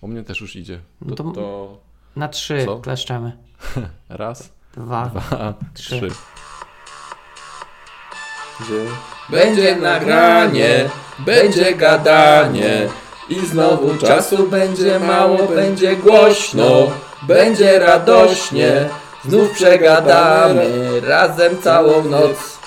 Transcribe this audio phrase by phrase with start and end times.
[0.00, 0.76] U mnie też już idzie.
[0.76, 1.78] To, No to- to
[2.16, 2.78] Na trzy Co?
[2.84, 3.36] kleszczemy.
[4.08, 5.06] raz, Dwa.
[5.06, 6.00] dwa, trzy.
[6.00, 6.10] trzy.
[9.30, 12.88] Będzie nagranie, będzie gadanie
[13.28, 16.70] i znowu czasu będzie mało, będzie głośno,
[17.22, 18.88] będzie radośnie.
[19.24, 22.58] Znów przegadamy razem całą noc.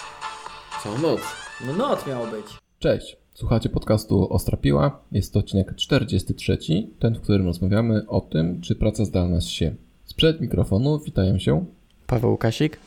[0.84, 1.22] Całą noc.
[1.62, 2.46] No noc miało być.
[2.80, 5.04] Cześć, słuchacie podcastu Ostra Piła.
[5.12, 6.58] Jest to odcinek 43,
[7.00, 9.76] ten, w którym rozmawiamy o tym, czy praca zdalna się.
[10.06, 11.66] Sprzed mikrofonu witają się
[12.08, 12.80] Paweł Łukasik.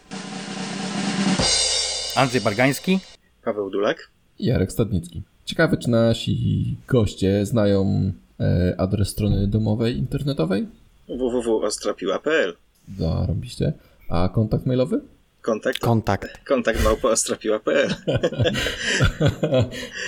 [2.17, 2.99] Andrzej Bargański.
[3.45, 4.11] Paweł Dulak.
[4.39, 5.23] i Jarek Stadnicki.
[5.45, 10.67] Ciekawe, czy nasi goście znają e, adres strony domowej internetowej?
[11.09, 12.55] www.ostrapiła.pl
[12.99, 13.73] Zarobiście.
[14.09, 15.01] A kontakt mailowy?
[15.45, 16.45] Kontakt, Kontakt.
[16.45, 17.89] kontakt małpa ostrapiła.pl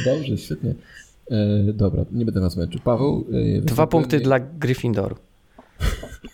[0.04, 0.74] Dobrze, świetnie.
[1.30, 2.80] E, dobra, nie będę was męczył.
[2.84, 3.26] Paweł?
[3.58, 5.16] E, Dwa punkty dla Gryffindoru.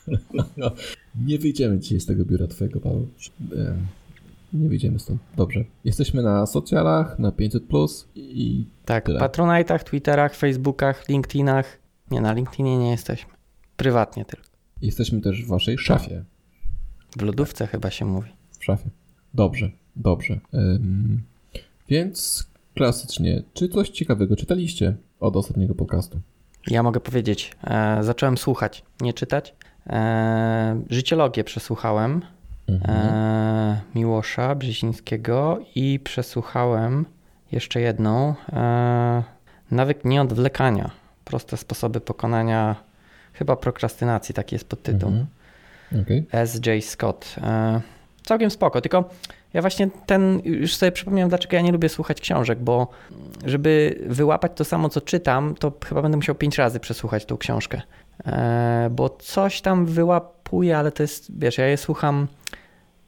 [1.26, 3.08] Nie wyjdziemy dzisiaj z tego biura twojego, Paweł.
[3.56, 3.74] E,
[4.52, 5.20] Nie wyjdziemy stąd.
[5.36, 5.64] Dobrze.
[5.84, 9.20] Jesteśmy na socjalach, na 500 plus i Tak, Tyle.
[9.20, 11.78] Patronite'ach, Twitterach, Facebookach, LinkedInach.
[12.10, 13.32] Nie, na LinkedInie nie jesteśmy.
[13.76, 14.46] Prywatnie tylko.
[14.82, 16.24] jesteśmy też w waszej szafie.
[17.18, 18.30] W lodówce chyba się mówi.
[18.62, 18.90] W szafie.
[19.34, 20.40] Dobrze, dobrze.
[20.54, 21.22] Ym,
[21.88, 26.20] więc klasycznie, czy coś ciekawego czytaliście od ostatniego podcastu?
[26.66, 29.54] Ja mogę powiedzieć, e, zacząłem słuchać, nie czytać.
[29.86, 32.22] E, życiologię przesłuchałem
[32.68, 37.06] e, Miłosza Brzezińskiego i przesłuchałem
[37.52, 38.34] jeszcze jedną.
[38.52, 39.22] E,
[39.70, 40.90] nawyk nieodwlekania.
[41.24, 42.76] Proste sposoby pokonania
[43.32, 45.08] chyba prokrastynacji, taki jest podtytuł.
[45.08, 45.26] Mhm.
[46.02, 46.26] Okej.
[46.32, 46.84] S.J.
[46.84, 47.36] Scott.
[47.42, 47.80] E,
[48.24, 49.04] całkiem spoko, tylko
[49.54, 52.88] ja właśnie ten, już sobie przypomniałem, dlaczego ja nie lubię słuchać książek, bo
[53.44, 57.82] żeby wyłapać to samo, co czytam, to chyba będę musiał pięć razy przesłuchać tą książkę.
[58.26, 62.26] E, bo coś tam wyłapuję, ale to jest, wiesz, ja je słucham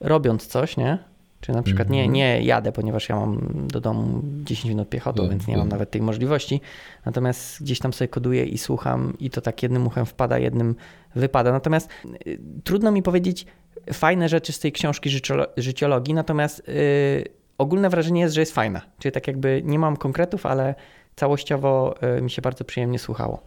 [0.00, 0.98] robiąc coś, nie?
[1.44, 5.46] Czy na przykład nie, nie jadę, ponieważ ja mam do domu 10 minut piechotą, więc
[5.46, 6.60] nie mam nawet tej możliwości.
[7.06, 10.74] Natomiast gdzieś tam sobie koduję i słucham i to tak jednym uchem wpada, jednym
[11.14, 11.52] wypada.
[11.52, 11.90] Natomiast
[12.26, 13.46] y, trudno mi powiedzieć
[13.92, 17.24] fajne rzeczy z tej książki życiolo- życiologii, natomiast y,
[17.58, 18.80] ogólne wrażenie jest, że jest fajna.
[18.98, 20.74] Czyli tak jakby nie mam konkretów, ale
[21.16, 23.42] całościowo y, mi się bardzo przyjemnie słuchało.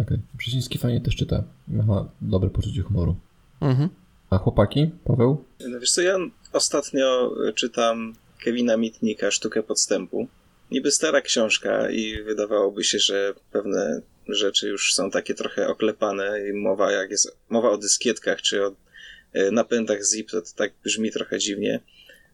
[0.00, 0.18] Okej.
[0.34, 1.42] Brzeziński fajnie też czyta.
[1.68, 3.16] Ma dobre poczucie humoru.
[3.60, 3.88] Mhm.
[4.30, 4.90] A chłopaki?
[5.04, 5.44] Paweł?
[5.68, 6.16] No wiesz co, ja
[6.52, 8.14] ostatnio czytam
[8.44, 10.28] Kevina Mitnika Sztukę Podstępu.
[10.70, 16.52] Niby stara książka i wydawałoby się, że pewne rzeczy już są takie trochę oklepane i
[16.52, 18.76] mowa jak jest mowa o dyskietkach czy o
[19.32, 21.80] e, napędach zip, to, to tak brzmi trochę dziwnie.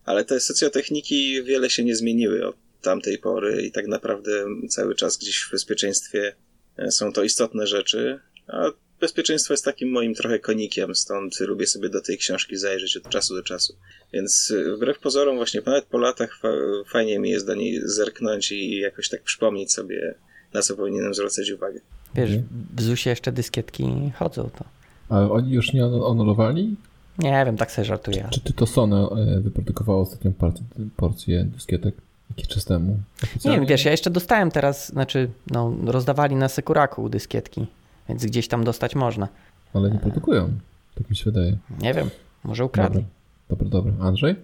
[0.05, 5.17] Ale te socjotechniki wiele się nie zmieniły od tamtej pory i tak naprawdę cały czas
[5.17, 6.35] gdzieś w bezpieczeństwie
[6.77, 11.89] e, są to istotne rzeczy, a bezpieczeństwo jest takim moim trochę konikiem, stąd lubię sobie
[11.89, 13.75] do tej książki zajrzeć od czasu do czasu.
[14.13, 16.49] Więc y, wbrew pozorom, właśnie nawet po latach fa-
[16.93, 20.15] fajnie mi jest do niej zerknąć i jakoś tak przypomnieć sobie,
[20.53, 21.81] na co powinienem zwracać uwagę.
[22.15, 22.31] Wiesz,
[22.77, 24.65] w ZUSie jeszcze dyskietki chodzą, to
[25.09, 26.77] A oni już nie anu- anulowali?
[27.19, 28.29] nie wiem, tak sobie żartuję.
[28.33, 30.63] Czy ty to Sony e, wyprodukowało ostatnią partię,
[30.97, 31.95] porcję dyskietek
[32.31, 32.91] jakiś czas temu?
[32.91, 32.99] Nie
[33.29, 33.61] Oficjalnie?
[33.61, 37.67] wiem, wiesz, ja jeszcze dostałem teraz, znaczy, no, rozdawali na Sekuraku dyskietki,
[38.09, 39.29] więc gdzieś tam dostać można.
[39.75, 40.51] Ale nie produkują.
[40.95, 41.57] Tak mi się wydaje.
[41.81, 42.11] Nie wiem,
[42.45, 43.05] może ukradli.
[43.49, 43.91] Dobra, dobra.
[43.91, 44.07] dobra.
[44.07, 44.37] Andrzej?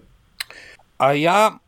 [0.97, 1.59] A ja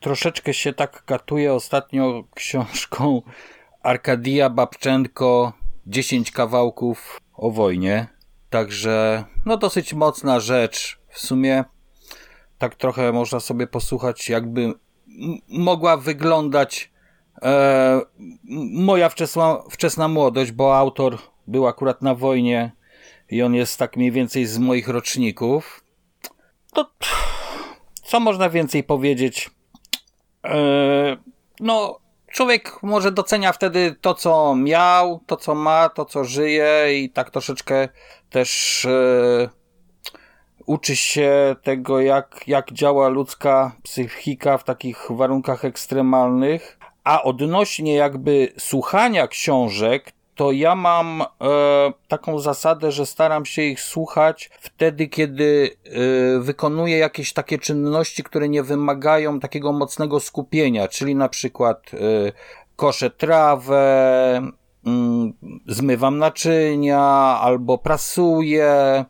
[0.00, 3.22] troszeczkę się tak katuję ostatnio książką
[3.82, 5.52] Arkadia Babczenko
[5.86, 8.06] 10 kawałków o wojnie.
[8.50, 10.98] Także no dosyć mocna rzecz.
[11.08, 11.64] W sumie
[12.58, 14.74] tak trochę można sobie posłuchać jakby
[15.48, 16.90] mogła wyglądać
[17.42, 18.00] e,
[18.72, 22.72] moja wczesna, wczesna młodość, bo autor był akurat na wojnie
[23.30, 25.84] i on jest tak mniej więcej z moich roczników.
[26.72, 26.90] To
[28.02, 29.50] co można więcej powiedzieć?
[30.42, 31.16] Eee,
[31.60, 31.98] no,
[32.30, 37.30] człowiek może docenia wtedy to, co miał, to, co ma, to, co żyje i tak
[37.30, 37.88] troszeczkę
[38.30, 39.48] też e,
[40.66, 46.75] uczy się tego, jak, jak działa ludzka psychika w takich warunkach ekstremalnych.
[47.06, 51.26] A odnośnie jakby słuchania książek, to ja mam e,
[52.08, 55.90] taką zasadę, że staram się ich słuchać wtedy, kiedy e,
[56.40, 61.98] wykonuję jakieś takie czynności, które nie wymagają takiego mocnego skupienia, czyli na przykład e,
[62.76, 64.42] koszę trawę,
[64.86, 65.32] mm,
[65.66, 67.00] zmywam naczynia
[67.40, 69.04] albo prasuję,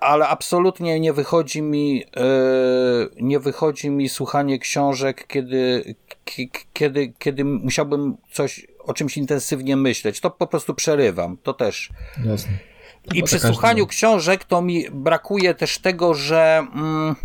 [0.00, 2.22] ale absolutnie nie wychodzi mi, e,
[3.20, 5.94] nie wychodzi mi słuchanie książek, kiedy,
[6.24, 11.36] ki- kiedy, kiedy musiałbym coś o czymś intensywnie myśleć, to po prostu przerywam.
[11.42, 11.90] To też.
[12.26, 12.52] Jasne.
[13.14, 17.16] I przy słuchaniu książek to mi brakuje też tego, że mm,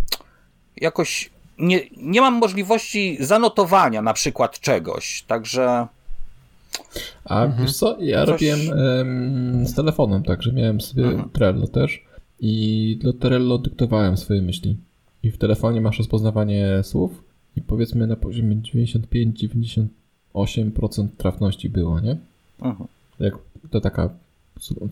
[0.78, 1.30] jakoś
[1.60, 5.22] nie, nie mam możliwości zanotowania na przykład czegoś.
[5.28, 5.88] Także
[7.26, 11.30] A wiesz co, ja Coś- robiłem em, z telefonem, także miałem sobie Mhm.
[11.30, 12.04] Trello też
[12.40, 14.78] i do Trello dyktowałem swoje myśli.
[15.24, 17.24] I w telefonie masz rozpoznawanie słów
[17.56, 22.18] i powiedzmy na poziomie 95-98% trafności było, nie?
[22.62, 22.88] mhm.
[23.20, 23.34] Jak
[23.70, 24.10] to taka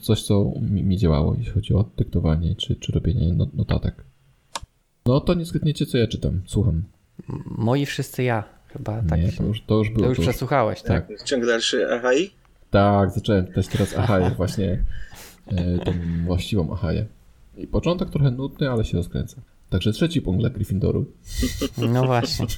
[0.02, 4.04] coś, co mi, mi działało, jeśli chodzi o dyktowanie czy, czy robienie no- notatek.
[5.06, 6.42] No to nie zgadniecie, co ja czytam.
[6.46, 6.84] Słucham.
[7.58, 8.44] Moi wszyscy ja.
[8.68, 9.22] Chyba tak.
[9.22, 10.04] Nie, to już, to już było.
[10.04, 11.08] to już to już, przesłuchałeś, tak?
[11.08, 11.24] tak.
[11.24, 12.32] Ciąg dalszy Ahai?
[12.70, 14.84] Tak, zacząłem czytać teraz Ahaję, właśnie
[15.48, 15.94] e, tą
[16.26, 17.06] właściwą Ahaję.
[17.58, 19.42] I początek trochę nudny, ale się rozkręca.
[19.70, 21.06] Także trzeci punkt dla Gryffindoru.
[21.94, 22.46] No właśnie.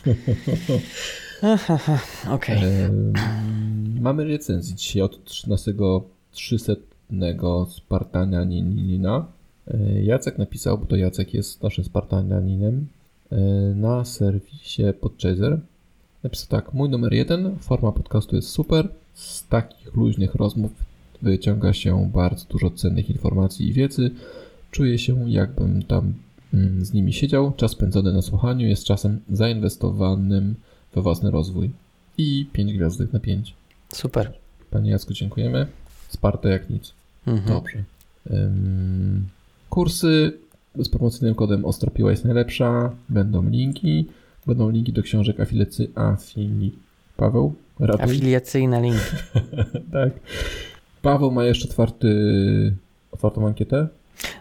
[2.35, 2.63] Okej.
[2.63, 3.13] Em,
[4.01, 5.73] mamy recenzję dzisiaj od 13
[6.31, 6.73] 300
[7.69, 9.25] Spartanianina.
[9.67, 12.87] E, Jacek napisał, bo to Jacek jest naszym Spartanianinem,
[13.31, 13.37] e,
[13.75, 15.59] na serwisie Podchaser.
[16.23, 20.71] Napisał tak, mój numer jeden, forma podcastu jest super, z takich luźnych rozmów
[21.21, 24.11] wyciąga się bardzo dużo cennych informacji i wiedzy.
[24.75, 26.13] Czuję się jakbym tam
[26.53, 27.53] mm, z nimi siedział.
[27.57, 30.55] Czas spędzony na słuchaniu jest czasem zainwestowanym
[30.95, 31.71] we własny rozwój.
[32.17, 33.55] I 5 gwiazdek na 5.
[33.93, 34.33] Super.
[34.71, 35.67] Panie Jacku, dziękujemy.
[36.09, 36.93] Sparte jak nic.
[37.27, 37.47] Mhm.
[37.47, 37.83] Dobrze.
[39.69, 40.33] Kursy
[40.79, 42.91] z promocyjnym kodem Ostrapiła jest najlepsza.
[43.09, 44.05] Będą linki.
[44.47, 46.71] Będą linki do książek afiliacy afili.
[47.17, 47.53] Paweł?
[47.79, 48.03] Ratuj.
[48.03, 49.15] Afiliacyjne linki.
[49.93, 50.13] tak.
[51.01, 52.75] Paweł ma jeszcze otwarty,
[53.11, 53.87] otwartą ankietę.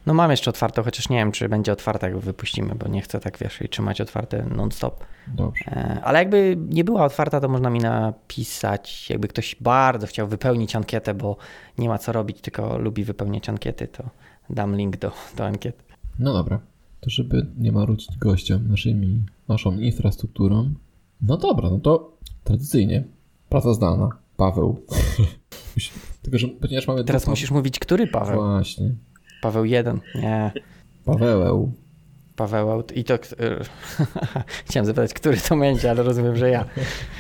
[0.07, 3.21] No mam jeszcze otwarte, chociaż nie wiem, czy będzie otwarte, jak wypuścimy, bo nie chcę
[3.21, 5.05] tak, wiesz, i trzymać otwarte non-stop.
[5.27, 5.65] Dobrze.
[5.67, 10.77] E, Ale jakby nie była otwarta, to można mi napisać, jakby ktoś bardzo chciał wypełnić
[10.77, 11.37] ankietę, bo
[11.79, 14.05] nie ma co robić, tylko lubi wypełniać ankiety, to
[14.51, 15.83] dam link do, do ankiety.
[16.19, 16.61] No dobra.
[17.01, 20.75] To żeby nie marudzić gościom naszymi, naszą infrastrukturą.
[21.23, 23.05] No dobra, no to tradycyjnie
[23.49, 24.09] praca zdalna.
[24.37, 24.81] Paweł.
[26.23, 28.41] Tylko, że ponieważ mamy Teraz musisz mówić, który Paweł?
[28.41, 28.95] Właśnie.
[29.45, 30.53] Paweł 1, nie.
[31.05, 31.73] Paweł.
[32.37, 33.19] Paweł i to.
[34.67, 36.65] Chciałem zapytać, który to będzie, ale rozumiem, że ja.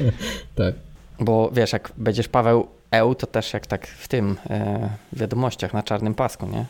[0.55, 0.75] Tak.
[1.21, 5.82] Bo wiesz, jak będziesz Paweł Eł, to też jak tak w tym e, wiadomościach na
[5.82, 6.65] czarnym pasku, nie?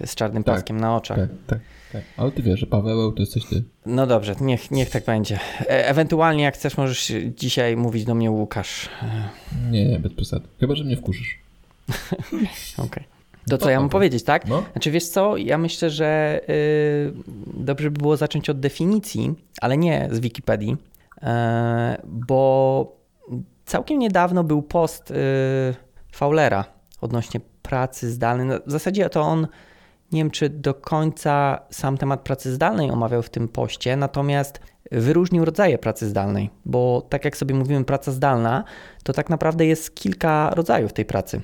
[0.00, 1.18] Że z czarnym Tak, paskiem na oczach.
[1.18, 1.58] Tak, tak,
[1.92, 2.02] tak.
[2.16, 3.62] Ale ty wiesz, że Paweł to jesteś ty.
[3.86, 5.38] No dobrze, niech, niech tak będzie.
[5.60, 8.88] E, ewentualnie, jak chcesz, możesz dzisiaj mówić do mnie Łukasz.
[9.02, 9.28] E,
[9.70, 10.48] Nie, nie, bez przesady.
[10.60, 11.38] Chyba, że mnie wkurzysz.
[12.86, 13.13] Okej.
[13.50, 14.48] To co ja mam powiedzieć, tak?
[14.48, 14.62] No.
[14.72, 17.12] Znaczy wiesz co, ja myślę, że y,
[17.56, 20.76] dobrze by było zacząć od definicji, ale nie z Wikipedii,
[21.22, 22.96] e, bo
[23.64, 25.14] całkiem niedawno był post y,
[26.12, 26.64] Fowlera
[27.00, 28.46] odnośnie pracy zdalnej.
[28.46, 29.46] No, W zasadzie to on,
[30.12, 34.60] nie wiem czy do końca sam temat pracy zdalnej omawiał w tym poście, natomiast
[34.92, 38.64] wyróżnił rodzaje pracy zdalnej, bo tak jak sobie mówimy, praca zdalna,
[39.02, 41.40] to tak naprawdę jest kilka rodzajów tej pracy.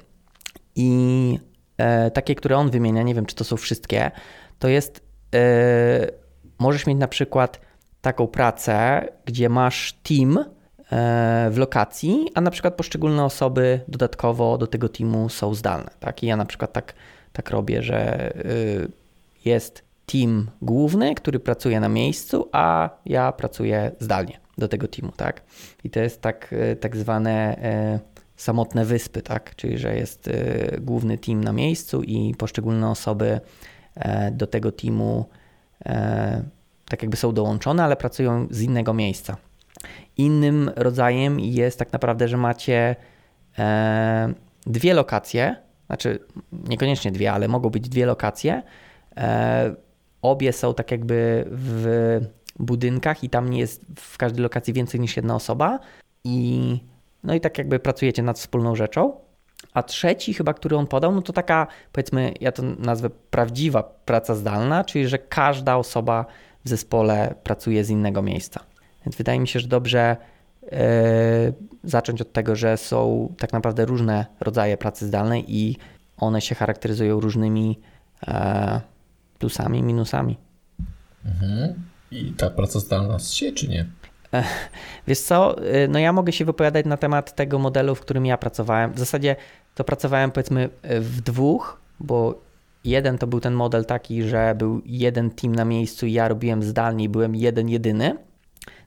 [0.76, 1.38] I
[2.14, 4.10] takie, które on wymienia, nie wiem czy to są wszystkie,
[4.58, 5.00] to jest,
[5.34, 5.40] e,
[6.58, 7.60] możesz mieć na przykład
[8.00, 14.66] taką pracę, gdzie masz team e, w lokacji, a na przykład poszczególne osoby dodatkowo do
[14.66, 15.90] tego teamu są zdalne.
[16.00, 16.22] Tak?
[16.22, 16.94] I ja na przykład tak,
[17.32, 18.30] tak robię, że
[19.44, 25.42] jest team główny, który pracuje na miejscu, a ja pracuję zdalnie do tego teamu, tak?
[25.84, 28.00] I to jest tak, tak zwane e,
[28.40, 29.56] samotne wyspy, tak?
[29.56, 33.40] Czyli, że jest y, główny team na miejscu i poszczególne osoby
[33.94, 35.28] e, do tego teamu
[35.87, 36.42] e,
[36.88, 39.37] tak jakby są dołączone, ale pracują z innego miejsca.
[40.16, 42.97] Innym rodzajem jest tak naprawdę, że macie
[43.59, 44.35] e,
[44.66, 45.56] dwie lokacje,
[45.87, 46.18] znaczy
[46.52, 48.62] niekoniecznie dwie, ale mogą być dwie lokacje.
[50.23, 52.20] Obie są tak jakby w
[52.59, 55.78] budynkach i tam nie jest w każdej lokacji więcej niż jedna osoba
[56.25, 56.80] i
[57.24, 59.12] no i tak jakby pracujecie nad wspólną rzeczą.
[59.74, 64.34] A trzeci chyba, który on podał, no to taka powiedzmy, ja to nazwę prawdziwa praca
[64.34, 66.26] zdalna, czyli że każda osoba
[66.64, 68.60] w zespole pracuje z innego miejsca.
[69.06, 70.16] Więc wydaje mi się, że dobrze
[70.72, 71.52] e,
[71.84, 75.76] zacząć od tego, że są tak naprawdę różne rodzaje pracy zdalnej i
[76.16, 77.80] one się charakteryzują różnymi
[78.28, 78.80] e,
[79.38, 80.36] plusami, minusami.
[81.24, 81.74] Mhm.
[82.10, 83.86] I ta praca zdalna z się, czy nie?
[85.08, 88.38] Wiesz co, y, no ja mogę się wypowiadać na temat tego modelu, w którym ja
[88.38, 88.92] pracowałem.
[88.92, 89.37] W zasadzie
[89.75, 92.40] to pracowałem powiedzmy w dwóch, bo
[92.84, 96.62] jeden to był ten model taki, że był jeden team na miejscu i ja robiłem
[96.62, 98.16] zdalnie i byłem jeden jedyny.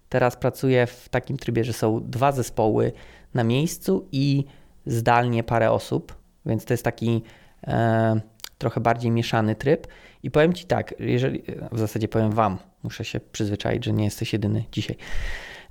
[0.10, 2.92] Teraz pracuję w takim trybie, że są dwa zespoły,
[3.34, 4.46] na miejscu i
[4.86, 7.22] zdalnie parę osób, więc to jest taki
[7.68, 8.22] e,
[8.58, 9.88] trochę bardziej mieszany tryb.
[10.24, 14.34] I powiem Ci tak, jeżeli, w zasadzie powiem Wam, muszę się przyzwyczaić, że nie jesteś
[14.34, 14.96] jedyny dzisiaj.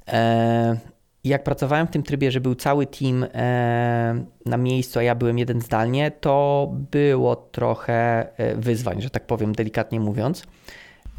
[0.08, 0.76] E,
[1.24, 5.38] jak pracowałem w tym trybie, że był cały team e, na miejscu, a ja byłem
[5.38, 10.42] jeden zdalnie, to było trochę e, wyzwań, że tak powiem, delikatnie mówiąc.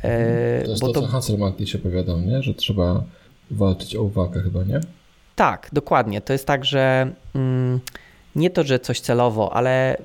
[0.01, 2.43] E, to jest bo to, co Hasselmann kiedyś opowiadał, nie?
[2.43, 3.03] że trzeba
[3.51, 4.79] walczyć o uwagę chyba, nie?
[5.35, 6.21] Tak, dokładnie.
[6.21, 7.79] To jest tak, że mm,
[8.35, 9.97] nie to, że coś celowo, ale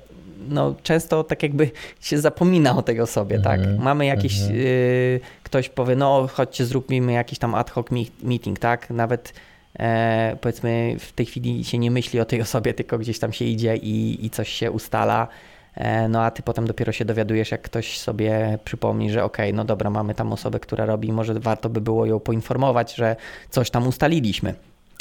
[0.49, 3.61] no, często tak jakby się zapomina o tej osobie, tak?
[3.61, 7.87] Mhm, Mamy jakiś, y, ktoś powie, no chodźcie zróbmy jakiś tam ad hoc
[8.23, 8.91] meeting, tak?
[8.91, 9.33] Nawet
[9.79, 13.45] e, powiedzmy w tej chwili się nie myśli o tej osobie, tylko gdzieś tam się
[13.45, 15.29] idzie i, i coś się ustala.
[15.75, 19.57] E, no a ty potem dopiero się dowiadujesz, jak ktoś sobie przypomni, że okej, okay,
[19.57, 23.17] no dobra, mamy tam osobę, która robi, może warto by było ją poinformować, że
[23.51, 24.55] coś tam ustaliliśmy.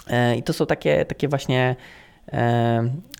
[0.07, 1.75] E, I to są takie, takie właśnie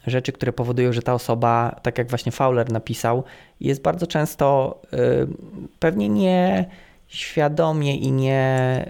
[0.08, 3.24] rzeczy, które powodują, że ta osoba, tak jak właśnie Fowler napisał,
[3.60, 4.82] jest bardzo często
[5.80, 6.66] pewnie nie
[7.08, 8.86] świadomie i nie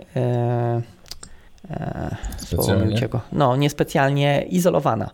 [2.38, 3.10] specjalnie.
[3.32, 5.10] No, niespecjalnie izolowana.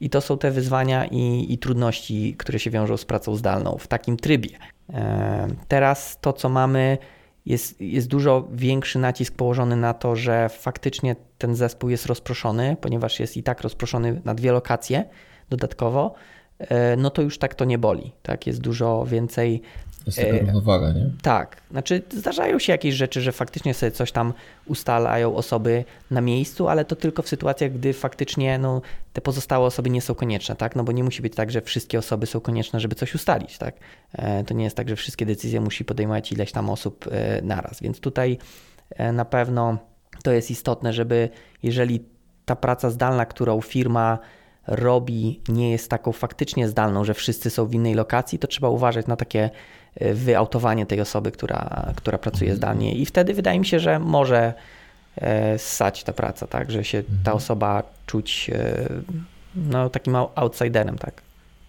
[0.00, 3.86] I to są te wyzwania i, i, trudności, które się wiążą z pracą zdalną w
[3.86, 4.50] takim trybie.
[4.92, 6.98] E, teraz to, co mamy,
[7.46, 13.20] jest, jest dużo większy nacisk położony na to, że faktycznie ten zespół jest rozproszony, ponieważ
[13.20, 15.04] jest i tak rozproszony na dwie lokacje
[15.50, 16.14] dodatkowo,
[16.96, 18.12] no to już tak to nie boli.
[18.22, 18.46] Tak?
[18.46, 19.62] Jest dużo więcej
[20.06, 21.10] jest taka równowaga, nie?
[21.22, 21.56] Tak.
[21.70, 24.32] Znaczy zdarzają się jakieś rzeczy, że faktycznie sobie coś tam
[24.66, 29.90] ustalają osoby na miejscu, ale to tylko w sytuacjach, gdy faktycznie no, te pozostałe osoby
[29.90, 30.76] nie są konieczne, tak?
[30.76, 33.74] No bo nie musi być tak, że wszystkie osoby są konieczne, żeby coś ustalić, tak?
[34.12, 37.80] E, to nie jest tak, że wszystkie decyzje musi podejmować ileś tam osób e, naraz,
[37.80, 38.38] więc tutaj
[38.90, 39.78] e, na pewno
[40.22, 41.28] to jest istotne, żeby
[41.62, 42.04] jeżeli
[42.44, 44.18] ta praca zdalna, którą firma
[44.66, 49.06] robi, nie jest taką faktycznie zdalną, że wszyscy są w innej lokacji, to trzeba uważać
[49.06, 49.50] na takie
[49.94, 52.56] e, wyautowanie tej osoby, która, która pracuje mhm.
[52.56, 52.94] zdalnie.
[52.94, 54.54] I wtedy wydaje mi się, że może
[55.16, 57.36] e, ssać ta praca, tak, że się ta mhm.
[57.36, 58.88] osoba czuć e,
[59.56, 61.22] no, takim outsiderem, tak.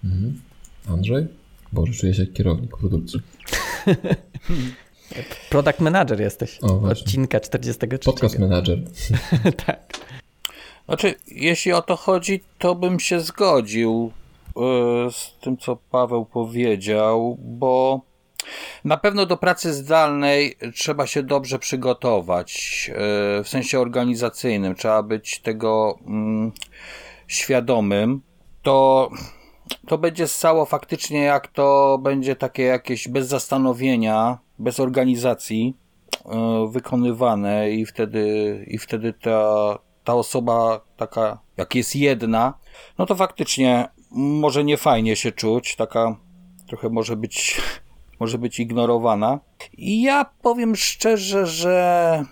[0.03, 0.41] Mhm.
[0.89, 1.27] Andrzej?
[1.71, 3.19] Boże, czuję się jak kierownik produkcji.
[5.49, 6.59] Product manager jesteś.
[6.61, 8.11] O, Odcinka 43.
[8.11, 8.79] Podcast manager.
[9.65, 9.93] tak.
[10.85, 14.11] Znaczy, jeśli o to chodzi, to bym się zgodził
[14.55, 18.01] yy, z tym, co Paweł powiedział, bo
[18.85, 24.75] na pewno do pracy zdalnej trzeba się dobrze przygotować, yy, w sensie organizacyjnym.
[24.75, 26.51] Trzeba być tego yy,
[27.27, 28.21] świadomym.
[28.61, 29.09] To,
[29.87, 35.77] to będzie ssało faktycznie, jak to będzie takie jakieś bez zastanowienia, bez organizacji
[36.15, 36.27] y,
[36.71, 42.53] wykonywane i wtedy, i wtedy ta, ta osoba taka, jak jest jedna,
[42.97, 46.15] no to faktycznie może nie fajnie się czuć, taka
[46.67, 47.61] trochę może być,
[48.19, 49.39] może być ignorowana.
[49.77, 52.25] I ja powiem szczerze, że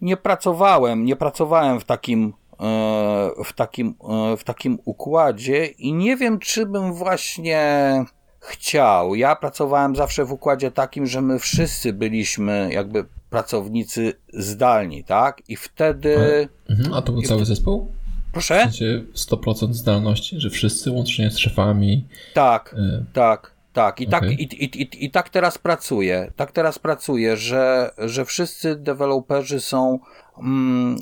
[0.00, 3.94] nie pracowałem, nie pracowałem w takim e, w takim,
[4.32, 8.04] e, w takim układzie i nie wiem, czy bym właśnie
[8.40, 9.14] chciał.
[9.14, 15.42] Ja pracowałem zawsze w układzie takim, że my wszyscy byliśmy jakby pracownicy zdalni, tak?
[15.48, 16.48] I wtedy.
[16.68, 17.92] A, mhm, a to był cały zespół?
[18.32, 18.58] Proszę?
[18.58, 22.04] W sensie 100% zdalności, że wszyscy łącznie z szefami.
[22.34, 24.00] Tak, y tak, tak.
[24.00, 24.20] I, okay.
[24.20, 26.32] tak i, i, i, I tak teraz pracuję.
[26.36, 29.98] Tak teraz pracuję, że, że wszyscy deweloperzy są
[30.38, 30.96] mm,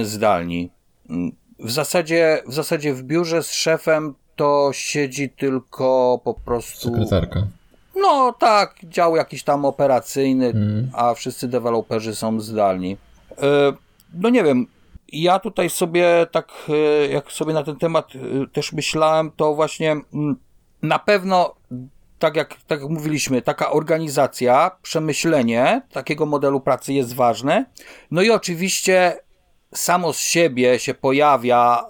[0.00, 0.70] y zdalni.
[1.58, 6.88] W zasadzie, w zasadzie w biurze z szefem to siedzi tylko po prostu.
[6.88, 7.46] Sekretarka.
[8.00, 10.90] No tak, dział jakiś tam operacyjny, mm.
[10.92, 12.96] a wszyscy deweloperzy są zdalni.
[13.42, 13.72] E,
[14.14, 14.66] no nie wiem,
[15.12, 19.92] ja tutaj sobie tak, e, jak sobie na ten temat e, też myślałem, to właśnie
[19.92, 20.36] mm,
[20.82, 21.54] na pewno,
[22.18, 27.64] tak jak, tak jak mówiliśmy, taka organizacja, przemyślenie takiego modelu pracy jest ważne.
[28.10, 29.20] No i oczywiście
[29.74, 31.84] samo z siebie się pojawia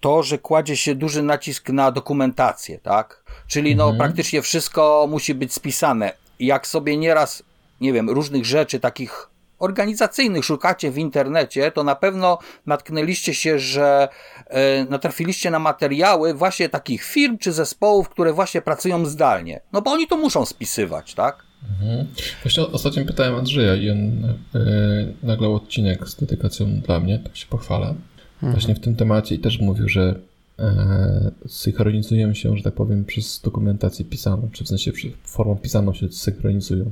[0.00, 3.24] to, że kładzie się duży nacisk na dokumentację, tak?
[3.46, 3.98] Czyli no mhm.
[3.98, 6.12] praktycznie wszystko musi być spisane.
[6.40, 7.42] Jak sobie nieraz,
[7.80, 9.28] nie wiem, różnych rzeczy takich
[9.58, 14.08] organizacyjnych szukacie w internecie, to na pewno natknęliście się, że
[14.46, 19.60] e, natrafiliście na materiały właśnie takich firm czy zespołów, które właśnie pracują zdalnie.
[19.72, 21.48] No bo oni to muszą spisywać, tak?
[21.70, 22.06] Mhm.
[22.42, 24.36] Właśnie ostatnio pytałem Andrzeja i on e,
[25.22, 27.94] nagrał odcinek z dedykacją dla mnie, tak się pochwalę.
[28.42, 28.52] Mhm.
[28.52, 30.20] Właśnie w tym temacie i też mówił, że
[30.58, 34.92] e, synchronizują się, że tak powiem, przez dokumentację pisaną, czy w sensie
[35.24, 36.84] formą pisaną się synchronizują.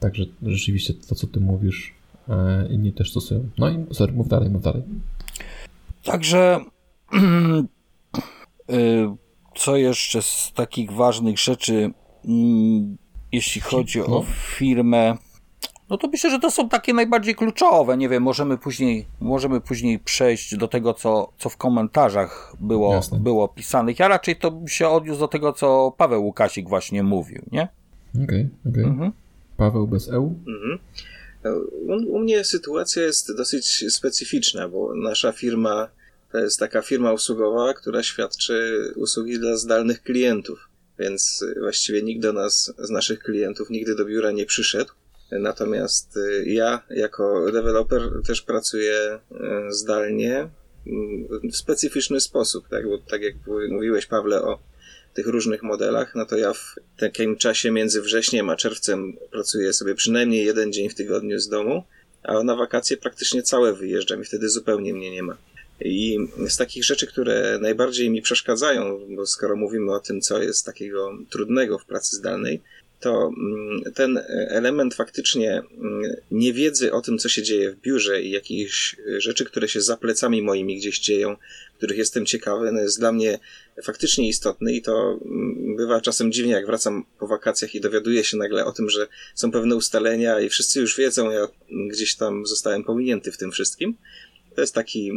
[0.00, 1.94] Także rzeczywiście to, co ty mówisz,
[2.28, 3.48] e, inni też stosują.
[3.58, 4.82] No i sorry, mów dalej, mów dalej.
[6.04, 6.60] Także
[7.12, 7.16] y,
[9.56, 11.90] co jeszcze z takich ważnych rzeczy,
[12.24, 12.96] mm,
[13.32, 14.24] jeśli chodzi o No.
[14.56, 15.16] firmę,
[15.90, 17.96] no to myślę, że to są takie najbardziej kluczowe.
[17.96, 23.18] Nie wiem, możemy później, możemy później przejść do tego, co, co w komentarzach było, Jasne.
[23.18, 23.98] było pisanych.
[23.98, 27.68] Ja raczej to bym się odniósł do tego, co Paweł Łukasik właśnie mówił, nie?
[28.24, 28.84] Okej, okej.
[28.84, 29.12] Mhm.
[29.56, 30.34] Paweł bez EU?
[30.46, 30.78] Mhm.
[31.88, 35.88] U, u mnie sytuacja jest dosyć specyficzna, bo nasza firma
[36.32, 42.32] to jest taka firma usługowa, która świadczy usługi dla zdalnych klientów, więc właściwie nikt do
[42.32, 44.92] nas, z naszych klientów, nigdy do biura nie przyszedł.
[45.40, 50.48] Natomiast y, ja, jako deweloper, też pracuję y, zdalnie
[50.86, 52.88] mm, w specyficzny sposób, tak?
[52.88, 53.34] Bo tak jak
[53.70, 54.58] mówiłeś, Pawle, o
[55.14, 59.94] tych różnych modelach, no to ja w takim czasie między wrześniem a czerwcem pracuję sobie
[59.94, 61.84] przynajmniej jeden dzień w tygodniu z domu,
[62.22, 65.36] a na wakacje praktycznie całe wyjeżdżam i wtedy zupełnie mnie nie ma.
[65.80, 70.66] I z takich rzeczy, które najbardziej mi przeszkadzają, bo skoro mówimy o tym, co jest
[70.66, 72.60] takiego trudnego w pracy zdalnej,
[73.04, 78.30] to mm, ten element faktycznie mm, niewiedzy o tym, co się dzieje w biurze i
[78.30, 81.36] jakichś rzeczy, które się za plecami moimi gdzieś dzieją,
[81.76, 83.38] których jestem ciekawy, no jest dla mnie
[83.82, 88.36] faktycznie istotny i to mm, bywa czasem dziwnie, jak wracam po wakacjach i dowiaduję się
[88.36, 91.48] nagle o tym, że są pewne ustalenia i wszyscy już wiedzą, ja
[91.90, 93.96] gdzieś tam zostałem pominięty w tym wszystkim.
[94.54, 95.12] To jest taki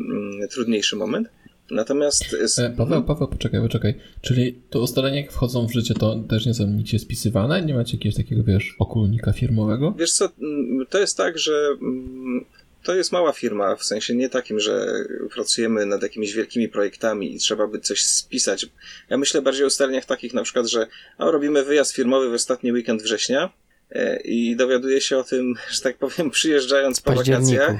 [0.49, 1.27] trudniejszy moment.
[1.71, 2.35] Natomiast...
[2.57, 3.93] E, Paweł, Paweł, poczekaj, poczekaj.
[4.21, 7.61] Czyli to ustalenia jak wchodzą w życie, to też nie są nigdzie spisywane?
[7.61, 9.93] Nie macie jakiegoś takiego, wiesz, okulnika firmowego?
[9.97, 12.45] Wiesz co, mm, to jest tak, że mm,
[12.83, 17.39] to jest mała firma, w sensie nie takim, że pracujemy nad jakimiś wielkimi projektami i
[17.39, 18.65] trzeba by coś spisać.
[19.09, 22.71] Ja myślę bardziej o ustaleniach takich na przykład, że a, robimy wyjazd firmowy w ostatni
[22.71, 23.49] weekend września
[23.91, 27.75] e, i dowiaduję się o tym, że tak powiem, przyjeżdżając po wakacjach,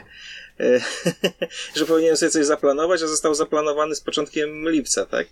[1.75, 5.27] że powinienem sobie coś zaplanować, a został zaplanowany z początkiem lipca, tak?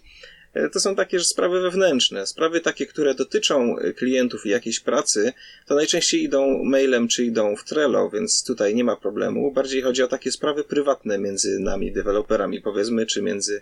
[0.53, 2.27] E, To są takie sprawy wewnętrzne.
[2.27, 5.34] Sprawy takie, które dotyczą e, klientów i jakiejś pracy,
[5.68, 9.51] to najczęściej idą mailem czy idą w Trello, więc tutaj nie ma problemu.
[9.51, 13.61] Bardziej chodzi o takie sprawy prywatne między nami, deweloperami, powiedzmy, czy między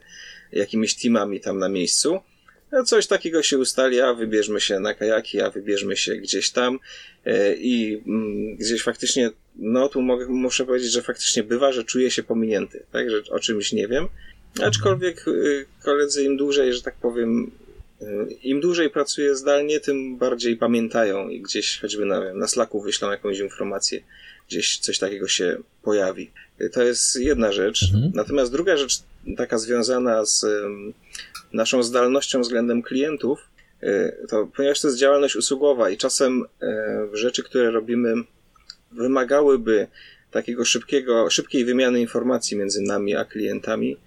[0.52, 2.20] jakimiś teamami tam na miejscu.
[2.72, 6.80] No, Coś takiego się ustali, a wybierzmy się na kajaki, a wybierzmy się gdzieś tam
[7.26, 12.12] e, i mm, gdzieś faktycznie, no tu mogę, muszę powiedzieć, że faktycznie bywa, że czuję
[12.12, 14.08] się pominięty, tak, że o czymś nie wiem.
[14.62, 17.52] Aczkolwiek y, koledzy im dłużej, że tak powiem,
[18.02, 18.06] y,
[18.44, 23.40] im dłużej pracuję zdalnie, tym bardziej pamiętają i gdzieś choćby na, na Slacku wyślą jakąś
[23.40, 24.02] informację,
[24.50, 26.32] gdzieś coś takiego się pojawi.
[26.62, 27.84] Y, To jest jedna rzecz.
[27.94, 28.12] Mhm.
[28.16, 29.00] Natomiast druga rzecz,
[29.38, 30.46] taka związana z
[31.54, 33.40] naszą zdalnością względem klientów,
[34.30, 36.46] to ponieważ to jest działalność usługowa i czasem
[37.14, 38.14] rzeczy, które robimy,
[38.96, 39.88] wymagałyby
[40.32, 43.98] takiego szybkiego, szybkiej wymiany informacji między nami a klientami,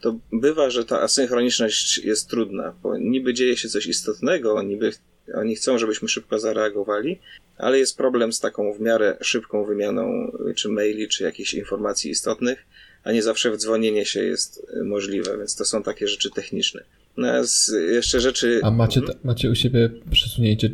[0.00, 4.92] to bywa, że ta asynchroniczność jest trudna, bo niby dzieje się coś istotnego, niby
[5.34, 7.18] oni chcą, żebyśmy szybko zareagowali,
[7.58, 12.10] ale jest problem z taką w miarę szybką wymianą y, czy maili, czy jakichś informacji
[12.10, 12.66] istotnych,
[13.04, 16.84] a nie zawsze dzwonienie się jest y, możliwe, więc to są takie rzeczy techniczne.
[17.24, 18.60] A z jeszcze rzeczy.
[18.62, 19.18] A macie, Mhm.
[19.24, 20.70] macie u siebie przesunięcie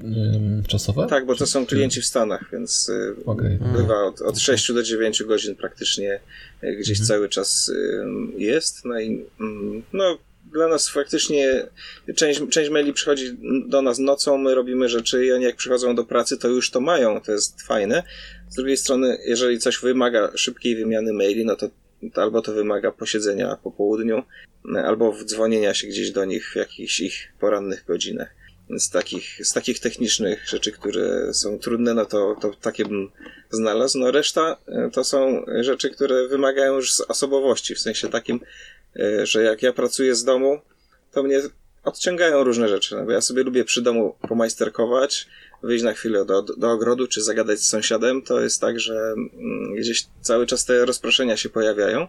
[0.68, 1.06] czasowe?
[1.10, 3.58] Tak, bo to są klienci w Stanach, więc y, Okej.
[3.76, 6.20] bywa od, od 6 do 9 godzin praktycznie
[6.64, 7.06] y, gdzieś Mhm.
[7.08, 7.72] cały czas
[8.36, 8.84] jest.
[8.84, 10.18] No i mm, no,
[10.52, 11.66] dla nas faktycznie
[12.14, 13.24] część, część maili przychodzi
[13.68, 16.80] do nas nocą, my robimy rzeczy i oni jak przychodzą do pracy, to już to
[16.80, 18.02] mają, to jest fajne.
[18.48, 21.68] Z drugiej strony, jeżeli coś wymaga szybkiej wymiany maili, no to
[22.14, 24.22] albo to wymaga posiedzenia po południu,
[24.76, 28.34] y, albo dzwonienia się gdzieś do nich w jakichś ich porannych godzinach.
[28.70, 33.10] Więc takich, z takich technicznych rzeczy, które są trudne, no to, to takie bym
[33.50, 33.98] znalazł.
[33.98, 38.40] No reszta y, to są rzeczy, które wymagają już z osobowości, w sensie takim,
[38.96, 40.60] y, że jak ja pracuję z domu,
[41.12, 41.40] to mnie
[41.84, 42.96] odciągają różne rzeczy.
[42.96, 45.26] No bo ja sobie lubię przy domu pomajsterkować,
[45.62, 48.22] wyjść na chwilę do, do ogrodu, czy zagadać z sąsiadem.
[48.22, 52.08] To jest tak, że mm, gdzieś cały czas te rozproszenia się pojawiają.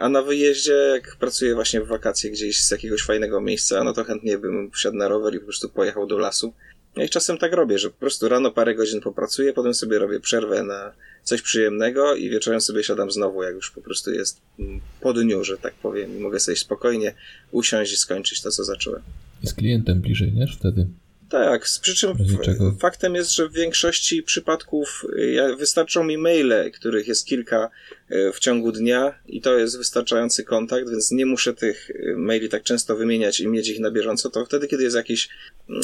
[0.00, 4.04] A na wyjeździe, jak pracuję właśnie w wakacje gdzieś z jakiegoś fajnego miejsca, no to
[4.04, 6.52] chętnie bym wsiadł na rower i po prostu pojechał do lasu.
[6.96, 10.20] No i czasem tak robię, że po prostu rano parę godzin popracuję, potem sobie robię
[10.20, 14.80] przerwę na coś przyjemnego i wieczorem sobie siadam znowu, jak już po prostu jest mm,
[15.00, 17.14] po dniu, że tak powiem, i mogę sobie spokojnie
[17.50, 19.02] usiąść i skończyć to, co zacząłem.
[19.42, 20.46] Z klientem bliżej, nie?
[20.46, 20.86] Wtedy.
[21.30, 22.68] Tak, z przy czym W razie czego?
[22.68, 27.70] f- faktem jest, że w większości przypadków y, wystarczą mi maile, których jest kilka
[28.10, 32.48] y, w ciągu dnia i to jest wystarczający kontakt, więc nie muszę tych y, maili
[32.48, 34.30] tak często wymieniać i mieć ich na bieżąco.
[34.30, 35.28] To wtedy, kiedy jest jakiś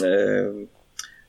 [0.02, 0.52] e,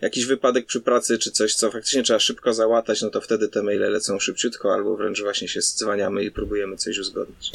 [0.02, 3.64] jakiś wypadek przy pracy, czy coś, co faktycznie trzeba szybko załatać, no to wtedy te
[3.64, 7.52] maile lecą szybciutko, albo wręcz właśnie się zdzwaniamy i próbujemy coś uzgodnić.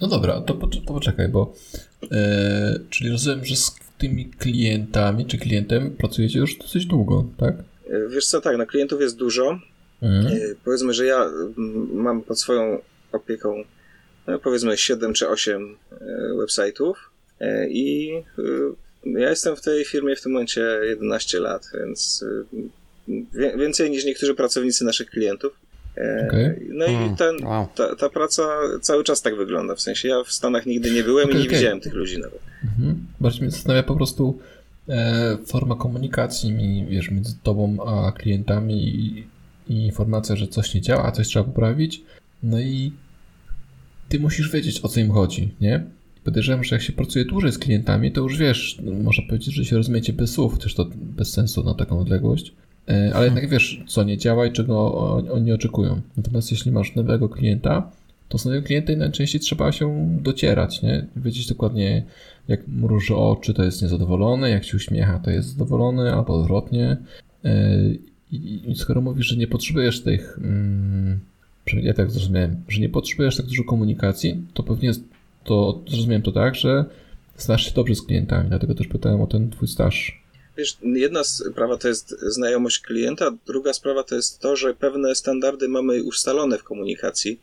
[0.00, 1.54] No dobra, to, to poczekaj, bo
[2.90, 7.54] czyli rozumiem, że z tymi klientami czy klientem pracujecie już dosyć długo, tak?
[7.90, 9.60] E, wiesz co, tak, na klientów jest dużo.
[10.02, 10.26] Mhm.
[10.26, 11.30] E, powiedzmy, że ja
[11.92, 12.78] mam pod swoją
[13.12, 13.64] opieką
[14.26, 15.76] no, powiedzmy 7 czy 8
[16.38, 16.94] website'ów
[17.68, 18.12] i
[19.04, 22.24] ja jestem w tej firmie w tym momencie 11 lat, więc
[23.58, 25.52] więcej niż niektórzy pracownicy naszych klientów.
[25.96, 26.60] E, okay.
[26.68, 27.68] No i hmm, ten, wow.
[27.74, 28.42] ta, ta, praca
[28.80, 29.74] cały czas tak wygląda.
[29.74, 31.58] W sensie ja w Stanach nigdy nie byłem okay, i nie okay.
[31.58, 32.40] widziałem tych ludzi nawet.
[32.64, 33.06] Mhm.
[33.20, 34.38] Bardziej mnie zastanawia po prostu
[34.88, 39.26] e, forma komunikacji wiesz, między tobą a klientami i,
[39.68, 42.02] i informacja, że coś nie działa, coś trzeba poprawić.
[42.42, 42.92] No i
[44.08, 45.84] ty musisz wiedzieć, o co im chodzi, nie?
[46.24, 49.64] Podejrzewam, że jak się pracuje dłużej z klientami, to już wiesz, no, można powiedzieć, że
[49.64, 52.52] się rozumiecie bez słów, też to bez sensu na taką odległość.
[52.88, 54.94] E, ale jednak wiesz, co nie działa i czego
[55.32, 56.00] oni oczekują.
[56.16, 57.90] Natomiast jeśli masz nowego klienta,
[58.28, 61.06] to z nowego klienta najczęściej trzeba się docierać, nie?
[61.16, 62.04] Wiedzieć dokładnie,
[62.48, 66.96] jak mruży oczy, to jest niezadowolony, jak się uśmiecha, to jest zadowolony, albo odwrotnie.
[67.44, 67.78] E,
[68.32, 71.20] I, skoro mówisz, że nie potrzebujesz tych, mm,
[71.82, 74.92] ja tak zrozumiałem, że nie potrzebujesz tak dużo komunikacji, to pewnie
[75.44, 76.84] to zrozumiałem to tak, że
[77.36, 80.22] znasz się dobrze z klientami, dlatego też pytałem o ten twój staż
[80.56, 85.68] Wiesz, jedna sprawa to jest znajomość klienta, druga sprawa to jest to, że pewne standardy
[85.68, 87.40] mamy ustalone w komunikacji.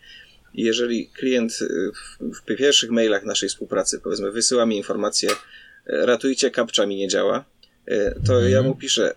[0.54, 6.52] Jeżeli klient y, w, w pierwszych mailach naszej współpracy, powiedzmy, wysyła mi informację, e, ratujcie,
[6.52, 7.45] kapcza mi nie działa,
[7.86, 8.65] e, to ja mhm.
[8.65, 9.15] mu piszę,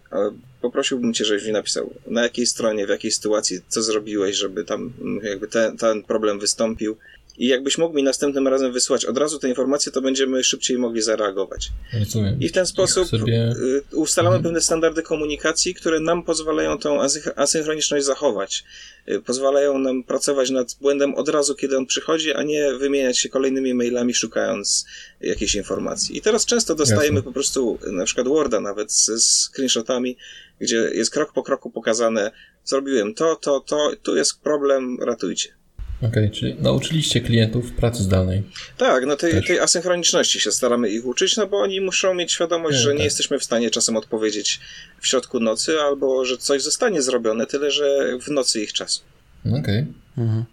[0.61, 4.93] poprosiłbym cię, żebyś mi napisał, na jakiej stronie, w jakiej sytuacji, co zrobiłeś, żeby tam
[5.01, 6.97] mm, jakby ten, ten problem wystąpił,
[7.39, 11.03] i jakbyś mógł mi następnym razem wysłać od razu te informacje, to będziemy szybciej mogli
[11.03, 11.73] zareagować.
[11.99, 12.41] Rozumiem.
[12.41, 13.55] I w ten sposób sobie...
[13.93, 14.43] Y, ustalamy mhm.
[14.43, 16.99] pewne standardy komunikacji, które nam pozwalają tą
[17.37, 18.65] asynchroniczność zachować.
[19.09, 23.29] Y, pozwalają nam pracować nad błędem od razu, kiedy on przychodzi, a nie wymieniać się
[23.29, 24.87] kolejnymi mailami, szukając
[25.21, 26.17] jakiejś informacji.
[26.17, 27.23] I teraz często dostajemy Jasne.
[27.23, 30.17] po prostu na przykład Worda nawet z, z screenshotami,
[30.61, 32.31] gdzie jest krok po kroku pokazane,
[32.65, 35.57] zrobiłem to, to, to, tu jest problem, ratujcie.
[35.99, 38.43] Okej, okay, czyli nauczyliście klientów pracy zdalnej.
[38.77, 42.77] Tak, no tej, tej asynchroniczności się staramy ich uczyć, no bo oni muszą mieć świadomość,
[42.77, 42.99] nie, że tak.
[42.99, 44.61] nie jesteśmy w stanie czasem odpowiedzieć
[45.01, 49.01] w środku nocy, albo że coś zostanie zrobione, tyle że w nocy ich czasu.
[49.47, 49.61] Okej.
[49.61, 49.87] Okay.
[50.19, 50.45] Mhm.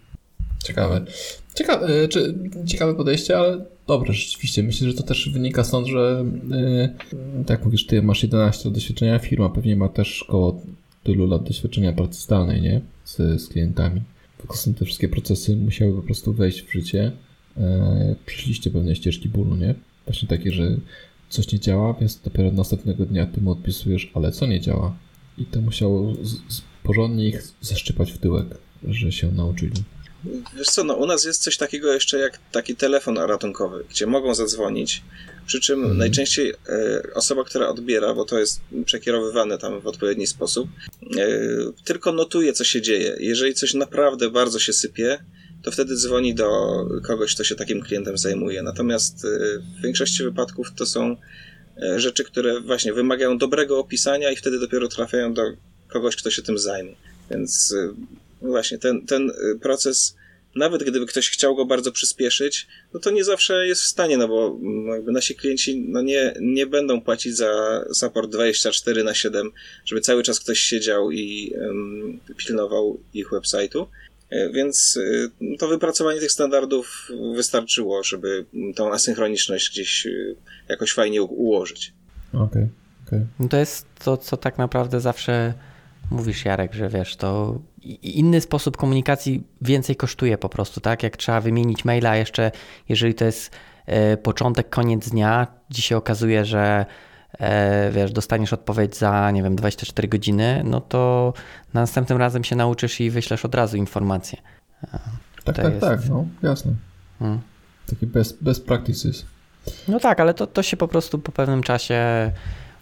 [0.64, 1.04] Ciekawe.
[1.54, 2.34] Ciekawe, e, czy,
[2.66, 4.62] ciekawe podejście, ale dobre rzeczywiście.
[4.62, 9.18] Myślę, że to też wynika stąd, że yy, tak mówisz, ty masz 11 lat doświadczenia,
[9.18, 10.62] firma pewnie ma też około
[11.02, 12.80] tylu lat doświadczenia pracy zdalnej, nie?
[13.04, 14.00] Z, z klientami
[14.78, 17.12] te wszystkie procesy musiały po prostu wejść w życie.
[17.56, 19.74] E, przeszliście pewne ścieżki bólu, nie?
[20.06, 20.76] Właśnie takie, że
[21.28, 24.96] coś nie działa, więc dopiero następnego dnia ty mu odpisujesz, ale co nie działa?
[25.38, 26.14] I to musiało
[26.48, 29.82] z porządnie ich zaszczypać w tyłek, że się nauczyli.
[30.56, 34.34] Wiesz co, no u nas jest coś takiego jeszcze jak taki telefon ratunkowy, gdzie mogą
[34.34, 35.02] zadzwonić,
[35.46, 35.98] przy czym mhm.
[35.98, 40.68] najczęściej e, osoba, która odbiera, bo to jest przekierowywane tam w odpowiedni sposób,
[41.16, 41.28] e,
[41.84, 43.16] tylko notuje, co się dzieje.
[43.20, 45.18] Jeżeli coś naprawdę bardzo się sypie,
[45.64, 46.48] to wtedy dzwoni do
[47.06, 48.62] kogoś, kto się takim klientem zajmuje.
[48.62, 49.28] Natomiast e,
[49.78, 51.16] w większości wypadków to są
[51.82, 55.42] e, rzeczy, które właśnie wymagają dobrego opisania i wtedy dopiero trafiają do
[55.88, 56.96] kogoś, kto się tym zajmie.
[57.30, 57.94] Więc e,
[58.50, 60.16] właśnie ten, ten proces
[60.56, 64.28] nawet gdyby ktoś chciał go bardzo przyspieszyć, no to nie zawsze jest w stanie, no
[64.28, 69.50] bo no jakby nasi klienci no nie, nie będą płacić za support 24 na 7,
[69.84, 73.86] żeby cały czas ktoś siedział i um, pilnował ich website'u.
[74.30, 74.98] E, więc
[75.42, 78.44] e, to wypracowanie tych standardów wystarczyło, żeby
[78.76, 80.10] tą asynchroniczność gdzieś e,
[80.68, 81.92] jakoś fajnie ułożyć.
[82.32, 82.44] Okej.
[82.44, 82.68] Okay,
[83.06, 83.26] okay.
[83.40, 85.54] No to jest to, co tak naprawdę zawsze
[86.14, 87.58] mówisz, Jarek, że wiesz, to
[88.02, 91.02] inny sposób komunikacji więcej kosztuje po prostu, tak?
[91.02, 92.50] Jak trzeba wymienić maila jeszcze,
[92.88, 93.50] jeżeli to jest
[93.86, 96.86] e, początek, koniec dnia, dzisiaj okazuje, że
[97.38, 101.32] e, wiesz, dostaniesz odpowiedź za, nie wiem, 24 godziny, no to
[101.74, 104.38] następnym razem się nauczysz i wyślesz od razu informację.
[104.94, 104.98] E,
[105.44, 105.80] tak, tak, jest...
[105.80, 106.72] tak, no jasne.
[107.18, 107.40] Hmm.
[107.90, 109.24] Takie best, best practices.
[109.88, 112.32] No tak, ale to, to się po prostu po pewnym czasie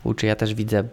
[0.05, 0.27] uczy.
[0.27, 0.85] Ja też widzę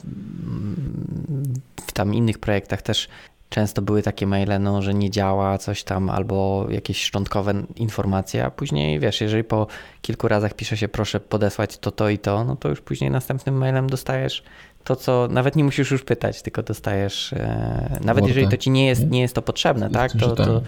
[1.87, 3.07] w tam innych projektach też
[3.49, 8.51] często były takie maile, no, że nie działa coś tam, albo jakieś szczątkowe informacje, a
[8.51, 9.67] później wiesz, jeżeli po
[10.01, 13.57] kilku razach pisze się proszę podesłać to, to i to, no to już później następnym
[13.57, 14.43] mailem dostajesz
[14.83, 18.87] to, co nawet nie musisz już pytać, tylko dostajesz, e, nawet jeżeli to ci nie
[18.87, 20.63] jest, nie jest to potrzebne, tak, to, to, mhm.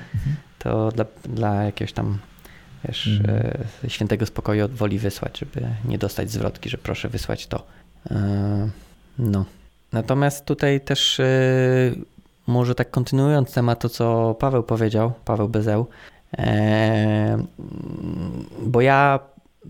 [0.60, 2.18] to dla, dla jakiegoś tam
[2.86, 3.54] wiesz, mhm.
[3.86, 7.64] e, świętego spokoju woli wysłać, żeby nie dostać zwrotki, że proszę wysłać to.
[8.12, 8.70] E,
[9.20, 9.46] no.
[9.92, 11.26] Natomiast tutaj też e,
[12.48, 15.88] może tak kontynuując temat to, co Paweł powiedział, Paweł Bezeł,
[16.38, 17.44] E,
[18.62, 19.20] bo ja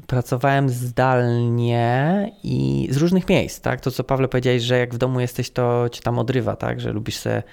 [0.07, 3.81] pracowałem zdalnie i z różnych miejsc, tak?
[3.81, 6.81] To co Pawle powiedziałeś, że jak w domu jesteś, to cię tam odrywa, tak?
[6.81, 7.43] Że lubisz sobie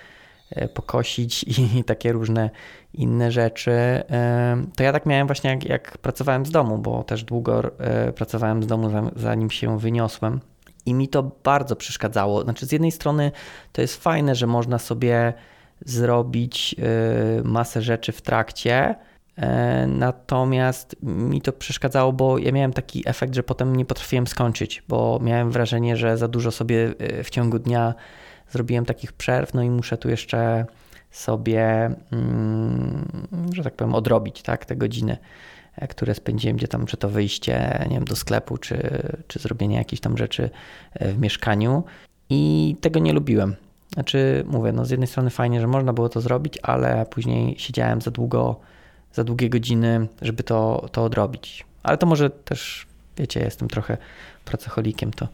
[0.51, 1.45] e, pokosić
[1.79, 2.51] i takie różne
[2.95, 4.03] inne rzeczy.
[4.77, 7.63] To ja tak miałem właśnie jak, jak pracowałem z domu, bo też długo
[8.15, 10.41] pracowałem z domu zanim się wyniosłem.
[10.89, 12.43] I mi to bardzo przeszkadzało.
[12.43, 13.33] Znaczy, z jednej strony
[13.73, 15.33] to jest fajne, że można sobie
[15.85, 16.77] zrobić
[17.45, 18.95] masę rzeczy w trakcie,
[19.39, 24.83] E, natomiast mi to przeszkadzało, bo ja miałem taki efekt, że potem nie potrafiłem skończyć,
[24.89, 27.95] bo miałem wrażenie, że za dużo sobie e, w ciągu dnia
[28.51, 30.67] zrobiłem takich przerw, no i muszę tu jeszcze
[31.11, 33.05] sobie, mm,
[33.53, 35.17] że tak powiem, odrobić tak, te godziny,
[35.89, 40.01] które spędziłem, gdzie tam, czy to wyjście nie wiem, do sklepu, czy, czy zrobienie jakichś
[40.01, 40.51] tam rzeczy
[41.01, 41.85] w mieszkaniu.
[42.31, 43.57] I tego nie lubiłem.
[43.95, 48.01] Znaczy, mówię, no z jednej strony fajnie, że można było to zrobić, ale później siedziałem
[48.01, 48.61] za długo
[49.13, 51.65] za długie godziny, żeby to, to odrobić.
[51.83, 52.87] Ale to może też,
[53.17, 53.97] wiecie, jestem trochę
[54.45, 55.29] pracocholikiem, to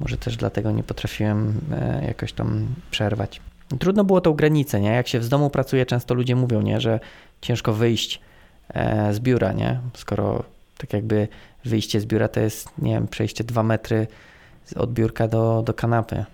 [0.00, 3.40] może też dlatego nie potrafiłem e, jakoś tam przerwać.
[3.78, 4.88] Trudno było tą granicę, nie?
[4.88, 7.00] Jak się z domu pracuje, często ludzie mówią, nie, że
[7.40, 8.20] ciężko wyjść e,
[9.12, 9.80] z biura, nie?
[9.96, 10.44] Skoro
[10.78, 11.28] tak jakby
[11.64, 14.06] wyjście z biura to jest, nie wiem, przejście dwa metry
[14.76, 16.24] od biurka do, do kanapy.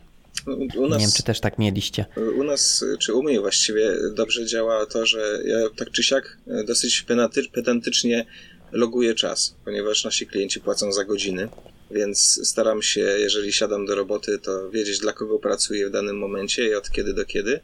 [0.46, 2.06] Nas, nie wiem, czy też tak mieliście.
[2.36, 7.06] U nas, czy u mnie właściwie dobrze działa to, że ja tak czy siak dosyć
[7.52, 8.26] pedantycznie
[8.72, 11.48] loguję czas, ponieważ nasi klienci płacą za godziny,
[11.90, 16.68] więc staram się, jeżeli siadam do roboty, to wiedzieć dla kogo pracuję w danym momencie
[16.68, 17.60] i od kiedy do kiedy.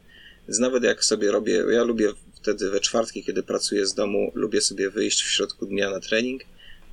[0.47, 2.09] Więc nawet jak sobie robię, ja lubię
[2.45, 6.41] wtedy we czwartki, kiedy pracuję z domu, lubię sobie wyjść w środku dnia na trening,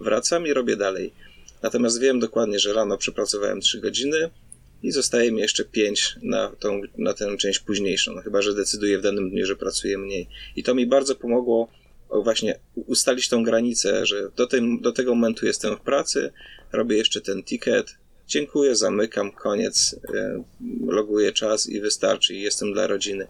[0.01, 1.12] wracam i robię dalej.
[1.62, 4.31] Natomiast wiem dokładnie, że rano przepracowałem 3 godziny,
[4.83, 8.99] i zostaje mi jeszcze 5 na, tą, na tę część późniejszą, no chyba że decyduję
[8.99, 10.29] w danym dniu, że pracuję mniej.
[10.57, 11.69] I to mi bardzo pomogło
[12.11, 16.33] właśnie ustalić tą granicę, że do, tej, do tego momentu jestem w pracy,
[16.73, 20.45] robię jeszcze ten ticket, dziękuję, zamykam, koniec, e,
[20.87, 23.27] loguję czas i wystarczy, jestem dla rodziny.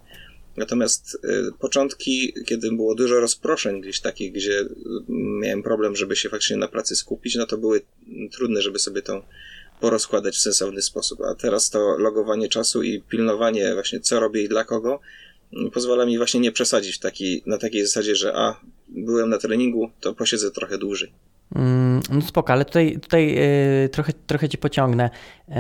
[0.57, 4.65] Natomiast y, początki, kiedy było dużo rozproszeń gdzieś takich, gdzie
[5.09, 7.81] miałem problem, żeby się faktycznie na pracy skupić, no to były
[8.33, 9.23] trudne, żeby sobie tą
[9.81, 11.21] porozkładać w sensowny sposób.
[11.21, 15.01] A teraz to logowanie czasu i pilnowanie właśnie co robię i dla kogo
[15.53, 19.91] mm, pozwala mi właśnie nie przesadzić taki, na takiej zasadzie, że a, byłem na treningu,
[20.01, 21.13] to posiedzę trochę dłużej.
[21.55, 25.11] Mm, no spoko, ale tutaj, tutaj yy, trochę, trochę cię pociągnę.
[25.49, 25.55] Yy,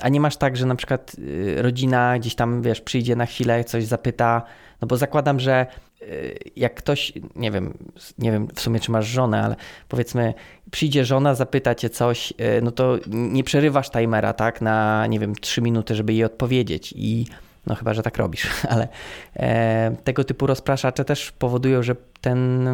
[0.00, 3.64] a nie masz tak, że na przykład yy, rodzina gdzieś tam, wiesz, przyjdzie na chwilę,
[3.64, 4.42] coś zapyta,
[4.80, 5.66] no bo zakładam, że
[6.02, 7.78] Y, jak ktoś, nie wiem,
[8.18, 9.56] nie wiem w sumie czy masz żonę, ale
[9.88, 10.34] powiedzmy
[10.70, 15.34] przyjdzie żona, zapyta cię coś, y, no to nie przerywasz timera, tak, na nie wiem,
[15.34, 17.26] trzy minuty, żeby jej odpowiedzieć i
[17.66, 18.88] no chyba, że tak robisz, ale
[19.36, 22.68] e, tego typu rozpraszacze też powodują, że ten,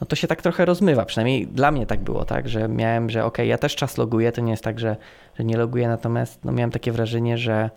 [0.00, 3.24] no to się tak trochę rozmywa, przynajmniej dla mnie tak było, tak, że miałem, że
[3.24, 4.96] ok, ja też czas loguję, to nie jest tak, że,
[5.38, 7.70] że nie loguję, natomiast no miałem takie wrażenie, że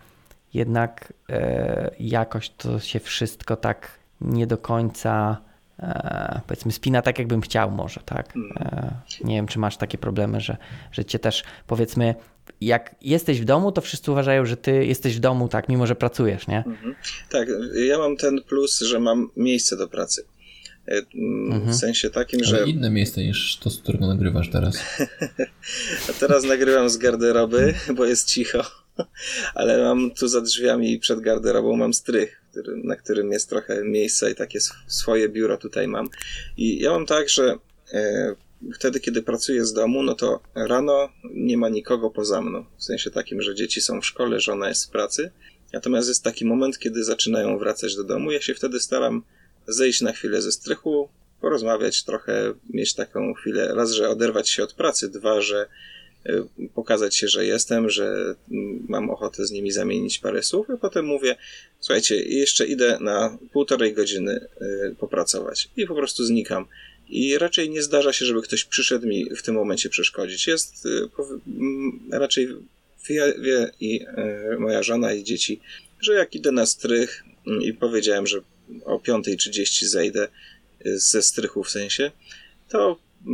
[0.54, 5.38] jednak e, jakoś to się wszystko tak nie do końca
[5.80, 8.34] e, powiedzmy spina tak, jakbym chciał może, tak?
[8.56, 8.92] E,
[9.24, 10.58] nie wiem, czy masz takie problemy, że,
[10.92, 12.16] że cię też powiedzmy
[12.62, 15.96] jak jesteś w domu, to wszyscy uważają, że ty jesteś w domu, tak, mimo że
[15.96, 16.64] pracujesz, nie?
[16.68, 16.96] Mhm.
[17.30, 17.48] Tak,
[17.88, 20.24] ja mam ten plus, że mam miejsce do pracy.
[20.88, 21.72] E, mhm.
[21.72, 22.70] W sensie takim, Ale że.
[22.70, 24.78] inne miejsce niż to, z którego nagrywasz teraz.
[26.10, 28.64] A teraz nagrywam z garderoby, bo jest cicho.
[29.56, 34.30] Ale mam tu za drzwiami przed garderobą mam strych który, na którym jest trochę miejsca
[34.30, 36.10] i takie swoje biuro tutaj mam.
[36.58, 37.56] I ja mam tak, że
[37.94, 38.36] e,
[38.74, 42.66] wtedy, kiedy pracuję z domu, no to rano nie ma nikogo poza mną.
[42.78, 45.32] W sensie takim, że dzieci są w szkole, żona jest w pracy.
[45.74, 48.32] Natomiast jest taki moment, kiedy zaczynają wracać do domu.
[48.32, 49.24] Ja się wtedy staram
[49.68, 51.10] zejść na chwilę ze strychu,
[51.42, 55.68] porozmawiać trochę, mieć taką chwilę, raz, że oderwać się od pracy, dwa, że
[56.30, 58.36] Y, pokazać się, że jestem, że
[58.88, 61.36] mam ochotę z nimi zamienić parę słów, a potem mówię,
[61.80, 66.66] słuchajcie, jeszcze idę na półtorej godziny y, popracować i po prostu znikam.
[67.10, 70.48] I raczej nie zdarza się, żeby ktoś przyszedł mi w tym momencie przeszkodzić.
[70.48, 71.10] Jest y,
[72.12, 72.48] raczej
[73.10, 74.06] wie, wie i
[74.60, 75.60] moja żona i dzieci,
[76.00, 77.24] że jak idę na strych
[77.62, 78.42] i powiedziałem, że
[78.86, 80.28] o 5.30 zejdę
[80.86, 82.12] ze strychu w sensie,
[82.70, 83.00] to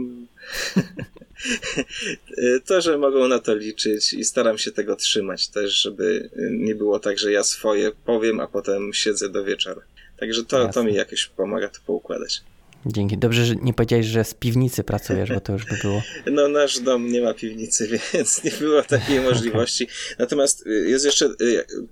[2.66, 7.00] to, że mogą na to liczyć i staram się tego trzymać też, żeby nie było
[7.00, 9.82] tak, że ja swoje powiem, a potem siedzę do wieczora.
[10.20, 12.42] Także to, to mi jakoś pomaga to poukładać.
[12.86, 13.18] Dzięki.
[13.18, 16.04] Dobrze, że nie powiedziałeś, że z piwnicy pracujesz, bo to już by było.
[16.32, 19.88] No, nasz dom nie ma piwnicy, więc nie było takiej możliwości.
[20.20, 21.30] Natomiast jest jeszcze,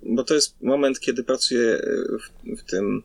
[0.02, 1.80] bo to jest moment, kiedy pracuję
[2.20, 3.02] w, w tym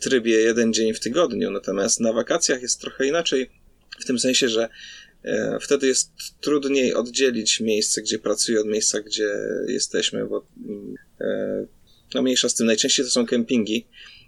[0.00, 1.50] trybie jeden dzień w tygodniu.
[1.50, 3.50] Natomiast na wakacjach jest trochę inaczej,
[4.00, 4.68] w tym sensie, że
[5.24, 6.10] e, wtedy jest
[6.40, 9.28] trudniej oddzielić miejsce, gdzie pracuję od miejsca, gdzie
[9.68, 10.46] jesteśmy, bo
[11.20, 11.66] e,
[12.14, 13.86] no mniejsza z tym, najczęściej to są kempingi.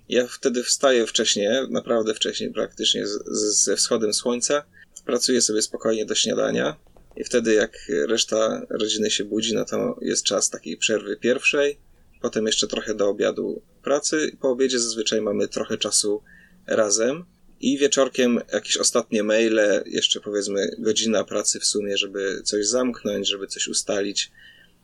[0.09, 3.05] Ja wtedy wstaję wcześniej, naprawdę wcześniej, praktycznie
[3.51, 4.65] ze wschodem słońca,
[5.07, 6.77] pracuję sobie spokojnie do śniadania
[7.17, 11.79] i wtedy jak reszta rodziny się budzi, no to jest czas takiej przerwy pierwszej,
[12.21, 14.37] potem jeszcze trochę do obiadu pracy.
[14.41, 16.23] Po obiedzie zazwyczaj mamy trochę czasu
[16.67, 17.25] razem
[17.61, 23.47] i wieczorkiem jakieś ostatnie maile, jeszcze powiedzmy godzina pracy w sumie, żeby coś zamknąć, żeby
[23.47, 24.31] coś ustalić.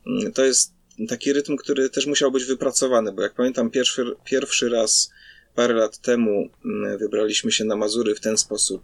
[0.07, 0.73] Mm, to jest
[1.09, 5.09] taki rytm, który też musiał być wypracowany, bo jak pamiętam pierwszy, pierwszy raz
[5.55, 8.81] parę lat temu mm, wybraliśmy się na Mazury w ten sposób,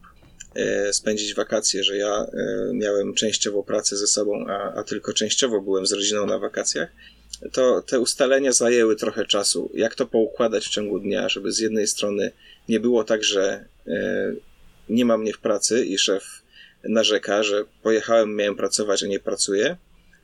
[0.55, 5.61] e, spędzić wakacje, że ja e, miałem częściowo pracę ze sobą, a, a tylko częściowo
[5.61, 6.89] byłem z rodziną na wakacjach
[7.51, 9.71] to te ustalenia zajęły trochę czasu.
[9.73, 12.31] Jak to poukładać w ciągu dnia, żeby z jednej strony
[12.69, 14.33] nie było tak, że e,
[14.89, 16.23] nie ma mnie w pracy i szef
[16.83, 19.77] narzeka, że pojechałem, miałem pracować, a nie pracuję,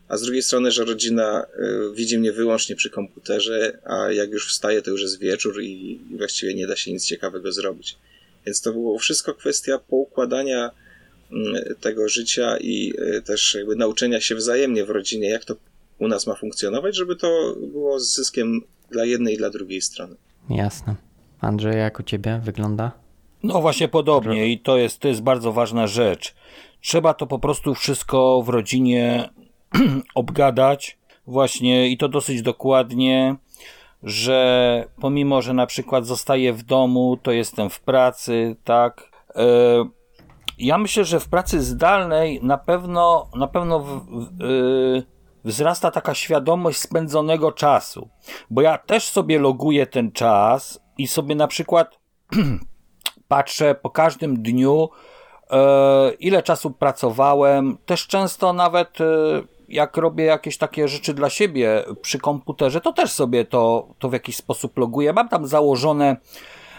[0.08, 4.48] a z drugiej strony, że rodzina e, widzi mnie wyłącznie przy komputerze, a jak już
[4.48, 7.98] wstaje, to już jest wieczór i właściwie nie da się nic ciekawego zrobić.
[8.46, 10.72] Więc to było wszystko kwestia poukładania
[11.32, 15.56] mm, tego życia i e, też jakby nauczenia się wzajemnie w rodzinie, jak to
[16.00, 20.16] u nas ma funkcjonować, żeby to było z zyskiem dla jednej i dla drugiej strony.
[20.50, 20.96] Jasne.
[21.42, 22.92] Andrzej, jak u ciebie wygląda?
[23.44, 26.36] No właśnie podobnie i to jest, to jest bardzo ważna rzecz.
[26.82, 29.30] Trzeba to po prostu wszystko w rodzinie
[30.16, 33.36] obgadać właśnie i to dosyć dokładnie,
[34.04, 39.12] że pomimo, że na przykład zostaję w domu, to jestem w pracy, tak.
[39.36, 39.46] E,
[40.60, 45.17] ja myślę, że w pracy zdalnej na pewno, na pewno w, w, e,
[45.48, 48.10] wzrasta taka świadomość spędzonego czasu.
[48.50, 52.00] Bo ja też sobie loguję ten czas i sobie na przykład
[53.28, 54.90] patrzę po każdym dniu,
[55.52, 57.78] e, ile czasu pracowałem.
[57.86, 59.06] Też często nawet e,
[59.70, 64.14] jak robię jakieś takie rzeczy dla siebie przy komputerze, to też sobie to, to w
[64.14, 65.14] jakiś sposób loguję.
[65.14, 66.18] Mam tam założone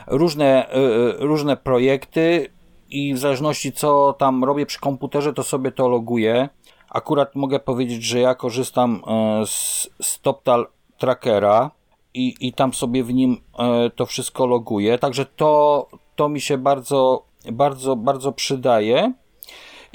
[0.06, 0.78] różne, e,
[1.18, 2.50] różne projekty
[2.90, 6.48] i w zależności co tam robię przy komputerze, to sobie to loguję.
[6.90, 10.66] Akurat mogę powiedzieć, że ja korzystam e, z StopTal
[10.98, 11.70] Trackera
[12.14, 16.58] i, i tam sobie w nim e, to wszystko loguję, także to, to mi się
[16.58, 19.12] bardzo, bardzo, bardzo przydaje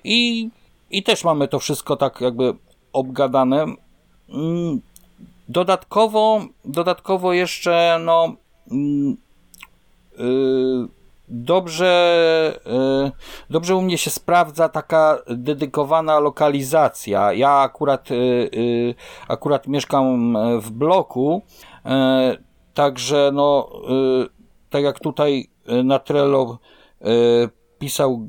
[0.04, 0.50] i,
[0.92, 2.54] i też mamy to wszystko tak jakby
[2.94, 3.66] obgadane.
[4.30, 4.82] Mm,
[5.50, 8.36] dodatkowo, dodatkowo jeszcze, no,
[10.18, 10.88] yy,
[11.28, 13.12] dobrze, e,
[13.50, 17.34] dobrze u mnie się sprawdza taka dedykowana lokalizacja.
[17.34, 18.18] Ja akurat, e, e,
[19.28, 21.42] akurat mieszkam w bloku,
[22.74, 23.70] także no,
[24.70, 25.50] tak jak tutaj
[25.84, 26.58] na Trello
[27.80, 28.28] pisał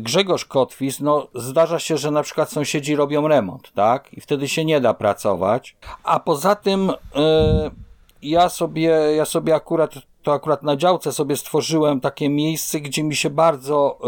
[0.00, 4.12] Grzegorz Kotwis, no zdarza się, że na przykład sąsiedzi robią remont, tak?
[4.12, 5.76] I wtedy się nie da pracować.
[6.04, 6.92] A poza tym
[8.22, 9.94] ja sobie, ja sobie akurat
[10.26, 13.98] to akurat na działce sobie stworzyłem takie miejsce, gdzie mi się bardzo,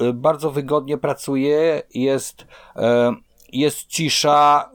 [0.00, 3.14] e, e, bardzo wygodnie pracuje, jest, e,
[3.52, 4.70] jest cisza,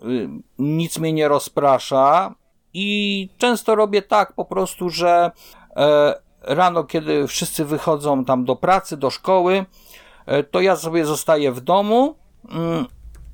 [0.60, 2.36] nic mnie nie rozprasza
[2.74, 5.32] i często robię tak po prostu, że
[6.42, 9.66] rano, kiedy wszyscy wychodzą tam do pracy, do szkoły,
[10.52, 12.16] to ja sobie zostaję w domu,
[12.50, 12.86] mm,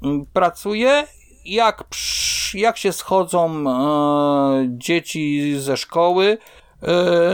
[0.04, 1.08] mm, pracuję.
[1.45, 1.84] Jak,
[2.54, 3.63] jak się schodzą
[4.78, 6.38] dzieci ze szkoły,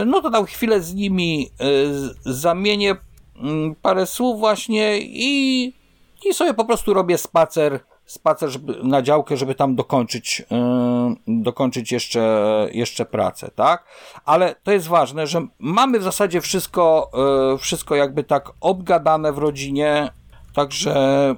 [0.06, 1.64] no to tam chwilę z nimi e,
[2.32, 2.96] zamienię
[3.36, 5.72] mm, parę słów właśnie i,
[6.24, 11.92] i sobie po prostu robię spacer, spacer żeby, na działkę, żeby tam dokończyć, e, dokończyć
[11.92, 13.84] jeszcze, jeszcze pracę, tak?
[14.24, 17.10] Ale to jest ważne, że mamy w zasadzie wszystko,
[17.58, 20.10] wszystko jakby tak obgadane w rodzinie,
[20.58, 21.34] Także,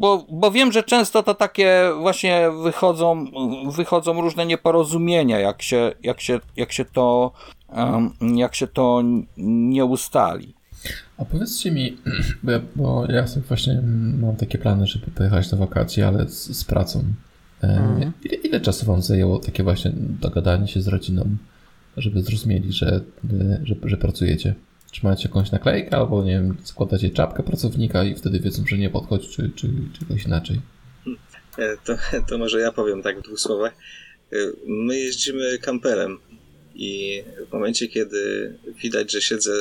[0.00, 3.24] bo, bo wiem, że często to takie właśnie wychodzą,
[3.70, 7.32] wychodzą różne nieporozumienia, jak się, jak się, jak się to,
[8.36, 9.02] jak się to
[9.36, 10.54] nie ustali.
[11.18, 11.96] A powiedzcie mi,
[12.42, 13.82] bo ja, bo ja sobie właśnie
[14.20, 17.04] mam takie plany, żeby pojechać na wakacje, ale z, z pracą.
[17.62, 18.12] Mhm.
[18.24, 21.36] Ile, ile czasu wam zajęło takie właśnie dogadanie się z rodziną,
[21.96, 23.00] żeby zrozumieli, że,
[23.62, 24.54] że, że pracujecie?
[24.92, 28.90] Czy macie jakąś naklejkę, albo nie wiem, składacie czapkę pracownika i wtedy wiedzą, że nie
[28.90, 29.68] podchodzi, czy, czy,
[30.08, 30.60] coś inaczej?
[31.58, 31.96] E, to,
[32.28, 33.72] to może ja powiem tak w dwóch słowach.
[34.32, 34.36] E,
[34.66, 36.18] my jeździmy kamperem
[36.74, 39.52] i w momencie, kiedy widać, że siedzę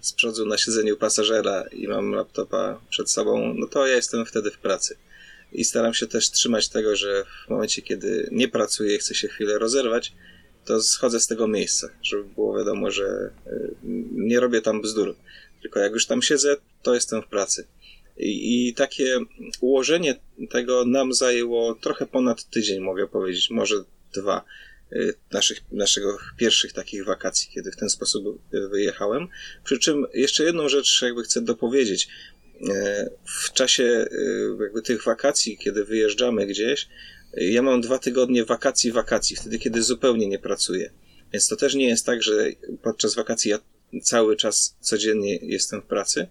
[0.00, 4.50] z przodu na siedzeniu pasażera i mam laptopa przed sobą, no to ja jestem wtedy
[4.50, 4.96] w pracy.
[5.52, 9.58] I staram się też trzymać tego, że w momencie, kiedy nie pracuję, chcę się chwilę
[9.58, 10.12] rozerwać,
[10.64, 13.74] to schodzę z tego miejsca, żeby było wiadomo, że y,
[14.12, 15.16] nie robię tam bzdur.
[15.62, 17.66] Tylko jak już tam siedzę, to jestem w pracy.
[18.16, 19.18] I, I, takie
[19.60, 23.74] ułożenie tego nam zajęło trochę ponad tydzień, mogę powiedzieć, może
[24.14, 24.44] dwa
[24.92, 29.28] y, naszych, naszego pierwszych takich wakacji, kiedy w ten sposób wyjechałem.
[29.64, 32.08] Przy czym jeszcze jedną rzecz jakby chcę dopowiedzieć.
[32.60, 32.66] Y,
[33.24, 34.06] w czasie
[34.60, 36.88] jakby tych wakacji, kiedy wyjeżdżamy gdzieś,
[37.36, 40.90] ja mam dwa tygodnie wakacji, wakacji, wtedy kiedy zupełnie nie pracuję.
[41.32, 42.46] Więc to też nie jest tak, że
[42.82, 43.58] podczas wakacji ja
[44.02, 46.26] cały czas codziennie jestem w pracy,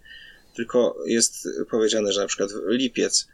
[0.55, 3.27] tylko jest powiedziane, że na przykład lipiec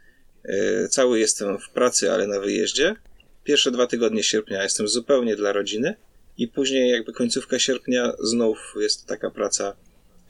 [0.44, 2.96] yy, cały jestem w pracy, ale na wyjeździe.
[3.44, 5.94] Pierwsze dwa tygodnie sierpnia jestem zupełnie dla rodziny
[6.38, 9.76] i później jakby końcówka sierpnia znów jest taka praca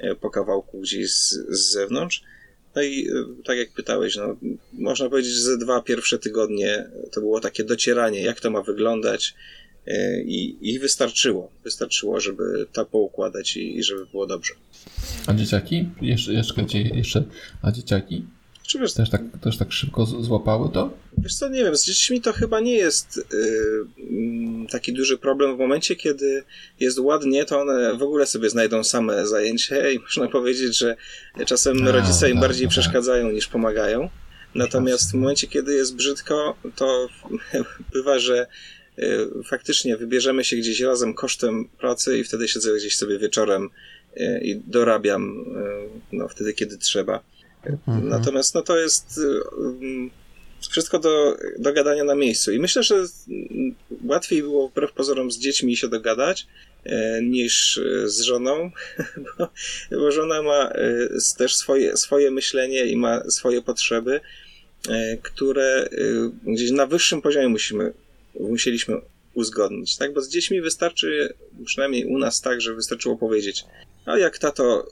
[0.00, 2.22] yy, po kawałku gdzieś z, z zewnątrz.
[2.76, 4.36] No i yy, tak jak pytałeś, no,
[4.72, 9.34] można powiedzieć, że ze dwa pierwsze tygodnie to było takie docieranie, jak to ma wyglądać,
[9.86, 11.50] E, I, I wystarczyło.
[11.64, 14.54] Wystarczyło, żeby to poukładać i, i żeby było dobrze.
[15.26, 15.88] A dzieciaki?
[16.02, 17.24] Jeszcze, jeszcze, jeszcze
[17.62, 18.24] a dzieciaki?
[18.70, 20.90] Czy wiesz, też, tak, też tak szybko złapały to?
[21.18, 23.86] Wiesz co, nie wiem, z dziećmi to chyba nie jest yy,
[24.70, 26.44] taki duży problem w momencie, kiedy
[26.80, 30.96] jest ładnie, to one w ogóle sobie znajdą same zajęcie i można powiedzieć, że
[31.46, 32.70] czasem a, rodzice im tak, bardziej tak.
[32.70, 34.08] przeszkadzają niż pomagają.
[34.54, 37.08] Natomiast w momencie, kiedy jest brzydko, to
[37.92, 38.46] bywa, że
[38.98, 43.68] Y, faktycznie wybierzemy się gdzieś razem kosztem pracy i wtedy siedzę gdzieś sobie wieczorem
[44.16, 45.44] y, i dorabiam
[46.12, 47.22] y, no, wtedy, kiedy trzeba.
[47.64, 48.08] Mhm.
[48.08, 49.20] Natomiast no, to jest
[49.58, 50.10] mm,
[50.70, 52.52] wszystko do, do gadania na miejscu.
[52.52, 53.04] I myślę, że
[54.04, 56.46] łatwiej było wbrew pozorom z dziećmi się dogadać
[57.22, 58.70] niż z żoną,
[59.38, 59.48] bo,
[59.90, 60.72] bo żona ma
[61.38, 64.20] też swoje, swoje myślenie i ma swoje potrzeby,
[65.22, 65.88] które
[66.46, 67.92] gdzieś na wyższym poziomie musimy
[68.34, 69.00] musieliśmy
[69.34, 70.14] uzgodnić, tak?
[70.14, 71.34] Bo z dziećmi wystarczy,
[71.64, 73.64] przynajmniej u nas tak, że wystarczyło powiedzieć,
[74.06, 74.86] a jak tato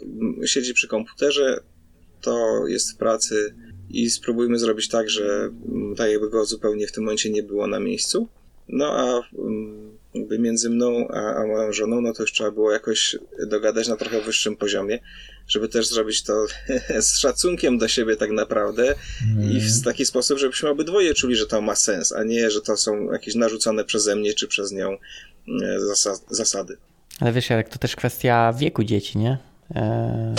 [0.47, 1.61] siedzi przy komputerze,
[2.21, 3.55] to jest w pracy
[3.91, 5.51] i spróbujmy zrobić tak, że
[5.97, 8.29] tak jakby go zupełnie w tym momencie nie było na miejscu.
[8.69, 9.23] No a
[10.15, 13.17] jakby między mną a, a moją żoną, no to już trzeba było jakoś
[13.47, 14.99] dogadać na trochę wyższym poziomie,
[15.49, 16.47] żeby też zrobić to
[17.01, 19.51] z szacunkiem do siebie tak naprawdę mm.
[19.51, 19.83] i w mhm.
[19.85, 23.35] taki sposób, żebyśmy obydwoje czuli, że to ma sens, a nie, że to są jakieś
[23.35, 24.97] narzucone przeze mnie czy przez nią
[25.63, 25.79] e,
[26.31, 26.77] zasady.
[27.21, 29.39] Ale wiesz, jak to też kwestia wieku dzieci, nie?
[29.75, 30.35] Eee...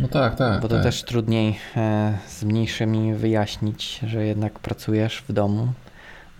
[0.00, 0.60] No tak, tak.
[0.60, 0.84] Bo to tak.
[0.84, 5.72] też trudniej e, z mniejszymi wyjaśnić, że jednak pracujesz w domu.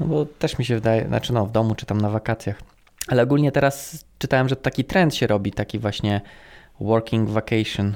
[0.00, 2.62] No bo też mi się wydaje, znaczy no w domu czy tam na wakacjach.
[3.09, 6.20] Ale ogólnie teraz czytałem, że taki trend się robi, taki właśnie
[6.80, 7.94] working vacation.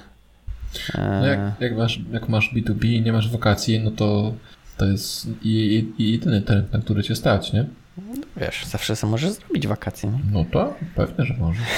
[0.99, 4.33] No jak, jak, masz, jak masz B2B i nie masz wakacji, no to
[4.77, 7.67] to jest i, i jedyny trend, na który cię stać, nie?
[7.97, 10.11] No wiesz, zawsze sobie możesz zrobić wakacje.
[10.11, 10.19] Nie?
[10.33, 11.63] No to pewnie, że możesz.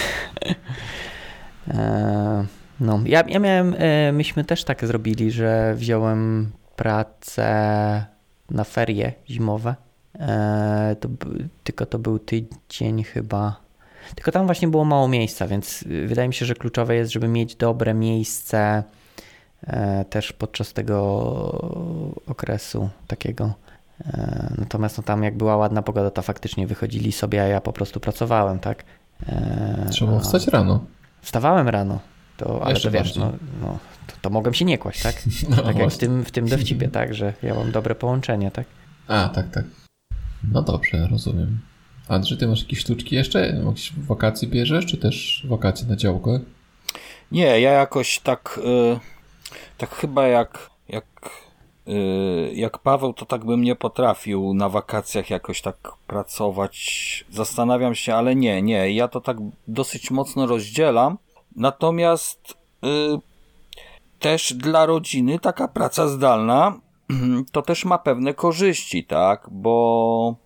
[2.83, 8.05] No, ja, ja miałem, e, myśmy też tak zrobili, że wziąłem pracę
[8.51, 9.74] na ferie zimowe.
[10.18, 11.09] E, to,
[11.64, 13.62] tylko to był tydzień chyba
[14.14, 17.57] tylko tam właśnie było mało miejsca, więc wydaje mi się, że kluczowe jest, żeby mieć
[17.57, 18.83] dobre miejsce
[19.66, 20.99] e, też podczas tego
[22.26, 23.53] okresu takiego.
[24.59, 28.01] Natomiast no tam jak była ładna pogoda, to faktycznie wychodzili sobie, a ja po prostu
[28.01, 28.85] pracowałem, tak?
[29.91, 30.85] Trzeba wstać rano.
[31.20, 31.99] Wstawałem rano,
[32.45, 35.22] to, ale to wiesz, no, no, to, to mogłem się nie kłaść, tak?
[35.51, 37.14] No, tak jak w tym, w tym dowcipie, tak?
[37.14, 38.66] Że ja mam dobre połączenie, tak?
[39.09, 39.64] A, tak, tak.
[40.53, 41.59] No dobrze, rozumiem.
[42.09, 43.62] Andrzej, ty masz jakieś sztuczki jeszcze?
[43.66, 46.40] Jakieś wakacje bierzesz, czy też wakacje na działkę?
[47.32, 48.99] Nie, ja jakoś tak, yy,
[49.78, 51.05] tak chyba jak, jak,
[51.86, 55.76] yy, jak Paweł, to tak bym nie potrafił na wakacjach jakoś tak
[56.07, 57.24] pracować.
[57.30, 59.36] Zastanawiam się, ale nie, nie, ja to tak
[59.68, 61.18] dosyć mocno rozdzielam.
[61.57, 63.19] Natomiast yy,
[64.19, 66.81] też dla rodziny taka praca zdalna
[67.53, 69.49] to też ma pewne korzyści, tak?
[69.51, 70.37] Bo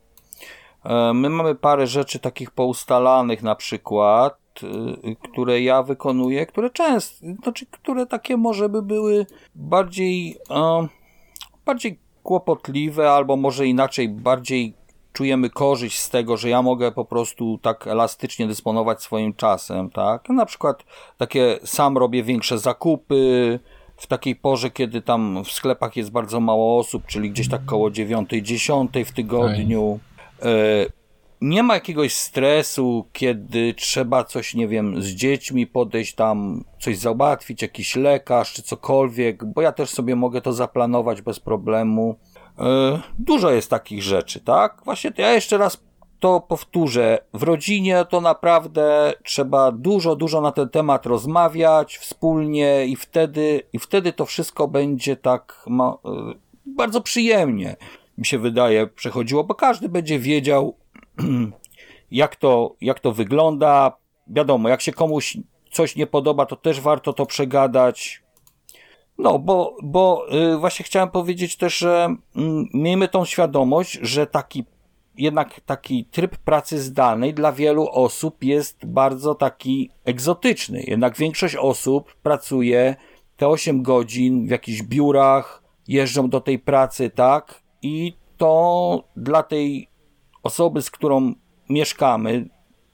[0.86, 7.26] E, my mamy parę rzeczy takich poustalanych na przykład, y, które ja wykonuję, które często,
[7.42, 10.88] znaczy, które takie może by były bardziej, e,
[11.66, 14.74] bardziej kłopotliwe, albo może inaczej, bardziej
[15.16, 20.28] czujemy korzyść z tego, że ja mogę po prostu tak elastycznie dysponować swoim czasem, tak?
[20.28, 20.84] Na przykład
[21.16, 23.60] takie sam robię większe zakupy,
[23.96, 27.90] w takiej porze, kiedy tam w sklepach jest bardzo mało osób, czyli gdzieś tak koło
[27.90, 29.98] 9-10 w tygodniu.
[30.42, 30.48] E,
[31.40, 37.62] nie ma jakiegoś stresu, kiedy trzeba coś, nie wiem, z dziećmi podejść tam, coś załatwić,
[37.62, 42.16] jakiś lekarz czy cokolwiek, bo ja też sobie mogę to zaplanować bez problemu.
[42.58, 44.80] E, dużo jest takich rzeczy, tak?
[44.84, 45.86] Właśnie ja jeszcze raz
[46.20, 52.96] to powtórzę, w rodzinie to naprawdę trzeba dużo, dużo na ten temat rozmawiać wspólnie i
[52.96, 55.98] wtedy, i wtedy to wszystko będzie tak ma,
[56.32, 57.76] y, bardzo przyjemnie,
[58.18, 60.76] mi się wydaje, przechodziło, bo każdy będzie wiedział,
[62.10, 63.96] jak to, jak to wygląda.
[64.28, 65.36] Wiadomo, jak się komuś
[65.72, 68.22] coś nie podoba, to też warto to przegadać.
[69.18, 72.40] No, bo, bo y, właśnie chciałem powiedzieć też, że y,
[72.74, 74.64] miejmy tą świadomość, że taki
[75.18, 80.82] jednak taki tryb pracy zdalnej dla wielu osób jest bardzo taki egzotyczny.
[80.86, 82.96] Jednak większość osób pracuje
[83.36, 87.62] te 8 godzin w jakichś biurach, jeżdżą do tej pracy, tak?
[87.82, 89.88] I to dla tej
[90.42, 91.34] osoby, z którą
[91.68, 92.48] mieszkamy,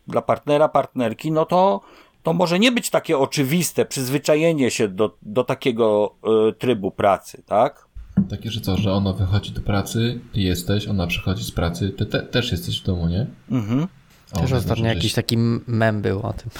[0.07, 1.81] dla partnera, partnerki, no to,
[2.23, 6.15] to może nie być takie oczywiste przyzwyczajenie się do, do takiego
[6.51, 7.89] y, trybu pracy, tak?
[8.31, 12.07] Takie, że co, że ona wychodzi do pracy, ty jesteś, ona przychodzi z pracy, ty
[12.07, 13.27] te, też jesteś w domu, nie?
[13.51, 13.89] Mhm.
[14.33, 16.51] Też ostatnio może, jakiś taki mem był o tym.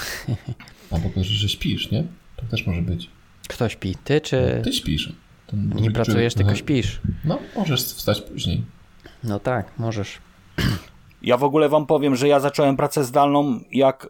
[0.91, 2.05] Albo to, że, że śpisz, nie?
[2.37, 3.11] To też może być.
[3.49, 3.97] Kto śpi?
[4.05, 5.13] Ty czy Ty śpisz.
[5.47, 7.01] To nie drugi pracujesz, człowiek tylko śpisz?
[7.25, 8.63] No, możesz wstać później.
[9.25, 10.19] No tak, możesz.
[11.23, 14.09] Ja w ogóle wam powiem, że ja zacząłem pracę zdalną, jak y,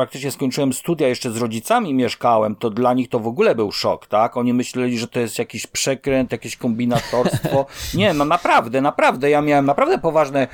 [0.00, 4.06] praktycznie skończyłem studia, jeszcze z rodzicami mieszkałem, to dla nich to w ogóle był szok,
[4.06, 4.36] tak?
[4.36, 7.66] Oni myśleli, że to jest jakiś przekręt, jakieś kombinatorstwo.
[7.94, 9.30] Nie, no naprawdę, naprawdę.
[9.30, 10.48] Ja miałem naprawdę poważne,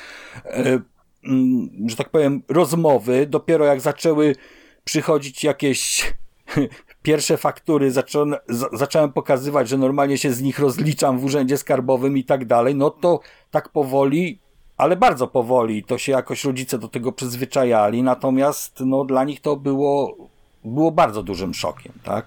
[0.47, 0.82] y,
[1.24, 3.26] mm, że tak powiem, rozmowy.
[3.26, 4.36] Dopiero jak zaczęły
[4.84, 6.14] przychodzić jakieś
[7.03, 7.92] pierwsze faktury,
[8.72, 12.90] zacząłem pokazywać, że normalnie się z nich rozliczam w urzędzie skarbowym i tak dalej, no
[12.90, 13.20] to
[13.51, 14.40] tak powoli,
[14.77, 19.57] ale bardzo powoli, to się jakoś rodzice do tego przyzwyczajali, natomiast no dla nich to
[19.57, 20.16] było,
[20.64, 22.27] było bardzo dużym szokiem, tak?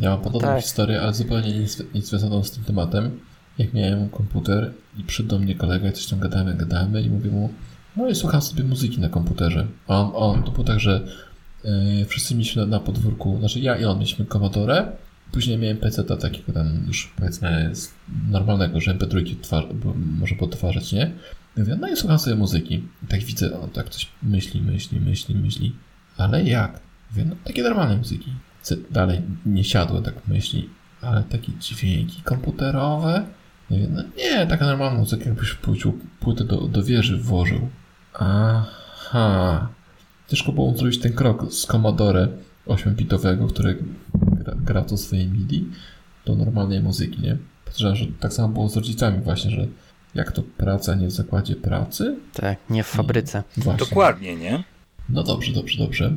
[0.00, 0.62] Ja mam podobną Tak.
[0.62, 3.20] historię, ale zupełnie nic, nic związaną z tym tematem.
[3.58, 7.30] Jak miałem komputer i przyszedł do mnie kolega i coś tam gadamy, gadamy i mówię
[7.30, 7.50] mu,
[7.96, 9.66] no i słucham sobie muzyki na komputerze.
[9.88, 11.00] A on, on to było tak, że
[11.64, 14.92] e, wszyscy mieliśmy na, na podwórku, znaczy ja i on mieliśmy Commodore,
[15.32, 17.92] później miałem PC takiego tam już powiedzmy z
[18.30, 21.10] normalnego, że MP3 odtwar- bo może podtwarzać, nie?
[21.56, 22.74] I mówię, no i słucham sobie muzyki.
[22.74, 25.76] I tak widzę, on tak coś myśli, myśli, myśli, myśli.
[26.16, 26.80] Ale jak?
[27.10, 28.32] Mówię, no takie normalne muzyki.
[28.90, 30.70] Dalej nie siadło tak myśli,
[31.02, 33.26] ale takie dźwięki komputerowe?
[33.70, 37.68] Nie wiem, no nie, taka normalna muzyka, jakbyś płycił płytę do, do wieży włożył.
[38.14, 39.68] Aha.
[40.28, 42.28] Ciężko było zrobić ten krok z Commodore
[42.66, 43.78] 8-bitowego, który
[44.14, 45.66] gra, gra to swoje MIDI,
[46.24, 47.36] do normalnej muzyki, nie?
[47.64, 49.66] Podejrzewam, że tak samo było z rodzicami właśnie, że
[50.16, 52.16] jak to praca nie w zakładzie pracy?
[52.32, 53.42] Tak, nie w fabryce.
[53.56, 53.86] Właśnie.
[53.86, 54.64] Dokładnie, nie?
[55.08, 56.14] No dobrze, dobrze, dobrze.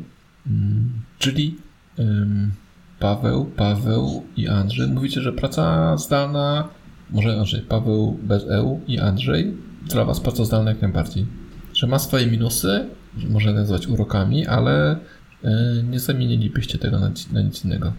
[0.47, 1.57] Mm, czyli
[1.99, 2.51] ym,
[2.99, 4.87] Paweł, Paweł i Andrzej.
[4.87, 6.69] Mówicie, że praca zdalna,
[7.09, 11.25] może Andrzej, Paweł bez EU i Andrzej, dla Was praca zdalna jak najbardziej.
[11.73, 12.85] Że ma swoje minusy,
[13.17, 15.49] że można nazwać urokami, ale y,
[15.83, 17.93] nie zamienilibyście tego na, na nic innego.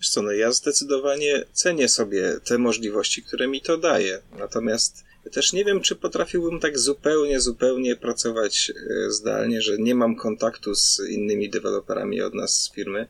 [0.00, 4.22] Wiesz co, no ja zdecydowanie cenię sobie te możliwości, które mi to daje.
[4.38, 10.16] Natomiast też nie wiem, czy potrafiłbym tak zupełnie, zupełnie pracować e, zdalnie, że nie mam
[10.16, 13.06] kontaktu z innymi deweloperami od nas z firmy.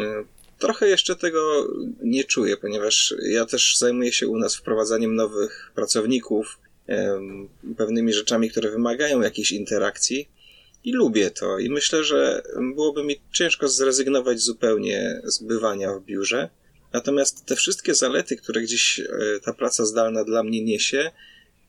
[0.00, 0.24] E,
[0.62, 1.68] Trochę jeszcze tego
[2.02, 6.58] nie czuję, ponieważ ja też zajmuję się u nas wprowadzaniem nowych pracowników,
[7.76, 10.28] pewnymi rzeczami, które wymagają jakiejś interakcji.
[10.84, 11.58] I lubię to.
[11.58, 12.42] I myślę, że
[12.74, 16.48] byłoby mi ciężko zrezygnować zupełnie z bywania w biurze.
[16.92, 19.06] Natomiast te wszystkie zalety, które gdzieś e,
[19.44, 21.10] ta praca zdalna dla mnie niesie,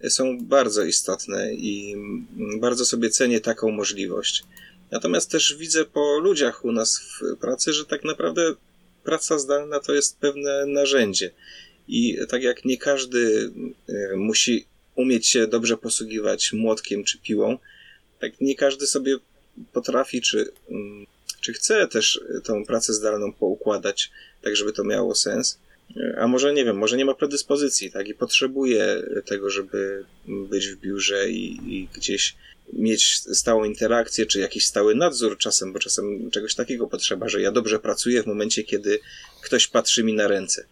[0.09, 4.43] są bardzo istotne i mm, bardzo sobie cenię taką możliwość.
[4.91, 8.55] Natomiast też widzę po ludziach u nas w pracy, że tak naprawdę
[9.03, 11.31] praca zdalna to jest pewne narzędzie.
[11.87, 13.51] I tak jak nie każdy
[13.89, 17.57] e, musi umieć się dobrze posługiwać młotkiem czy piłą,
[18.23, 19.17] tak nie każdy sobie
[19.73, 21.05] potrafi, czy, mm,
[21.41, 24.11] czy chce też tą pracę zdalną poukładać,
[24.41, 25.59] tak żeby to miało sens.
[26.17, 30.75] A może nie wiem, może nie ma predyspozycji, tak, i potrzebuje tego, żeby być w
[30.75, 32.35] biurze i, i gdzieś
[32.73, 37.51] mieć stałą interakcję, czy jakiś stały nadzór czasem, bo czasem czegoś takiego potrzeba, że ja
[37.51, 38.99] dobrze pracuję w momencie, kiedy
[39.41, 40.65] ktoś patrzy mi na ręce.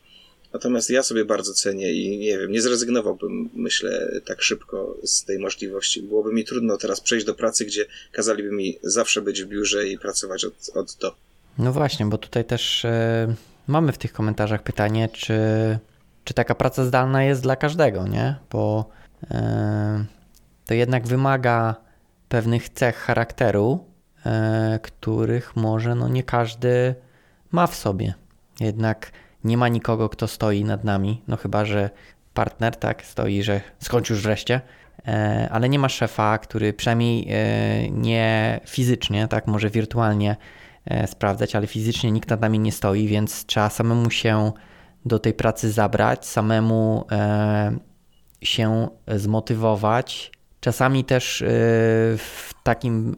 [0.54, 5.40] Natomiast ja sobie bardzo cenię i nie wiem, nie zrezygnowałbym, myślę, tak szybko z tej
[5.40, 6.02] możliwości.
[6.04, 9.98] Byłoby mi trudno teraz przejść do pracy, gdzie kazaliby mi zawsze być w biurze i
[9.98, 11.16] pracować od, od do.
[11.58, 13.36] No właśnie, bo tutaj też e,
[13.68, 15.34] mamy w tych komentarzach pytanie, czy,
[16.24, 18.36] czy taka praca zdalna jest dla każdego, nie?
[18.52, 18.90] Bo
[19.32, 20.06] e,
[20.66, 21.76] to jednak wymaga
[22.30, 23.86] pewnych cech charakteru,
[24.26, 26.96] e, których może no nie każdy
[27.52, 28.14] ma w sobie.
[28.60, 29.12] Jednak
[29.44, 31.90] nie ma nikogo, kto stoi nad nami, no chyba, że
[32.34, 34.62] partner, tak, stoi, że skończ już wreszcie,
[35.08, 40.36] e, ale nie ma szefa, który przynajmniej e, nie fizycznie, tak, może wirtualnie
[40.86, 44.52] e, sprawdzać, ale fizycznie nikt nad nami nie stoi, więc trzeba samemu się
[45.06, 47.06] do tej pracy zabrać, samemu
[48.42, 50.32] się zmotywować.
[50.60, 51.44] Czasami też
[52.18, 53.16] w takim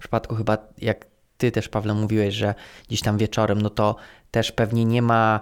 [0.00, 1.06] przypadku chyba jak
[1.38, 2.54] ty też Pawle mówiłeś, że
[2.88, 3.96] gdzieś tam wieczorem, no to
[4.30, 5.40] też pewnie nie ma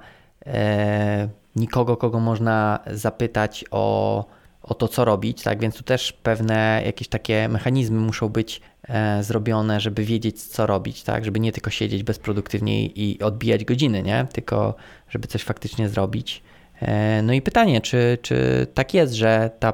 [1.57, 4.25] nikogo, kogo można zapytać o,
[4.63, 5.61] o to, co robić, tak?
[5.61, 11.03] Więc tu też pewne jakieś takie mechanizmy muszą być e, zrobione, żeby wiedzieć, co robić,
[11.03, 11.25] tak?
[11.25, 14.27] Żeby nie tylko siedzieć bezproduktywnie i odbijać godziny, nie?
[14.33, 14.75] Tylko
[15.09, 16.43] żeby coś faktycznie zrobić.
[16.81, 19.73] E, no i pytanie, czy, czy tak jest, że ta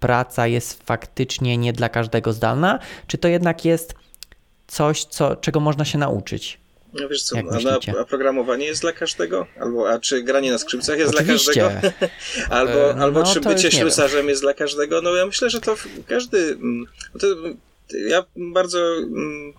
[0.00, 3.94] praca jest faktycznie nie dla każdego zdalna, czy to jednak jest
[4.70, 6.58] coś, co, czego można się nauczyć?
[6.92, 9.46] No wiesz co, a, a, programowanie jest dla każdego?
[9.60, 11.52] Albo, a czy granie na skrzypcach jest Oczywiście.
[11.52, 11.94] dla każdego?
[12.58, 15.02] albo e, albo no, czy bycie ślusarzem jest dla każdego?
[15.02, 16.38] No ja myślę, że to każdy...
[16.38, 16.86] Mm,
[17.20, 17.26] to,
[18.08, 19.52] ja bardzo mm,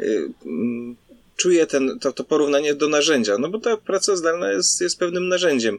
[0.00, 0.96] y, mm,
[1.36, 5.28] czuję ten, to, to porównanie do narzędzia, no bo ta praca zdalna jest, jest pewnym
[5.28, 5.78] narzędziem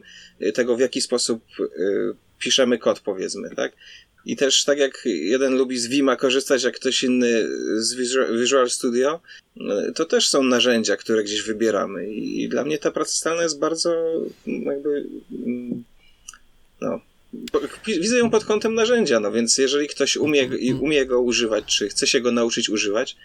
[0.54, 3.72] tego, w jaki sposób y, piszemy kod, powiedzmy, tak?
[4.26, 7.46] I też tak jak jeden lubi z Vima korzystać, jak ktoś inny
[7.76, 7.94] z
[8.40, 9.20] Visual Studio,
[9.94, 12.10] to też są narzędzia, które gdzieś wybieramy.
[12.14, 13.94] I dla mnie ta praca zdalna jest bardzo
[14.46, 15.06] jakby
[15.46, 15.84] mm,
[16.80, 17.00] no,
[17.86, 20.48] widzę ją pod kątem narzędzia, no więc jeżeli ktoś umie,
[20.80, 23.16] umie go używać, czy chce się go nauczyć używać,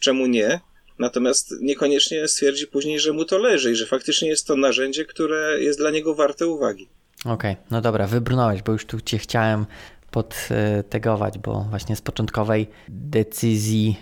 [0.00, 0.60] czemu nie?
[0.98, 5.60] Natomiast niekoniecznie stwierdzi później, że mu to leży i że faktycznie jest to narzędzie, które
[5.60, 6.88] jest dla niego warte uwagi.
[7.20, 9.66] Okej, okay, no dobra, wybrnąłeś, bo już tu cię chciałem
[10.10, 13.98] podtegować, bo właśnie z początkowej decyzji,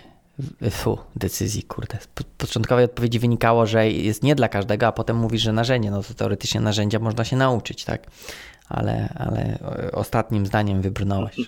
[0.71, 5.41] fu, decyzji, kurde, z początkowej odpowiedzi wynikało, że jest nie dla każdego, a potem mówisz,
[5.41, 8.07] że narzędzie, no to teoretycznie narzędzia można się nauczyć, tak?
[8.69, 9.57] Ale, ale
[9.91, 11.35] ostatnim zdaniem wybrnąłeś.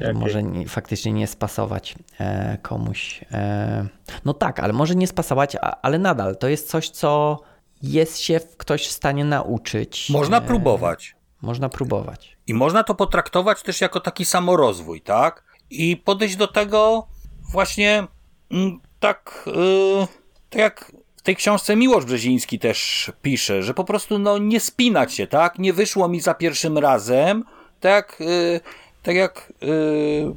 [0.00, 3.24] że może nie, faktycznie nie spasować e, komuś.
[3.32, 3.86] E,
[4.24, 7.40] no tak, ale może nie spasować, a, ale nadal to jest coś, co
[7.82, 10.10] jest się ktoś w stanie nauczyć.
[10.10, 11.16] Można e, próbować.
[11.42, 12.35] Można próbować.
[12.46, 15.44] I można to potraktować też jako taki samorozwój, tak?
[15.70, 17.06] I podejść do tego
[17.52, 18.06] właśnie
[18.50, 20.06] mm, tak, yy,
[20.50, 25.14] tak jak w tej książce Miłosz Brzeziński też pisze, że po prostu no, nie spinać
[25.14, 25.58] się, tak?
[25.58, 27.44] Nie wyszło mi za pierwszym razem,
[27.80, 28.60] tak yy,
[29.02, 30.34] tak jak, yy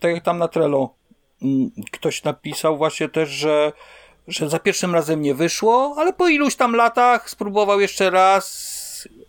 [0.00, 0.94] tak jak tam na Trello
[1.42, 3.72] mm, ktoś napisał właśnie też, że
[4.28, 8.73] że za pierwszym razem nie wyszło, ale po iluś tam latach spróbował jeszcze raz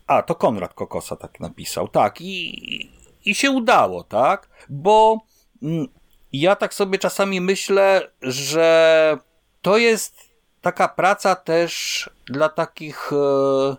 [0.07, 1.87] a, to Konrad Kokosa tak napisał.
[1.87, 2.91] Tak, i,
[3.25, 4.49] i się udało, tak?
[4.69, 5.17] Bo
[5.63, 5.87] mm,
[6.33, 9.17] ja tak sobie czasami myślę, że
[9.61, 10.15] to jest
[10.61, 13.75] taka praca też dla takich e,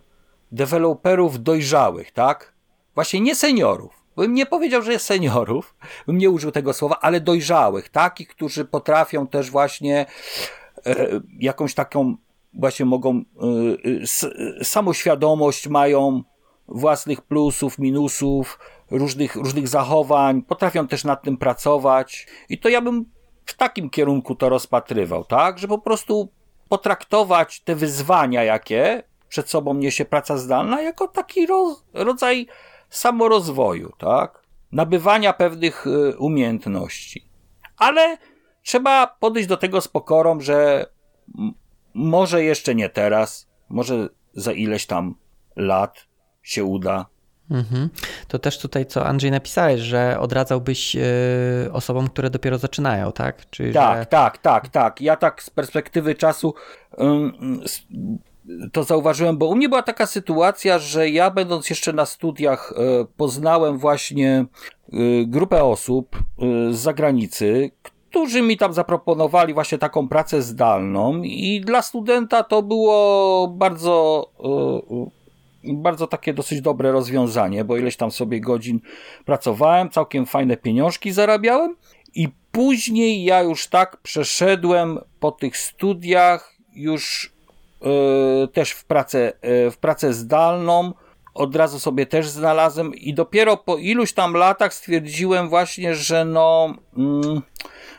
[0.52, 2.52] deweloperów dojrzałych, tak?
[2.94, 4.06] Właśnie nie seniorów.
[4.16, 5.74] Bym nie powiedział, że jest seniorów,
[6.06, 10.06] bym nie użył tego słowa, ale dojrzałych, takich, którzy potrafią też właśnie
[10.86, 12.16] e, jakąś taką
[12.57, 13.22] właśnie mogą,
[13.84, 14.02] y,
[14.61, 16.22] y, samoświadomość mają
[16.68, 18.59] własnych plusów, minusów,
[18.90, 22.26] różnych, różnych zachowań, potrafią też nad tym pracować.
[22.48, 23.04] I to ja bym
[23.44, 26.28] w takim kierunku to rozpatrywał, tak, że po prostu
[26.68, 32.46] potraktować te wyzwania, jakie przed sobą niesie praca zdalna, jako taki roz, rodzaj
[32.90, 34.42] samorozwoju, tak,
[34.72, 37.28] nabywania pewnych y, umiejętności.
[37.78, 38.18] Ale
[38.62, 40.86] trzeba podejść do tego z pokorą, że
[41.97, 45.14] może jeszcze nie teraz, może za ileś tam
[45.57, 46.07] lat
[46.42, 47.07] się uda.
[47.51, 47.88] Mhm.
[48.28, 51.03] To też tutaj, co Andrzej napisałeś, że odradzałbyś yy,
[51.72, 53.51] osobom, które dopiero zaczynają, tak?
[53.51, 54.07] Czyli, tak, że...
[54.07, 55.01] tak, tak, tak.
[55.01, 56.55] Ja tak z perspektywy czasu
[58.72, 63.07] to zauważyłem, bo u mnie była taka sytuacja, że ja będąc jeszcze na studiach yy,
[63.16, 64.47] poznałem właśnie
[64.92, 66.18] y, grupę osób
[66.70, 67.70] z zagranicy,
[68.16, 74.26] którzy mi tam zaproponowali właśnie taką pracę zdalną i dla studenta to było bardzo,
[75.64, 78.80] e, bardzo takie dosyć dobre rozwiązanie, bo ileś tam sobie godzin
[79.24, 81.76] pracowałem, całkiem fajne pieniążki zarabiałem
[82.14, 87.32] i później ja już tak przeszedłem po tych studiach już
[87.82, 90.92] e, też w pracę, e, w pracę zdalną,
[91.34, 96.74] od razu sobie też znalazłem i dopiero po iluś tam latach stwierdziłem właśnie, że no...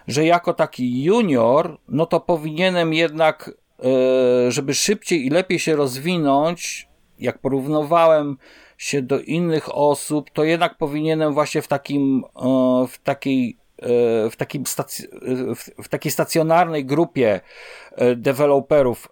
[0.07, 3.51] Że jako taki junior, no to powinienem jednak,
[3.83, 6.87] e, żeby szybciej i lepiej się rozwinąć,
[7.19, 8.37] jak porównywałem
[8.77, 14.35] się do innych osób, to jednak powinienem właśnie w takim, e, w takiej e, w,
[14.37, 15.07] takim stac-
[15.83, 17.41] w takiej stacjonarnej grupie
[18.15, 19.07] deweloperów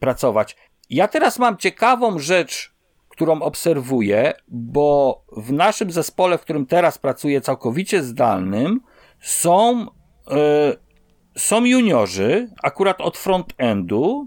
[0.00, 0.56] pracować.
[0.90, 2.74] Ja teraz mam ciekawą rzecz,
[3.08, 8.80] którą obserwuję, bo w naszym zespole, w którym teraz pracuję całkowicie zdalnym,
[9.24, 9.88] są, y,
[11.36, 14.26] są juniorzy, akurat od front-endu.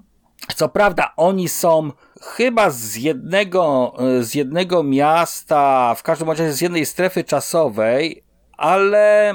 [0.56, 1.91] Co prawda, oni są
[2.22, 8.24] chyba z jednego, y, z jednego miasta, w każdym razie z jednej strefy czasowej,
[8.58, 9.34] ale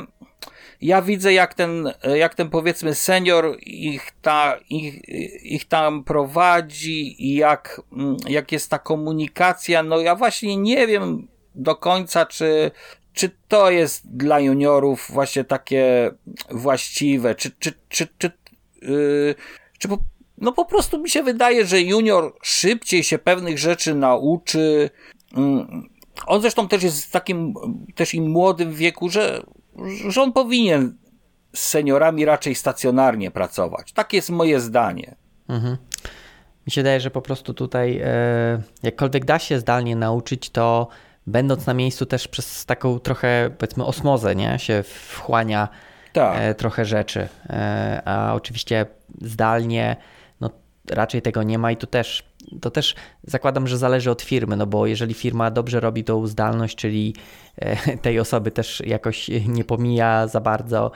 [0.80, 5.08] ja widzę, jak ten, jak ten powiedzmy senior ich, ta, ich,
[5.44, 9.82] ich tam prowadzi i jak, mm, jak jest ta komunikacja.
[9.82, 12.70] No ja właśnie nie wiem do końca, czy,
[13.12, 16.10] czy to jest dla juniorów właśnie takie
[16.50, 18.30] właściwe, czy, czy, czy, czy,
[18.82, 19.34] yy,
[19.78, 19.98] czy po,
[20.38, 24.90] no po prostu mi się wydaje, że junior szybciej się pewnych rzeczy nauczy.
[25.36, 25.66] Yy,
[26.26, 27.54] on zresztą też jest w takim
[27.94, 29.42] też i młodym wieku, że
[30.08, 30.96] że on powinien
[31.54, 33.92] z seniorami raczej stacjonarnie pracować.
[33.92, 35.14] Tak jest moje zdanie.
[35.48, 35.76] Mhm.
[36.66, 40.88] Mi się wydaje, że po prostu tutaj e, jakkolwiek da się zdalnie nauczyć, to
[41.26, 45.68] będąc na miejscu też przez taką trochę powiedzmy osmozę, nie, się wchłania
[46.12, 46.36] tak.
[46.40, 47.28] e, trochę rzeczy.
[47.50, 48.86] E, a oczywiście
[49.20, 49.96] zdalnie
[50.40, 50.50] no,
[50.90, 52.94] raczej tego nie ma i tu też to też
[53.24, 57.14] zakładam, że zależy od firmy, no bo jeżeli firma dobrze robi tą zdalność, czyli
[57.56, 60.90] e, tej osoby też jakoś nie pomija za bardzo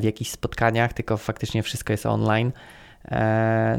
[0.00, 2.52] w jakichś spotkaniach, tylko faktycznie wszystko jest online,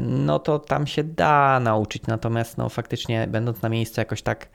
[0.00, 2.06] no to tam się da nauczyć.
[2.06, 4.48] Natomiast no faktycznie będąc na miejscu jakoś tak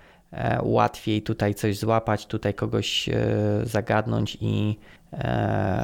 [0.62, 3.10] łatwiej tutaj coś złapać, tutaj kogoś
[3.64, 4.80] zagadnąć i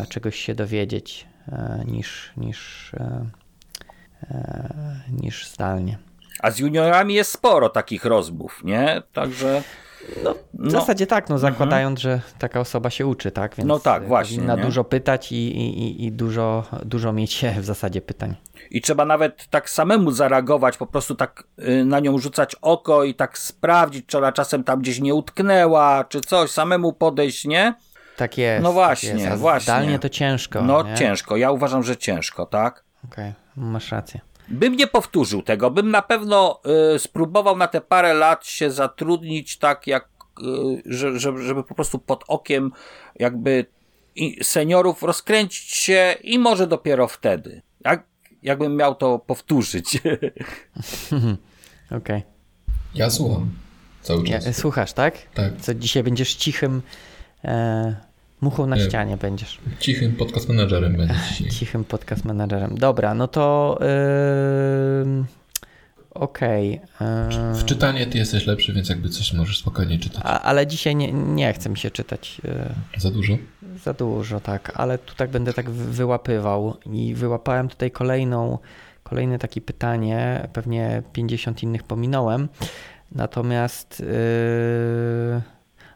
[0.10, 1.28] czegoś się dowiedzieć
[1.86, 2.92] niż, niż,
[5.22, 5.98] niż zdalnie.
[6.40, 9.02] A z juniorami jest sporo takich rozmów, nie?
[9.14, 9.64] Także.
[10.24, 10.70] No, w no.
[10.70, 11.54] zasadzie tak, no mhm.
[11.54, 12.22] zakładając, mhm.
[12.22, 13.56] że taka osoba się uczy, tak?
[13.56, 14.38] Więc no tak, właśnie.
[14.38, 14.64] Powinna nie?
[14.64, 18.36] dużo pytać i, i, i dużo, dużo mieć w zasadzie pytań.
[18.72, 23.16] I trzeba nawet tak samemu zareagować, po prostu tak y, na nią rzucać oko i
[23.16, 27.74] tak sprawdzić, czy ona czasem tam gdzieś nie utknęła, czy coś, samemu podejść, nie?
[28.18, 28.64] Tak jest.
[28.64, 29.38] No właśnie, tak jest.
[29.38, 29.64] właśnie.
[29.64, 30.62] Zdalnie to ciężko.
[30.62, 30.96] No nie?
[30.96, 32.84] ciężko, ja uważam, że ciężko, tak?
[33.06, 33.64] Okej, okay.
[33.66, 34.20] masz rację.
[34.50, 36.62] Bym nie powtórzył tego, bym na pewno
[36.96, 40.10] y, spróbował na te parę lat się zatrudnić tak jak,
[40.42, 42.72] y, że, żeby, żeby po prostu pod okiem
[43.16, 43.66] jakby
[44.42, 47.62] seniorów rozkręcić się i może dopiero wtedy.
[47.86, 48.04] Jak,
[48.44, 49.98] jakbym miał to powtórzyć.
[51.86, 51.98] Okej.
[51.98, 52.22] Okay.
[52.96, 53.50] Ja słucham.
[54.02, 54.46] Cały czas.
[54.46, 55.18] Ja, słuchasz, tak?
[55.34, 55.54] Tak.
[55.62, 56.82] Co dzisiaj będziesz cichym
[57.44, 57.96] e,
[58.42, 59.60] Muchą na ścianie będziesz.
[59.80, 61.58] Cichym podcast menadżerem będziesz.
[61.60, 62.76] Cichym podcast menadżerem.
[62.78, 65.24] Dobra, no to yy,
[66.10, 66.82] okej.
[66.96, 67.50] Okay.
[67.52, 67.56] Yy.
[67.56, 70.22] W czytanie ty jesteś lepszy, więc jakby coś możesz spokojnie czytać.
[70.26, 72.42] A, ale dzisiaj nie, nie chcę mi się czytać.
[72.44, 73.38] Yy, za dużo?
[73.84, 74.72] Za dużo, tak.
[74.76, 78.58] Ale tu tak będę tak wyłapywał i wyłapałem tutaj kolejną,
[79.04, 80.48] kolejne takie pytanie.
[80.54, 82.50] Pewnie 50 innych pominąłem.
[83.12, 85.42] Natomiast yy,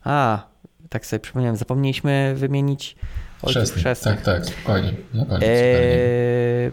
[0.04, 0.53] a,
[0.94, 2.96] tak sobie przypomniałem, zapomnieliśmy wymienić
[3.42, 4.94] ojców Tak, tak, spokojnie.
[5.12, 6.72] Koniec, eee,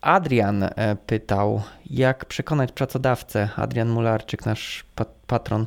[0.00, 4.84] Adrian e, pytał, jak przekonać pracodawcę, Adrian Mularczyk, nasz
[5.26, 5.66] patron,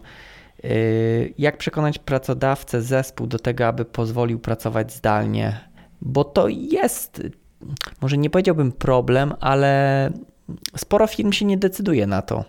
[0.64, 5.60] eee, jak przekonać pracodawcę, zespół do tego, aby pozwolił pracować zdalnie?
[6.02, 7.22] Bo to jest,
[8.02, 10.12] może nie powiedziałbym problem, ale
[10.78, 12.46] sporo firm się nie decyduje na to.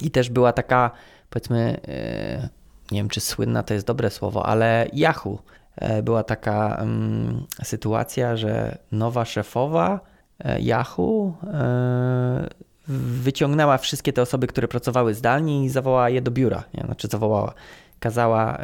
[0.00, 0.90] I też była taka,
[1.30, 2.61] powiedzmy, e,
[2.92, 5.38] nie wiem czy słynna to jest dobre słowo, ale Yahoo.
[5.76, 10.00] E, była taka um, sytuacja, że nowa szefowa
[10.44, 12.48] e, Yahoo e,
[12.88, 16.64] wyciągnęła wszystkie te osoby, które pracowały zdalnie i zawołała je do biura.
[16.74, 16.84] Nie?
[16.84, 17.54] Znaczy zawołała,
[18.00, 18.58] kazała,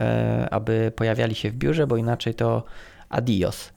[0.51, 2.63] aby pojawiali się w biurze, bo inaczej to
[3.09, 3.73] adios.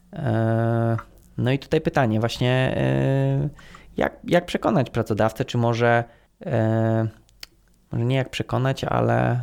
[1.38, 2.76] No i tutaj pytanie właśnie,
[3.98, 6.04] jak, jak przekonać pracodawcę, czy może,
[7.92, 9.40] może nie jak przekonać, ale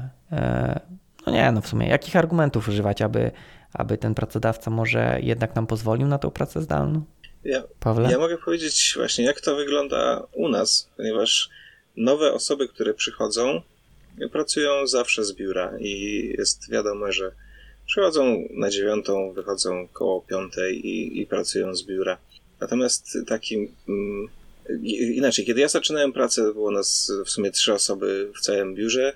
[1.29, 3.31] no nie, no w sumie, jakich argumentów używać, aby,
[3.73, 7.05] aby ten pracodawca może jednak nam pozwolił na tą pracę zdalną?
[7.45, 8.11] Ja, Pawle?
[8.11, 11.51] ja mogę powiedzieć właśnie, jak to wygląda u nas, ponieważ
[11.97, 13.61] nowe osoby, które przychodzą,
[14.33, 17.33] pracują zawsze z biura i jest wiadomo, że
[17.87, 22.19] przychodzą na dziewiątą, wychodzą koło piątej i, i pracują z biura.
[22.61, 24.29] Natomiast takim mm,
[25.17, 29.13] inaczej, kiedy ja zaczynałem pracę, było nas w sumie trzy osoby w całym biurze.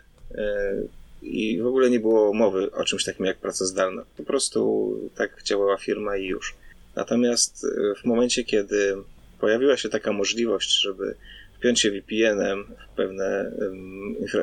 [1.22, 4.04] I w ogóle nie było mowy o czymś takim jak praca zdalna.
[4.16, 6.54] Po prostu tak działała firma i już.
[6.96, 8.96] Natomiast e, w momencie, kiedy
[9.40, 11.14] pojawiła się taka możliwość, żeby
[11.58, 13.52] wpiąć się VPN-em w, pewne,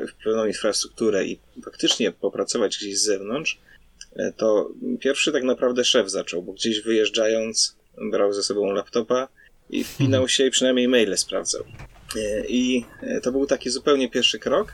[0.07, 3.59] w pewną infrastrukturę i faktycznie popracować gdzieś z zewnątrz,
[4.15, 7.77] e, to pierwszy tak naprawdę szef zaczął, bo gdzieś wyjeżdżając
[8.11, 9.27] brał ze sobą laptopa
[9.69, 11.63] i wpinał się i przynajmniej maile sprawdzał.
[12.15, 12.85] E, I
[13.23, 14.73] to był taki zupełnie pierwszy krok.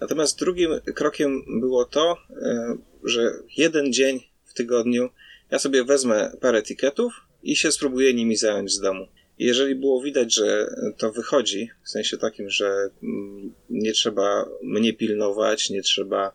[0.00, 5.10] Natomiast drugim krokiem było to, e, że jeden dzień w tygodniu
[5.50, 9.06] ja sobie wezmę parę etykietów i się spróbuję nimi zająć z domu.
[9.38, 15.70] Jeżeli było widać, że to wychodzi, w sensie takim, że mm, nie trzeba mnie pilnować,
[15.70, 16.32] nie trzeba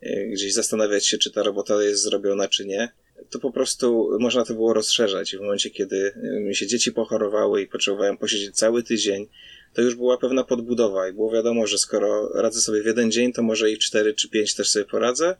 [0.00, 2.88] e, gdzieś zastanawiać się, czy ta robota jest zrobiona, czy nie,
[3.30, 5.32] to po prostu można to było rozszerzać.
[5.32, 9.28] I w momencie, kiedy e, mi się dzieci pochorowały i potrzebowałem posiedzieć cały tydzień,
[9.74, 13.32] to już była pewna podbudowa i było wiadomo, że skoro radzę sobie w jeden dzień,
[13.32, 15.36] to może i cztery czy pięć też sobie poradzę.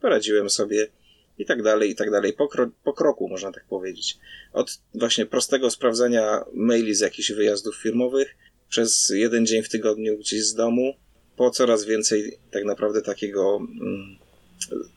[0.00, 0.88] Poradziłem sobie
[1.38, 2.32] i tak dalej, i tak dalej.
[2.32, 4.18] Po, kro po kroku, można tak powiedzieć.
[4.52, 8.34] Od właśnie prostego sprawdzania maili z jakichś wyjazdów firmowych
[8.68, 10.94] przez jeden dzień w tygodniu gdzieś z domu,
[11.36, 13.60] po coraz więcej tak naprawdę takiego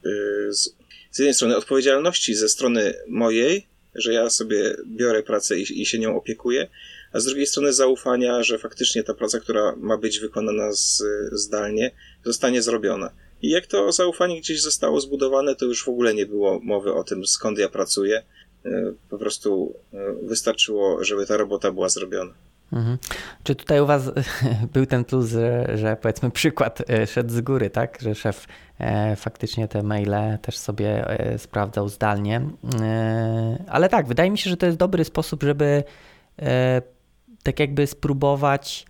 [0.03, 0.75] yy, z,
[1.11, 5.99] z jednej strony odpowiedzialności ze strony mojej, że ja sobie biorę pracę i, i się
[5.99, 6.67] nią opiekuję,
[7.15, 11.91] a z drugiej strony zaufania, że faktycznie ta praca, która ma być wykonana z, zdalnie,
[12.25, 13.09] zostanie zrobiona.
[13.41, 17.03] I jak to zaufanie gdzieś zostało zbudowane, to już w ogóle nie było mowy o
[17.03, 18.23] tym, skąd ja pracuję.
[18.65, 22.33] E, po prostu e, wystarczyło, żeby ta robota była zrobiona.
[22.73, 22.97] Mhm.
[23.43, 24.11] Czy tutaj u Was
[24.73, 27.97] był ten plus, że, że, powiedzmy przykład e, szedł z góry, tak?
[28.01, 28.47] Że szef
[29.15, 31.05] faktycznie te maile też sobie
[31.37, 32.49] sprawdzał zdalnie.
[33.67, 35.83] Ale tak, wydaje mi się, że to jest dobry sposób, żeby
[37.45, 38.85] tak jakby spróbować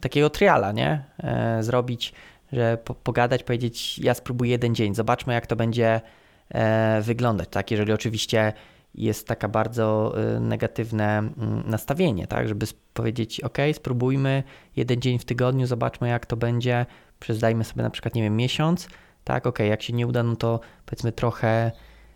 [0.00, 1.04] takiego triala, nie?
[1.60, 2.12] Zrobić
[2.54, 6.00] że po, pogadać, powiedzieć, ja spróbuję jeden dzień, zobaczmy jak to będzie
[6.48, 7.70] e, wyglądać, tak?
[7.70, 8.52] Jeżeli oczywiście
[8.94, 12.48] jest taka bardzo e, negatywne mm, nastawienie, tak?
[12.48, 14.42] Żeby powiedzieć, ok, spróbujmy
[14.76, 16.86] jeden dzień w tygodniu, zobaczmy jak to będzie,
[17.20, 18.88] przez dajmy sobie na przykład, nie wiem, miesiąc,
[19.24, 21.72] tak, ok, jak się nie uda, no to powiedzmy trochę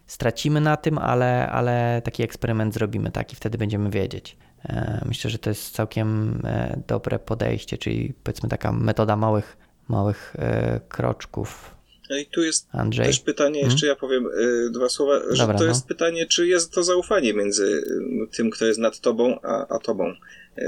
[0.06, 4.36] stracimy na tym, ale, ale taki eksperyment zrobimy, tak, i wtedy będziemy wiedzieć.
[4.64, 6.42] E, myślę, że to jest całkiem
[6.86, 9.56] dobre podejście, czyli powiedzmy taka metoda małych
[9.88, 11.74] małych e, kroczków.
[12.10, 13.06] No i tu jest Andrzej?
[13.06, 13.96] też pytanie, jeszcze hmm?
[13.96, 15.88] ja powiem e, dwa słowa, że Dobra, to jest no.
[15.88, 17.82] pytanie, czy jest to zaufanie między
[18.24, 20.14] e, tym, kto jest nad tobą, a, a tobą.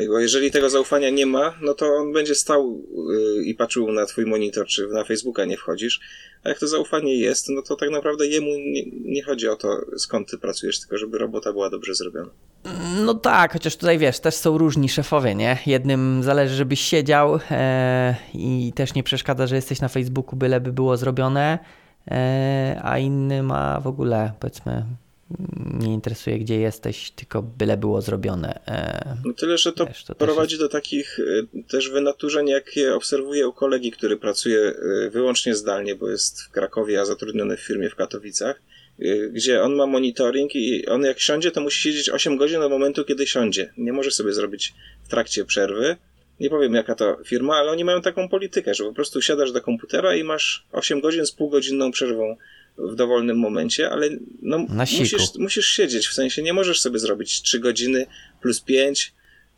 [0.08, 2.82] Bo jeżeli tego zaufania nie ma, no to on będzie stał
[3.44, 6.00] i patrzył na twój monitor, czy na Facebooka nie wchodzisz,
[6.44, 9.80] a jak to zaufanie jest, no to tak naprawdę jemu nie, nie chodzi o to,
[9.96, 12.30] skąd ty pracujesz, tylko żeby robota była dobrze zrobiona.
[13.04, 15.58] No tak, chociaż tutaj wiesz, też są różni szefowie, nie?
[15.66, 20.96] Jednym zależy, żebyś siedział e, i też nie przeszkadza, że jesteś na Facebooku, byleby było
[20.96, 21.58] zrobione,
[22.10, 24.84] e, a inny ma w ogóle, powiedzmy,
[25.80, 28.66] nie interesuje, gdzie jesteś, tylko byle było zrobione.
[28.66, 30.64] E, no tyle, że to, wiesz, to prowadzi jest...
[30.64, 36.08] do takich e, też wynaturzeń, jakie obserwuję u kolegi, który pracuje e, wyłącznie zdalnie, bo
[36.08, 38.60] jest w Krakowie, a zatrudniony w firmie w Katowicach
[39.32, 43.04] gdzie on ma monitoring i on jak siądzie, to musi siedzieć 8 godzin od momentu,
[43.04, 43.72] kiedy siądzie.
[43.76, 44.74] Nie może sobie zrobić
[45.04, 45.96] w trakcie przerwy.
[46.40, 49.60] Nie powiem jaka to firma, ale oni mają taką politykę, że po prostu siadasz do
[49.60, 52.36] komputera i masz 8 godzin z półgodzinną przerwą
[52.78, 54.08] w dowolnym momencie, ale
[54.42, 58.06] no, musisz, musisz siedzieć, w sensie nie możesz sobie zrobić 3 godziny
[58.40, 59.14] plus 5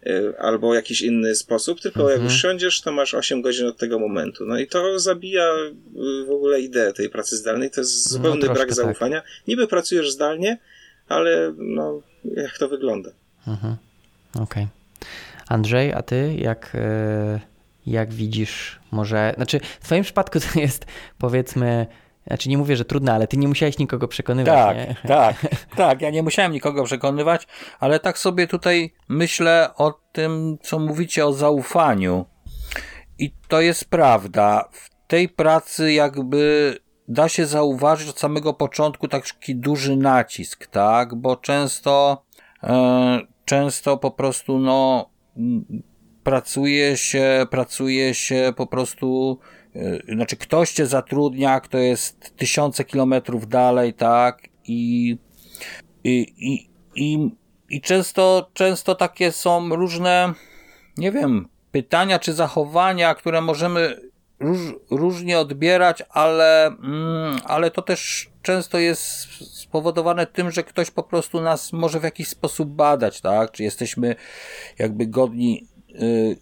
[0.06, 2.20] Y, albo jakiś inny sposób, tylko mhm.
[2.20, 4.46] jak już siądziesz, to masz 8 godzin od tego momentu.
[4.46, 7.70] No i to zabija y, w ogóle ideę tej pracy zdalnej.
[7.70, 8.74] To jest no, zupełny no, brak tak.
[8.74, 9.22] zaufania.
[9.48, 10.58] Niby pracujesz zdalnie,
[11.08, 13.10] ale no, jak to wygląda.
[13.48, 13.76] Mhm.
[14.34, 14.42] Okej.
[14.42, 14.66] Okay.
[15.48, 17.40] Andrzej, a ty jak, y,
[17.86, 20.86] jak widzisz, może, znaczy w twoim przypadku to jest
[21.18, 21.86] powiedzmy
[22.26, 24.54] znaczy nie mówię, że trudne, ale ty nie musiałeś nikogo przekonywać.
[24.54, 24.96] Tak, nie?
[25.16, 25.36] tak,
[25.76, 26.00] tak.
[26.00, 27.46] Ja nie musiałem nikogo przekonywać,
[27.80, 32.26] ale tak sobie tutaj myślę o tym, co mówicie o zaufaniu.
[33.18, 34.68] I to jest prawda.
[34.72, 36.76] W tej pracy jakby
[37.08, 41.14] da się zauważyć od samego początku taki duży nacisk, tak?
[41.14, 42.24] Bo często,
[42.62, 45.10] e, często po prostu, no,
[46.22, 49.38] pracuje się, pracuje się po prostu
[50.08, 55.16] znaczy ktoś cię zatrudnia, kto jest tysiące kilometrów dalej, tak, i,
[56.04, 57.30] i, i, i,
[57.68, 60.32] i często, często takie są różne,
[60.96, 64.00] nie wiem, pytania czy zachowania, które możemy
[64.40, 64.58] róż,
[64.90, 69.28] różnie odbierać, ale, mm, ale to też często jest
[69.60, 73.50] spowodowane tym, że ktoś po prostu nas może w jakiś sposób badać, tak?
[73.52, 74.16] Czy jesteśmy
[74.78, 75.71] jakby godni Y,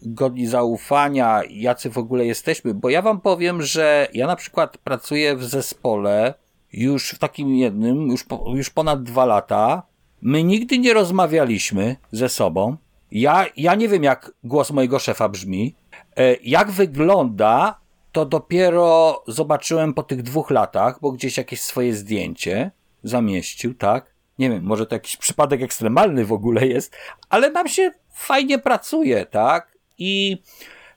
[0.01, 5.35] godni zaufania, jacy w ogóle jesteśmy, bo ja wam powiem, że ja na przykład pracuję
[5.35, 6.33] w zespole
[6.73, 9.83] już w takim jednym, już, po, już ponad dwa lata.
[10.21, 12.77] My nigdy nie rozmawialiśmy ze sobą.
[13.11, 15.75] Ja, ja nie wiem, jak głos mojego szefa brzmi.
[16.17, 17.79] E, jak wygląda,
[18.11, 22.71] to dopiero zobaczyłem po tych dwóch latach, bo gdzieś jakieś swoje zdjęcie
[23.03, 24.10] zamieścił, tak?
[24.39, 26.95] Nie wiem, może to jakiś przypadek ekstremalny w ogóle jest,
[27.29, 29.77] ale nam się fajnie pracuje, tak?
[29.97, 30.43] I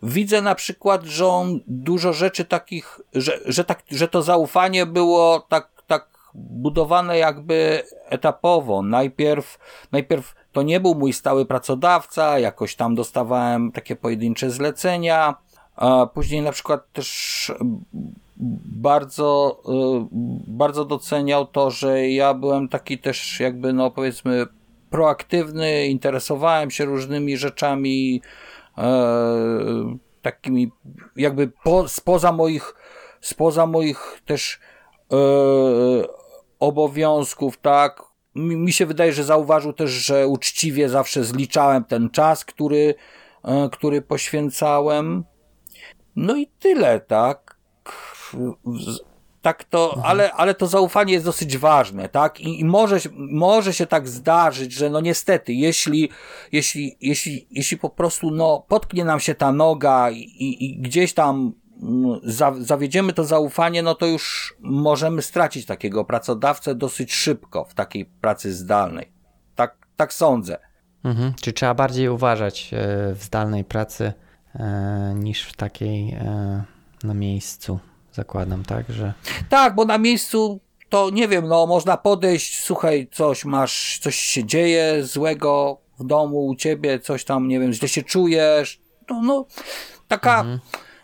[0.03, 5.47] widzę na przykład, że on dużo rzeczy takich, że, że, tak, że to zaufanie było
[5.49, 8.83] tak, tak budowane jakby etapowo.
[8.83, 9.59] Najpierw,
[9.93, 15.35] najpierw to nie był mój stały pracodawca, jakoś tam dostawałem takie pojedyncze zlecenia,
[15.77, 17.53] a później na przykład też
[18.37, 20.09] bardzo, y,
[20.47, 24.47] bardzo doceniał to, że ja byłem taki też jakby, no powiedzmy,
[24.95, 28.23] proaktywny, interesowałem się różnymi rzeczami,
[28.79, 30.71] e, takimi
[31.17, 32.75] jakby po, spoza moich,
[33.21, 34.61] spoza moich też
[35.13, 35.17] e,
[36.61, 38.03] obowiązków, tak.
[38.35, 42.95] Mi, się wydaje, że zauważył też, że uczciwie zawsze zliczałem ten czas, który,
[43.45, 45.25] e, który poświęcałem.
[46.17, 47.44] No i tyle, tak
[49.45, 50.07] tak to, mhm.
[50.07, 52.41] ale, ale to zaufanie jest dosyć ważne, tak?
[52.41, 56.11] I, i może, może się tak zdarzyć, że no niestety, jeśli,
[56.53, 61.53] jeśli, jeśli, jeśli po prostu, no, potknie nam się ta noga i, i, gdzieś tam
[61.83, 67.75] mm, za, zawiedziemy to zaufanie, no to już możemy stracić takiego pracodawcę dosyć szybko w
[67.75, 69.13] takiej pracy zdalnej.
[69.55, 70.59] Tak, tak sądzę.
[71.05, 71.35] Mhm.
[71.41, 74.13] Czy trzeba bardziej uważać e, w zdalnej pracy
[74.55, 76.65] e, niż w takiej e,
[77.05, 77.79] na miejscu?
[78.15, 79.13] Zakładam, tak, że.
[79.49, 84.45] Tak, bo na miejscu to nie wiem, no można podejść, słuchaj, coś masz, coś się
[84.45, 88.81] dzieje złego w domu u ciebie, coś tam, nie wiem, źle się czujesz.
[89.11, 89.47] No, no
[90.09, 90.61] taka, mhm.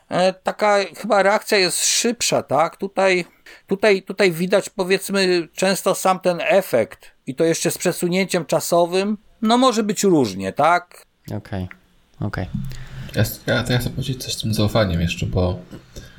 [0.08, 2.76] e, taka chyba reakcja jest szybsza, tak?
[2.76, 3.24] Tutaj,
[3.66, 9.58] tutaj, tutaj widać powiedzmy często sam ten efekt i to jeszcze z przesunięciem czasowym, no
[9.58, 11.06] może być różnie, tak?
[11.26, 12.28] Okej, okay.
[12.28, 12.46] okej.
[12.46, 13.24] Okay.
[13.46, 15.58] Ja, ja, chcę powiedzieć coś z tym zaufaniem jeszcze, bo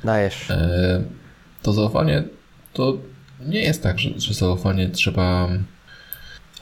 [0.04, 0.50] Dajesz.
[0.50, 1.02] E,
[1.62, 2.24] to zaufanie
[2.72, 2.98] to
[3.46, 5.48] nie jest tak, że, że zaufanie trzeba.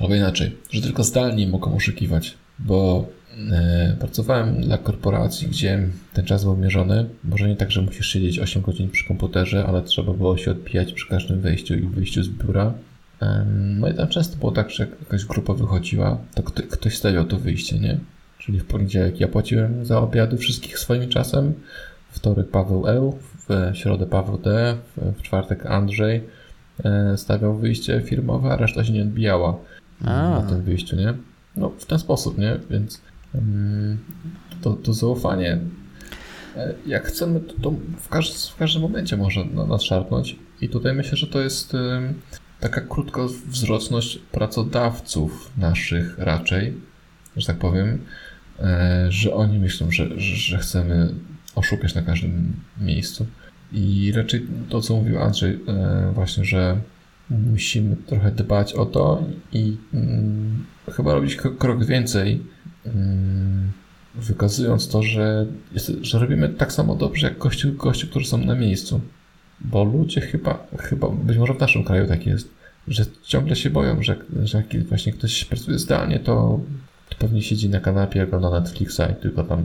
[0.01, 3.09] Albo inaczej, że tylko zdalni mogą oszukiwać, bo
[3.53, 7.07] e, pracowałem dla korporacji, gdzie ten czas był mierzony.
[7.24, 10.93] Może nie tak, że musisz siedzieć 8 godzin przy komputerze, ale trzeba było się odbijać
[10.93, 12.72] przy każdym wejściu i wyjściu z biura.
[13.55, 17.38] No i tam często było tak, że jak jakaś grupa wychodziła, to ktoś stawiał to
[17.38, 17.99] wyjście, nie?
[18.38, 21.55] Czyli w poniedziałek ja płaciłem za obiady wszystkich swoim czasem,
[22.11, 23.12] wtorek Paweł L,
[23.51, 26.24] w środę Paweł D, w czwartek Andrzej
[26.84, 29.59] e, stawiał wyjście firmowe, a reszta się nie odbijała
[30.05, 30.30] a.
[30.30, 31.14] na tym wyjściu, nie?
[31.57, 32.57] No w ten sposób, nie?
[32.70, 33.01] Więc
[33.34, 33.98] mm,
[34.62, 35.59] to, to zaufanie
[36.57, 40.94] e, jak chcemy, to, to w, każdym, w każdym momencie może nas szarpnąć i tutaj
[40.94, 41.76] myślę, że to jest
[42.61, 46.74] taka krótkowzroczność pracodawców naszych raczej,
[47.36, 48.05] że tak powiem,
[48.61, 51.14] e, że oni myślą, że, że chcemy
[51.55, 53.26] oszukać na każdym miejscu.
[53.72, 56.80] I raczej to, co mówił Andrzej, e, właśnie, że
[57.30, 62.42] musimy trochę dbać o to i mm, chyba robić krok więcej,
[62.86, 63.72] mm,
[64.14, 65.46] wykazując to, że,
[66.02, 69.00] że robimy tak samo dobrze jak gości, gości, którzy są na miejscu.
[69.60, 72.50] Bo ludzie chyba, chyba, być może w naszym kraju tak jest,
[72.88, 76.60] że ciągle się boją, że, że jak właśnie ktoś pracuje zdalnie, to,
[77.08, 79.62] to pewnie siedzi na kanapie, ogląda Netflixa i tylko tam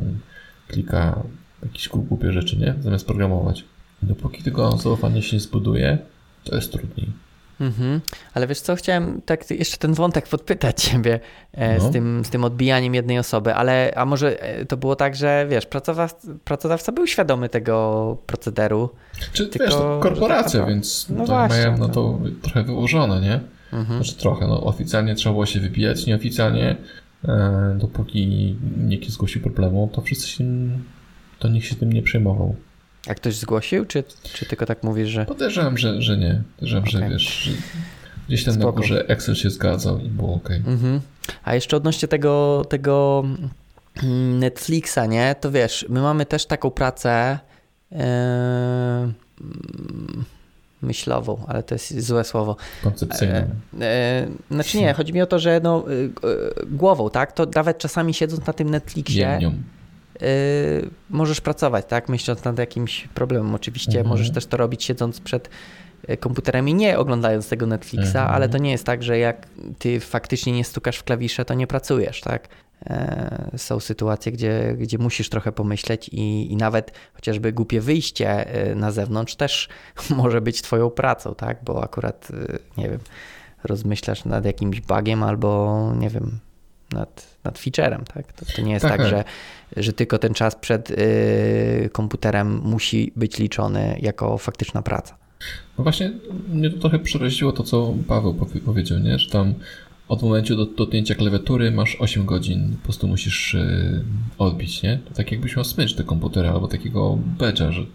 [0.68, 1.24] klika
[1.64, 2.76] jakieś głupie rzeczy, nie?
[2.82, 3.66] Zamiast programować.
[4.02, 5.98] Dopóki tego zaufanie się nie zbuduje,
[6.44, 7.08] to jest trudniej.
[7.60, 8.02] Mhm.
[8.34, 11.20] Ale wiesz co, chciałem tak jeszcze ten wątek podpytać ciebie
[11.52, 11.90] e, no.
[11.90, 15.48] z, tym, z tym odbijaniem jednej osoby, ale a może e, to było tak, że
[15.50, 18.90] wiesz, pracodawca, pracodawca był świadomy tego procederu.
[19.34, 23.40] Czy tylko, wiesz, to korporacja, tak, więc no właśnie, mają no to trochę wyłożone, nie?
[23.74, 24.04] Mhm.
[24.04, 26.76] Znaczy trochę, no oficjalnie trzeba było się wybijać, nieoficjalnie
[27.28, 30.44] e, dopóki nikt nie zgłosił problemu, to wszyscy się,
[31.40, 32.56] to nikt się tym nie przejmował.
[33.08, 34.04] A ktoś zgłosił, czy,
[34.34, 35.26] czy tylko tak mówisz, że...
[35.26, 36.42] Podejrzewam, że, że nie.
[36.56, 37.02] Podejrzewam, okay.
[37.02, 37.52] że wiesz, że
[38.28, 38.72] gdzieś tam Spoko.
[38.72, 40.50] na górze Excel się zgadzał i było ok.
[40.52, 41.02] Mhm.
[41.44, 43.24] A jeszcze odnośnie tego, tego
[44.04, 45.36] mm, Netflixa, nie?
[45.42, 47.40] To wiesz, my mamy też taką pracę
[47.92, 47.98] yy,
[50.82, 52.56] myślową, ale to jest złe słowo.
[52.84, 53.36] Koncepcyjną.
[53.36, 53.86] Yy, yy,
[54.52, 55.86] znaczy nie, chodzi mi o to, że no,
[56.68, 57.32] głową, tak?
[57.32, 59.38] To nawet czasami siedząc na tym Netflixie...
[59.38, 59.75] Y,
[61.10, 62.10] możesz pracować, tak?
[62.10, 63.56] Myśląc nad jakimś problemem.
[63.56, 64.08] Oczywiście mhm.
[64.08, 65.50] możesz też to robić siedząc przed
[66.10, 68.36] y, komputerem i nie oglądając tego Netflixa, mhm.
[68.36, 69.48] ale to nie jest tak, że jak
[69.80, 72.48] ty faktycznie nie stukasz w klawisze, to nie pracujesz, tak?
[72.86, 78.76] E, są sytuacje, gdzie, gdzie musisz trochę pomyśleć i, i nawet chociażby głupie wyjście y,
[78.76, 79.70] na zewnątrz też
[80.18, 81.58] może być twoją pracą, tak?
[81.64, 82.28] Bo akurat,
[82.78, 83.00] nie wiem,
[83.64, 86.40] rozmyślasz nad jakimś bugiem albo, nie wiem,
[86.96, 88.04] nad, nad featurem.
[88.14, 88.34] Tak?
[88.34, 89.24] To, to nie jest tak, tak że,
[89.78, 95.18] że tylko ten czas przed y, komputerem musi być liczony jako faktyczna praca.
[95.78, 96.12] No właśnie
[96.50, 98.34] mnie to trochę przeraziło to, co Paweł
[98.66, 99.20] powiedział, nie?
[99.20, 99.54] że tam
[100.08, 104.04] od momentu do, dotknięcia klawiatury masz 8 godzin, po prostu musisz yy,
[104.38, 105.00] odbić, nie?
[105.06, 107.86] To tak jakbyś miał smycz do komputera albo takiego badge'a, że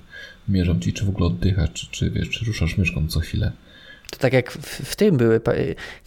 [0.49, 3.53] mierzą ci, czy w ogóle oddychasz, czy, czy wiesz, czy ruszasz myszką co chwilę.
[4.11, 5.41] To tak jak w, w, tym były,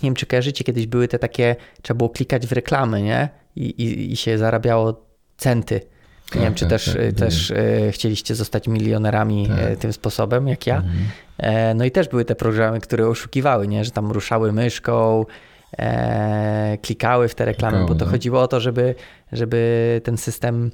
[0.04, 3.30] nie wiem czy kojarzycie, kiedyś były te takie, trzeba było klikać w reklamy, nie?
[3.56, 5.06] I, i, i się zarabiało
[5.38, 5.82] centy.
[6.36, 9.78] Nie wiem, czy tak, też, tak, też e, chcieliście zostać milionerami e, Tak.
[9.80, 10.76] tym sposobem, jak ja.
[10.76, 10.94] Mhm.
[11.38, 13.86] E, no i też były te programy, które oszukiwały, nie?
[13.86, 15.26] że tam ruszały myszką,
[15.78, 18.12] e, klikały w te reklamy, Klikały, bo to no.
[18.12, 18.96] chodziło o to, żeby,
[19.32, 20.72] żeby ten system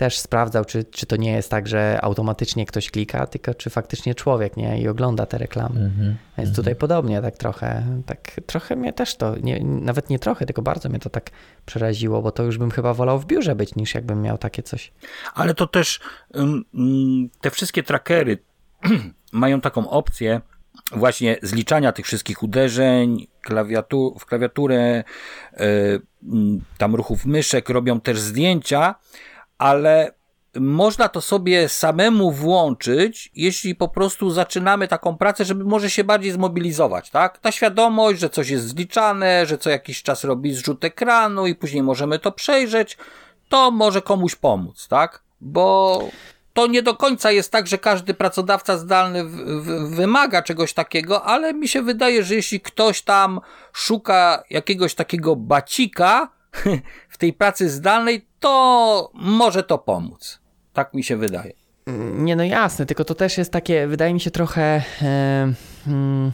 [0.00, 4.14] też sprawdzał, czy, czy to nie jest tak, że automatycznie ktoś klika, tylko czy faktycznie
[4.14, 5.80] człowiek nie i ogląda te reklamy.
[5.80, 6.16] Mhm.
[6.38, 10.62] Więc tutaj podobnie, tak trochę, tak trochę mnie też to, nie, nawet nie trochę, tylko
[10.62, 11.30] bardzo mnie to tak
[11.66, 14.92] przeraziło, bo to już bym chyba wolał w biurze być, niż jakbym miał takie coś.
[15.34, 16.00] Ale to też
[16.36, 16.64] ym,
[17.40, 18.38] te wszystkie trackery
[19.32, 20.40] mają taką opcję
[20.92, 25.04] właśnie zliczania tych wszystkich uderzeń klawiatu w klawiaturę,
[25.54, 25.56] y,
[26.32, 28.94] ym, tam ruchów myszek, robią też zdjęcia,
[29.60, 30.12] ale
[30.56, 36.32] można to sobie samemu włączyć, jeśli po prostu zaczynamy taką pracę, żeby może się bardziej
[36.32, 37.38] zmobilizować, tak?
[37.38, 41.82] Ta świadomość, że coś jest zliczane, że co jakiś czas robi zrzut ekranu i później
[41.82, 42.98] możemy to przejrzeć,
[43.48, 45.22] to może komuś pomóc, tak?
[45.40, 46.02] Bo
[46.52, 51.24] to nie do końca jest tak, że każdy pracodawca zdalny w, w, wymaga czegoś takiego,
[51.24, 53.40] ale mi się wydaje, że jeśli ktoś tam
[53.72, 56.28] szuka jakiegoś takiego bacika
[57.08, 60.40] w tej pracy zdalnej, to może to pomóc.
[60.72, 61.52] Tak mi się wydaje.
[62.14, 65.52] Nie, no jasne, tylko to też jest takie, wydaje mi się trochę e,
[65.86, 66.32] mm,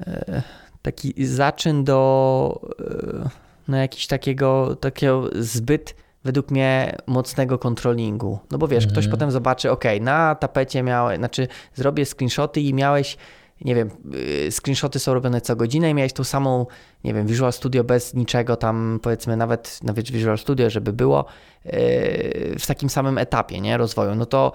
[0.00, 0.42] e,
[0.82, 3.28] taki zaczyn do e,
[3.68, 8.38] no jakiś takiego, takiego zbyt według mnie mocnego kontrolingu.
[8.50, 13.16] No bo wiesz, ktoś potem zobaczy, ok, na tapecie miałeś, znaczy zrobię screenshoty i miałeś
[13.60, 16.66] nie wiem, y, screenshoty są robione co godzinę i miałeś tą samą,
[17.04, 21.24] nie wiem, Visual Studio bez niczego tam, powiedzmy nawet, nawet Visual Studio, żeby było
[21.64, 21.72] yy,
[22.58, 24.52] w takim samym etapie, nie, rozwoju, no to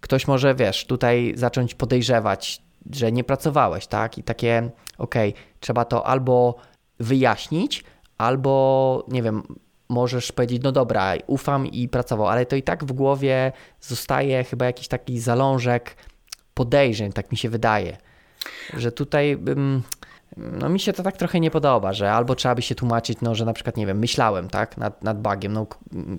[0.00, 6.06] ktoś może, wiesz, tutaj zacząć podejrzewać, że nie pracowałeś, tak, i takie, okej, trzeba to
[6.06, 6.56] albo
[7.00, 7.84] wyjaśnić,
[8.18, 9.42] albo, nie wiem,
[9.88, 14.66] możesz powiedzieć, no dobra, ufam i pracował, ale to i tak w głowie zostaje chyba
[14.66, 15.96] jakiś taki zalążek
[16.54, 17.96] podejrzeń, tak mi się wydaje
[18.74, 19.82] że tutaj bym,
[20.36, 23.34] no mi się to tak trochę nie podoba, że albo trzeba by się tłumaczyć, no
[23.34, 25.66] że na przykład, nie wiem, myślałem, tak, nad, nad bugiem, no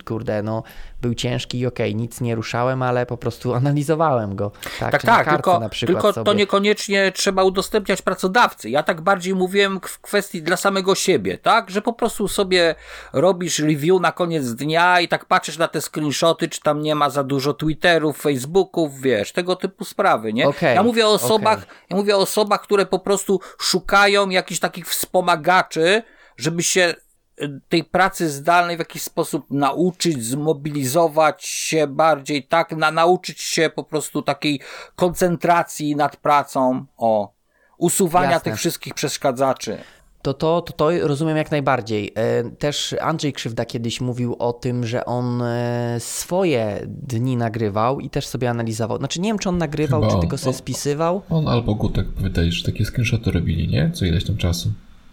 [0.05, 0.63] kurde, no
[1.01, 5.29] był ciężki i okej, nic nie ruszałem, ale po prostu analizowałem go, tak, Tak, tak,
[5.29, 8.69] tylko, tylko to niekoniecznie trzeba udostępniać pracodawcy.
[8.69, 11.69] Ja tak bardziej mówiłem w kwestii dla samego siebie, tak?
[11.69, 12.75] Że po prostu sobie
[13.13, 17.09] robisz review na koniec dnia i tak patrzysz na te screenshoty, czy tam nie ma
[17.09, 20.47] za dużo Twitterów, Facebooków, wiesz, tego typu sprawy, nie?
[20.47, 21.69] Okej, ja mówię o osobach, okej.
[21.89, 26.03] ja mówię o osobach, które po prostu szukają jakichś takich wspomagaczy,
[26.37, 26.95] żeby się
[27.41, 33.69] y, tej pracy zdalnej w jakiś sposób nauczyć, zmobilizować się bardziej, tak, na, nauczyć się
[33.69, 34.61] po prostu takiej
[34.95, 37.33] koncentracji nad pracą, o,
[37.77, 38.51] usuwania Jasne.
[38.51, 39.83] tych wszystkich przeszkadzaczy.
[40.23, 42.11] To, to, to, to rozumiem jak najbardziej.
[42.15, 48.09] E, Też Andrzej Krzywda kiedyś mówił o tym, że on e, swoje dni nagrywał i
[48.09, 48.97] też sobie analizował.
[48.97, 50.21] Znaczy nie wiem, czy on nagrywał, Chyba czy on.
[50.21, 51.21] tylko sobie On- spisywał.
[51.29, 53.91] On albo Gutek, wydaje że takie screenshoty robili, nie?
[53.93, 54.69] Co ileś tam czasu.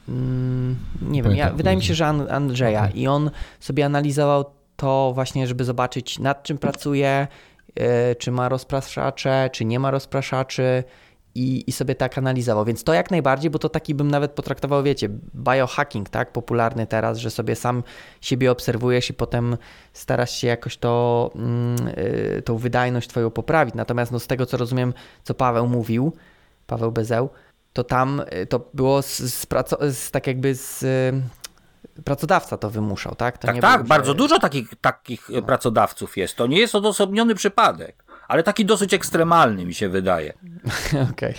[0.08, 3.30] Mm, nie wiem, ja, wydaje mi się, że An- Andrzeja i on
[3.60, 4.44] sobie analizował
[4.76, 7.26] to właśnie, żeby zobaczyć nad czym pracuje,
[7.74, 10.84] e, czy ma rozpraszacze, czy nie ma rozpraszaczy
[11.34, 12.64] i, i sobie tak analizował.
[12.64, 17.18] Więc to jak najbardziej, bo to taki bym nawet potraktował, wiecie, biohacking, tak, popularny teraz,
[17.18, 17.82] że sobie sam
[18.20, 19.56] siebie obserwujesz i potem
[19.92, 21.88] starasz się jakoś to, mm,
[22.38, 23.74] y, tą wydajność twoją poprawić.
[23.74, 24.94] Natomiast no, z tego, co rozumiem,
[25.24, 26.12] co Paweł mówił,
[26.66, 27.30] Paweł Bezeł,
[27.72, 29.46] to tam y, to było z, z,
[29.96, 33.38] z tak jakby z y, pracodawca to wymuszał, tak?
[33.38, 36.36] To Tak, tak, bardzo że- dużo takich, takich e, pracodawców jest.
[36.36, 40.32] To nie jest odosobniony przypadek, ale taki dosyć ekstremalny mi się wydaje.
[41.12, 41.34] Okej.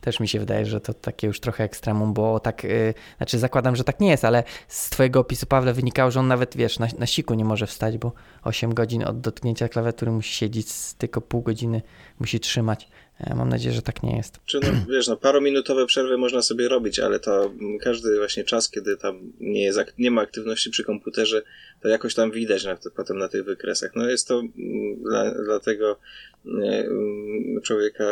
[0.00, 3.76] Też mi się wydaje, że to takie już trochę ekstremum, bo tak, y, znaczy zakładam,
[3.76, 6.86] że tak nie jest, ale z twojego opisu, Pawle, wynikało, że on nawet, wiesz, na,
[6.98, 10.68] na siku nie może wstać, bo 8 godzin od dotknięcia klawiatury musi siedzieć,
[10.98, 11.82] tylko pół godziny
[12.20, 12.88] musi trzymać.
[13.20, 14.40] E, Mam nadzieję, że tak nie jest.
[14.46, 18.96] Czy no, wiesz, no parominutowe przerwy można sobie robić, ale to każdy właśnie czas, kiedy
[18.96, 21.42] tam nie, jest, nie ma aktywności przy komputerze,
[21.80, 23.90] to jakoś tam widać na, potem na tych wykresach.
[23.94, 25.98] No jest to mm, dla, dla tego
[26.44, 28.04] nie, mm, człowieka,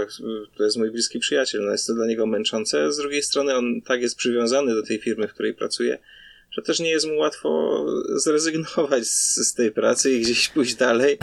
[0.57, 3.83] to jest mój bliski przyjaciel, no jest to dla niego męczące, z drugiej strony on
[3.83, 5.99] tak jest przywiązany do tej firmy, w której pracuje,
[6.57, 7.85] że też nie jest mu łatwo
[8.17, 11.19] zrezygnować z, z tej pracy i gdzieś pójść dalej.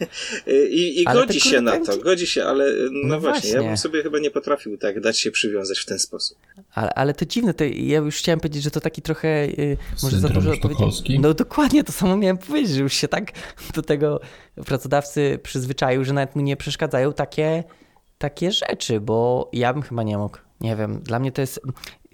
[0.70, 3.76] I, i godzi się na to, godzi się, ale no, no właśnie, właśnie, ja bym
[3.76, 6.38] sobie chyba nie potrafił tak dać się przywiązać w ten sposób.
[6.74, 10.20] Ale, ale to dziwne, to ja już chciałem powiedzieć, że to taki trochę yy, może
[10.20, 10.52] za dużo
[11.18, 13.32] No dokładnie to samo miałem powiedzieć, że już się tak
[13.74, 14.20] do tego
[14.66, 17.64] pracodawcy przyzwyczaił, że nawet mu nie przeszkadzają takie,
[18.18, 20.38] takie rzeczy, bo ja bym chyba nie mógł.
[20.60, 21.60] Nie wiem, dla mnie to jest.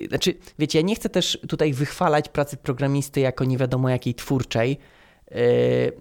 [0.08, 4.78] Znaczy, wiecie, ja nie chcę też tutaj wychwalać pracy programisty jako nie wiadomo jakiej twórczej,
[5.30, 5.36] yy,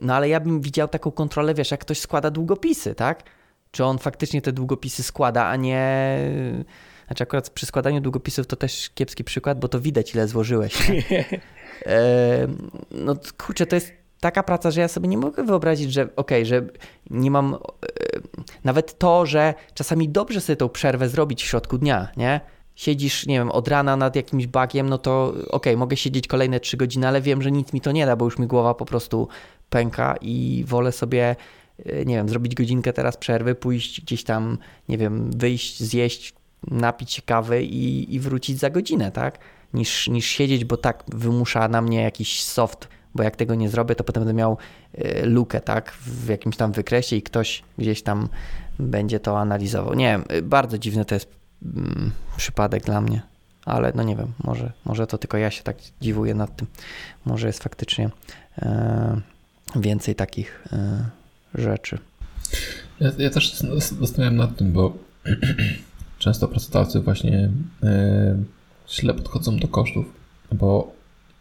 [0.01, 3.23] no ale ja bym widział taką kontrolę, wiesz, jak ktoś składa długopisy, tak?
[3.71, 6.17] Czy on faktycznie te długopisy składa, a nie.
[7.07, 10.73] Znaczy, akurat przy składaniu długopisów to też kiepski przykład, bo to widać, ile złożyłeś.
[11.85, 11.91] Yy,
[12.91, 16.45] no kurczę, to jest taka praca, że ja sobie nie mogę wyobrazić, że okej, okay,
[16.45, 16.61] że
[17.09, 17.51] nie mam.
[17.51, 18.21] Yy,
[18.63, 22.41] nawet to, że czasami dobrze sobie tą przerwę zrobić w środku dnia, nie?
[22.81, 26.59] Siedzisz, nie wiem, od rana nad jakimś bagiem, no to okej, okay, mogę siedzieć kolejne
[26.59, 28.85] trzy godziny, ale wiem, że nic mi to nie da, bo już mi głowa po
[28.85, 29.27] prostu
[29.69, 31.35] pęka i wolę sobie,
[31.85, 34.57] yy, nie wiem, zrobić godzinkę teraz przerwy, pójść gdzieś tam,
[34.89, 36.33] nie wiem, wyjść, zjeść,
[36.67, 39.39] napić się kawy i, i wrócić za godzinę, tak?
[39.73, 43.95] Niż, niż siedzieć, bo tak wymusza na mnie jakiś soft bo jak tego nie zrobię,
[43.95, 44.57] to potem będę miał
[44.93, 48.29] e, lukę, tak, w jakimś tam wykresie i ktoś gdzieś tam
[48.79, 49.93] będzie to analizował.
[49.93, 53.21] Nie wiem, e, bardzo dziwny to jest mm, przypadek dla mnie,
[53.65, 56.67] ale no nie wiem, może, może to tylko ja się tak dziwuję nad tym.
[57.25, 58.09] Może jest faktycznie
[58.57, 59.21] e,
[59.75, 61.05] więcej takich e,
[61.55, 61.97] rzeczy.
[62.99, 63.59] Ja, ja też
[63.99, 64.93] zastanawiam nad tym, bo
[66.19, 67.49] często pracodawcy właśnie
[67.83, 68.43] e,
[68.89, 70.05] źle podchodzą do kosztów,
[70.51, 70.93] bo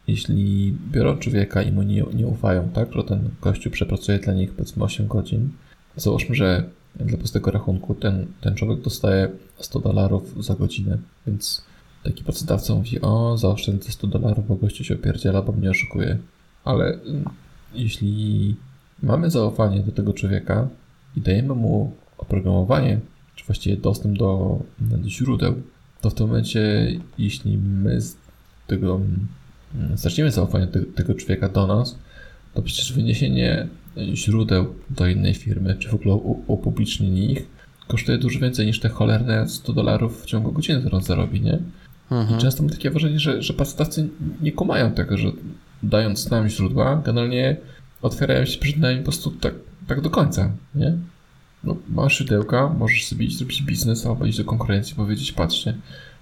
[0.07, 4.53] jeśli biorą człowieka i mu nie, nie ufają, tak, że ten gościu przepracuje dla nich
[4.53, 5.51] powiedzmy 8 godzin,
[5.97, 6.65] załóżmy, że
[6.97, 11.65] dla prostego rachunku ten, ten człowiek dostaje 100 dolarów za godzinę, więc
[12.05, 16.19] taki pracodawca mówi, o zaoszczędzę 100 dolarów, bo gościu się opierdziela, bo mnie oszukuje.
[16.65, 17.25] Ale mm,
[17.75, 18.55] jeśli
[19.03, 20.69] mamy zaufanie do tego człowieka
[21.17, 23.01] i dajemy mu oprogramowanie,
[23.37, 25.55] czy właściwie dostęp do, do źródeł,
[26.01, 28.17] to w tym momencie, jeśli my z
[28.67, 29.01] tego
[29.95, 31.99] zaczniemy zaufanie te, tego człowieka do nas,
[32.55, 33.69] to przecież wyniesienie
[34.15, 36.15] źródeł do innej firmy, czy w ogóle
[36.47, 37.47] upublicznienie ich,
[37.89, 41.59] kosztuje dużo więcej niż te cholerne 100 dolarów w ciągu godziny, którą zarobi, nie?
[42.11, 42.39] Mhm.
[42.39, 44.09] I często mam takie wrażenie, że, że pracodawcy
[44.41, 45.33] nie kumają tego, że
[45.83, 47.57] dając nam źródła, generalnie
[48.03, 49.55] otwierają się przed nami po prostu tak,
[49.87, 50.97] tak do końca, nie?
[51.65, 55.75] No, masz źródełka, możesz sobie iść zrobić biznes albo iść do konkurencji i powiedzieć, patrzcie,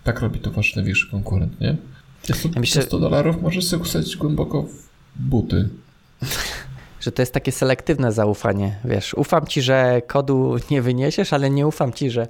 [0.05, 1.77] tak robi to wasz największy konkurent, nie?
[2.29, 5.69] Ja myślę, 100 dolarów możesz sobie wsadzić głęboko w buty.
[7.09, 8.79] Że to jest takie selektywne zaufanie.
[8.85, 12.27] Wiesz, ufam ci, że kodu nie wyniesiesz, ale nie ufam ci, że,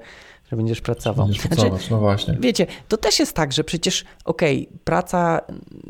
[0.51, 1.27] że będziesz pracował.
[1.27, 2.37] Będziesz znaczy, pracować, no właśnie.
[2.41, 5.41] Wiecie, to też jest tak, że przecież okej, okay, praca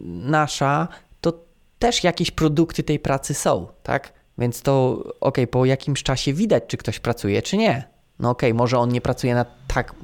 [0.05, 0.89] nasza
[1.21, 1.33] to
[1.79, 4.13] też jakieś produkty tej pracy są, tak?
[4.39, 7.89] Więc to okej, okay, po jakimś czasie widać, czy ktoś pracuje, czy nie.
[8.19, 9.95] No okej, okay, może on nie pracuje na tak,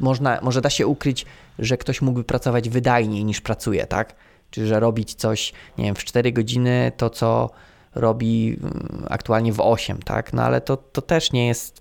[0.00, 1.26] można, może da się ukryć
[1.58, 4.14] że ktoś mógłby pracować wydajniej niż pracuje, tak?
[4.50, 7.50] Czy że robić coś, nie wiem, w 4 godziny to, co
[7.94, 10.32] robi mm, aktualnie w 8, tak?
[10.32, 11.80] No ale to, to też nie jest.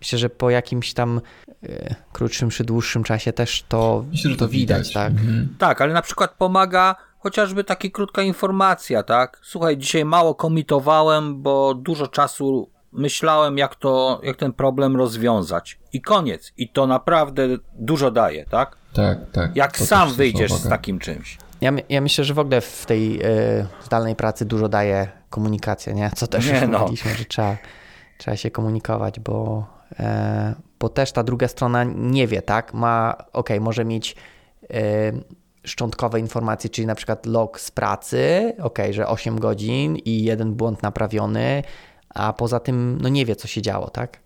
[0.00, 1.20] Myślę, że po jakimś tam
[1.64, 5.12] y, krótszym czy dłuższym czasie też to, Myślę, że to widać, widać tak?
[5.12, 5.54] Mhm.
[5.58, 9.40] Tak, ale na przykład pomaga chociażby taka krótka informacja, tak?
[9.42, 15.78] Słuchaj, dzisiaj mało komitowałem, bo dużo czasu myślałem, jak to, jak ten problem rozwiązać.
[15.92, 16.52] I koniec.
[16.56, 17.42] I to naprawdę
[17.74, 18.76] dużo daje, tak?
[18.92, 19.56] Tak, tak.
[19.56, 21.38] Jak sam wyjdziesz z takim czymś.
[21.60, 26.10] Ja, ja myślę, że w ogóle w tej y, zdalnej pracy dużo daje komunikacja, nie?
[26.16, 26.78] Co też nie, już no.
[26.78, 27.56] mówiliśmy, że trzeba,
[28.18, 29.94] trzeba się komunikować, bo, y,
[30.80, 32.74] bo też ta druga strona nie wie, tak?
[32.74, 34.16] Ma, ok, może mieć
[34.64, 34.68] y,
[35.64, 40.82] szczątkowe informacje, czyli na przykład log z pracy, ok, że 8 godzin i jeden błąd
[40.82, 41.62] naprawiony,
[42.14, 44.18] a poza tym no nie wie, co się działo, tak?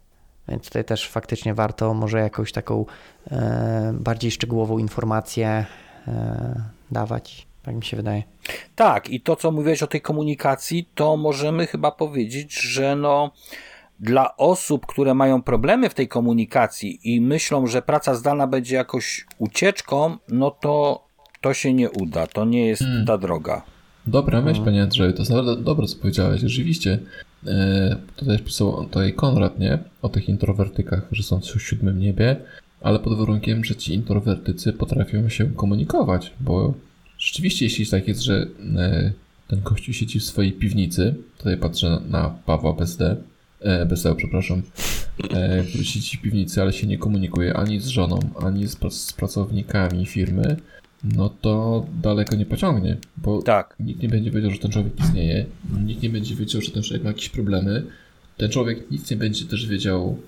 [0.49, 2.87] Więc tutaj też faktycznie warto może jakąś taką
[3.93, 5.67] bardziej szczegółową informację
[6.93, 7.47] dawać.
[7.63, 8.23] Tak mi się wydaje.
[8.75, 13.31] Tak, i to, co mówiłeś o tej komunikacji, to możemy chyba powiedzieć, że no,
[14.01, 19.27] dla osób, które mają problemy w tej komunikacji i myślą, że praca zdalna będzie jakoś
[19.39, 21.05] ucieczką, no to
[21.41, 22.27] to się nie uda.
[22.27, 23.07] To nie jest hmm.
[23.07, 23.63] ta droga.
[24.07, 24.65] Dobra myśl, hmm.
[24.65, 26.41] panie Andrzeju, to jest naprawdę dobre, co powiedziałeś.
[26.41, 26.99] Rzeczywiście,
[27.47, 29.79] E, tutaj pisał tutaj Konrad, nie?
[30.03, 32.37] O tych introwertykach, że są w siódmym niebie,
[32.83, 36.75] ale pod warunkiem, że ci introwertycy potrafią się komunikować, bo
[37.19, 38.47] rzeczywiście, jeśli tak jest, że
[38.77, 39.13] e,
[39.49, 43.17] ten kościół siedzi w swojej piwnicy, tutaj patrzę na Pawła BSD,
[43.61, 44.63] e, BSEO, przepraszam,
[45.31, 49.13] e, który siedzi w piwnicy, ale się nie komunikuje ani z żoną, ani z, z
[49.13, 50.57] pracownikami firmy,
[51.05, 53.77] no to daleko nie pociągnie, bo Tak.
[53.81, 55.47] nikt nie będzie wiedział, że ten człowiek istnieje,
[55.85, 57.83] nikt nie będzie wiedział, że ten człowiek ma jakieś problemy,
[58.37, 60.19] ten człowiek nic nie będzie też wiedział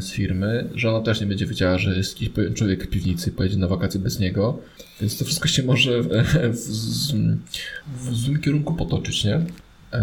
[0.00, 3.68] z firmy, żona też nie będzie wiedziała, że jest jakiś człowiek w piwnicy, pojedzie na
[3.68, 4.58] wakacje bez niego,
[5.00, 6.08] więc to wszystko się może w,
[6.52, 7.12] w, z-
[7.96, 9.40] w złym kierunku potoczyć, nie?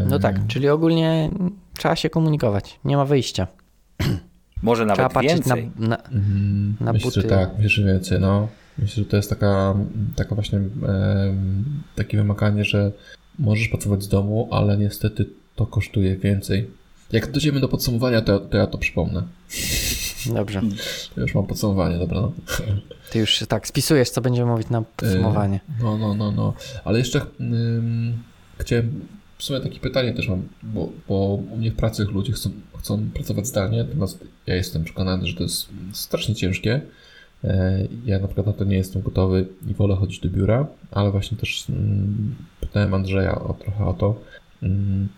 [0.10, 1.30] No tak, czyli ogólnie
[1.78, 3.48] trzeba się komunikować, nie ma wyjścia.
[4.62, 5.72] Może Trzeba nawet patrzeć więcej.
[5.80, 7.30] na, na, Mhm, na Myślę, że buty.
[7.30, 8.48] tak, myślę, że więcej, no.
[8.78, 9.76] Myślę, że to jest taka,
[10.16, 11.64] taka właśnie em,
[11.96, 12.92] takie wymaganie, że
[13.40, 15.26] możesz pracować z domu, ale niestety
[15.56, 16.70] to kosztuje więcej.
[17.14, 19.24] Jak dojdziemy do podsumowania, to, to ja to przypomnę.
[20.36, 20.62] Dobrze,
[21.18, 22.22] Ja już mam podsumowanie, dobra.
[22.22, 22.32] No.
[23.12, 25.60] ty już się tak spisujesz, co będziemy mówić na podsumowanie.
[25.82, 26.54] No, no, no, no.
[26.84, 28.24] Ale jeszcze ym,
[28.60, 29.08] chciałem,
[29.38, 31.16] w sumie takie pytanie też mam, bo, bo
[31.52, 32.50] u mnie w pracy ludzie chcą,
[32.80, 36.82] chcą pracować zdalnie, natomiast ja jestem przekonany, że to jest strasznie ciężkie.
[37.44, 41.12] E, Ja na przykład na to nie jestem gotowy i wolę chodzić do biura, ale
[41.12, 44.22] właśnie też mm, pytałem Andrzeja o, trochę o to, mm,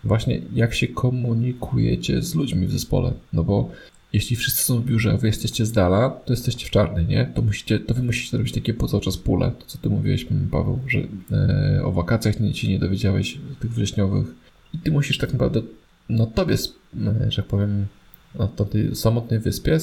[0.04, 3.70] właśnie jak się komunikujecie z ludźmi w zespole, no bo
[4.14, 7.32] jeśli wszyscy są w biurze, a wy jesteście z dala, to jesteście w czarnej, nie?
[7.36, 10.28] To, musicie, to wy musicie robić takie po cały czas pule, to co ty mówiłeś,
[10.52, 11.00] Paweł, że
[11.32, 14.28] e, o wakacjach nie, się nie dowiedziałeś, tych wrześniowych
[14.74, 15.62] i ty musisz tak naprawdę
[16.10, 16.74] na tobie, s-
[17.08, 17.86] e, że tak powiem,
[18.40, 19.78] na to tej samotnej wyspie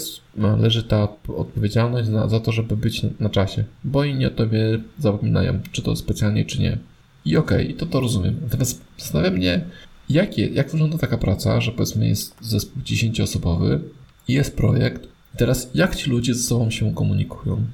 [0.59, 5.60] leży ta odpowiedzialność za, za to, żeby być na czasie, bo inni o tobie zapominają,
[5.72, 6.78] czy to specjalnie, czy nie.
[7.24, 8.36] I okej, i to to rozumiem.
[8.43, 9.65] Natomiast zastanawia mnie,
[10.09, 13.78] jakie, jak wygląda taka praca, że powiedzmy jest zespół 10-osobowy
[14.28, 15.05] i jest projekt.
[15.35, 17.65] I teraz jak ci ludzie ze sobą się komunikują?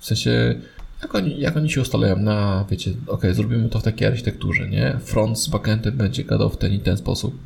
[0.00, 0.54] W sensie,
[1.02, 4.98] jak oni, jak oni się ustalają na, wiecie, okej, zrobimy to w takiej architekturze, nie?
[5.04, 7.38] Front z backendem będzie gadał w ten i ten sposób.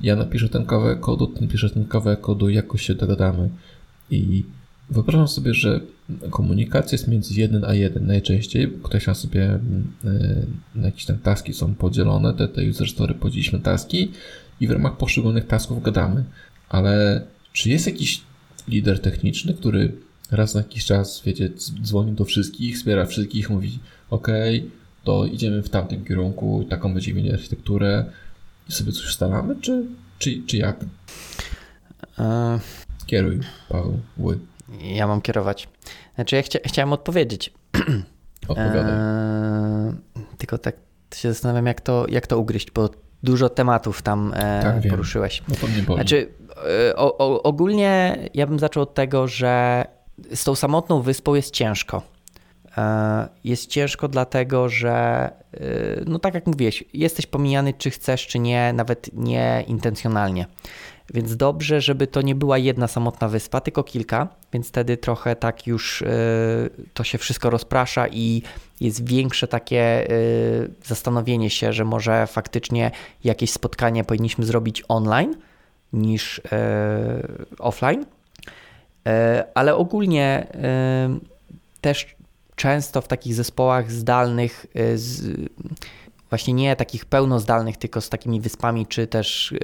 [0.00, 3.50] Ja napiszę ten kawałek kodu, ty napiszesz ten kawałek kodu, jakoś się dogadamy.
[4.10, 4.44] I
[4.90, 5.80] wyobrażam sobie, że
[6.30, 8.72] komunikacja jest między jeden a jeden najczęściej.
[8.82, 13.14] Ktoś ma sobie mm, y, na jakieś tam taski są podzielone, te, te user story
[13.14, 14.12] podzieliliśmy taski
[14.60, 16.24] i w ramach poszczególnych tasków gadamy.
[16.68, 18.20] Ale czy jest jakiś
[18.68, 19.92] lider techniczny, który
[20.30, 23.78] raz na jakiś czas, wiecie, dz- dzwoni do wszystkich, wspiera wszystkich, mówi
[24.10, 24.28] ok,
[25.04, 28.04] to idziemy w tamtym kierunku, taką będziemy mieli architekturę
[28.68, 29.84] i sobie coś ustalamy, czy,
[30.18, 30.84] czy, czy jak?
[32.18, 32.60] E,
[33.06, 34.38] Kieruj, Paweł, ły,
[34.82, 35.68] Ja mam kierować.
[36.14, 37.52] Znaczy, ja chcia, chciałem odpowiedzieć.
[38.48, 38.92] odpowiadaj.
[38.92, 39.92] E,
[40.38, 40.76] tylko tak
[41.14, 42.88] się zastanawiam, jak to, jak to ugryźć, bo
[43.22, 44.90] dużo tematów tam e, Tak, wiem.
[44.90, 45.42] poruszyłeś.
[45.48, 45.96] No to mnie boli.
[45.98, 46.28] Znaczy,
[46.90, 49.84] e, o, o, ogólnie ja bym zaczął od tego, że
[50.34, 52.02] z tą samotną wyspą jest ciężko.
[52.78, 55.30] E, Jest ciężko dlatego, że
[56.06, 60.46] no tak jak mówiłeś, jesteś pomijany czy chcesz, czy nie, nawet nie intencjonalnie.
[61.14, 65.66] Więc dobrze, żeby to nie była jedna samotna wyspa, tylko kilka, więc wtedy trochę tak
[65.66, 66.06] już e,
[66.94, 68.42] to się wszystko rozprasza i
[68.80, 70.08] jest większe takie e,
[70.84, 72.90] zastanowienie się, że może faktycznie
[73.24, 75.34] jakieś spotkanie powinniśmy zrobić online
[75.92, 77.28] niż e,
[77.58, 78.04] offline.
[79.54, 80.46] Ale ogólnie
[81.80, 82.16] też
[82.56, 85.36] często w takich zespołach zdalnych, z,
[86.30, 89.56] właśnie nie takich pełnozdalnych, tylko z takimi wyspami, czy też e,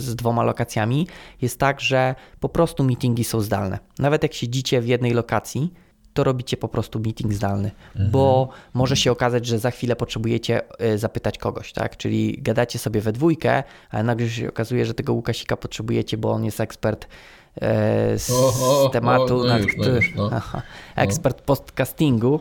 [0.00, 1.06] z dwoma lokacjami,
[1.42, 3.78] jest tak, że po prostu meetingi są zdalne.
[3.98, 5.72] Nawet jak siedzicie w jednej lokacji,
[6.14, 7.70] to robicie po prostu meeting zdalny,
[8.10, 11.96] bo może się okazać, że za chwilę potrzebujecie e, zapytać kogoś, tak?
[11.96, 16.44] Czyli gadacie sobie we dwójkę, ale nagle się okazuje, że tego Łukasika potrzebujecie, bo on
[16.44, 17.08] jest ekspert
[18.16, 20.30] z O, o, o, tematu, no na już, no który- już, no.
[20.36, 20.62] Aha,
[20.96, 22.40] ekspert podcastingu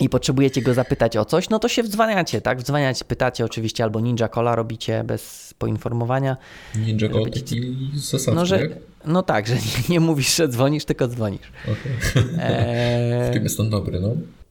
[0.00, 2.58] i potrzebujecie go zapytać o coś, no to się wdzwaniacie, tak?
[2.58, 6.36] Wdzwaniacie, pytacie oczywiście, albo Ninja Cola robicie bez poinformowania.
[6.76, 8.68] Ninja Go robicie- taki zasadny, No, że,
[9.04, 11.52] no tak, że nie, nie mówisz, że dzwonisz, tylko dzwonisz.
[11.64, 11.92] Okej.
[12.40, 14.08] Eee, W tym jest ten dobry, no.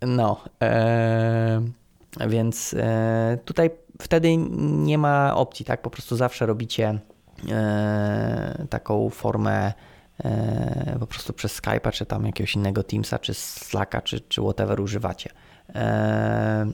[0.07, 1.61] No, e,
[2.27, 3.69] więc e, tutaj
[4.01, 5.81] wtedy nie ma opcji, tak?
[5.81, 6.99] Po prostu zawsze robicie
[7.49, 9.73] e, taką formę e,
[10.99, 15.29] po prostu przez Skype'a, czy tam jakiegoś innego Teamsa, czy Slacka, czy, czy whatever używacie.
[15.75, 16.65] E,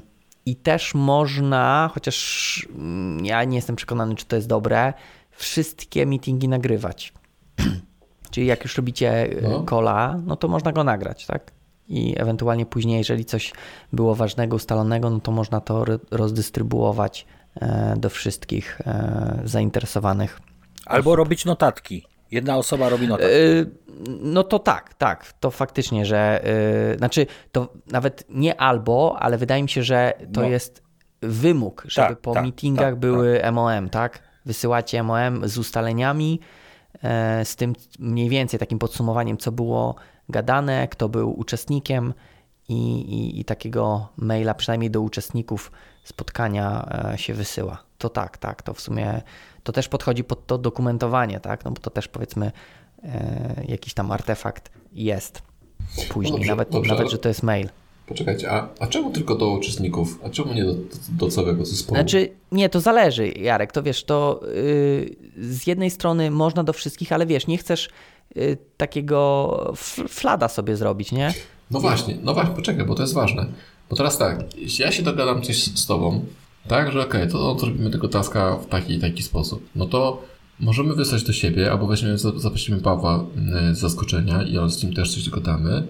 [0.46, 4.94] I też można, chociaż mm, ja nie jestem przekonany, czy to jest dobre,
[5.32, 7.14] wszystkie meetingi nagrywać.
[8.32, 9.64] Czyli jak już robicie No.
[9.64, 11.52] kola, no to można go nagrać, tak?
[11.88, 13.54] I ewentualnie później, jeżeli coś
[13.94, 17.26] było ważnego, ustalonego, no to można to ro- rozdystrybuować
[17.56, 20.40] e, do wszystkich e, zainteresowanych.
[20.86, 22.06] Albo robić notatki.
[22.34, 23.34] Jedna osoba robi notatki.
[23.36, 23.66] E,
[24.22, 26.46] No to tak, tak, to faktycznie, że
[26.94, 30.48] e, znaczy to nawet nie albo, ale wydaje mi się, że to No.
[30.48, 30.84] jest
[31.22, 34.20] wymóg, żeby Tak, po tak, meetingach tak, były MOM, tak?
[34.46, 36.40] wysyłacie MOM z ustaleniami,
[37.04, 39.96] e, z tym mniej więcej takim podsumowaniem, co było
[40.30, 42.14] gadane, kto był uczestnikiem
[42.70, 45.72] i, i, i takiego maila przynajmniej do uczestników
[46.04, 47.84] spotkania się wysyła.
[47.98, 49.22] To tak, tak, to w sumie
[49.64, 52.52] to też podchodzi pod to dokumentowanie, tak, no bo to też powiedzmy
[53.04, 55.42] e, jakiś tam artefakt jest
[56.10, 57.70] później, dobrze, nawet, dobrze, nawet ale- że to jest mail.
[58.08, 60.20] Poczekajcie, a, a czemu tylko do uczestników?
[60.26, 61.96] A czemu nie do, do, do całego zespołu?
[61.98, 65.16] Znaczy, nie, to zależy, Jarek, to wiesz, to yy,
[65.48, 67.90] z jednej strony można do wszystkich, ale wiesz, nie chcesz
[68.36, 69.74] yy, takiego
[70.10, 71.34] flada sobie zrobić, nie?
[71.72, 73.46] No właśnie, no właśnie, poczekaj, bo to jest ważne.
[73.90, 76.26] Bo teraz tak, jeśli ja się dogadam coś z z tobą,
[76.68, 80.22] tak, że okej, to zrobimy tego taska w taki i taki sposób, no to
[80.60, 83.26] możemy wysłać do siebie, albo weźmiemy, za- zaprosimy Pawła
[83.72, 85.88] y, z zaskoczenia i on z nim też coś dogadamy.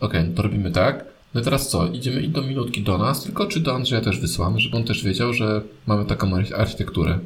[0.00, 1.04] Okej, no to robimy tak.
[1.34, 1.86] No i teraz co?
[1.86, 5.04] Idziemy i do minutki do nas, tylko czy do Andrzeja też wysłamy, żeby on też
[5.04, 7.18] wiedział, że mamy taką archi- architekturę.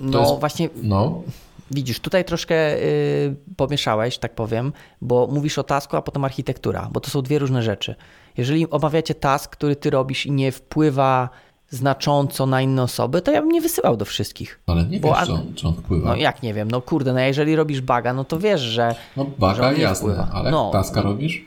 [0.00, 1.22] No jest- właśnie, No,
[1.70, 7.00] widzisz, tutaj troszkę yy, pomieszałeś, tak powiem, bo mówisz o tasku, a potem architektura, bo
[7.00, 7.94] to są dwie różne rzeczy.
[8.36, 11.28] Jeżeli omawiacie task, który ty robisz i nie wpływa
[11.76, 14.60] znacząco na inne osoby, to ja bym nie wysyłał do wszystkich.
[14.66, 16.08] ale nie wiesz, An- czy on, czy on wpływa.
[16.08, 19.24] No jak nie wiem, no kurde, no jeżeli robisz baga, no to wiesz, że No
[19.24, 20.28] że baga, nie jasne, wpływa.
[20.32, 21.02] ale No, taska no.
[21.02, 21.44] robisz?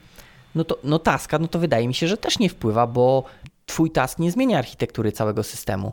[0.55, 3.23] No to no taska, no to wydaje mi się, że też nie wpływa, bo
[3.65, 5.91] twój task nie zmienia architektury całego systemu.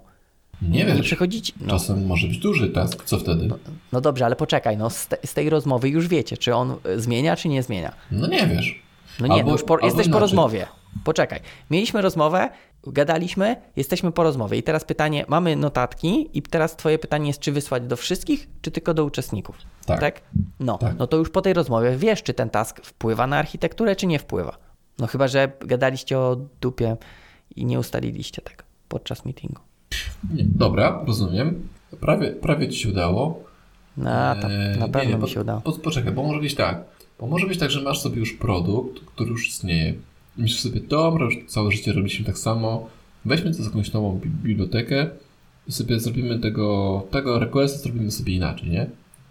[0.63, 1.01] Nie Nie wiesz.
[1.07, 1.53] przechodzić.
[1.61, 3.49] No, Czasem może być duży task, co wtedy?
[3.93, 7.37] no dobrze, ale poczekaj, no z, te, z tej rozmowy już wiecie, czy on zmienia,
[7.37, 7.93] czy nie zmienia.
[8.11, 8.83] No nie wiesz.
[9.21, 10.21] No nie, Albo- no już po, jesteś po inaczej.
[10.21, 10.67] rozmowie.
[11.05, 11.41] Poczekaj.
[11.71, 12.51] Mieliśmy rozmowę,
[12.87, 14.59] gadaliśmy, jesteśmy po rozmowie.
[14.59, 18.71] I teraz pytanie, mamy notatki i teraz twoje pytanie jest, czy wysłać do wszystkich, czy
[18.71, 19.57] tylko do uczestników.
[19.87, 20.21] Tak.
[20.61, 20.99] No, Tak.
[20.99, 24.19] no to już po tej rozmowie wiesz, czy ten task wpływa na architekturę, czy nie
[24.19, 24.57] wpływa.
[24.99, 26.97] No chyba, że gadaliście o dupie
[27.57, 29.61] i nie ustaliliście tego podczas meetingu.
[30.35, 31.69] Nie, dobra, rozumiem.
[32.01, 33.43] Prawie, prawie ci się udało.
[33.97, 34.11] No,
[34.43, 35.61] tam, Eee, na nie, pewno nie, mi bo- się udało.
[35.65, 36.85] bo- Poczekaj, bo może być tak.
[37.21, 39.95] Bo może być tak, że masz sobie już produkt, który już istnieje.
[40.39, 42.89] I myślisz sobie, dobra, już całe życie robiliśmy tak samo.
[43.25, 45.07] Weźmy to za jakąś nową bi- bibliotekę
[45.69, 48.87] i sobie zrobimy tego, tego requesta zrobimy sobie inaczej, nie?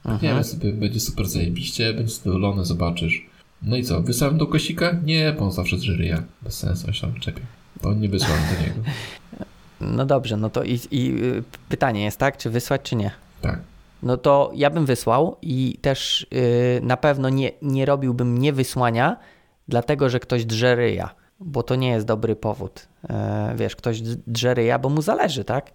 [0.05, 0.21] Mhm.
[0.23, 3.25] nie wiem, sobie będzie super zajebiście, będzie zadowolony, zobaczysz.
[3.63, 4.91] No i co, wysłałem do Kosika?
[5.05, 6.23] Nie, bo on zawsze zżyryja.
[6.41, 7.41] Bez sensu, on się tam czepie.
[7.83, 8.75] Bo nie wysłałem do niego.
[9.81, 13.11] No dobrze, no to i, i y, pytanie jest tak, czy wysłać, czy nie?
[13.41, 13.59] Tak.
[14.03, 19.17] No to ja bym wysłał i też y, na pewno nie, nie robiłbym niewysłania,
[19.71, 22.87] dlatego że ktoś drze ryja, bo to nie jest dobry powód.
[23.09, 25.71] E, wiesz, ktoś d- drze ryja, bo mu zależy, tak?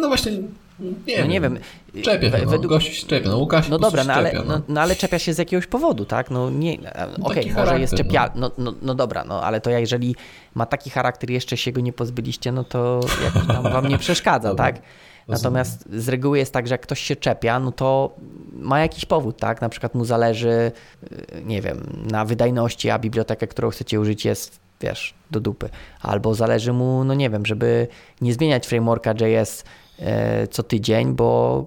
[0.00, 0.32] No właśnie,
[0.80, 1.58] nie no nie wiem.
[2.02, 2.50] Czepia się, no.
[2.50, 3.28] według- Gościu się czepia.
[3.28, 6.04] No Łukasz No dobra, no ale, czepia, no, no ale czepia się z jakiegoś powodu,
[6.04, 6.30] tak?
[6.30, 8.50] No nie, e, No okej, taki może jest czepia, no.
[8.58, 10.16] No, no dobra, no ale to ja jeżeli
[10.54, 13.98] ma taki charakter i jeszcze się go nie pozbyliście, no to jakoś tam wam nie
[13.98, 14.82] przeszkadza, tak?
[15.28, 18.14] Natomiast z reguły jest tak, że jak ktoś się czepia, no to
[18.52, 19.60] ma jakiś powód, tak?
[19.60, 20.72] Na przykład mu zależy,
[21.12, 25.68] y, nie wiem, na wydajności, a bibliotekę, którą chcecie użyć jest, wiesz, do dupy.
[26.00, 27.88] Albo zależy mu, no nie wiem, żeby
[28.20, 29.64] nie zmieniać frameworka JS
[29.98, 31.66] e, co tydzień, bo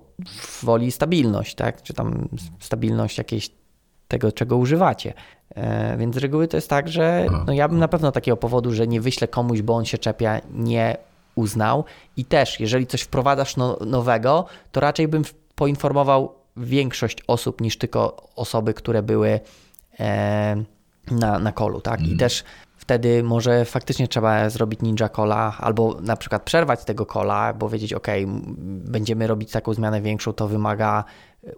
[0.64, 1.82] woli stabilność, tak?
[1.82, 2.28] Czy tam
[2.60, 3.52] stabilność jakiejś
[4.08, 5.14] tego, czego używacie.
[5.56, 8.74] E, Więc z reguły to jest tak, że no ja bym na pewno takiego powodu,
[8.74, 10.98] że nie wyślę komuś, bo on się czepia, nie
[11.38, 11.85] uznał.
[12.18, 15.23] I też, jeżeli coś wprowadzasz no, nowego, to raczej bym
[15.55, 19.39] poinformował większość osób niż tylko osoby, które były
[19.99, 20.64] e,
[21.11, 22.01] na, na kolu, tak?
[22.01, 22.43] I też
[22.77, 27.93] wtedy może faktycznie trzeba zrobić ninja cola albo na przykład przerwać tego cola, bo wiedzieć,
[27.93, 28.07] ok,
[28.68, 31.03] będziemy robić taką zmianę większą, to wymaga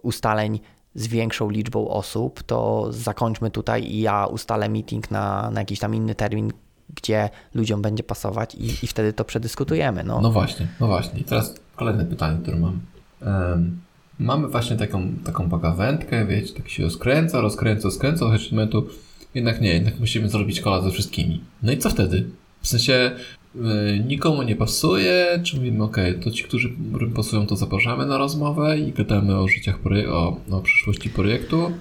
[0.02, 0.60] ustaleń
[0.94, 5.94] z większą liczbą osób, to zakończmy tutaj i ja ustalę meeting na, na jakiś tam
[5.94, 6.52] inny termin,
[6.96, 10.04] gdzie ludziom będzie pasować i, i wtedy to przedyskutujemy.
[10.04, 10.20] No.
[10.20, 11.20] No właśnie, no właśnie.
[11.20, 12.80] I teraz kolejne pytanie, które mam.
[13.22, 13.80] Em,
[14.18, 18.86] mamy właśnie taką, taką pagawędkę, wiecie, tak się rozkręca, rozkręca, rozkręca, do momentu
[19.34, 21.40] jednak nie, jednak musimy zrobić kola ze wszystkimi.
[21.62, 22.24] No i co wtedy?
[22.62, 23.10] W sensie
[23.56, 23.60] y,
[24.06, 26.70] nikomu nie pasuje, czy mówimy, ok, to ci, którzy
[27.16, 29.78] pasują, to zapraszamy na rozmowę i gadamy o życiach,
[30.12, 31.72] o, o przyszłości projektu.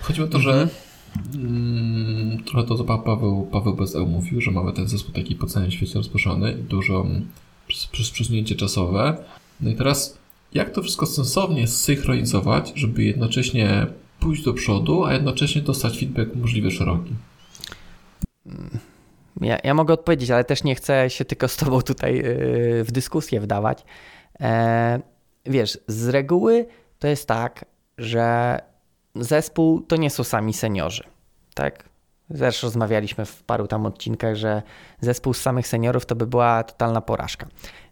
[0.00, 0.68] Chodzi o to, że
[1.34, 5.46] Mm, trochę to, co pa- Paweł, Paweł Bezeł mówił, że mamy ten zespół taki po
[5.46, 7.28] całym świecie rozproszony i dużo mm,
[7.68, 9.16] przez, przesunięcie czasowe.
[9.60, 10.18] No i teraz,
[10.54, 13.86] jak to wszystko sensownie zsynchronizować, żeby jednocześnie
[14.20, 17.10] pójść do przodu, a jednocześnie dostać feedback możliwie szeroki?
[19.40, 22.92] Ja, ja mogę odpowiedzieć, ale też nie chcę się tylko z Tobą tutaj yy, w
[22.92, 23.84] dyskusję wdawać.
[24.40, 25.00] E,
[25.46, 26.66] wiesz, z reguły
[26.98, 27.64] to jest tak,
[27.98, 28.58] że
[29.14, 31.04] zespół to nie są sami seniorzy,
[31.54, 31.88] tak?
[32.30, 34.62] Zresztą rozmawialiśmy w paru tam odcinkach, że
[35.00, 37.46] zespół z samych seniorów to by była totalna porażka.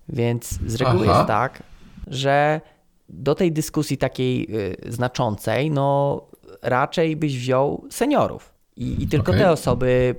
[0.09, 1.19] Więc z reguły Aha.
[1.19, 1.63] jest tak,
[2.07, 2.61] że
[3.09, 6.21] do tej dyskusji takiej y, znaczącej, no
[6.63, 8.53] raczej byś wziął seniorów.
[8.77, 9.43] I, i tylko Okej.
[9.43, 10.15] te osoby,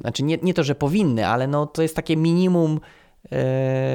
[0.00, 2.80] znaczy nie, nie to, że powinny, ale no to jest takie minimum,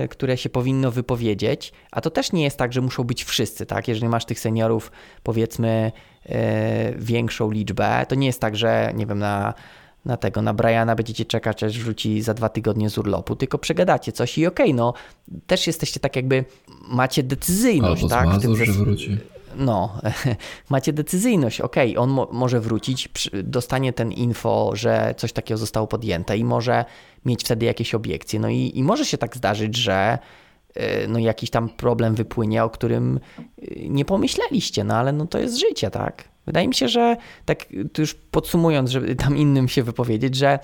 [0.09, 3.87] które się powinno wypowiedzieć, a to też nie jest tak, że muszą być wszyscy, tak?
[3.87, 4.91] Jeżeli masz tych seniorów,
[5.23, 5.91] powiedzmy,
[6.25, 9.53] e, większą liczbę, to nie jest tak, że nie wiem, na,
[10.05, 14.11] na tego, na Briana będziecie czekać, aż wróci za dwa tygodnie z urlopu, tylko przegadacie
[14.11, 14.93] coś i okej, no
[15.47, 16.45] też jesteście tak jakby,
[16.87, 18.29] macie decyzyjność, Albo z tak?
[18.29, 19.17] w tym, Mazur, że wróci.
[19.57, 19.97] No,
[20.69, 21.61] macie decyzyjność.
[21.61, 23.09] Okej, on mo- może wrócić,
[23.43, 26.85] dostanie ten info, że coś takiego zostało podjęte i może
[27.25, 28.39] mieć wtedy jakieś obiekcje.
[28.39, 30.17] No i, i może się tak zdarzyć, że
[30.77, 33.19] y, no jakiś tam problem wypłynie, o którym
[33.59, 36.23] y, nie pomyśleliście, no ale no to jest życie, tak?
[36.45, 37.65] Wydaje mi się, że tak
[37.97, 40.59] już podsumując, żeby tam innym się wypowiedzieć, że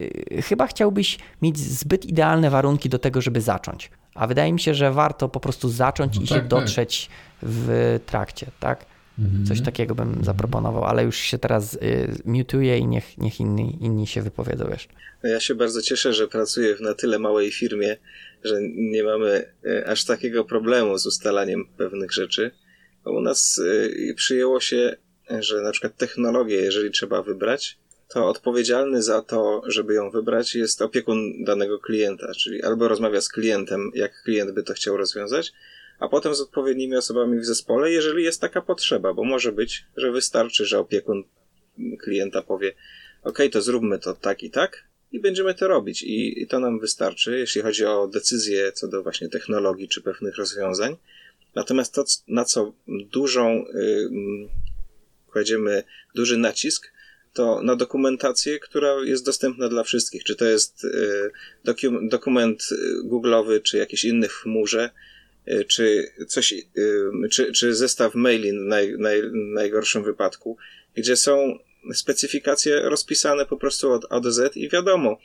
[0.00, 3.90] y, chyba chciałbyś mieć zbyt idealne warunki do tego, żeby zacząć.
[4.16, 6.48] A wydaje mi się, że warto po prostu zacząć No i tak, się tak.
[6.48, 7.08] dotrzeć
[7.42, 8.86] w trakcie, tak?
[9.18, 9.46] Mhm.
[9.46, 11.78] Coś takiego bym zaproponował, ale już się teraz y,
[12.24, 14.94] mutuję i niech, niech inni, inni się wypowiedzą jeszcze.
[15.22, 17.96] No Ja się bardzo cieszę, że pracuję w na tyle małej firmie,
[18.44, 22.50] że nie mamy e, aż takiego problemu z ustalaniem pewnych rzeczy.
[23.04, 23.60] Bo u nas
[24.10, 24.96] e, przyjęło się,
[25.38, 27.78] że na przykład technologię, jeżeli trzeba wybrać,
[28.16, 33.28] to odpowiedzialny za to, żeby ją wybrać, jest opiekun danego klienta, czyli albo rozmawia z
[33.28, 35.52] klientem, jak klient by to chciał rozwiązać,
[35.98, 40.12] a potem z odpowiednimi osobami w zespole, jeżeli jest taka potrzeba, bo może być, że
[40.12, 41.24] wystarczy, że opiekun
[42.00, 42.72] klienta powie:
[43.22, 46.02] OK, to zróbmy to tak i tak, i będziemy to robić.
[46.02, 50.36] I, I to nam wystarczy, jeśli chodzi o decyzje co do właśnie technologii czy pewnych
[50.36, 50.96] rozwiązań.
[51.54, 54.48] Natomiast to, na co dużą, y, mm,
[55.26, 55.84] kładziemy
[56.14, 56.95] duży nacisk,
[57.36, 60.24] to na dokumentację, która jest dostępna dla wszystkich.
[60.24, 61.30] Czy to jest y,
[61.64, 64.90] dokum- dokument y, googlowy, czy jakiś inny w chmurze,
[65.48, 66.54] y, czy coś,
[67.30, 70.56] czy, czy zestaw maili w naj, naj, najgorszym wypadku,
[70.94, 71.58] gdzie są
[71.94, 75.18] specyfikacje rozpisane po prostu od A do Z i wiadomo,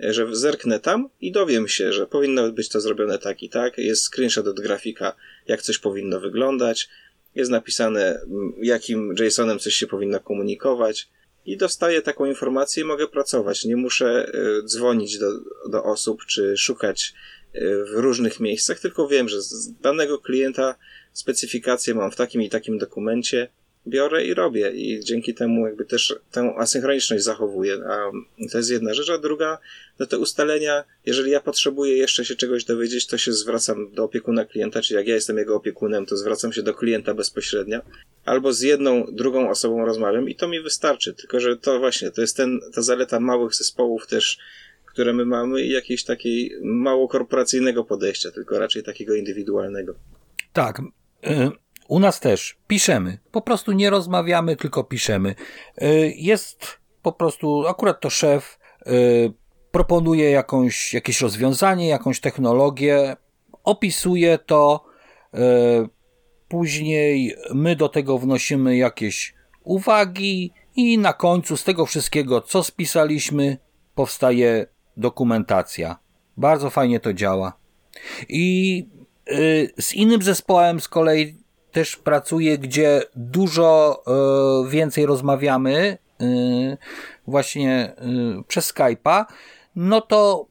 [0.00, 3.78] że zerknę tam i dowiem się, że powinno być to zrobione tak i tak.
[3.78, 5.16] Jest screenshot od grafika,
[5.46, 6.88] jak coś powinno wyglądać.
[7.34, 8.20] Jest napisane,
[8.62, 11.08] jakim JSON-em coś się powinno komunikować.
[11.46, 13.64] I dostaję taką informację i mogę pracować.
[13.64, 15.26] Nie muszę y, dzwonić do,
[15.68, 17.14] do osób czy szukać
[17.54, 20.74] y, w różnych miejscach, tylko wiem, że z danego klienta
[21.12, 23.48] specyfikację mam w takim i takim dokumencie
[23.88, 27.74] biorę i robię i dzięki temu jakby też tę asynchroniczność zachowuję.
[27.88, 28.10] A
[28.52, 29.58] to jest jedna rzecz, a druga,
[29.98, 34.44] no te ustalenia, jeżeli ja potrzebuję jeszcze się czegoś dowiedzieć, to się zwracam do opiekuna
[34.44, 37.80] klienta, czyli jak ja jestem jego opiekunem, to zwracam się do klienta bezpośrednio,
[38.24, 42.20] albo z jedną, drugą osobą rozmawiam i to mi wystarczy, tylko że to właśnie, to
[42.20, 44.38] jest ten, ta zaleta małych zespołów też,
[44.86, 49.94] które my mamy i jakiejś takiej mało korporacyjnego podejścia, tylko raczej takiego indywidualnego.
[50.52, 50.82] Tak.
[51.88, 53.18] U nas też piszemy.
[53.32, 55.34] Po prostu nie rozmawiamy, tylko piszemy.
[55.82, 59.32] Y, Jest po prostu, akurat to szef y,
[59.70, 63.16] proponuje jakąś, jakieś rozwiązanie, jakąś technologię,
[63.64, 64.84] opisuje to,
[65.34, 65.38] y,
[66.48, 69.34] później my do tego wnosimy jakieś
[69.64, 73.58] uwagi i na końcu z tego wszystkiego, co spisaliśmy,
[73.94, 75.98] powstaje dokumentacja.
[76.36, 77.58] Bardzo fajnie to działa.
[78.28, 78.86] I
[79.78, 81.45] z innym zespołem z kolei
[81.76, 84.02] też pracuję, gdzie dużo
[84.66, 86.76] y, więcej rozmawiamy y,
[87.26, 87.92] właśnie
[88.40, 89.24] y, przez Skype'a,
[89.76, 90.46] no to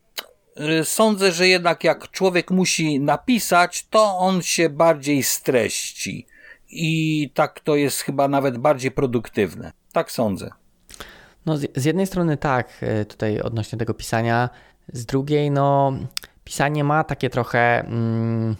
[0.83, 6.27] sądzę, że jednak jak człowiek musi napisać, to on się bardziej streści.
[6.69, 9.71] I tak to jest chyba nawet bardziej produktywne.
[9.93, 10.49] Tak sądzę.
[11.45, 14.49] No, z, jednej strony tak, tutaj odnośnie tego pisania,
[14.93, 15.93] z drugiej, no,
[16.43, 17.79] pisanie ma takie trochę.
[17.79, 18.55] Mm,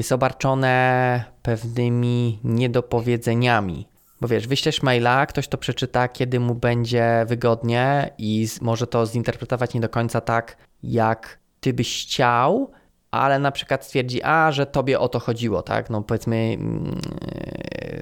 [0.00, 3.86] jest obarczone pewnymi niedopowiedzeniami.
[4.20, 9.74] Bo wiesz, wyślesz maila, ktoś to przeczyta, kiedy mu będzie wygodnie i może to zinterpretować
[9.74, 12.70] nie do końca tak, jak ty byś chciał,
[13.10, 15.90] ale na przykład stwierdzi, a, że tobie o to chodziło, tak?
[15.90, 17.00] No powiedzmy, mm,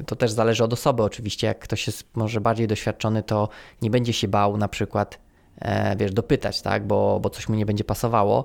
[0.07, 1.47] to też zależy od osoby oczywiście.
[1.47, 3.49] Jak ktoś jest może bardziej doświadczony, to
[3.83, 5.19] nie będzie się bał na przykład,
[5.59, 6.87] e, wiesz, dopytać, tak?
[6.87, 8.45] Bo, bo coś mu nie będzie pasowało.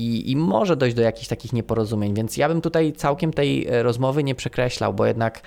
[0.00, 3.82] I, I może dojść do jakichś takich nieporozumień, więc ja bym tutaj całkiem tej e,
[3.82, 5.40] rozmowy nie przekreślał, bo jednak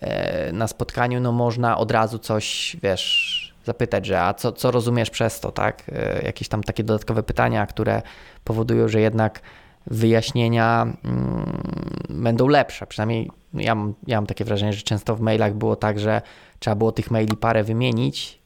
[0.00, 5.10] e, na spotkaniu no można od razu coś, wiesz, zapytać, że a co, co rozumiesz
[5.10, 5.90] przez to, tak?
[5.92, 8.02] E, Jakieś tam takie dodatkowe pytania, które
[8.44, 9.40] powodują, że jednak
[9.86, 11.62] wyjaśnienia mm,
[12.08, 12.86] będą lepsze.
[12.86, 16.22] Przynajmniej ja mam, ja mam takie wrażenie, że często w mailach było tak, że
[16.58, 18.40] trzeba było tych maili parę wymienić.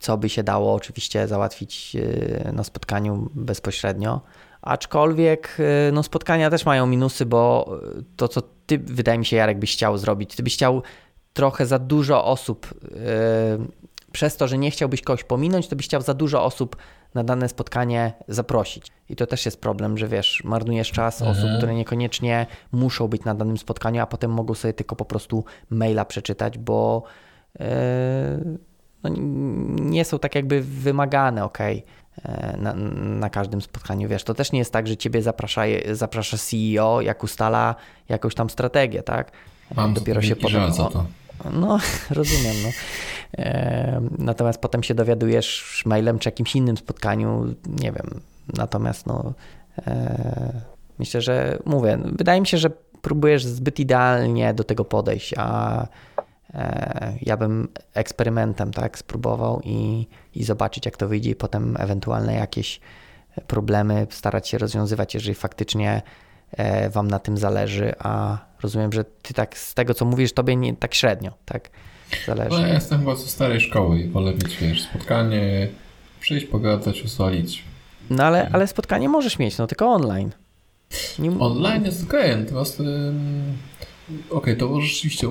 [0.00, 4.20] E, co by się dało oczywiście załatwić e, na spotkaniu bezpośrednio.
[4.62, 7.70] Aczkolwiek e, no, spotkania też mają minusy, bo
[8.16, 10.82] to, co ty, wydaje mi się, Jarek, byś chciał zrobić, ty byś chciał
[11.32, 12.74] trochę za dużo osób,
[14.12, 16.76] przez to, że nie chciałbyś kogoś pominąć, to byś chciał za dużo osób
[17.14, 18.86] na dane spotkanie zaprosić.
[19.08, 21.38] I to też jest problem, że wiesz, marnujesz czas mhm.
[21.38, 25.44] osób, które niekoniecznie muszą być na danym spotkaniu, a potem mogą sobie tylko po prostu
[25.70, 27.02] maila przeczytać, bo
[29.04, 29.10] no,
[29.80, 31.58] nie są tak jakby wymagane, ok.
[32.24, 34.08] E, na, na, każdym spotkaniu.
[34.08, 35.62] Wiesz, to też nie jest tak, że ciebie zaprasza,
[35.92, 37.74] zaprasza CEO, jak ustala
[38.08, 39.32] jakąś tam strategię, tak?
[39.74, 40.72] Mam Dopiero się potem.
[40.72, 41.06] to.
[41.52, 41.78] No,
[42.10, 42.56] rozumiem.
[42.62, 42.68] No.
[43.38, 48.20] E, natomiast potem się dowiadujesz mailem czy jakimś innym spotkaniu, nie wiem.
[48.56, 49.32] Natomiast no,
[49.86, 50.52] e,
[50.98, 52.70] myślę, że mówię, wydaje mi się, że
[53.02, 55.86] próbujesz zbyt idealnie do tego podejść, a e,
[57.22, 62.80] ja bym eksperymentem tak spróbował i, i zobaczyć, jak to wyjdzie, i potem ewentualne jakieś
[63.46, 66.02] problemy starać się rozwiązywać, jeżeli faktycznie
[66.90, 70.76] Wam na tym zależy, a rozumiem, że Ty tak z tego, co mówisz, Tobie nie,
[70.76, 71.70] tak średnio, tak?
[72.26, 72.50] Zależy.
[72.50, 75.68] No, ja jestem chyba ze starej szkoły i wolę mieć, wiesz, spotkanie,
[76.20, 77.64] przyjść, pogadać, usalić.
[78.10, 80.30] No ale, ale spotkanie możesz mieć, no tylko online.
[81.18, 81.38] Nie...
[81.38, 83.58] Online jest ok, natomiast ym,
[84.30, 85.28] okej, okay, to rzeczywiście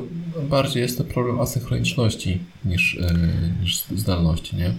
[0.49, 4.73] bardziej jest to problem asynchroniczności niż, yy, niż zdalności, nie?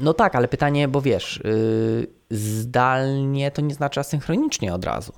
[0.00, 5.12] No tak, ale pytanie, bo wiesz, yy, zdalnie to nie znaczy asynchronicznie od razu.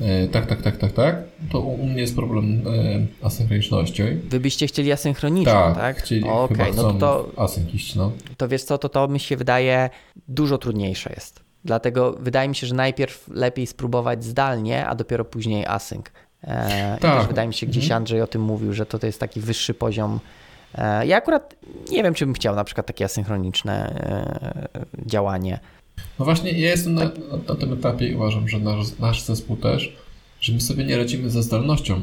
[0.00, 1.16] E, tak, tak, tak, tak, tak.
[1.50, 4.02] To u mnie jest problem e, asynchroniczności.
[4.28, 5.74] Wy byście chcieli asynchronicznie, tak?
[5.74, 5.96] tak?
[5.96, 8.12] chcieli, okay, chyba no to, async no.
[8.36, 9.90] To wiesz co, to to mi się wydaje
[10.28, 11.40] dużo trudniejsze jest.
[11.64, 16.06] Dlatego wydaje mi się, że najpierw lepiej spróbować zdalnie, a dopiero później async.
[16.44, 17.14] E, tak.
[17.14, 17.96] I też wydaje mi się, gdzieś mhm.
[17.96, 20.20] Andrzej o tym mówił, że to, to jest taki wyższy poziom.
[20.74, 21.56] E, ja akurat
[21.90, 23.88] nie wiem, czy bym chciał na przykład takie asynchroniczne
[24.74, 25.58] e, działanie.
[26.18, 27.10] No właśnie, ja jestem na,
[27.48, 29.96] na, tym etapie i uważam, że nasz, nasz zespół też,
[30.40, 32.00] że my sobie nie radzimy ze zdalnością e,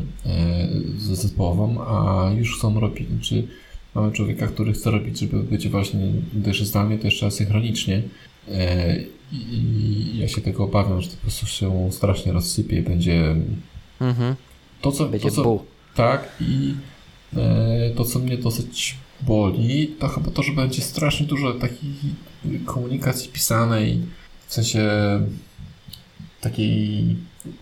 [0.97, 3.47] zespołową, a już chcą robić, czy
[3.95, 8.01] mamy człowieka, który chce robić, żeby być właśnie gdyż zdalnie, to jeszcze asynchronicznie.
[9.31, 13.35] I ja się tego obawiam, że to po prostu się strasznie rozsypie i będzie
[14.01, 14.35] mhm.
[14.81, 15.63] to, co, będzie to, co
[15.95, 16.75] tak i
[17.37, 21.93] e, to, co mnie dosyć boli, to chyba to, że będzie strasznie dużo takiej
[22.65, 24.01] komunikacji pisanej,
[24.47, 24.89] w sensie
[26.41, 27.15] takiej,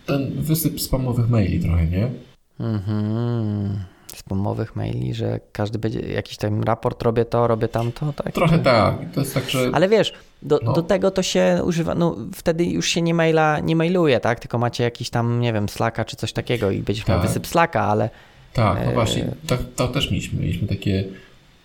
[0.06, 2.10] ten wysyp spamowych maili trochę, nie?
[2.60, 3.84] Mhm.
[4.16, 8.32] Spamowych maili, że każdy będzie, jakiś tam raport, robię to, robię tamto, tak?
[8.32, 8.96] Trochę tak.
[9.14, 9.70] To jest tak, że...
[9.72, 10.12] Ale wiesz,
[10.42, 10.72] do, no.
[10.72, 14.40] do tego to się używa, no wtedy już się nie maila, nie mailuje, tak?
[14.40, 17.16] Tylko macie jakiś tam, nie wiem, Slacka czy coś takiego i będziesz tak.
[17.16, 18.10] miał wysyp Slacka, ale...
[18.52, 21.04] Tak, no właśnie, to, tak, to też mieliśmy, mieliśmy takie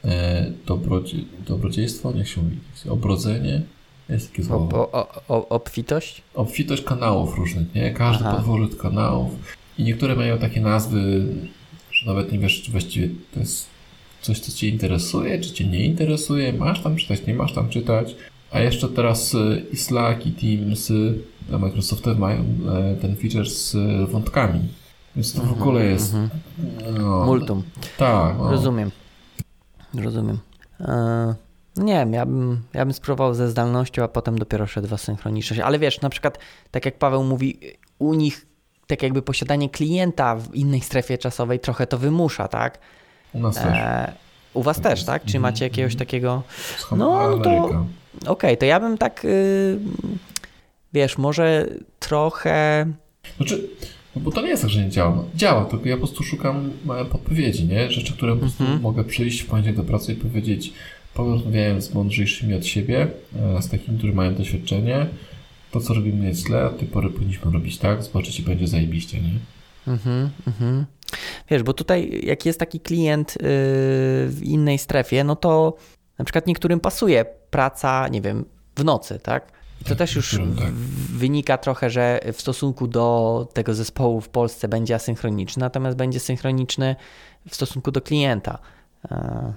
[0.05, 1.17] e, dobrodzie,
[1.47, 2.57] dobrodziejstwo, niech się mówi,
[2.89, 3.61] obrodzenie,
[4.09, 4.91] jest takie słowo.
[4.91, 6.21] O, o, o, obfitość?
[6.33, 7.91] Obfitość kanałów różnych, nie?
[7.91, 8.43] Każdy Aha.
[8.81, 9.31] kanałów
[9.77, 11.25] i niektóre mają takie nazwy,
[11.91, 13.67] że nawet nie wiesz, czy właściwie to jest
[14.21, 18.15] coś, co Cię interesuje, czy Cię nie interesuje, masz tam czytać, nie masz tam czytać.
[18.53, 20.91] A jeszcze teraz e, i Slack, i Teams
[21.49, 23.75] Microsoftie mają e, ten feature z
[24.09, 24.59] wątkami.
[25.15, 26.13] Więc to w mhm, ogóle jest.
[26.13, 26.29] Mhm.
[26.99, 27.63] No, Multum.
[27.97, 28.37] Tak.
[28.37, 28.51] No.
[28.51, 28.91] Rozumiem.
[29.93, 30.39] Rozumiem.
[30.79, 31.35] E,
[31.77, 35.61] nie wiem, ja bym, ja bym spróbował ze zdalnością, a potem dopiero szedł w asynchroniczność.
[35.61, 36.39] Ale wiesz, na przykład,
[36.71, 37.59] tak jak Paweł mówi,
[37.99, 38.45] u nich
[38.87, 42.79] tak jakby posiadanie klienta w innej strefie czasowej trochę to wymusza, tak?
[43.33, 43.65] U nas też.
[43.65, 44.13] E,
[44.53, 45.25] u was też, tak?
[45.25, 46.43] Czy macie jakiegoś takiego...
[46.91, 47.85] No to...
[48.17, 49.23] Okej, okay, to ja bym tak...
[49.23, 49.79] Yy,
[50.93, 51.67] wiesz, może
[51.99, 52.85] trochę...
[53.37, 53.69] Znaczy,
[54.15, 55.23] no bo to nie jest tak, że nie działa.
[55.35, 56.71] Działa, tylko ja po prostu szukam
[57.11, 57.91] podpowiedzi, nie?
[57.91, 58.81] Rzeczy, które po prostu mhm.
[58.81, 60.73] mogę przyjść w poniedziałek do pracy i powiedzieć,
[61.13, 65.05] porozmawiałem z mądrzejszymi od siebie, e, z takimi, którzy mają doświadczenie,
[65.71, 69.21] to co robimy jest źle, od tej pory powinniśmy robić tak, zobaczyć i będzie zajebiście,
[69.21, 69.39] nie?
[69.87, 70.85] Mhm, mhm.
[71.49, 73.47] Wiesz, bo tutaj jak jest taki klient yy,
[74.27, 75.77] w innej strefie, no to
[76.17, 79.51] na przykład niektórym pasuje praca, nie wiem, w nocy, tak?
[79.81, 80.73] I to też już tak.
[81.09, 86.95] wynika trochę, że w stosunku do tego zespołu w Polsce będzie asynchroniczny, natomiast będzie synchroniczny
[87.49, 88.57] w stosunku do klienta.
[89.11, 89.53] E,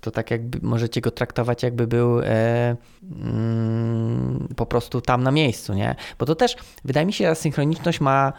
[0.00, 5.74] to tak jakby możecie go traktować, jakby był e, mm, po prostu tam na miejscu,
[5.74, 5.96] nie?
[6.18, 8.32] Bo to też wydaje mi się, że asynchroniczność ma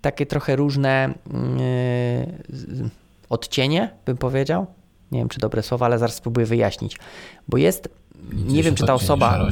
[0.00, 1.14] takie trochę różne
[2.50, 2.90] yy,
[3.28, 4.66] odcienie, bym powiedział.
[5.12, 6.98] Nie wiem, czy dobre słowa, ale zaraz spróbuję wyjaśnić.
[7.48, 7.88] Bo jest,
[8.32, 9.46] nie wiem, czy ta osoba.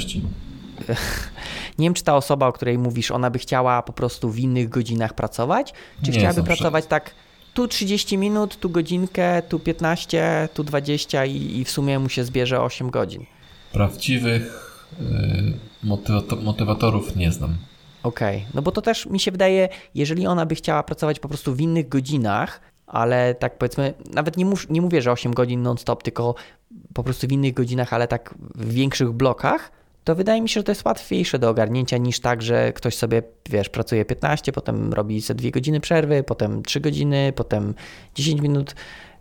[1.79, 4.69] nie wiem, czy ta osoba, o której mówisz, ona by chciała po prostu w innych
[4.69, 5.73] godzinach pracować,
[6.05, 7.15] czy nie chciałaby pracować tak
[7.55, 12.25] tu 30 minut, tu godzinkę, tu 15, tu 20 i, i w sumie mu się
[12.25, 13.25] zbierze 8 godzin.
[13.73, 17.57] prawdziwych y, motywato- motywatorów nie znam.
[18.03, 21.55] Okej, no bo to też mi się wydaje, jeżeli ona by chciała pracować po prostu
[21.55, 26.03] w innych godzinach, ale tak powiedzmy, nawet nie, mus, nie mówię, że 8 godzin non-stop,
[26.03, 26.35] tylko
[26.97, 29.71] po prostu w innych godzinach, ale tak w większych blokach,
[30.05, 33.23] to wydaje mi się, że to jest łatwiejsze do ogarnięcia niż tak, że ktoś sobie,
[33.51, 37.75] wiesz, pracuje 15, potem robi ze 2 godziny przerwy, potem 3 godziny, potem
[38.15, 38.75] 10 minut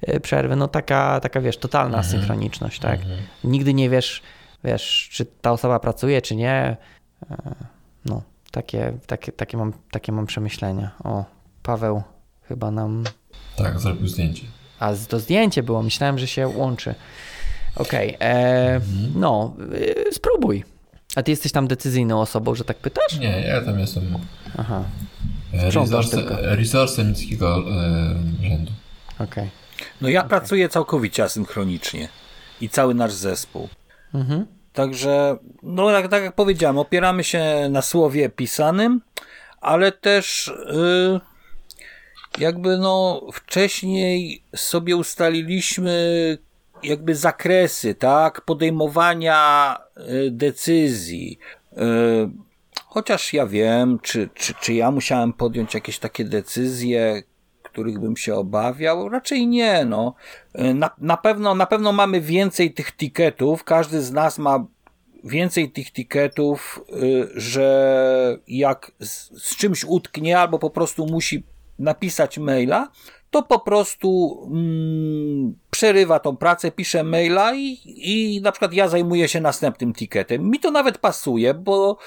[0.09, 0.55] y, przerwy.
[0.55, 2.99] No taka, taka wiesz, totalna synchroniczność, tak?
[3.43, 4.21] Nigdy nie wiesz,
[4.63, 6.77] wiesz, czy ta osoba pracuje, czy nie.
[7.31, 7.55] E,
[8.05, 8.21] No,
[8.51, 10.91] takie, takie, takie, mam, takie mam przemyślenia.
[11.03, 11.25] O,
[11.63, 12.03] Paweł
[12.47, 13.03] chyba nam.
[13.57, 14.43] Tak, zrobił zdjęcie.
[14.79, 16.95] A to zdjęcie było, myślałem, że się łączy.
[17.75, 18.81] Okej, e,
[19.15, 20.63] no, y, spróbuj.
[21.15, 23.19] A ty jesteś tam decyzyjną osobą, że tak pytasz?
[23.19, 24.03] Nie, ja tam jestem
[24.57, 24.83] Aha,
[25.53, 28.71] e, resource, resourcem niskiego e, rzędu.
[29.19, 29.49] okej.
[30.01, 32.09] No ja pracuję całkowicie asynchronicznie
[32.61, 33.69] i cały nasz zespół.
[34.13, 34.45] Mhm.
[34.73, 39.01] Także, no tak, tak jak powiedziałem, opieramy się na słowie pisanym,
[39.61, 41.19] ale też y,
[42.37, 46.37] jakby no wcześniej sobie ustaliliśmy
[46.83, 51.39] jakby zakresy, tak, podejmowania y, decyzji.
[51.73, 52.45] Y,
[52.95, 57.23] Chociaż ja wiem, czy, czy, czy ja musiałem podjąć jakieś takie decyzje,
[57.63, 59.09] których bym się obawiał?
[59.09, 60.15] Raczej nie, no.
[60.75, 64.65] Na, na, pewno, na pewno mamy więcej tych tiketów, każdy z nas ma
[65.23, 66.81] więcej tych tiketów,
[67.35, 71.43] że jak z, z czymś utknie albo po prostu musi
[71.79, 72.91] napisać maila,
[73.31, 79.27] to po prostu mm, przerywa tą pracę, pisze maila i, i na przykład ja zajmuję
[79.27, 80.49] się następnym tiketem.
[80.49, 81.97] Mi to nawet pasuje, bo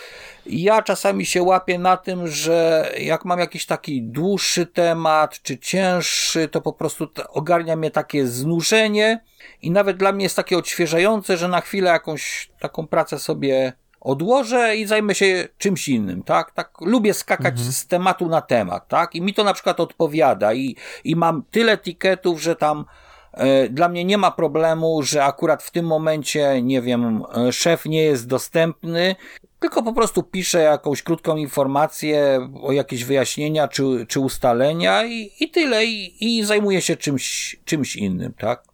[0.46, 6.48] ja czasami się łapię na tym, że jak mam jakiś taki dłuższy temat, czy cięższy,
[6.48, 9.24] to po prostu ogarnia mnie takie znużenie
[9.62, 14.76] i nawet dla mnie jest takie odświeżające, że na chwilę jakąś taką pracę sobie odłożę
[14.76, 16.50] i zajmę się czymś innym, tak?
[16.50, 19.14] Tak lubię skakać z tematu na temat, tak?
[19.14, 22.84] I mi to na przykład odpowiada i, i mam tyle tiketów, że tam
[23.32, 27.84] e, dla mnie nie ma problemu, że akurat w tym momencie, nie wiem, e, szef
[27.84, 29.16] nie jest dostępny,
[29.60, 35.50] tylko po prostu piszę jakąś krótką informację o jakieś wyjaśnienia czy, czy ustalenia i, i
[35.50, 38.67] tyle, i, i zajmuję się czymś, czymś innym, tak?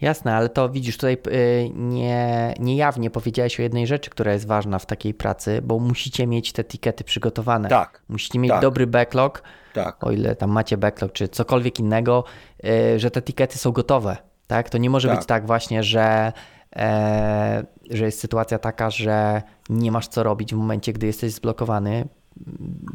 [0.00, 4.78] Jasne, ale to widzisz, tutaj y, nie, niejawnie powiedziałeś o jednej rzeczy, która jest ważna
[4.78, 7.68] w takiej pracy, bo musicie mieć te tikety przygotowane.
[7.68, 8.62] Tak, Musicie mieć tak.
[8.62, 9.42] dobry backlog,
[9.74, 10.06] tak.
[10.06, 12.24] o ile tam macie backlog, czy cokolwiek innego,
[12.64, 14.16] y, że te tikety są gotowe.
[14.46, 14.70] Tak?
[14.70, 15.18] To nie może Tak.
[15.18, 16.32] być tak właśnie, że,
[16.76, 22.08] e, że jest sytuacja taka, że nie masz co robić w momencie, gdy jesteś zblokowany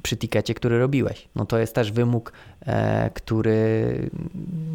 [0.04, 1.28] przy tikecie, który robiłeś.
[1.36, 2.34] No to jest też wymóg,
[2.66, 4.10] e, który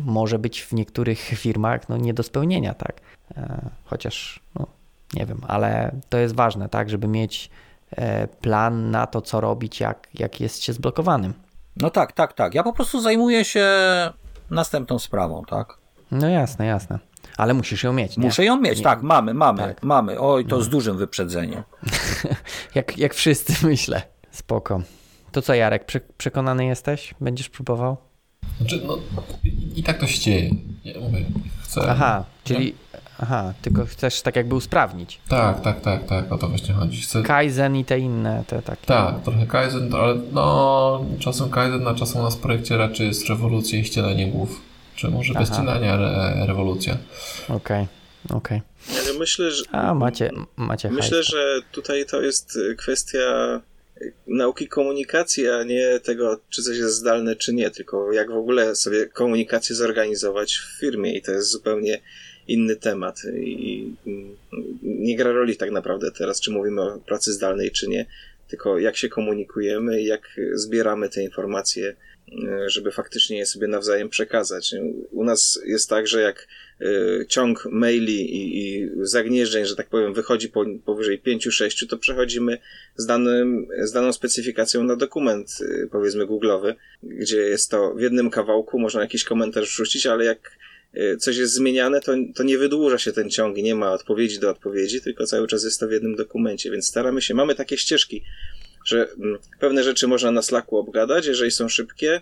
[0.04, 3.00] może być w niektórych firmach no, nie do spełnienia, tak?
[3.36, 4.66] E, chociaż, no,
[5.14, 7.50] nie wiem, ale to jest ważne, tak, żeby mieć
[7.90, 11.34] e, plan na to, co robić, jak, jak jest się zblokowanym.
[11.76, 12.54] No tak, tak, tak.
[12.54, 13.66] Ja po prostu zajmuję się
[14.50, 15.78] następną sprawą, tak?
[16.10, 16.98] No jasne, jasne.
[17.36, 18.24] Ale musisz ją mieć, nie?
[18.24, 18.84] Muszę ją mieć, Nie.
[18.84, 19.82] tak, mamy, mamy, Tak.
[19.82, 20.20] mamy.
[20.20, 21.62] Oj, to z dużym wyprzedzeniem.
[22.74, 24.02] Jak, jak wszyscy, myślę.
[24.42, 24.82] Spoko.
[25.32, 27.14] To co, Jarek, prze- przekonany jesteś?
[27.20, 27.96] Będziesz próbował?
[28.58, 28.98] Znaczy, no,
[29.76, 30.50] i, tak to się dzieje.
[30.84, 31.24] Ja mówię,
[31.62, 31.80] chcę.
[31.90, 32.74] Aha, czyli...
[33.22, 35.20] Aha, tylko chcesz tak jakby usprawnić.
[35.28, 37.00] Tak, tak, tak, tak, o to właśnie chodzi.
[37.02, 38.86] Chcę, Kaizen i te inne, te takie.
[38.86, 43.28] tak, trochę Kaizen, ale no, czasem Kaizen, a czasem u nas w projekcie raczej jest
[43.28, 44.60] rewolucja i ścielenie głów.
[44.96, 45.54] Czy może bez Aha.
[45.62, 46.96] ścielania re, rewolucja.
[47.48, 47.86] Okej,
[48.30, 48.62] okej.
[48.90, 49.62] Ale myślę, że...
[49.72, 51.26] A, macie, macie Myślę, hajs.
[51.26, 53.18] że tutaj to jest kwestia
[54.26, 58.76] nauki komunikacji, a nie tego, czy coś jest zdalne, czy nie, tylko jak w ogóle
[58.76, 62.00] sobie komunikację zorganizować w firmie i to jest zupełnie
[62.48, 63.92] inny temat i
[64.82, 68.06] nie gra roli tak naprawdę teraz, czy mówimy o pracy zdalnej, czy nie,
[68.48, 71.96] tylko jak się komunikujemy jak zbieramy te informacje,
[72.28, 74.74] y, żeby faktycznie je sobie nawzajem przekazać.
[75.10, 76.48] U nas jest tak, że jak
[77.28, 82.58] ciąg maili i, i zagnieżdżeń, że tak powiem, wychodzi po, powyżej 5-6, to przechodzimy
[82.96, 88.30] z, danym, z daną specyfikacją na dokument, y, powiedzmy, googlowy, gdzie jest to w jednym
[88.30, 90.58] kawałku, można jakiś komentarz wrzucić, ale jak
[90.96, 94.38] y, coś jest zmieniane, to, to nie wydłuża się ten ciąg i nie ma odpowiedzi
[94.38, 97.76] do odpowiedzi, tylko cały czas jest to w jednym dokumencie, więc staramy się, mamy takie
[97.76, 98.24] ścieżki,
[98.84, 102.20] że mm, pewne rzeczy można na Slacku obgadać, jeżeli są szybkie,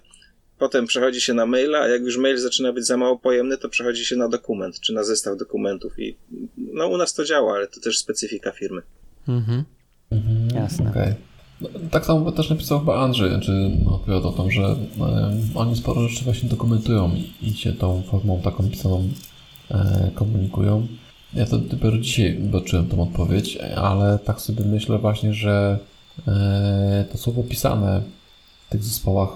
[0.58, 3.68] Potem przechodzi się na maila, a jak już mail zaczyna być za mało pojemny, to
[3.68, 5.98] przechodzi się na dokument, czy na zestaw dokumentów.
[5.98, 6.16] I
[6.58, 8.82] no u nas to działa, ale to też specyfika firmy.
[9.28, 9.64] Mhm.
[10.54, 10.90] Jasne.
[10.90, 11.14] Okej.
[11.60, 14.76] No, tak samo też napisał chyba Andrzej, czy opowiadał o tym, że e,
[15.54, 19.08] oni sporo rzeczy właśnie dokumentują i, i się tą formą taką pisaną
[19.70, 20.86] e, komunikują.
[21.34, 25.78] Ja to dopiero dzisiaj zobaczyłem tą odpowiedź, ale tak sobie myślę właśnie, że
[26.28, 28.02] e, to słowo pisane
[28.66, 29.28] w tych zespołach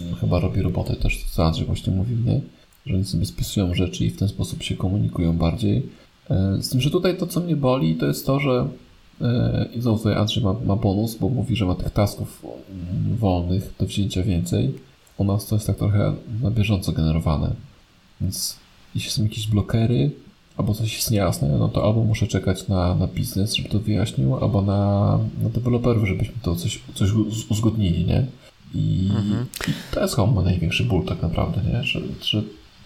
[0.00, 2.40] mm, chyba robi robotę też, co Andrzej właśnie mówił, nie?
[2.86, 5.82] Że oni sobie spisują rzeczy i w ten sposób się komunikują bardziej.
[6.30, 8.68] E, z tym, że tutaj to, co mnie boli, to jest to, że
[9.20, 13.16] e, i znowu tutaj Andrzej ma, ma bonus, bo mówi, że ma tych tasków mm,
[13.16, 14.74] wolnych do wzięcia więcej.
[15.18, 17.50] U nas to jest tak trochę na bieżąco generowane.
[18.20, 18.56] Więc
[18.94, 20.10] jeśli są jakieś blokery,
[20.56, 24.36] albo coś jest niejasne, no to albo muszę czekać na, na biznes, żeby to wyjaśnił,
[24.36, 28.26] albo na, na deweloperów, żebyśmy to coś, coś uz- uzgodnili, nie?
[28.74, 29.46] I, Mhm.
[29.90, 31.82] to jest chyba mój największy ból tak naprawdę, nie?
[31.84, 32.42] Że, że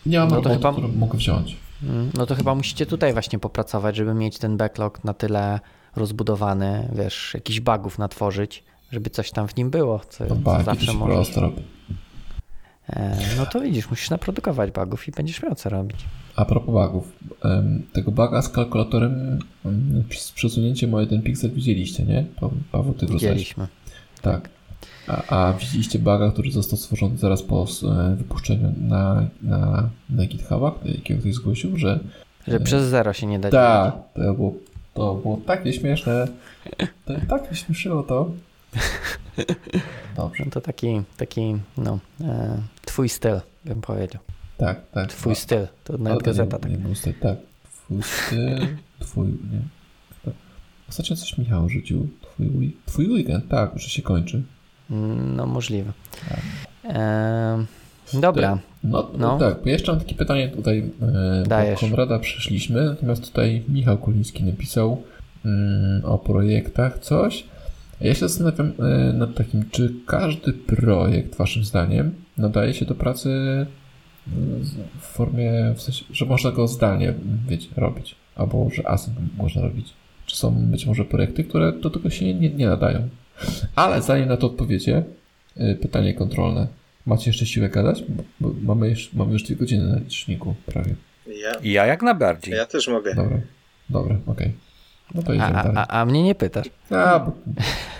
[0.06, 1.56] nie mam No roboty, chyba- którą mogę wziąć.
[1.82, 5.60] Mm, No to chyba musicie tutaj właśnie popracować, żeby mieć ten backlog na tyle
[5.96, 10.92] rozbudowany, wiesz, jakichś bugów natworzyć, żeby coś tam w nim było, co, To co zawsze
[10.92, 11.28] możesz.
[12.88, 15.96] E, No to widzisz, musisz naprodukować bugów i będziesz miał co robić.
[16.36, 17.12] A propos bugów.
[17.92, 22.24] Tego buga z kalkulatorem em, z przesunięciem o jeden piksel widzieliście, nie?
[22.72, 23.06] Paweł, ty.
[23.06, 23.68] Widzieliśmy.
[24.22, 24.48] Tak.
[25.10, 30.72] A, a widzieliście buga, który został stworzony zaraz po e, wypuszczeniu na, na, na GitHubach,
[30.84, 32.00] jakiego ktoś zgłosił, że
[32.48, 34.54] Że przez zero się nie da tak, to było,
[34.94, 36.28] to było takie śmieszne.
[37.04, 38.30] To, tak śmieszyło to.
[40.16, 44.22] Dobrze, No to taki, taki no, e, twój styl, bym powiedział.
[44.56, 45.08] tak, tak.
[45.08, 46.88] Twój styl, to Ale nawet to gazeta nie, tak.
[46.88, 47.36] nie styl, tak.
[47.72, 48.66] Twój styl,
[49.00, 49.60] twój, nie.
[50.88, 52.08] Ostatnio coś Michał rzucił.
[52.22, 54.42] Twój, twój weekend, tak, że się kończy.
[54.90, 55.92] Mm, No możliwe.
[56.28, 56.40] Tak.
[56.96, 57.64] E,
[58.20, 59.38] dobra, No, No.
[59.38, 61.80] tak, jeszcze mam takie pytanie tutaj, e, Dajesz.
[61.80, 65.02] Konrada przeszliśmy, natomiast tutaj Michał Kuliński napisał
[65.44, 67.44] mm, o projektach coś.
[68.00, 73.28] Ja się zastanawiam e, nad takim, czy każdy projekt, waszym zdaniem, nadaje się do pracy
[74.62, 77.14] z- w formie, w sensie, że można go zdalnie,
[77.48, 79.92] wiecie, robić, albo że async można robić.
[80.26, 83.08] Czy są być może projekty, które do tego się nie, nie nadają.
[83.76, 85.02] Ale zanim na to odpowiecie,
[85.56, 86.66] e, pytanie kontrolne.
[87.06, 88.04] Macie jeszcze siłę gadać?
[88.40, 90.94] Bo, mamy, już, mamy już dwie godziny na liczniku prawie.
[91.26, 92.54] Ja, Ja jak najbardziej.
[92.54, 93.14] ja też mogę.
[93.14, 93.40] Dobra,
[93.90, 94.52] dobra, okej.
[95.14, 95.76] No to a, idziemy a, dalej.
[95.76, 96.66] a, a mnie nie pytasz.
[96.90, 97.32] A, bo,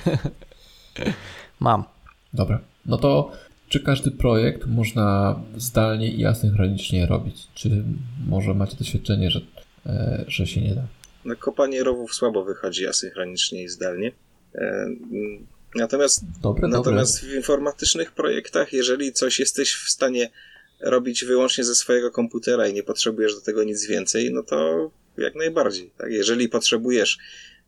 [1.60, 1.84] Mam.
[2.34, 2.60] dobra.
[2.86, 3.32] No to
[3.68, 7.46] czy każdy projekt można zdalnie i asynchronicznie robić?
[7.54, 7.84] Czy
[8.26, 9.40] może macie doświadczenie, że,
[9.86, 10.82] e, że się nie da?
[11.24, 14.12] No, kopanie rowów słabo wychodzi asynchronicznie i zdalnie.
[14.54, 14.86] E,
[15.74, 20.30] Natomiast, Dobre, natomiast w informatycznych projektach, jeżeli coś jesteś w stanie
[20.80, 25.34] robić wyłącznie ze swojego komputera i nie potrzebujesz do tego nic więcej, no to jak
[25.34, 25.90] najbardziej.
[25.98, 26.12] Tak?
[26.12, 27.18] Jeżeli potrzebujesz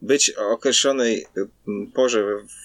[0.02, 1.48] być o określonej y,
[1.94, 2.24] porze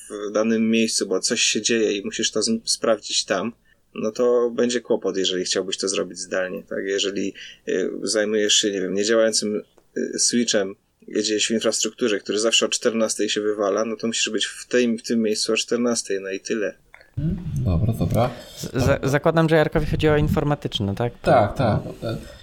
[0.10, 3.54] w danym miejscu, bo coś się dzieje i musisz to sprawdzić tam,
[3.96, 6.64] no to będzie kłopot, jeżeli chciałbyś to zrobić zdalnie.
[6.64, 6.84] Tak?
[6.86, 7.34] Jeżeli
[7.68, 9.62] y, zajmujesz się, nie wiem, niedziałającym
[9.98, 10.76] y, switchem
[11.08, 14.98] gdzieś w infrastrukturze, który zawsze o 14 się wywala, no to musisz być w tym,
[14.98, 16.74] w tym miejscu o 14, no i tyle.
[17.66, 18.30] Dobra, dobra.
[18.56, 21.14] Z, za, zakładam, że Jarkowi chodzi o informatyczne, tak?
[21.22, 21.80] Tak, tak.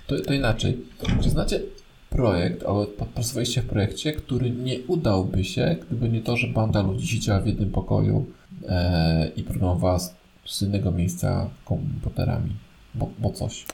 [0.07, 0.79] To, to inaczej.
[1.23, 1.61] Czy znacie
[2.11, 7.07] projekt, albo pracowaliście w projekcie, który nie udałby się, gdyby nie to, że banda ludzi
[7.07, 8.27] siedziała w jednym pokoju
[8.69, 10.15] e, i próbowała z,
[10.47, 12.57] z innego miejsca komputerami,
[12.95, 13.67] bo, bo coś.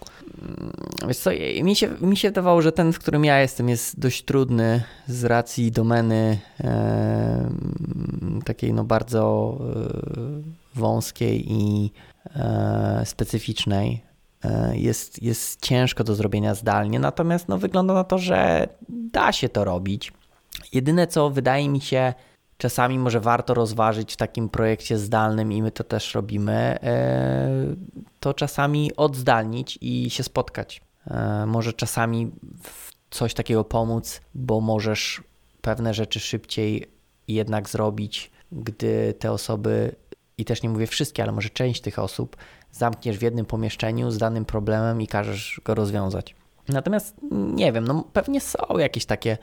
[1.09, 1.31] Wiesz co,
[1.62, 5.24] mi się, mi się wydawało, że ten, w którym ja jestem, jest dość trudny z
[5.24, 7.51] racji domeny e,
[8.44, 11.93] takiej no bardzo e, wąskiej i
[12.36, 14.02] e, specyficznej.
[14.44, 19.48] E, jest, jest ciężko do zrobienia zdalnie, natomiast no, wygląda na to, że da się
[19.48, 20.12] to robić.
[20.73, 22.15] Jedyne co wydaje mi się
[22.61, 27.49] czasami może warto rozważyć w takim projekcie zdalnym i my to też robimy, e,
[28.20, 30.81] to czasami odzdalnić i się spotkać.
[31.07, 32.31] E, Może czasami
[32.62, 35.23] w coś takiego pomóc, bo możesz
[35.61, 36.91] pewne rzeczy szybciej
[37.28, 39.97] jednak zrobić, gdy te osoby,
[40.39, 42.37] i też nie mówię wszystkie, ale może część tych osób,
[42.73, 46.35] zamkniesz w jednym pomieszczeniu z danym problemem i każesz go rozwiązać.
[46.69, 49.39] Natomiast nie wiem, no pewnie są jakieś takie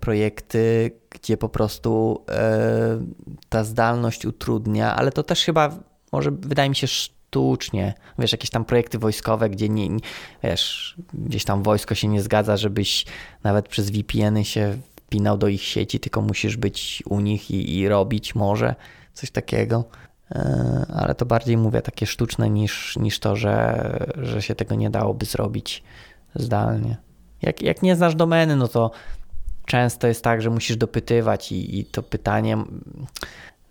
[0.00, 3.00] projekty, gdzie po prostu e,
[3.48, 5.78] ta zdalność utrudnia, ale to też chyba
[6.12, 7.94] może wydaje mi się sztucznie.
[8.18, 9.88] Wiesz, jakieś tam projekty wojskowe, gdzie nie
[10.42, 13.04] wiesz, gdzieś tam wojsko się nie zgadza, żebyś
[13.42, 17.88] nawet przez VPN-y się wpinał do ich sieci, tylko musisz być u nich i, i
[17.88, 18.74] robić może
[19.12, 19.84] coś takiego.
[20.30, 24.90] E, Ale to bardziej mówię takie sztuczne niż, niż to, że, że się tego nie
[24.90, 25.82] dałoby zrobić
[26.34, 26.96] zdalnie.
[27.42, 28.90] Jak, jak nie znasz domeny, no to
[29.66, 32.56] często jest tak, że musisz dopytywać i, i to pytanie,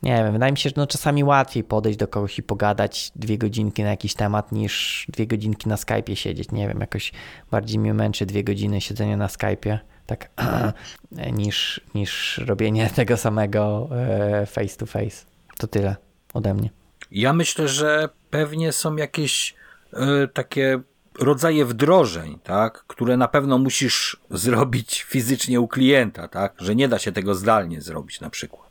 [0.03, 3.37] nie wiem, wydaje mi się, że no czasami łatwiej podejść do kogoś i pogadać dwie
[3.37, 6.51] godzinki na jakiś temat niż dwie godzinki na Skype'ie siedzieć.
[6.51, 7.11] Nie wiem, jakoś
[7.51, 10.29] bardziej mnie męczy dwie godziny siedzenia na Skype'ie tak
[11.39, 15.25] niż, niż robienie tego samego e, face to face.
[15.57, 15.95] To tyle
[16.33, 16.69] ode mnie.
[17.11, 19.55] Ja myślę, że pewnie są jakieś
[19.93, 20.81] y, takie
[21.19, 26.99] rodzaje wdrożeń, tak, które na pewno musisz zrobić fizycznie u klienta, tak, że nie da
[26.99, 28.63] się tego zdalnie zrobić na przykład.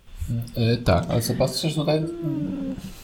[0.56, 2.02] Yy, tak, ale zobaczcie, że tutaj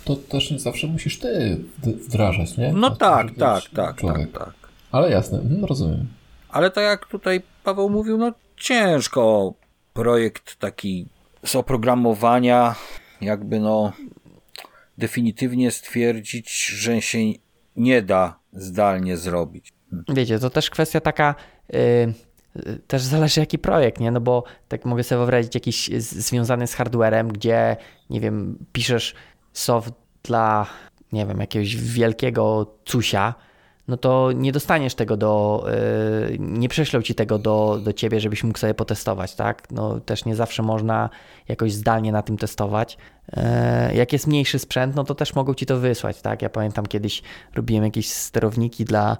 [0.05, 2.73] to też nie zawsze musisz ty wdrażać, nie?
[2.73, 4.55] No tak, tak, tak, tak, tak.
[4.93, 6.07] Ale jasne, mhm, rozumiem.
[6.49, 9.55] Ale tak jak tutaj Paweł mówił, no ciężko
[9.93, 11.07] projekt taki
[11.45, 12.75] z oprogramowania
[13.21, 13.93] jakby no
[14.99, 17.19] definitywnie stwierdzić, że się
[17.77, 19.73] nie da zdalnie zrobić.
[20.09, 21.35] Wiecie, to też kwestia taka,
[21.73, 22.15] yy,
[22.87, 24.11] też zależy jaki projekt, nie?
[24.11, 27.77] No bo tak mogę sobie wyobrazić jakiś związany z hardwarem, gdzie,
[28.11, 29.15] nie wiem, piszesz
[29.53, 30.67] soft dla,
[31.13, 33.35] nie wiem, jakiegoś wielkiego cusia,
[33.89, 35.65] no to nie dostaniesz tego do,
[36.31, 39.71] yy, nie prześlą ci tego do, do ciebie, żebyś mógł sobie potestować, tak?
[39.71, 41.11] No też nie zawsze można
[41.49, 42.99] jakoś zdalnie na tym testować.
[43.37, 43.43] Yy,
[43.95, 46.43] jak jest mniejszy sprzęt, no to też mogą ci to wysłać, tak?
[46.43, 47.23] Ja pamiętam kiedyś
[47.55, 49.17] robiłem jakieś sterowniki dla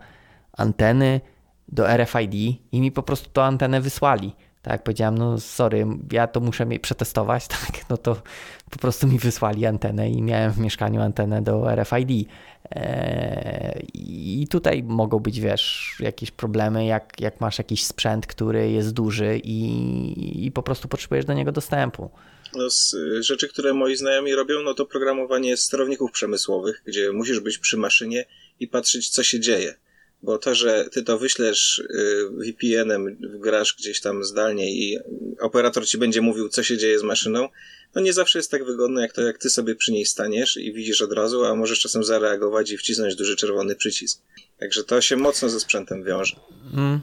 [0.53, 1.21] anteny
[1.69, 2.35] do RFID
[2.73, 4.37] i mi po prostu to antenę wysłali.
[4.63, 8.23] Tak, powiedziałem, no sorry, ja to muszę przetestować, tak, no to
[8.71, 12.29] po prostu mi wysłali antenę i miałem w mieszkaniu antenę do RFID.
[12.71, 18.93] Eee, I tutaj mogą być, wiesz, jakieś problemy, jak, jak masz jakiś sprzęt, który jest
[18.93, 22.11] duży i, i po prostu potrzebujesz do niego dostępu.
[22.55, 27.59] No, z rzeczy, które moi znajomi robią, no to programowanie sterowników przemysłowych, gdzie musisz być
[27.59, 28.25] przy maszynie
[28.61, 29.75] i patrzeć, co się dzieje.
[30.23, 34.99] Bo to, że ty to wyślesz y, VPN-em, grasz gdzieś tam zdalnie i
[35.41, 37.49] operator ci będzie mówił, co się dzieje z maszyną,
[37.95, 40.73] no nie zawsze jest tak wygodne, jak to, jak ty sobie przy niej staniesz i
[40.73, 44.23] widzisz od razu, a możesz czasem zareagować i wcisnąć duży czerwony przycisk.
[44.59, 46.37] Także to się mocno ze sprzętem wiąże.
[46.75, 47.01] Mm.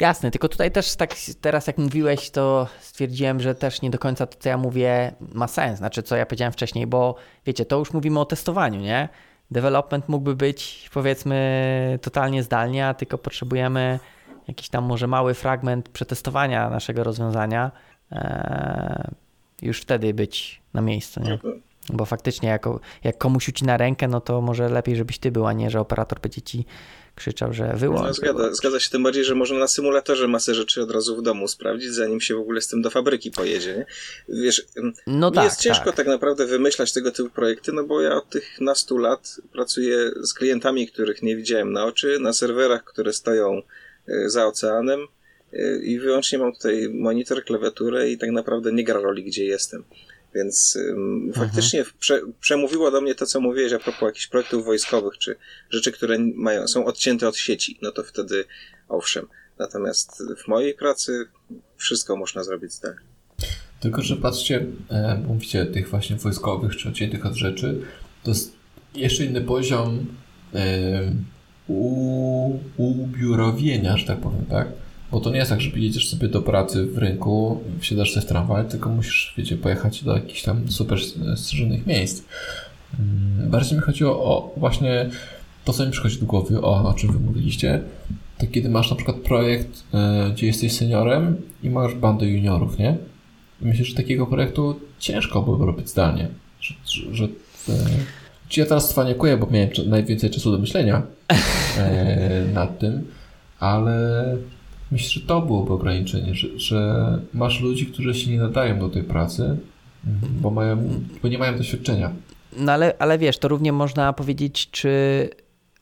[0.00, 4.26] Jasne, tylko tutaj też tak teraz jak mówiłeś, to stwierdziłem, że też nie do końca
[4.26, 5.78] to, co ja mówię, ma sens.
[5.78, 7.14] Znaczy, co ja powiedziałem wcześniej, bo
[7.46, 9.08] wiecie, to już mówimy o testowaniu, nie?
[9.52, 13.98] Development mógłby być, powiedzmy, totalnie zdalnie, a tylko potrzebujemy
[14.48, 17.70] jakiś tam może mały fragment przetestowania naszego rozwiązania.
[18.12, 19.10] Eee,
[19.62, 21.38] już wtedy być na miejscu, nie?
[21.88, 25.52] Bo faktycznie jako, jak komuś ucina rękę, no to może lepiej, żebyś ty był, a
[25.52, 26.66] nie, że operator będzie ci
[27.14, 28.06] krzyczał, że wyłącz.
[28.06, 31.22] No, zgadza, zgadza się tym bardziej, że można na symulatorze masę rzeczy od razu w
[31.22, 33.74] domu sprawdzić, zanim się w ogóle z tym do fabryki pojedzie.
[33.76, 33.86] Nie?
[34.42, 34.66] Wiesz,
[35.06, 35.96] no mi tak, jest ciężko tak.
[35.96, 40.34] tak naprawdę wymyślać tego typu projekty, no bo ja od tych nastu lat pracuję z
[40.34, 43.62] klientami, których nie widziałem na oczy, na serwerach, które stoją
[44.08, 45.00] e, za oceanem
[45.52, 49.84] e, i wyłącznie mam tutaj monitor, klawiaturę i tak naprawdę nie gra roli, gdzie jestem.
[50.34, 55.18] Więc um, faktycznie prze, przemówiło do mnie to, co mówiłeś a propos jakichś projektów wojskowych,
[55.18, 55.36] czy
[55.70, 57.78] rzeczy, które mają, są odcięte od sieci.
[57.82, 58.44] No to wtedy
[58.88, 59.26] owszem.
[59.58, 61.26] Natomiast w mojej pracy
[61.76, 63.00] wszystko można zrobić zdalnie.
[63.80, 67.80] Tylko, że patrzcie, e, mówicie tych właśnie wojskowych, czy odciętych od rzeczy,
[68.22, 68.52] to jest
[68.94, 70.06] jeszcze inny poziom
[70.54, 71.12] e,
[71.68, 74.68] u, ubiurowienia, że tak powiem, tak?
[75.12, 78.28] Bo to nie jest tak, że jedziesz sobie do pracy w rynku, wsiadasz sobie w
[78.28, 80.98] tramwaj, tylko musisz, wiecie, pojechać do jakichś tam super
[81.36, 82.22] strzeżonych miejsc.
[82.98, 85.10] Mm, bardziej mi chodziło o właśnie
[85.64, 87.80] to, co mi przychodzi do głowy, o, o czym wy mówiliście,
[88.38, 92.96] to kiedy masz na przykład projekt, e, gdzie jesteś seniorem i masz bandę juniorów, nie?
[93.60, 96.28] Myślę, że takiego projektu ciężko byłoby robić zdalnie.
[96.60, 97.24] Że, że, że
[97.68, 97.74] e,
[98.56, 101.02] ja teraz cwaniakuję, bo miałem najwięcej czasu do myślenia
[101.78, 103.06] e, nad tym,
[103.60, 104.36] ale
[104.92, 109.02] Myślę, że to byłoby ograniczenie, że, że masz ludzi, którzy się nie nadają do tej
[109.02, 109.56] pracy,
[110.40, 112.12] bo, mają, bo nie mają doświadczenia.
[112.56, 115.30] No ale, ale wiesz, to równie można powiedzieć, czy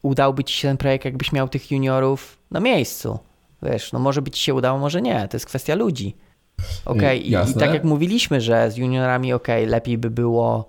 [0.02, 3.18] udałby ci się ten projekt, jakbyś miał tych juniorów na miejscu.
[3.62, 5.28] Wiesz, no może by ci się udało, może nie.
[5.28, 6.16] To jest kwestia ludzi.
[6.84, 7.46] Okej, okay.
[7.46, 10.68] I, I, tak jak mówiliśmy, że z juniorami okej, okay, lepiej by było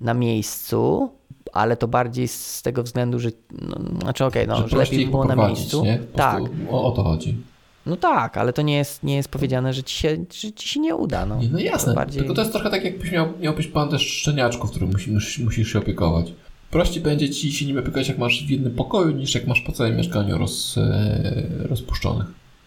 [0.00, 1.10] na miejscu,
[1.52, 5.04] ale to bardziej z tego względu, że no, znaczy okej, okay, no, że, że lepiej
[5.04, 5.84] by było na miejscu.
[5.84, 5.98] Nie?
[5.98, 6.42] Tak.
[6.70, 7.51] O, o to chodzi.
[7.86, 10.80] No tak, ale to nie jest, nie jest powiedziane, że ci się, że ci się
[10.80, 11.26] nie uda.
[11.26, 12.18] No, no jasne, to bardziej...
[12.18, 16.32] tylko to jest trochę tak jakbyś miał, miałbyś bandę szczeniaczków, którym musisz, musisz się opiekować.
[16.70, 19.72] Prościej będzie ci się nim opiekować, jak masz w jednym pokoju, niż jak masz po
[19.72, 22.26] całym mieszkaniu roz, e, rozpuszczonych.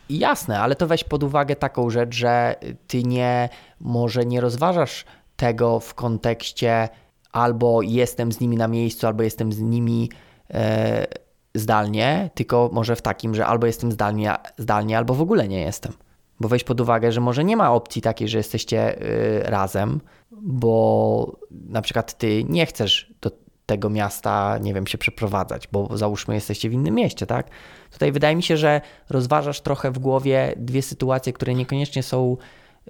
[0.10, 2.56] Jasne, ale to weź pod uwagę taką rzecz, że
[2.88, 5.06] ty nie, może nie rozważasz
[5.36, 6.90] tego w kontekście
[7.32, 10.10] albo jestem z nimi na miejscu, albo jestem z nimi
[10.54, 11.08] e,
[11.56, 15.94] zdalnie, tylko może w takim, że albo jestem zdalnie, zdalnie albo w ogóle nie jestem.
[16.40, 20.02] Bo weź pod uwagę, że może nie ma opcji takiej, że jesteście y, razem,
[20.32, 23.32] bo na przykład ty nie chcesz do
[23.66, 27.50] tego miasta, nie wiem, się przeprowadzać, bo załóżmy jesteście w innym mieście, tak?
[27.92, 32.38] Tutaj wydaje mi się, że rozważasz trochę w głowie dwie sytuacje, które niekoniecznie są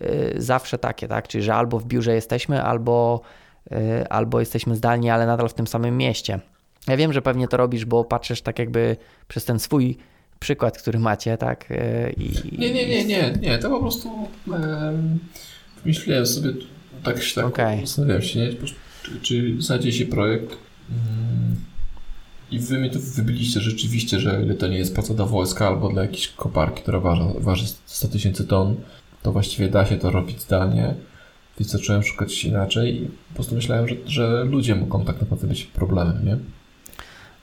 [0.01, 1.27] y, zawsze takie, tak?
[1.27, 3.21] Czyli że albo w biurze jesteśmy, albo,
[3.71, 6.39] y, albo jesteśmy zdalnie, ale nadal w tym samym mieście.
[6.87, 8.97] Ja wiem, że pewnie to robisz, bo patrzysz tak jakby
[9.27, 9.97] przez ten swój
[10.39, 11.71] przykład, który macie, tak?
[11.71, 12.57] Y, I...
[12.59, 14.09] Nie, nie, nie, nie, nie, to po prostu
[15.85, 16.49] myślałem sobie,
[17.03, 17.81] tak się tak Okej.
[17.81, 18.53] zastanawiałem się, nie?
[18.53, 20.57] Czy, czy znajdzie się projekt
[20.89, 21.55] mm,
[22.51, 25.89] i wy mi to wybiliście rzeczywiście, że ile to nie jest praca dla wojska albo
[25.89, 28.75] dla jakiejś koparki, która waży, waży 100 tysięcy ton,
[29.23, 30.95] to właściwie da się to robić zdalnie.
[31.59, 35.63] Więc zacząłem szukać inaczej i po prostu myślałem, że, że ludzie mogą tak naprawdę być
[35.63, 36.37] problemem, nie?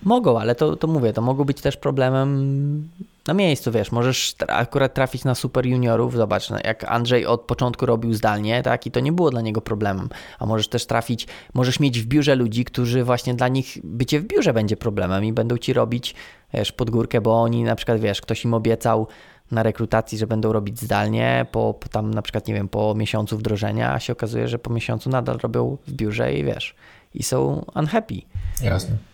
[0.03, 2.89] Mogą, ale to, to mówię, to mogą być też problemem
[3.27, 7.41] na miejscu, wiesz, możesz tra- akurat trafić na super juniorów, zobacz, no, jak Andrzej od
[7.41, 10.09] początku robił zdalnie, tak, i to nie było dla niego problemem,
[10.39, 14.25] a możesz też trafić, możesz mieć w biurze ludzi, którzy właśnie dla nich bycie w
[14.25, 16.15] biurze będzie problemem i będą ci robić,
[16.55, 19.07] wiesz, pod górkę, bo oni na przykład, wiesz, ktoś im obiecał
[19.51, 23.39] na rekrutacji, że będą robić zdalnie, po, po tam na przykład, nie wiem, po miesiącu
[23.39, 26.75] wdrożenia, a się okazuje, że po miesiącu nadal robią w biurze i wiesz,
[27.15, 28.23] i są unhappy.
[28.63, 29.12] Jasne.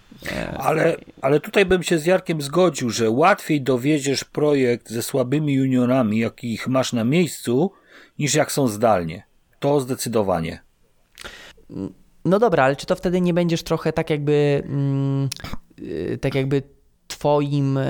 [0.59, 6.19] Ale, ale tutaj bym się z Jarkiem zgodził, że łatwiej dowiedziesz projekt ze słabymi juniorami,
[6.19, 7.73] jakich masz na miejscu,
[8.19, 9.23] niż jak są zdalnie.
[9.59, 10.61] To zdecydowanie.
[12.25, 15.29] No dobra, ale czy to wtedy nie będziesz trochę tak jakby, mm,
[15.79, 16.63] y, tak jakby
[17.09, 17.83] twoim, e,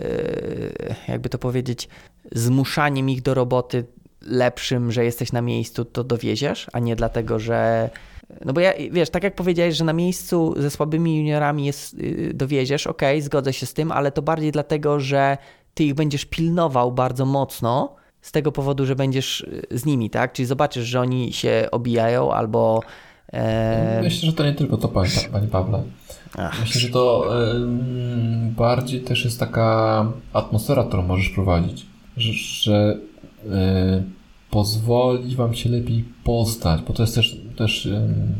[0.00, 1.88] e, jakby to powiedzieć,
[2.32, 3.84] zmuszaniem ich do roboty
[4.22, 7.90] lepszym, że jesteś na miejscu, to dowieziesz, a nie dlatego, że
[8.44, 12.32] no bo ja, wiesz, tak jak powiedziałeś, że na miejscu ze słabymi juniorami jest, y,
[12.34, 15.38] dowieziesz, okej, zgodzę się z tym, ale to bardziej dlatego, że
[15.74, 20.32] ty ich będziesz pilnował bardzo mocno z tego powodu, że będziesz y, z nimi, tak?
[20.32, 22.80] Czyli zobaczysz, że oni się obijają albo...
[23.32, 25.82] E, Myślę, że to nie tylko to, panie, panie Pawle.
[26.38, 26.60] Ach.
[26.60, 27.30] Myślę, że to
[28.56, 31.86] bardziej też jest taka atmosfera, którą możesz prowadzić,
[32.16, 32.98] że, że
[33.52, 34.02] e,
[34.50, 38.34] pozwoli wam się lepiej poznać, bo to jest też, też mm,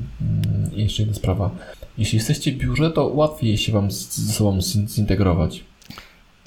[0.73, 1.51] jeszcze jedna sprawa.
[1.99, 5.65] Jeśli jesteście w biurze, to łatwiej się wam ze sobą zin- zintegrować.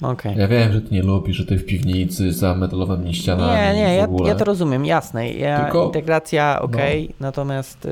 [0.02, 0.36] Okej.
[0.36, 3.94] Ja wiem, że ty nie lubisz, że ty w piwnicy za metalowymi ścianami Nie, nie,
[3.94, 5.32] ja, ja to rozumiem, jasne.
[5.32, 7.88] Ja, Tylko- integracja okej, natomiast y,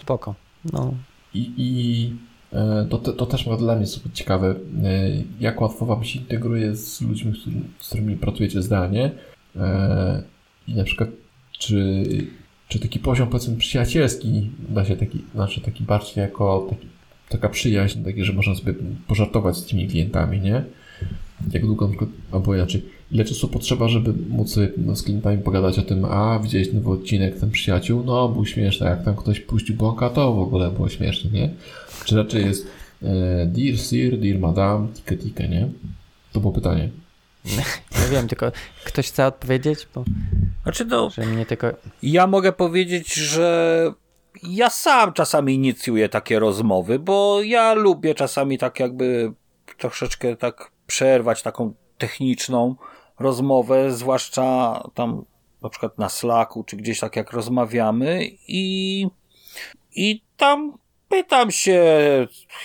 [0.00, 0.34] spoko.
[0.72, 0.94] No.
[1.34, 2.12] I, i
[2.52, 4.54] e, to, to też ma dla mnie super ciekawe,
[4.84, 7.32] e, jak łatwo wam się integruje z ludźmi,
[7.80, 9.10] z którymi pracujecie zdalnie.
[9.56, 10.22] E,
[10.68, 11.08] I na przykład,
[11.58, 12.04] czy,
[12.68, 16.86] czy taki poziom, powiedzmy, przyjacielski da się taki, znaczy taki bardziej jako taki,
[17.28, 18.74] taka przyjaźń, takie, że można sobie
[19.06, 20.64] pożartować z tymi klientami, nie?
[21.52, 21.90] Jak długo,
[22.32, 26.72] albo inaczej, ile czasu potrzeba, żeby móc no, z klientami pogadać o tym, a widziałeś
[26.72, 30.70] nowy odcinek, ten przyjaciół, no był śmieszny, jak tam ktoś puścił bąka, to w ogóle
[30.70, 31.50] było śmieszne, nie?
[32.04, 32.66] Czy raczej jest
[33.02, 35.68] e, dear sir, dear madam, tikę tikę, nie?
[36.32, 36.88] To było pytanie.
[38.02, 38.52] Ja wiem, tylko
[38.84, 40.04] ktoś chce odpowiedzieć, bo
[40.62, 41.66] Znaczy no, że mnie tylko...
[42.02, 43.92] ja mogę powiedzieć, że
[44.42, 49.32] ja sam czasami inicjuję takie rozmowy, bo ja lubię czasami tak jakby
[49.78, 52.76] troszeczkę tak przerwać taką techniczną
[53.18, 55.24] rozmowę, zwłaszcza tam
[55.62, 59.06] na przykład na Slacku, czy gdzieś tak jak rozmawiamy i,
[59.92, 60.78] i tam
[61.08, 61.84] pytam się,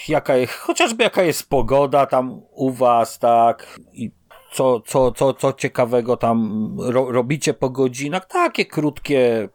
[0.08, 4.12] jaka jest, chociażby jaka jest pogoda tam u was, tak, i
[4.52, 9.50] co, co, co, co ciekawego tam ro, robicie po godzinach, takie krótkie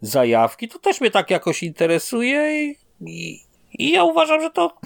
[0.00, 3.40] zajawki, to też mnie tak jakoś interesuje i, i,
[3.72, 4.76] i ja uważam, że to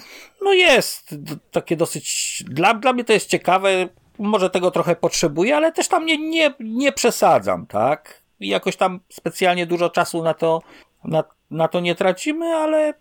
[0.41, 1.15] no jest
[1.51, 6.05] takie dosyć, dla, dla mnie to jest ciekawe, może tego trochę potrzebuję, ale też tam
[6.05, 8.21] nie, nie, nie przesadzam, tak?
[8.39, 10.61] I jakoś tam specjalnie dużo czasu na to,
[11.03, 12.93] na, na to nie tracimy, ale,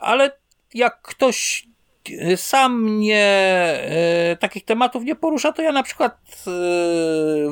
[0.00, 0.30] ale
[0.74, 1.68] jak ktoś
[2.36, 3.74] sam mnie
[4.32, 6.44] y, takich tematów nie porusza, to ja na przykład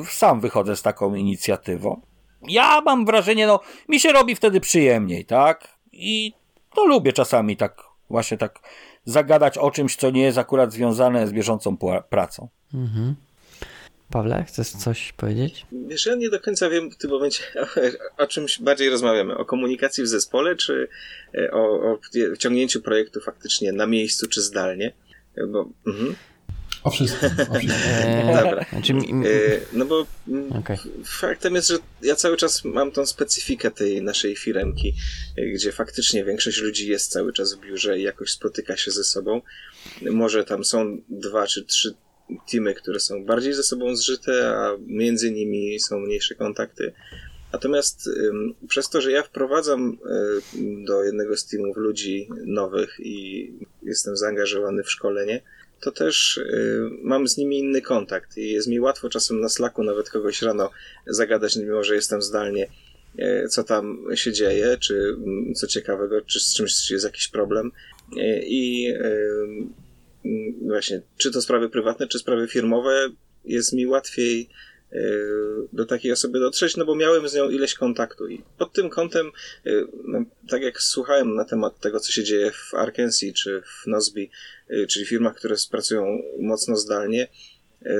[0.01, 2.01] y, sam wychodzę z taką inicjatywą.
[2.47, 3.59] Ja mam wrażenie, no,
[3.89, 5.67] mi się robi wtedy przyjemniej, tak?
[5.91, 6.33] I
[6.75, 8.59] to lubię czasami tak, właśnie tak
[9.05, 11.77] zagadać o czymś, co nie jest akurat związane z bieżącą
[12.09, 12.47] pracą.
[12.73, 13.15] Mhm.
[14.09, 15.65] Pawle, chcesz coś powiedzieć?
[15.71, 17.67] Wiesz, ja nie do końca wiem w tym momencie, o,
[18.23, 19.37] o czymś bardziej rozmawiamy.
[19.37, 20.87] O komunikacji w zespole, czy
[21.35, 21.99] e, o, o
[22.35, 24.93] wciągnięciu projektu faktycznie na miejscu, czy zdalnie.
[25.37, 26.15] E, Bo, mhm.
[26.83, 27.71] O wszystkim, o wszystkim.
[28.05, 28.65] Eee, Dobra.
[28.69, 29.25] Znaczy, mi- mi-
[29.73, 30.77] No bo mm, Okej.
[31.05, 34.93] faktem jest, że ja cały czas mam tą specyfikę tej naszej firemki,
[35.53, 39.41] gdzie faktycznie większość ludzi jest cały czas w biurze i jakoś spotyka się ze sobą.
[40.01, 41.95] Może tam są dwa czy trzy
[42.51, 46.93] teamy, które są bardziej ze sobą zżyte, a między nimi są mniejsze kontakty.
[47.53, 48.09] Natomiast
[48.67, 49.97] przez to, że ja wprowadzam
[50.55, 53.51] y, do jednego z teamów ludzi nowych i
[53.83, 55.41] jestem zaangażowany w szkolenie,
[55.81, 59.83] to też y, mam z nimi inny kontakt i jest mi łatwo czasem na Slacku
[59.83, 60.69] nawet kogoś rano
[61.07, 62.67] zagadać, mimo że jestem zdalnie,
[63.19, 67.71] y, co tam się dzieje, czy mm, co ciekawego, czy z czymś jest jakiś problem.
[68.45, 68.93] I
[70.61, 73.09] właśnie, czy to sprawy prywatne, czy sprawy firmowe,
[73.45, 74.49] jest mi łatwiej
[75.73, 79.31] do takiej osoby dotrzeć, no bo miałem z nią ileś kontaktu i pod tym kątem,
[80.07, 84.27] no, tak jak słuchałem na temat tego, co się dzieje w Arkansas czy w Nozby,
[84.89, 87.27] czyli firmach, które pracują mocno zdalnie,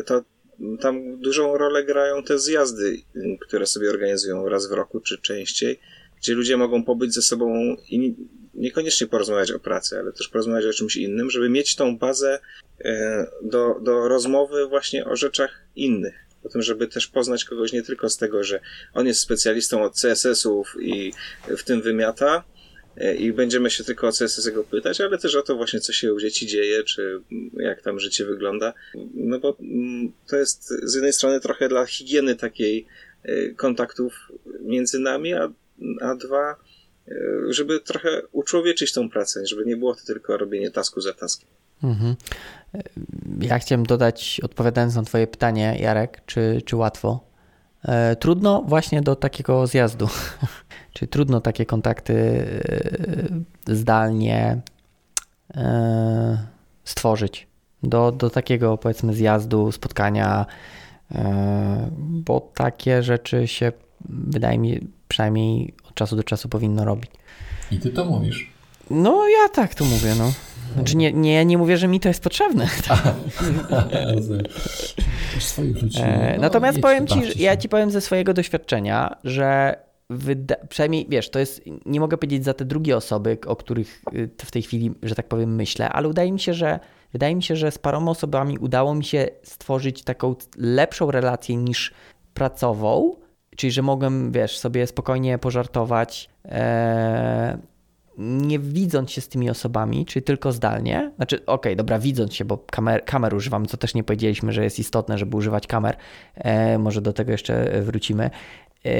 [0.05, 0.23] to
[0.79, 3.01] tam dużą rolę grają te zjazdy,
[3.41, 5.79] które sobie organizują raz w roku czy częściej,
[6.17, 8.15] gdzie ludzie mogą pobyć ze sobą i
[8.53, 12.39] niekoniecznie porozmawiać o pracy, ale też porozmawiać o czymś innym, żeby mieć tą bazę
[13.41, 18.09] do, do rozmowy właśnie o rzeczach innych o tym, żeby też poznać kogoś nie tylko
[18.09, 18.59] z tego, że
[18.93, 21.13] on jest specjalistą od CSS-ów i
[21.57, 22.43] w tym wymiata
[22.97, 25.93] e, i będziemy się tylko o CSS go pytać, ale też o to właśnie, co
[25.93, 27.21] się u dzieci dzieje, czy
[27.53, 28.73] jak tam życie wygląda.
[29.13, 32.87] No bo mm, to jest z jednej strony trochę dla higieny takiej
[33.23, 34.31] e, kontaktów
[34.61, 35.53] między nami, a,
[36.01, 36.55] a dwa, e,
[37.49, 41.49] żeby trochę uczłowieczyć tą pracę, żeby nie było to tylko robienie tasku za taskiem.
[41.83, 42.15] Mhm.
[43.41, 47.33] Ja chciałem dodać, odpowiadając na Twoje pytanie, Jarek, czy, czy łatwo?
[47.85, 50.07] E, trudno właśnie do takiego zjazdu.
[50.93, 52.13] Czy trudno takie kontakty
[53.67, 54.61] e, zdalnie
[55.55, 56.47] e,
[56.83, 57.47] stworzyć.
[57.83, 60.45] Do, do takiego powiedzmy zjazdu, spotkania,
[61.99, 63.71] bo takie rzeczy się
[64.09, 67.11] wydaje mi przynajmniej od czasu do czasu powinno robić.
[67.71, 68.49] I ty to mówisz.
[68.89, 70.33] No ja tak to mówię, no.
[70.73, 72.67] Znaczy nie, nie, nie mówię, że mi to jest potrzebne.
[75.39, 75.99] swoich ludzi.
[76.01, 79.75] E, no, Natomiast powiem ci, ja ci powiem ze swojego doświadczenia, że
[80.09, 84.29] wyda, przynajmniej wiesz, to jest, nie mogę powiedzieć za te drugie osoby, o których y,
[84.45, 86.79] w tej chwili, że tak powiem, myślę, ale wydaje mi się, że
[87.13, 91.93] wydaje mi się, że z paroma osobami udało mi się stworzyć taką lepszą relację niż
[92.33, 93.15] pracową,
[93.55, 96.29] czyli że mogłem, wiesz, sobie spokojnie pożartować.
[96.45, 97.57] E,
[98.17, 102.45] nie widząc się z tymi osobami, czyli tylko zdalnie, znaczy okej, okay, dobra, widząc się,
[102.45, 105.95] bo kamer, kamer używamy, co też nie powiedzieliśmy, że jest istotne, żeby używać kamer,
[106.35, 108.29] e, może do tego jeszcze wrócimy,
[108.85, 108.91] e,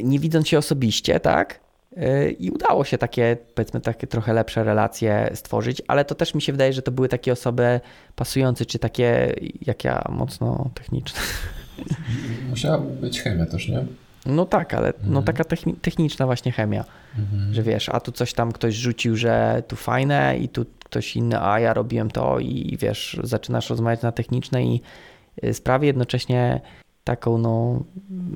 [0.00, 1.60] nie widząc się osobiście, tak,
[1.96, 6.42] e, i udało się takie, powiedzmy, takie trochę lepsze relacje stworzyć, ale to też mi
[6.42, 7.80] się wydaje, że to były takie osoby
[8.16, 11.20] pasujące, czy takie jak ja, mocno techniczne.
[12.50, 13.84] Musiała być chemia też, nie?
[14.26, 15.12] No tak, ale no mhm.
[15.12, 15.44] no taka
[15.82, 16.84] techniczna właśnie chemia,
[17.18, 17.54] mhm.
[17.54, 21.42] że wiesz, a tu coś tam ktoś rzucił, że tu fajne i tu ktoś inny,
[21.42, 24.82] a ja robiłem to i wiesz, zaczynasz rozmawiać na technicznej
[25.44, 26.60] y, sprawie, jednocześnie
[27.04, 27.84] taką, no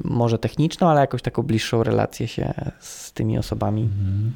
[0.04, 4.32] może techniczną, ale jakąś taką bliższą relację się z tymi osobami mhm.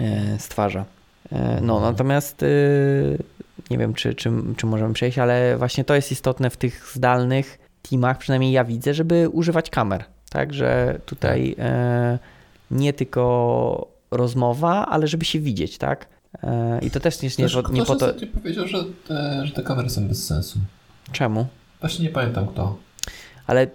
[0.00, 0.84] E, stwarza.
[1.32, 1.92] E, no, mhm.
[1.92, 3.18] natomiast y,
[3.70, 7.58] nie wiem, czy, czy, czy możemy przejść, ale właśnie to jest istotne w tych zdalnych
[7.88, 10.04] teamach, przynajmniej ja widzę, żeby używać kamer
[10.34, 11.66] tak, że tutaj tak.
[11.66, 12.18] e,
[12.70, 16.06] nie tylko rozmowa, ale żeby się widzieć, tak?
[16.42, 18.14] E, I to też nie, nie, nie po to...
[18.34, 20.58] powiedział, że te, że te kamery są bez sensu.
[21.12, 21.46] Czemu?
[21.80, 22.76] Właśnie nie pamiętam kto.
[23.46, 23.66] Ale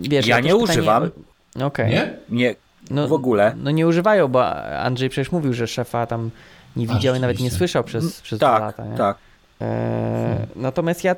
[0.00, 0.26] wiesz...
[0.26, 1.10] Ja nie używam.
[1.54, 1.64] Okej.
[1.64, 1.90] Okay.
[1.90, 2.14] Nie?
[2.28, 2.54] Nie,
[2.90, 3.54] no, w ogóle.
[3.56, 6.30] No nie używają, bo Andrzej przecież mówił, że szefa tam
[6.76, 8.86] nie widział A, i nawet nie słyszał przez, przez tak, dwa lata.
[8.86, 8.96] Nie?
[8.96, 9.18] Tak,
[9.60, 11.16] e, Natomiast ja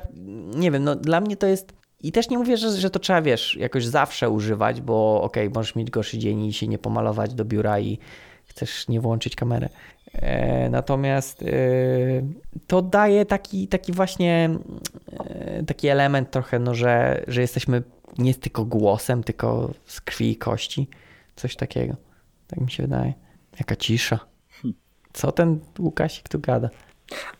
[0.55, 3.21] nie wiem, no dla mnie to jest i też nie mówię, że, że to trzeba,
[3.21, 7.33] wiesz, jakoś zawsze używać, bo okej, okay, możesz mieć gorszy dzień i się nie pomalować
[7.33, 7.99] do biura i
[8.45, 9.69] chcesz nie włączyć kamery.
[10.13, 11.45] E, natomiast e,
[12.67, 14.49] to daje taki, taki właśnie
[15.19, 17.83] e, taki element trochę, no, że, że jesteśmy
[18.17, 20.87] nie tylko głosem, tylko z krwi i kości.
[21.35, 21.95] Coś takiego.
[22.47, 23.13] Tak mi się wydaje.
[23.59, 24.19] Jaka cisza.
[25.13, 26.69] Co ten Łukasik tu gada?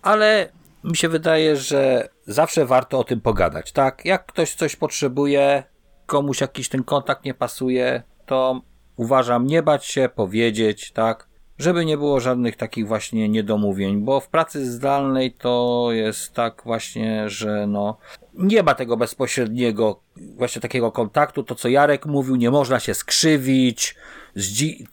[0.01, 0.49] Ale
[0.83, 4.05] mi się wydaje, że zawsze warto o tym pogadać, tak?
[4.05, 5.63] Jak ktoś coś potrzebuje,
[6.05, 8.61] komuś jakiś ten kontakt nie pasuje, to
[8.95, 11.29] uważam nie bać się, powiedzieć, tak?
[11.57, 17.29] Żeby nie było żadnych takich właśnie niedomówień, bo w pracy zdalnej to jest tak właśnie,
[17.29, 17.97] że no
[18.33, 20.01] nie ma tego bezpośredniego
[20.37, 23.95] właśnie takiego kontaktu, to co Jarek mówił, nie można się skrzywić,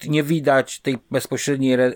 [0.08, 1.92] nie widać tej bezpośredniej re e,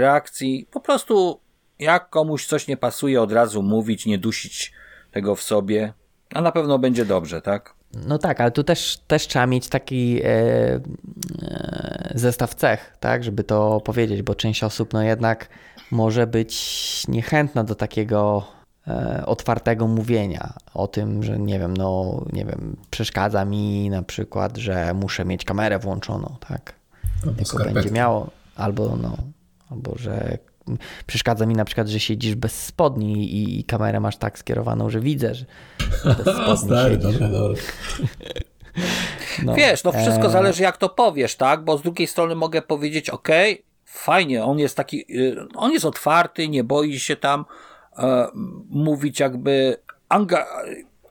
[0.00, 1.40] reakcji, po prostu
[1.78, 4.72] jak komuś coś nie pasuje, od razu mówić, nie dusić
[5.12, 5.92] tego w sobie,
[6.34, 7.74] a na pewno będzie dobrze, tak?
[8.06, 10.80] No tak, ale tu też, też trzeba mieć taki e, e,
[12.14, 15.48] zestaw cech, tak, żeby to powiedzieć, bo część osób no jednak
[15.90, 18.46] może być niechętna do takiego
[18.88, 24.56] e, otwartego mówienia o tym, że nie wiem, no nie wiem, przeszkadza mi na przykład,
[24.56, 26.74] że muszę mieć kamerę włączoną, tak?
[27.26, 29.16] Albo Tylko będzie miało, albo no,
[29.70, 30.38] albo że
[31.06, 35.00] przeszkadza mi na przykład, że siedzisz bez spodni i, i kamerę masz tak skierowaną, że
[35.00, 35.44] widzę, że
[36.04, 37.12] bez O, spodni stary, siedzisz.
[37.12, 37.62] dobra, dobra.
[39.44, 41.64] No, Wiesz, no wszystko e, zależy jak to powiesz, tak?
[41.64, 43.28] Bo z drugiej strony mogę powiedzieć, ok,
[43.84, 47.44] fajnie, on jest taki, y, on jest otwarty, nie boi się tam
[47.98, 48.28] e,
[48.68, 49.76] mówić jakby,
[50.08, 50.46] anga,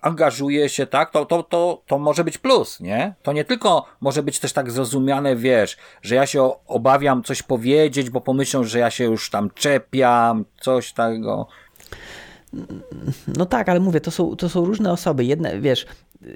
[0.04, 1.12] angażuje się, tak?
[1.12, 3.14] To, to, to, to może być plus, nie?
[3.24, 8.10] To nie tylko może być też tak zrozumiane, wiesz, że ja się obawiam coś powiedzieć,
[8.10, 11.48] bo pomyślą, że ja się już tam czepiam, coś tego.
[13.28, 15.26] No tak, ale mówię, to są, to są różne osoby.
[15.26, 15.86] Jedna, wiesz,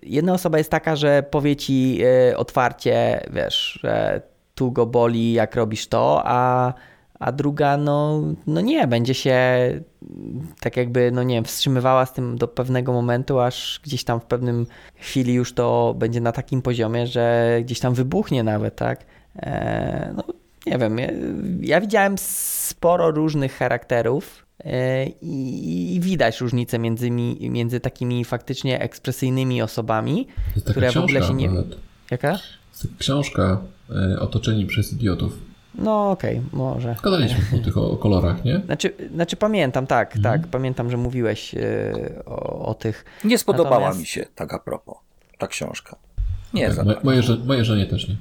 [0.04, 4.22] jedna osoba jest taka, że powie ci e, otwarcie, wiesz, że
[4.56, 6.74] tu go boli, jak robisz to, a,
[7.20, 9.38] a druga, no, no nie, będzie się
[10.60, 14.26] tak jakby, no nie wiem, wstrzymywała z tym do pewnego momentu, aż gdzieś tam w
[14.26, 14.66] pewnym
[14.96, 19.06] chwili już to będzie na takim poziomie, że gdzieś tam wybuchnie nawet, tak?
[19.36, 20.24] E, no
[20.66, 21.08] nie wiem, ja,
[21.62, 28.82] ja widziałem sporo różnych charakterów e, i, i widać różnicę między, mi, między takimi faktycznie
[28.82, 30.28] ekspresyjnymi osobami,
[30.66, 31.50] które w ogóle się nie...
[31.50, 31.76] nawet.
[32.12, 32.40] Jaka?
[33.00, 35.47] Książka e, Otoczeni przez idiotów.
[35.78, 36.96] No okej, może.
[37.04, 38.60] Gadaliśmy o tych o, kolorach, nie?
[38.66, 40.40] Znaczy, znaczy pamiętam, tak, Mhm.
[40.42, 41.60] tak, pamiętam, że mówiłeś e,
[42.26, 43.06] o, o tych.
[43.24, 44.98] Nie spodobała Natomiast- mi się, tak a propos,
[45.38, 45.96] ta książka.
[46.54, 48.16] Nie Tak, za moje, moje, żo- moje żonie też nie.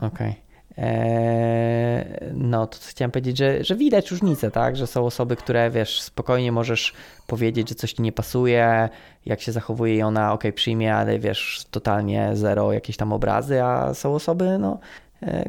[0.00, 0.34] Okej.
[0.78, 2.04] Eee,
[2.34, 4.76] no, to chciałem powiedzieć, że, że widać różnicę, tak?
[4.76, 6.92] Że są osoby, które wiesz, spokojnie możesz
[7.26, 8.88] powiedzieć, że coś ci nie pasuje,
[9.26, 13.94] jak się zachowuje i ona, okej, przyjmie, ale wiesz, totalnie zero jakieś tam obrazy, a
[13.94, 14.78] są osoby, no, e,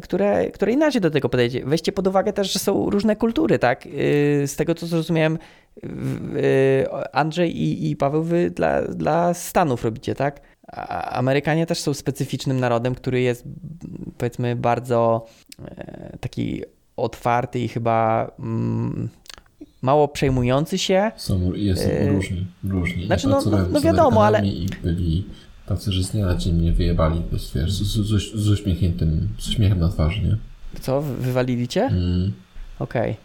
[0.01, 1.65] które, które inaczej do tego podejdzie.
[1.65, 3.85] Weźcie pod uwagę też, że są różne kultury, tak?
[3.85, 5.37] Yy, Z tego, co zrozumiałem,
[5.83, 5.89] yy,
[7.13, 10.41] Andrzej i, i Paweł, wy dla, dla Stanów robicie, tak?
[10.67, 13.43] A Amerykanie też są specyficznym narodem, który jest
[14.17, 15.25] powiedzmy bardzo
[15.65, 16.63] e, taki
[16.97, 19.09] otwarty i chyba mm,
[19.81, 21.11] mało przejmujący się.
[21.15, 23.05] Są, jest Yy, różni, różni.
[23.05, 25.25] znaczy, no- no- no z wiadomo, ale- I byli
[25.69, 28.49] tacy, że z dnia na dzień mnie wyjebali, to jest, wiesz, z, z, z, z
[28.49, 30.37] uśmiechniętym, z uśmiechem na twarzy, nie?
[30.81, 31.81] Co, wywalili cię?
[31.81, 32.31] Mm.
[32.79, 33.15] Okej.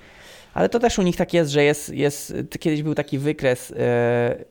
[0.55, 3.69] Ale to też u nich tak jest, że jest, jest kiedyś był taki wykres,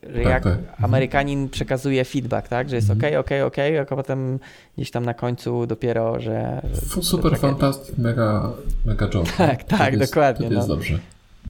[0.03, 0.53] że Tak, jak tak.
[0.53, 0.85] Mhm.
[0.85, 2.69] Amerykanin przekazuje feedback, tak?
[2.69, 4.39] Że jest okej, okej, okej, a potem
[4.77, 6.61] gdzieś tam na końcu dopiero, że...
[7.01, 8.51] Super, fantastic, mega,
[8.85, 9.31] mega job.
[9.37, 10.75] Tak, tak, jest, dokładnie, jest no.
[10.75, 10.99] dobrze.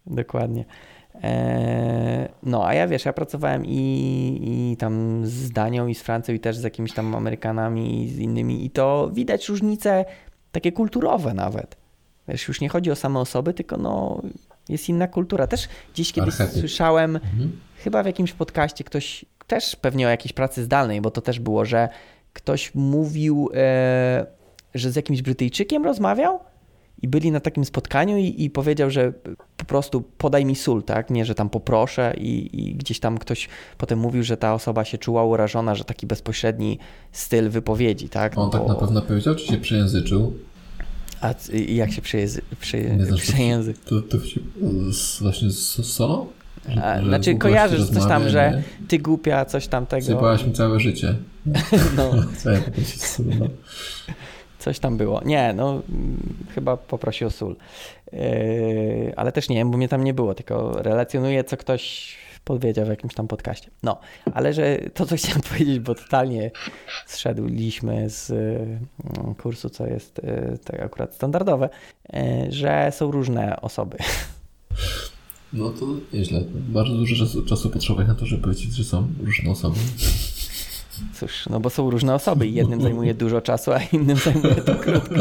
[0.05, 0.65] Dokładnie.
[1.22, 4.40] Eee, no, a ja wiesz, ja pracowałem i,
[4.72, 8.19] i tam z Danią, i z Francją, i też z jakimiś tam Amerykanami, i z
[8.19, 10.06] innymi, i to widać różnice
[10.52, 11.76] takie kulturowe nawet.
[12.27, 14.22] Wiesz, już nie chodzi o same osoby, tylko no,
[14.69, 15.48] jest inna kultura.
[15.48, 16.60] Też gdzieś kiedyś Archetyp.
[16.60, 17.60] słyszałem, Mhm.
[17.77, 21.65] chyba w jakimś podcaście ktoś, też pewnie o jakiejś pracy zdalnej, bo to też było,
[21.65, 21.90] że
[22.34, 24.26] ktoś mówił, e,
[24.76, 26.40] że z jakimś Brytyjczykiem rozmawiał
[27.03, 29.13] i byli na takim spotkaniu i, i powiedział, że
[29.57, 31.09] po prostu podaj mi sól, tak?
[31.09, 34.97] Nie, że tam poproszę i, i gdzieś tam ktoś potem mówił, że ta osoba się
[34.97, 36.80] czuła urażona, że taki bezpośredni
[37.11, 38.38] styl wypowiedzi, tak?
[38.38, 40.34] On tak Bo- na pewno powiedział, czy się przejęzyczył?
[41.21, 41.34] A
[41.67, 43.73] jak się przyjezy, przy, Nie znasz, to, przyjęzy?
[43.85, 44.39] to, to się,
[45.21, 46.27] właśnie z solą?
[46.84, 48.88] A, że znaczy kojarzysz coś tam, że nie?
[48.88, 50.05] ty głupia, coś tamtego.
[50.05, 51.15] Sypałaś mi całe życie.
[51.97, 52.11] No.
[52.38, 53.49] Co ja się zsunę?
[54.64, 55.22] Coś tam było.
[55.26, 55.81] Nie, no
[56.56, 57.56] chyba poprosił o sól.
[58.14, 62.85] Yy, ale też nie wiem, bo mnie tam nie było, tylko relacjonuję, co ktoś powiedział
[62.85, 63.72] w jakimś tam podcaście.
[63.84, 63.99] No,
[64.34, 66.52] ale że to, co chciałem powiedzieć, bo totalnie
[67.07, 71.69] zszedliśmy z yy, kursu, co jest yy, tak akurat standardowe,
[72.14, 73.98] yy, że są różne osoby.
[75.53, 76.44] No to nieźle.
[76.53, 79.80] Bardzo dużo czasu, czasu potrzeba na to, żeby powiedzieć, że są różne osoby.
[81.13, 84.75] Cóż, no bo są różne osoby i jednym zajmuje dużo czasu, a innym zajmuje to
[84.75, 85.15] krótko.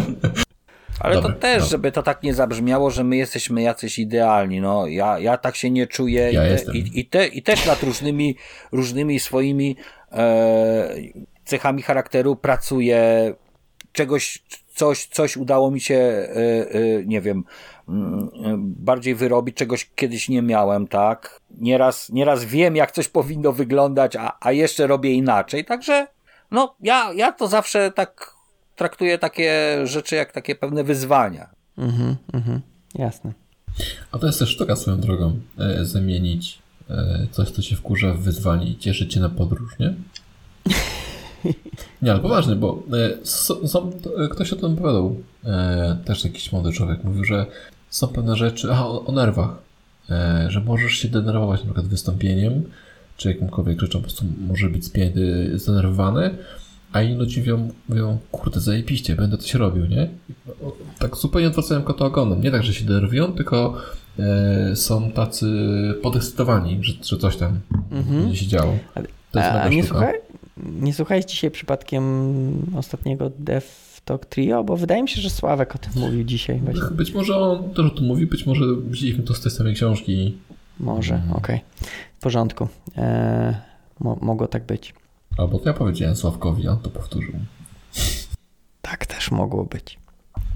[1.01, 1.71] Ale Dobra, to też, dobra.
[1.71, 4.61] żeby to tak nie zabrzmiało, że my jesteśmy jacyś idealni.
[4.61, 6.43] No, ja, ja tak się nie czuję Ja
[6.73, 8.37] i, i, i, te, i też nad różnymi,
[8.73, 9.77] różnymi swoimi
[10.13, 10.95] e,
[11.45, 13.35] cechami charakteru pracuję.
[13.93, 14.43] Czegoś,
[14.75, 17.45] coś, coś udało mi się, e, e, nie wiem,
[18.59, 21.41] bardziej wyrobić, czegoś kiedyś nie miałem, tak?
[21.59, 25.65] Nieraz, nieraz wiem, jak coś powinno wyglądać, a, a jeszcze robię inaczej.
[25.65, 26.07] Także,
[26.51, 28.35] no, ja, ja to zawsze tak
[28.77, 31.49] traktuję takie rzeczy jak takie pewne wyzwania.
[31.79, 32.61] Mhm, mhm,
[32.95, 33.33] jasne.
[34.13, 35.41] A to jest też sztuka swoją drogą.
[35.59, 36.59] E, zamienić
[36.91, 39.95] e, coś, co się wkurza w wyzwanie i cieszyć się na podróż, nie?
[42.03, 43.27] Nie, ale poważnie, bo e,
[43.67, 45.17] są, to, e, ktoś o tym opowiadał.
[45.45, 47.47] E, też jakiś młody człowiek mówił, że
[47.93, 48.73] są pewne rzeczy.
[48.73, 49.51] A, o, o nerwach.
[50.11, 52.63] e, że możesz się denerwować na przykład wystąpieniem,
[53.17, 56.31] czy jakimkolwiek rzeczą po prostu może być spięty, zdenerwowany,
[56.93, 60.09] a inni ludzie mówią, mówią kurde, zajebiście, będę coś robił, nie?
[60.99, 62.41] Tak zupełnie odwracają kota ogonem.
[62.43, 63.75] Nie tak, że się denerwują, tylko
[64.19, 65.47] e, są tacy
[66.03, 67.61] podekscytowani, że, że coś tam
[67.91, 68.23] Mhm.
[68.23, 68.79] będzie się działo.
[69.31, 70.15] To jest A mega nie, słuchaj,
[70.81, 72.03] nie słuchałeś dzisiaj przypadkiem
[72.79, 73.67] ostatniego Dev
[74.05, 74.65] Talk Trio?
[74.65, 76.61] Bo wydaje mi się, że Sławek o tym mówił dzisiaj.
[76.61, 76.83] Właśnie.
[76.91, 80.37] Być może on też o tym mówi, być może widzieliśmy to z tej samej książki.
[80.81, 81.33] Może, Mhm.
[81.37, 81.61] okej.
[82.19, 82.69] W porządku.
[82.97, 83.55] E,
[84.01, 84.95] mo, mogło tak być.
[85.39, 87.35] Albo to ja powiedziałem Sławkowi, on to powtórzył.
[88.83, 89.99] Tak też mogło być.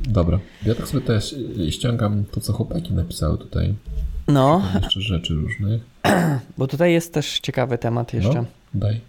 [0.00, 3.74] Dobra, ja tak sobie też y, ściągam to, co chłopaki napisały tutaj.
[4.28, 5.82] No, Jeszcze rzeczy różnych.
[6.58, 8.34] bo tutaj jest też ciekawy temat jeszcze.
[8.34, 8.44] No,
[8.74, 9.00] daj.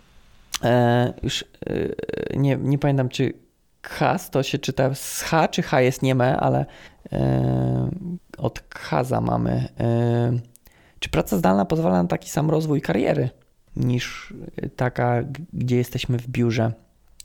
[0.64, 1.45] E, już
[2.34, 3.34] e, nie, nie pamiętam, czy
[3.89, 6.65] Khas to się czyta z H, czy H jest nieme, ale
[7.11, 7.89] e,
[8.38, 9.68] od Khaza mamy.
[9.80, 10.39] E,
[10.99, 13.30] czy praca zdalna pozwala na taki sam rozwój kariery
[13.76, 14.34] niż
[14.76, 15.23] taka,
[15.53, 16.73] gdzie jesteśmy w biurze?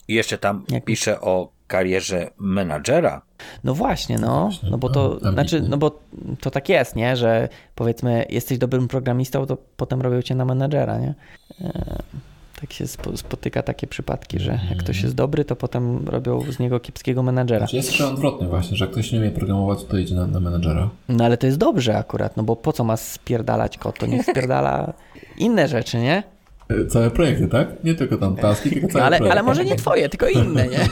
[0.08, 3.22] I jeszcze tam Jak- pisze o karierze menadżera.
[3.64, 5.32] No właśnie, no, no bo no, to, ambitnie.
[5.32, 5.98] znaczy, no bo
[6.40, 10.98] to tak jest, nie, że powiedzmy jesteś dobrym programistą, to potem robią cię na menedżera,
[10.98, 11.14] nie?
[11.60, 12.02] E,
[12.62, 16.58] Tak się spo, spotyka takie przypadki, że jak ktoś jest dobry, to potem robią z
[16.58, 17.58] niego kiepskiego menedżera.
[17.60, 20.40] Znaczy jest jeszcze odwrotnie właśnie, że jak ktoś nie umie programować, to idzie na, na
[20.40, 20.90] menedżera.
[21.08, 24.22] No ale to jest dobrze akurat, no bo po co ma spierdalać kod, to niech
[24.26, 24.92] spierdala
[25.38, 26.22] inne rzeczy, nie?
[26.68, 27.84] E, Całe projekty, tak?
[27.84, 29.32] Nie tylko tam taski, tylko No całe ale, projekty.
[29.38, 30.78] ale może nie twoje, tylko inne, nie?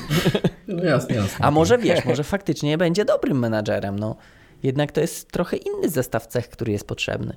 [0.68, 1.44] No jasne, jasne.
[1.46, 4.16] A może wiesz, może faktycznie będzie dobrym menadżerem, no.
[4.62, 7.36] Jednak to jest trochę inny zestaw cech, który jest potrzebny.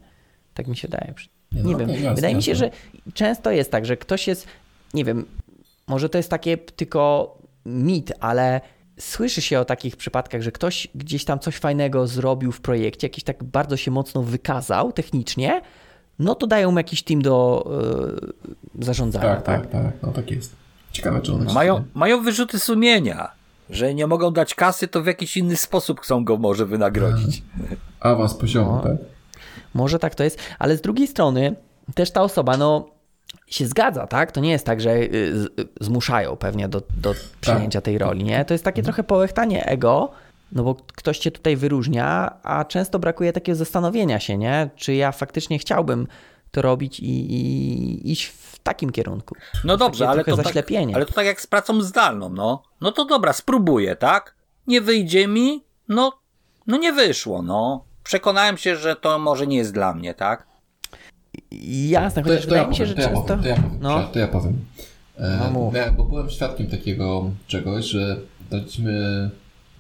[0.54, 1.14] Tak mi się daje.
[1.52, 1.90] Nie, no Nie wiem.
[1.90, 2.70] jasne, Wydaje mi się, jasne.
[3.06, 4.48] że często jest tak, że ktoś jest,
[4.94, 5.26] nie wiem,
[5.88, 7.34] może to jest takie tylko
[7.66, 8.62] mit, ale
[9.00, 13.24] słyszy się o takich przypadkach, że ktoś gdzieś tam coś fajnego zrobił w projekcie, jakiś
[13.24, 15.62] tak bardzo się mocno wykazał technicznie,
[16.20, 17.66] no to dają mu jakiś team do
[18.78, 20.56] yy, zarządzania, Tak, tak, tak, no tak jest.
[20.92, 23.32] Ciekawe, czy one się- Mają, mają wyrzuty sumienia,
[23.70, 27.44] że nie mogą dać kasy, to w jakiś inny sposób chcą go może wynagrodzić.
[28.00, 28.82] Awans poziomu, No.
[28.82, 28.98] tak?
[29.74, 31.56] Może tak to jest, ale z drugiej strony
[31.96, 32.90] też ta osoba, no
[33.48, 34.32] się zgadza, tak?
[34.32, 35.04] To nie jest tak, że y,
[35.60, 38.46] y, zmuszają pewnie do, do przyjęcia tej roli, nie?
[38.46, 40.12] To jest takie trochę połechtanie ego,
[40.52, 44.70] no bo ktoś cię tutaj wyróżnia, a często brakuje takiego zastanowienia się, nie?
[44.76, 46.08] Czy ja faktycznie chciałbym
[46.52, 49.36] to robić i, i iść w takim kierunku.
[49.64, 50.96] No dobrze, ale to, tak, zaślepienie.
[50.96, 52.64] ale to tak jak z pracą zdalną, no.
[52.82, 54.36] No to dobra, spróbuję, tak?
[54.68, 56.12] Nie wyjdzie mi, no,
[56.68, 57.86] no nie wyszło, no.
[58.04, 60.46] Przekonałem się, że to może nie jest dla mnie, tak?
[61.88, 63.38] Jasne, To, chociaż to, ja wydaje mi się, że powiem, to, ja często...
[63.38, 64.08] powiem, to ja powiem, No.
[64.14, 64.54] to ja powiem.
[65.18, 68.18] E, No ja, bo byłem świadkiem takiego czegoś, że
[68.52, 69.30] daliśmy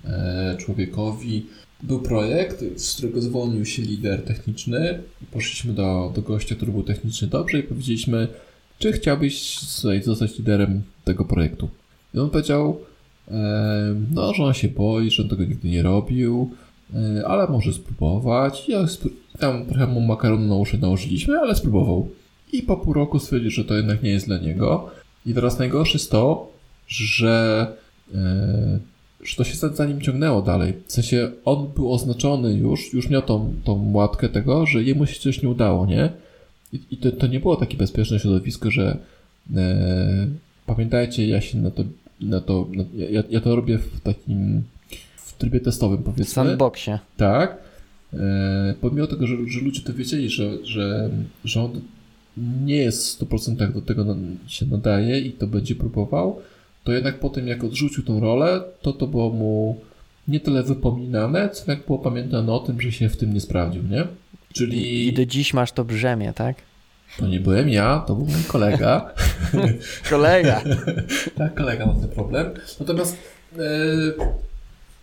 [0.05, 1.45] e, człowiekowi,
[1.83, 4.99] był projekt, z którego zwolnił się lider techniczny.
[5.31, 8.27] Poszliśmy do, do gościa, który był technicznie dobrze i powiedzieliśmy,
[8.79, 11.69] czy chciałbyś słuchaj, zostać liderem tego projektu.
[12.13, 12.79] I on powiedział,
[13.31, 16.51] e, no, że on się boi, że on tego nigdy nie robił,
[17.27, 18.69] ale może spróbować.
[18.69, 18.85] Ja
[19.39, 22.07] tam trochę mu makaronu na uszy nałożyliśmy, ale spróbował.
[22.53, 24.89] I po pół roku stwierdził, że to jednak nie jest dla niego.
[25.25, 26.51] I teraz najgorsze jest to,
[26.87, 27.67] że,
[28.15, 28.79] e,
[29.23, 30.73] że to się za, nim ciągnęło dalej.
[30.87, 35.19] W sensie on był oznaczony już, już miał tą, tą łatkę tego, że jemu się
[35.19, 36.09] coś nie udało, nie?
[36.73, 38.97] I, i to, to nie było takie bezpieczne środowisko, że
[39.55, 40.27] e,
[40.65, 41.83] pamiętajcie, ja się na to,
[42.21, 44.63] na to na, ja, ja to robię w takim
[45.33, 46.25] w trybie testowym W powiedzmy.
[46.33, 46.99] sandboxie.
[47.17, 47.57] Tak.
[48.13, 51.09] E, pomimo tego, że, że ludzie to wiedzieli, że, że,
[51.45, 51.81] że on
[52.65, 54.15] nie jest w 100% do tego
[54.47, 56.41] się nadaje i to będzie próbował,
[56.83, 59.79] to jednak po tym jak odrzucił tą rolę, to to było mu
[60.27, 63.83] nie tyle wypominane, co jak było pamiętane o tym, że się w tym nie sprawdził,
[63.83, 64.07] nie?
[64.53, 66.55] Czyli I do dziś masz to brzemię, tak?
[67.17, 69.13] to nie byłem ja, to był mój kolega.
[70.09, 70.61] Kolega.
[71.37, 72.51] tak, kolega ma ten problem.
[72.79, 73.17] Natomiast
[73.57, 73.59] e,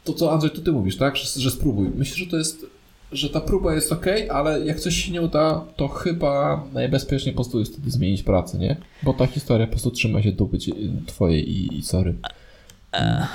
[0.05, 1.17] to, co Andrzej, to ty mówisz, tak?
[1.17, 1.91] Że, że spróbuj.
[1.95, 2.67] Myślę, że to jest,
[3.13, 7.37] że ta próba jest ok, ale jak coś się nie uda, to chyba najbezpieczniej po
[7.37, 8.77] prostu jest wtedy zmienić pracę, nie?
[9.03, 10.59] Bo ta historia po prostu trzyma się dupy
[11.07, 12.15] twojej i, i sorry.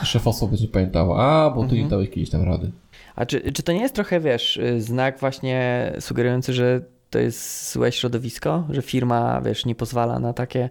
[0.04, 2.72] Szefostwo będzie pamiętało, a, bo ty nie dałeś kiedyś tam rady.
[3.16, 7.72] A czy, czy to nie jest trochę, wiesz, y, znak właśnie sugerujący, że to jest
[7.74, 10.70] złe środowisko, że firma, wiesz, nie pozwala na takie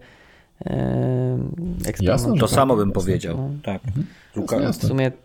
[0.67, 1.39] e,
[1.87, 2.05] eksperymenty?
[2.05, 3.03] Jasne, To tak, samo bym jasne.
[3.03, 3.37] powiedział.
[3.37, 3.51] No.
[3.63, 3.83] Tak.
[3.87, 4.03] Jasne,
[4.37, 4.89] Luka, W jasne.
[4.89, 5.21] sumie tak.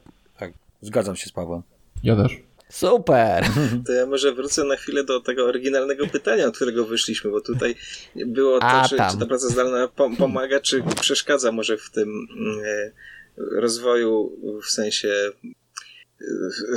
[0.82, 1.62] Zgadzam się z Pawłem.
[2.04, 2.38] Ja też.
[2.70, 3.46] super.
[3.88, 7.76] To ja może wrócę na chwilę do tego oryginalnego pytania, od którego wyszliśmy, bo tutaj
[8.16, 12.28] było to, A, czy, czy ta praca zdalna pom- pomaga, czy przeszkadza może w tym
[12.38, 12.92] mm, e,
[13.38, 15.32] rozwoju, w sensie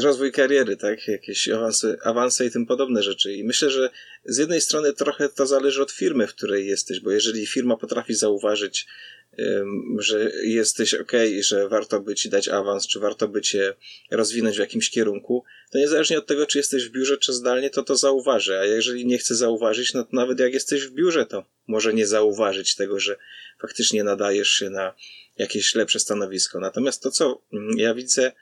[0.02, 1.08] rozwój kariery, tak?
[1.08, 3.32] Jakieś awanse, awanse i tym podobne rzeczy.
[3.32, 3.90] I myślę, że
[4.24, 8.14] z jednej strony trochę to zależy od firmy, w której jesteś, bo jeżeli firma potrafi
[8.14, 8.86] zauważyć,
[9.98, 13.74] że jesteś ok, że warto by ci dać awans, czy warto by cię
[14.10, 17.82] rozwinąć w jakimś kierunku, to niezależnie od tego, czy jesteś w biurze, czy zdalnie, to
[17.82, 18.58] to zauważy.
[18.58, 22.06] A jeżeli nie chce zauważyć, no to nawet jak jesteś w biurze, to może nie
[22.06, 23.16] zauważyć tego, że
[23.60, 24.94] faktycznie nadajesz się na
[25.38, 26.60] jakieś lepsze stanowisko.
[26.60, 27.42] Natomiast to, co
[27.76, 28.32] ja widzę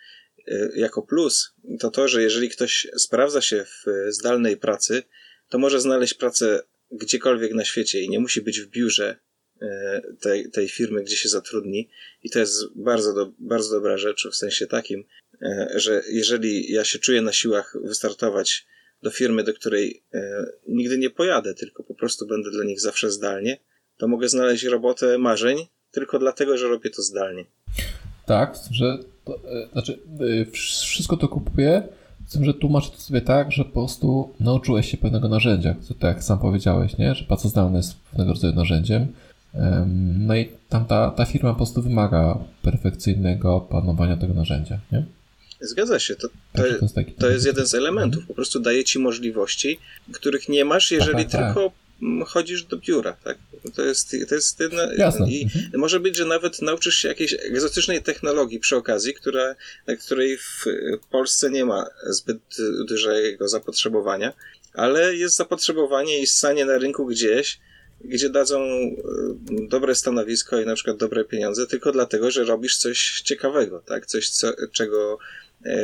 [0.48, 5.02] y, jako plus, to to, że jeżeli ktoś sprawdza się w zdalnej pracy,
[5.48, 6.62] to może znaleźć pracę
[6.92, 9.29] gdziekolwiek na świecie i nie musi być w biurze E,
[10.20, 11.88] tej, tej firmy, gdzie się zatrudni.
[12.22, 15.04] I to jest bardzo, do, bardzo dobra rzecz w sensie takim,
[15.42, 18.66] e, że jeżeli ja się czuję na siłach wystartować
[19.02, 23.10] do firmy, do której e, nigdy nie pojadę, tylko po prostu będę dla nich zawsze
[23.10, 23.58] zdalnie,
[23.96, 27.44] to mogę znaleźć robotę marzeń tylko dlatego, że robię to zdalnie.
[28.26, 29.40] Tak, że to,
[29.72, 29.98] znaczy
[30.52, 31.88] wszystko to kupuję,
[32.26, 35.94] z tym, że tłumaczę to sobie tak, że po prostu nauczyłeś się pewnego narzędzia, co
[35.94, 37.14] tak sam powiedziałeś, nie?
[37.14, 39.12] że praca zdalna jest pewnego rodzaju narzędziem,
[40.18, 45.04] no i tam ta, ta firma po prostu wymaga perfekcyjnego panowania tego narzędzia, nie?
[45.60, 46.16] Zgadza się.
[46.16, 48.26] To, to, to, jest, taki, to jest jeden z elementów.
[48.26, 49.78] Po prostu daje ci możliwości,
[50.12, 51.54] których nie masz, jeżeli tak, tak, tak.
[51.54, 51.72] tylko
[52.18, 52.28] tak.
[52.28, 53.38] chodzisz do biura, tak?
[53.74, 55.30] To jest, to jest jedna, Jasne.
[55.30, 55.70] I mhm.
[55.74, 59.54] może być, że nawet nauczysz się jakiejś egzotycznej technologii przy okazji, która,
[59.86, 60.64] na której w
[61.10, 62.38] Polsce nie ma zbyt
[62.88, 64.32] dużego zapotrzebowania,
[64.74, 67.58] ale jest zapotrzebowanie i ssanie na rynku gdzieś,
[68.04, 68.96] gdzie dadzą e,
[69.68, 74.06] dobre stanowisko i na przykład dobre pieniądze tylko dlatego, że robisz coś ciekawego, tak?
[74.06, 75.18] Coś, co, czego
[75.64, 75.76] e,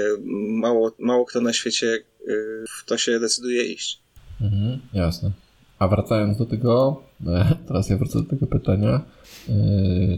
[0.48, 2.32] mało, mało kto na świecie e,
[2.80, 3.98] w to się decyduje iść.
[4.40, 5.30] Mhm, jasne.
[5.78, 7.02] A wracając do tego,
[7.68, 9.00] teraz ja wrócę do tego pytania,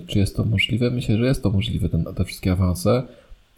[0.07, 0.91] czy jest to możliwe?
[0.91, 3.03] Myślę, że jest to możliwe, ten, te wszystkie awanse,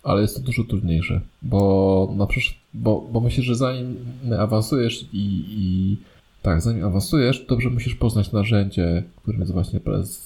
[0.02, 3.96] ale jest to dużo trudniejsze, bo, przykład, bo, bo myślę, że zanim
[4.38, 5.96] awansujesz i, i
[6.42, 9.80] tak, zanim awansujesz, dobrze musisz poznać narzędzie, którym jest właśnie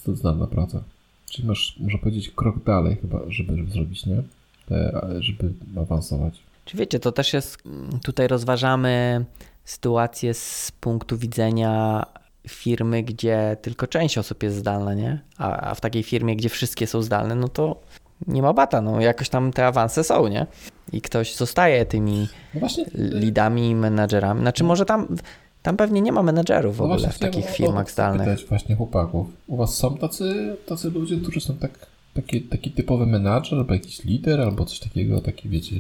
[0.07, 0.83] zdalna praca.
[1.31, 4.23] Czyli masz, można powiedzieć, krok dalej chyba, żeby, żeby zrobić, nie?
[4.67, 6.35] Te, żeby awansować.
[6.65, 7.63] Czy wiecie, to też jest,
[8.05, 9.25] tutaj rozważamy
[9.65, 12.03] sytuację z punktu widzenia
[12.49, 15.21] firmy, gdzie tylko część osób jest zdalna, nie?
[15.39, 17.81] A, a w takiej firmie, gdzie wszystkie są zdalne, no to
[18.27, 20.47] nie ma bata, no jakoś tam te awanse są, nie?
[20.93, 24.41] I ktoś zostaje tymi no właśnie, lidami, menadżerami.
[24.41, 25.17] Znaczy może tam
[25.65, 28.29] tam pewnie nie ma menedżerów w no ogóle w takich firmach zdalnych.
[28.29, 29.27] Pytać właśnie chłopaków.
[29.47, 34.05] U was są tacy, tacy ludzie, którzy są tak, taki, taki typowy menadżer, albo jakiś
[34.05, 35.77] lider, albo coś takiego, taki wiecie,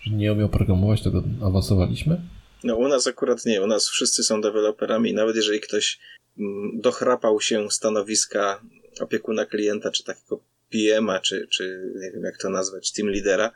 [0.00, 2.20] że nie umiał programować, tego awansowaliśmy?
[2.64, 3.62] No u nas akurat nie.
[3.62, 5.98] U nas wszyscy są deweloperami i nawet jeżeli ktoś
[6.38, 8.60] mm, dochrapał się stanowiska
[9.00, 10.40] opiekuna klienta, czy takiego
[10.70, 13.50] PM-a, czy, czy nie wiem jak to nazwać, team lidera,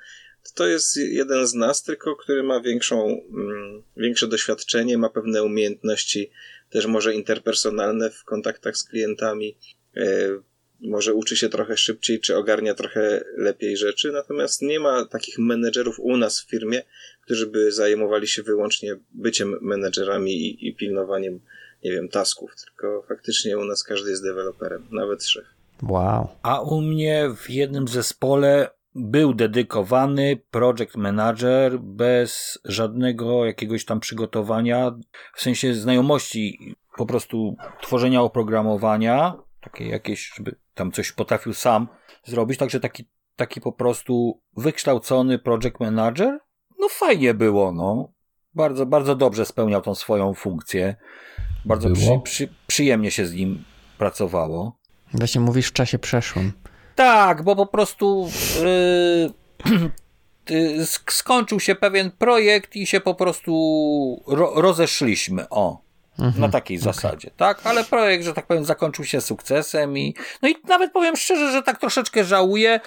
[0.54, 6.30] to jest jeden z nas, tylko który ma większą, mm, większe doświadczenie, ma pewne umiejętności,
[6.70, 9.56] też może interpersonalne w kontaktach z klientami,
[9.96, 10.02] e,
[10.80, 16.00] może uczy się trochę szybciej, czy ogarnia trochę lepiej rzeczy, natomiast nie ma takich menedżerów
[16.00, 16.82] u nas w firmie,
[17.22, 21.40] którzy by zajmowali się wyłącznie byciem menedżerami i, i pilnowaniem,
[21.84, 25.44] nie wiem, tasków, tylko faktycznie u nas każdy jest deweloperem, nawet szef.
[25.82, 26.28] Wow.
[26.42, 34.92] A u mnie w jednym zespole był dedykowany project manager bez żadnego jakiegoś tam przygotowania,
[35.34, 41.88] w sensie znajomości po prostu tworzenia oprogramowania, takie jakieś, żeby tam coś potrafił sam
[42.24, 46.38] zrobić, także taki, taki po prostu wykształcony project manager,
[46.78, 48.12] no fajnie było, no.
[48.54, 50.96] Bardzo, bardzo dobrze spełniał tą swoją funkcję.
[51.64, 53.64] Bardzo przy, przy, przyjemnie się z nim
[53.98, 54.78] pracowało.
[55.14, 56.52] Właśnie mówisz w czasie przeszłym.
[56.96, 58.28] Tak, bo po prostu
[60.50, 63.52] yy, skończył się pewien projekt i się po prostu
[64.26, 65.48] ro rozeszliśmy.
[65.50, 65.86] O.
[66.18, 66.92] Mhm, na takiej okay.
[66.92, 67.60] zasadzie, tak?
[67.64, 71.62] Ale projekt, że tak powiem, zakończył się sukcesem i no i nawet powiem szczerze, że
[71.62, 72.80] tak troszeczkę żałuję,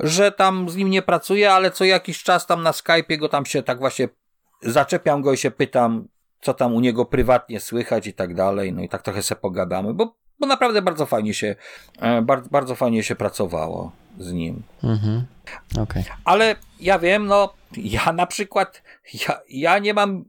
[0.00, 3.46] że tam z nim nie pracuję, ale co jakiś czas tam na Skype'ie go tam
[3.46, 4.08] się tak właśnie
[4.62, 6.08] zaczepiam go i się pytam,
[6.40, 9.94] co tam u niego prywatnie słychać i tak dalej, no i tak trochę se pogadamy,
[9.94, 11.56] bo bo naprawdę bardzo fajnie się,
[12.00, 14.62] e, bardzo, bardzo fajnie się pracowało z nim.
[14.82, 15.24] Mhm.
[15.82, 16.04] Okay.
[16.24, 18.82] Ale ja wiem, no, ja na przykład,
[19.28, 20.24] ja, ja nie mam,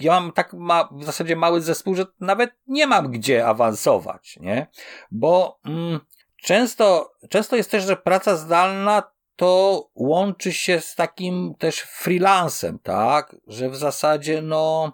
[0.00, 4.66] ja mam tak ma, w zasadzie mały zespół, że nawet nie mam gdzie awansować, nie?
[5.10, 6.00] Bo mm,
[6.42, 9.02] często, często jest też, że praca zdalna
[9.36, 13.36] to łączy się z takim też freelancem, tak?
[13.46, 14.92] Że w zasadzie, no,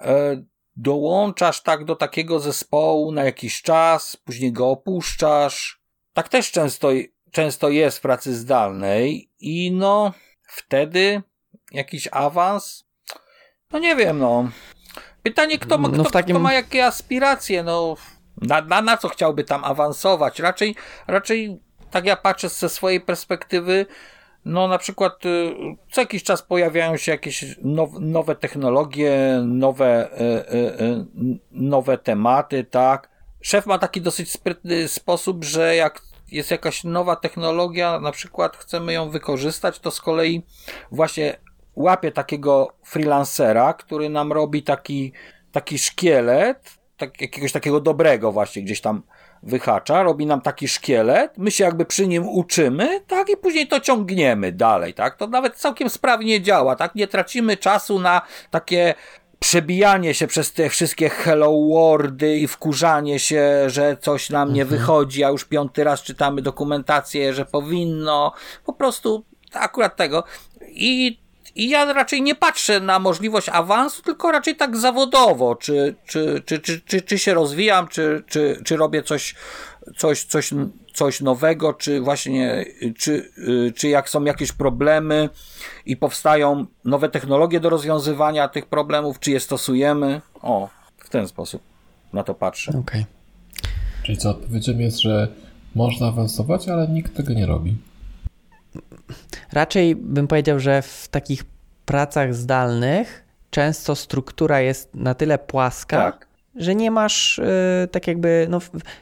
[0.00, 0.42] e,
[0.78, 5.80] dołączasz tak do takiego zespołu na jakiś czas, później go opuszczasz.
[6.12, 6.88] Tak też często,
[7.30, 10.12] często jest w pracy zdalnej i no,
[10.48, 11.22] wtedy
[11.72, 12.84] jakiś awans?
[13.72, 14.48] No nie wiem, no.
[15.22, 17.96] Pytanie, kto, ma, No kto, w takim- kto ma jakie aspiracje, no.
[18.36, 20.38] Na, na, na co chciałby tam awansować?
[20.38, 20.74] Raczej,
[21.06, 21.60] raczej,
[21.90, 23.86] tak ja patrzę ze swojej perspektywy,
[24.48, 25.54] no na przykład y,
[25.90, 31.04] co jakiś czas pojawiają się jakieś now, nowe technologie, nowe, y, y,
[31.50, 33.08] nowe tematy, tak.
[33.40, 36.02] Szef ma taki dosyć sprytny sposób, że jak
[36.32, 40.42] jest jakaś nowa technologia, na przykład chcemy ją wykorzystać, to z kolei
[40.92, 41.36] właśnie
[41.76, 45.12] łapie takiego freelancera, który nam robi taki,
[45.52, 49.02] taki szkielet, tak, jakiegoś takiego dobrego właśnie gdzieś tam
[49.42, 53.80] wyhacza, robi nam taki szkielet, my się jakby przy nim uczymy, tak, i później to
[53.80, 58.94] ciągniemy dalej, tak, to nawet całkiem sprawnie działa, tak, nie tracimy czasu na takie
[59.38, 65.24] przebijanie się przez te wszystkie hello wordy i wkurzanie się, że coś nam nie wychodzi,
[65.24, 68.32] a już piąty raz czytamy dokumentację, że powinno,
[68.66, 70.24] po prostu akurat tego.
[70.68, 71.20] I
[71.58, 76.58] i ja raczej nie patrzę na możliwość awansu, tylko raczej tak zawodowo, czy, czy, czy,
[76.58, 79.34] czy, czy, czy się rozwijam, czy, czy, czy robię coś,
[79.96, 80.50] coś, coś,
[80.94, 82.64] coś nowego, czy właśnie,
[82.98, 83.32] czy,
[83.76, 85.28] czy jak są jakieś problemy
[85.86, 90.20] i powstają nowe technologie do rozwiązywania tych problemów, czy je stosujemy.
[90.42, 90.68] O,
[90.98, 91.62] w ten sposób
[92.12, 92.72] na to patrzę.
[92.78, 93.06] Okej.
[94.02, 95.28] Czyli co, odpowiedzią jest, że
[95.74, 97.76] można awansować, ale nikt tego nie robi.
[99.52, 101.44] Raczej bym powiedział, że w takich
[101.86, 106.26] pracach zdalnych często struktura jest na tyle płaska, Tak.
[106.56, 107.44] że nie masz y,
[107.92, 108.58] tak jakby, no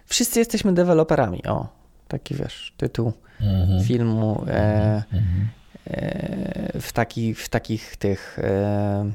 [0.06, 1.68] wszyscy jesteśmy deweloperami, o,
[2.08, 3.84] taki wiesz, tytuł Mhm.
[3.84, 5.48] filmu e, Mhm.
[5.86, 9.10] e, w, taki, w takich tych e,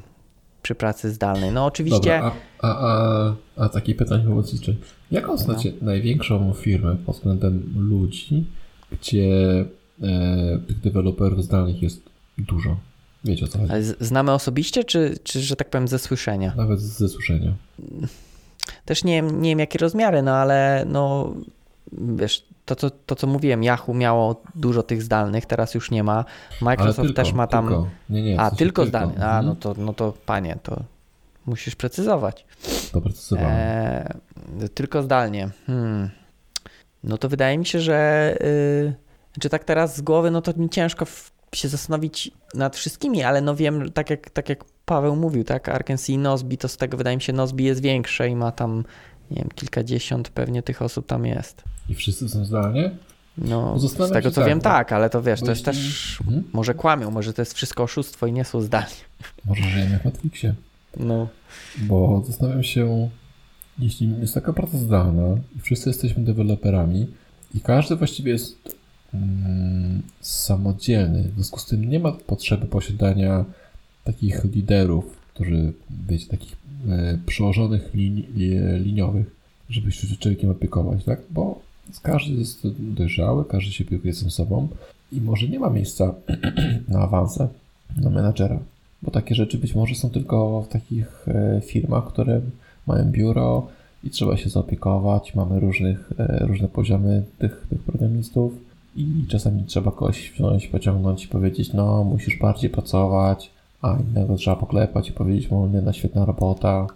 [0.62, 1.50] przy pracy zdalnej.
[1.52, 2.32] No oczywiście, Dobra,
[2.62, 2.88] a, a,
[3.56, 4.76] a, a takie pytanie wobec liczy.
[5.10, 8.46] Jaką znacie największą firmę pod względem ludzi,
[8.92, 9.28] gdzie
[10.02, 12.02] e, tych deweloperów zdalnych jest
[12.38, 12.76] dużo?
[13.24, 13.72] Wiecie o co chodzi?
[13.72, 16.52] ale znamy osobiście, czy, czy że tak powiem ze słyszenia?
[16.56, 17.52] Nawet ze słyszenia.
[18.84, 21.34] Też nie, wiem- nie wiem jakie rozmiary, no ale no
[21.92, 26.24] wiesz, to co, to co mówiłem, Yahoo miało dużo tych zdalnych, teraz już nie ma.
[26.60, 27.64] Microsoft tylko, też ma tam.
[27.68, 27.86] Tylko.
[28.10, 29.14] Nie, nie, w A, sensie tylko zdalny.
[29.24, 29.46] A, Mhm.
[29.46, 30.82] no to, no to panie, to
[31.46, 32.46] musisz precyzować.
[32.92, 33.50] Doprecyzowałem.
[33.52, 34.14] E,
[34.74, 35.48] tylko zdalnie.
[35.66, 36.10] Hmm.
[37.04, 38.94] No to wydaje mi się, że y,
[39.40, 41.06] czy tak teraz z głowy, no to mi ciężko
[41.54, 46.10] się zastanowić nad wszystkimi, ale no wiem, tak jak, tak jak Paweł mówił, tak, Arkansas
[46.10, 48.84] i Nozbi, to z tego wydaje mi się Nozbi jest większe i ma tam,
[49.30, 51.62] nie wiem, kilkadziesiąt pewnie tych osób tam jest.
[51.88, 52.90] I wszyscy są zdalnie?
[53.38, 56.18] No, No z tego co tak, wiem, bo- tak, ale to wiesz, to jest też,
[56.24, 56.44] Mhm.
[56.52, 58.94] może kłamią, może to jest wszystko oszustwo i nie są zdalni.
[59.44, 60.54] Może żyjemy w Matrixie.
[60.96, 61.28] No,
[61.78, 63.08] Bo zastanawiam się,
[63.78, 67.06] jeśli jest taka praca zdalna i wszyscy jesteśmy deweloperami
[67.54, 68.56] i każdy właściwie jest
[70.20, 73.44] samodzielny, w związku z tym nie ma potrzeby posiadania
[74.04, 75.72] takich liderów, którzy,
[76.08, 76.56] wiecie, takich
[76.88, 79.36] e, przełożonych lin, li, liniowych,
[79.70, 81.20] żeby się człowiekiem opiekować, tak?
[81.30, 81.60] Bo
[82.02, 84.68] każdy jest dojrzały, każdy się opiekuje sam sobą
[85.12, 86.14] i może nie ma miejsca
[86.88, 87.48] na awanse,
[87.96, 88.58] na menadżera.
[89.02, 92.40] Bo takie rzeczy być może są tylko w takich e, firmach, które
[92.86, 93.68] mają biuro
[94.04, 95.34] i trzeba się zaopiekować.
[95.34, 101.28] Mamy różnych, e, różne poziomy tych, tych programistów i czasami trzeba kogoś wziąć, pociągnąć i
[101.28, 103.50] powiedzieć, no musisz bardziej pracować,
[103.82, 106.86] a innego trzeba poklepać i powiedzieć mu, nie, na świetna robota.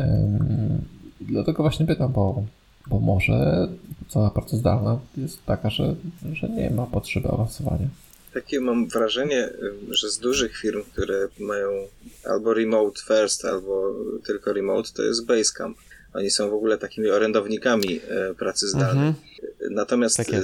[0.00, 0.84] Ym,
[1.20, 2.42] dlatego właśnie pytam, bo,
[2.86, 3.68] bo może
[4.08, 5.94] cała praca zdalna jest taka, że,
[6.32, 7.88] że nie ma potrzeby awansowania.
[8.34, 9.48] Takie mam wrażenie,
[9.90, 11.68] że z dużych firm, które mają
[12.24, 13.94] albo remote first, albo
[14.26, 15.76] tylko remote, to jest Basecamp.
[16.16, 19.08] Oni są w ogóle takimi orędownikami e, pracy zdalnej.
[19.08, 19.14] mhm.
[19.70, 20.42] Natomiast Tak e,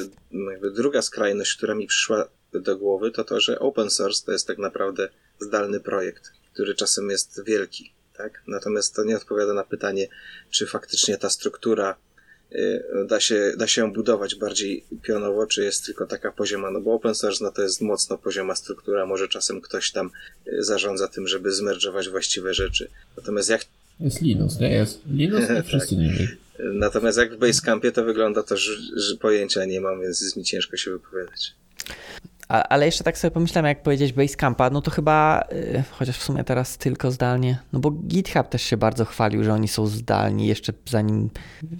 [0.52, 4.47] jakby druga skrajność, która mi przyszła do głowy, to to, że open source to jest
[4.47, 5.09] tak naprawdę
[5.41, 7.92] zdalny projekt, który czasem jest wielki.
[8.17, 8.42] Tak?
[8.47, 10.09] Natomiast to nie odpowiada na pytanie,
[10.51, 11.97] czy faktycznie ta struktura
[12.52, 16.81] y, da się, da się ją budować bardziej pionowo, czy jest tylko taka pozioma, no
[16.81, 20.10] bo open source no to jest mocno pozioma struktura, może czasem ktoś tam
[20.59, 22.91] zarządza tym, żeby zmerdżować właściwe rzeczy.
[23.17, 23.65] Natomiast jak,
[24.00, 24.68] Jest Linux, nie?
[24.68, 26.28] Jest Linux i wszyscy niżej.
[26.74, 30.44] natomiast jak w Basecampie to wygląda to, że, że pojęcia nie mam, więc jest mi
[30.44, 31.54] ciężko się wypowiadać.
[32.48, 36.22] A, ale jeszcze tak sobie pomyślałem, jak powiedzieć Basecampa, no to chyba, y, chociaż w
[36.22, 40.46] sumie teraz tylko zdalnie, no bo GitHub też się bardzo chwalił, że oni są zdalni
[40.46, 41.30] jeszcze zanim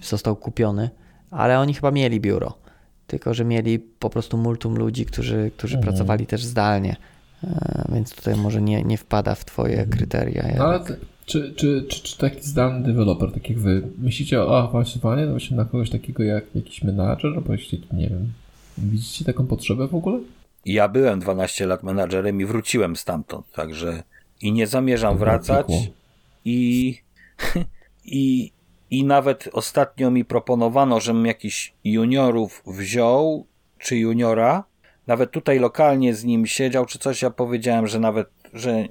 [0.03, 0.89] został kupiony,
[1.31, 2.57] ale oni chyba mieli biuro,
[3.07, 5.93] tylko że mieli po prostu multum ludzi, którzy, którzy Mhm.
[5.93, 6.95] pracowali też zdalnie,
[7.43, 10.43] e, więc tutaj może nie, nie wpada w twoje kryteria.
[10.57, 10.79] No ale
[11.33, 15.57] czy, czy, czy, czy taki zdalny deweloper, tak jak wy, myślicie o awansowaniu no właśnie
[15.57, 18.33] na kogoś takiego jak jakiś menadżer, albo jakiś taki, nie wiem,
[18.77, 20.19] widzicie taką potrzebę w ogóle?
[20.65, 24.03] ja byłem 12 lat menadżerem i wróciłem stamtąd, także
[24.41, 25.67] i nie zamierzam wracać.
[26.45, 26.97] I,
[28.05, 28.51] i,
[28.89, 33.45] I nawet ostatnio mi proponowano, żebym jakiś juniorów wziął,
[33.79, 34.63] czy juniora,
[35.07, 38.87] nawet tutaj lokalnie z nim siedział, czy coś, ja powiedziałem, że nawet, że,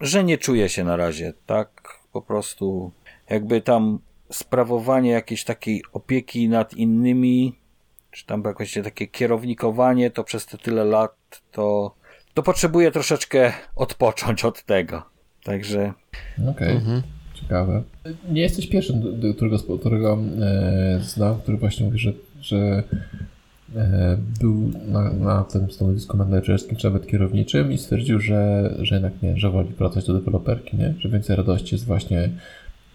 [0.00, 1.77] że nie czuję się na razie, tak?
[2.18, 2.92] Po prostu
[3.30, 3.98] jakby tam
[4.32, 7.54] sprawowanie jakiejś takiej opieki nad innymi,
[8.10, 11.94] czy tam jakoś takie kierownikowanie, to przez te tyle lat, to,
[12.34, 15.02] to potrzebuję troszeczkę odpocząć od tego.
[15.44, 15.92] Także.
[16.38, 16.70] Okej, okay.
[16.70, 17.02] mhm.
[17.34, 17.82] ciekawe.
[18.30, 19.02] Nie jesteś pierwszym,
[19.36, 22.82] którego, którego e, znam, który właśnie mówi, że, że
[24.40, 29.36] był na, na tym stanowisku menedżerskim, czy nawet kierowniczym i stwierdził, że, że jednak nie,
[29.36, 30.94] że woli wracać do deweloperki, nie?
[30.98, 32.30] że więcej radości jest właśnie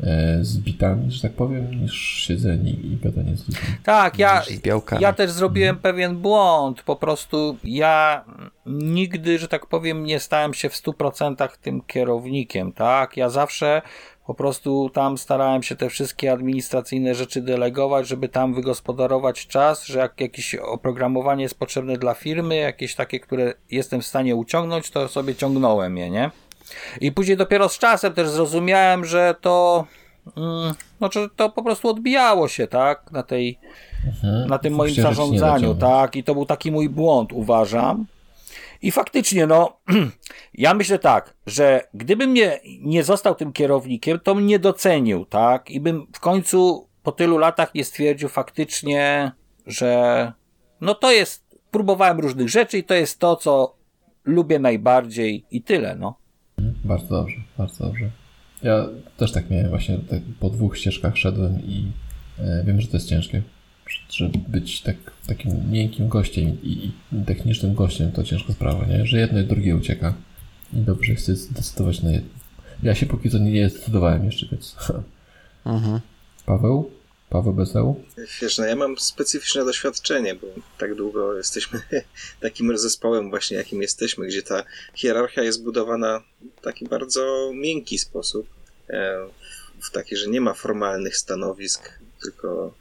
[0.02, 1.94] E, z bitami, że tak powiem, niż
[2.28, 3.66] siedzenie i gadanie z ludźmi.
[3.84, 4.44] Tak, ja,
[5.00, 6.84] ja też zrobiłem pewien błąd.
[6.84, 8.26] Po prostu ja
[8.66, 13.18] nigdy, że tak powiem, nie stałem się w 100% tym kierownikiem, tak?
[13.18, 13.82] Ja zawsze
[14.28, 20.00] po prostu tam starałem się te wszystkie administracyjne rzeczy delegować, żeby tam wygospodarować czas, że
[20.00, 25.08] jak jakieś oprogramowanie jest potrzebne dla firmy, jakieś takie, które jestem w stanie uciągnąć, to
[25.08, 26.32] sobie ciągnąłem je, nie?
[27.02, 29.86] I później dopiero z czasem też zrozumiałem, że to,
[30.38, 33.60] mm, no, że to po prostu odbijało się, tak, na tej,
[34.08, 34.50] mhm.
[34.50, 38.06] na tym moim zarządzaniu, tak, i to był taki mój błąd, uważam.
[38.84, 39.80] I faktycznie, no,
[40.54, 45.80] ja myślę tak, że gdybym mnie nie został tym kierownikiem, to mnie docenił, tak, i
[45.80, 49.32] bym w końcu po tylu latach nie stwierdził faktycznie,
[49.68, 50.32] że
[50.82, 53.76] no to jest, próbowałem różnych rzeczy i to jest to, co
[54.26, 56.16] lubię najbardziej i tyle, no.
[56.84, 58.10] Bardzo dobrze, bardzo dobrze.
[58.64, 58.86] Ja
[59.18, 61.92] też tak miałem, właśnie tak po dwóch ścieżkach szedłem i
[62.40, 63.42] e, wiem, że to jest ciężkie.
[64.10, 64.96] Żeby być tak,
[65.28, 69.06] takim miękkim gościem i, i technicznym gościem to ciężka sprawa, nie?
[69.06, 70.14] Że jedno i drugie ucieka.
[70.74, 72.30] I dobrze jest zdecydować na jedno.
[72.84, 74.76] Ja się póki co nie zdecydowałem jeszcze, więc.
[75.66, 76.00] Mhm.
[76.46, 76.92] Paweł?
[77.30, 78.04] Paweł Bezeł?
[78.42, 80.48] Wiesz, no ja mam specyficzne doświadczenie, bo
[80.78, 81.82] tak długo jesteśmy
[82.42, 84.64] takim zespołem właśnie, jakim jesteśmy, gdzie ta
[84.96, 86.22] hierarchia jest budowana
[86.58, 88.48] w taki bardzo miękki sposób,
[88.90, 89.18] e,
[89.82, 92.74] w taki, że nie ma formalnych stanowisk, tylko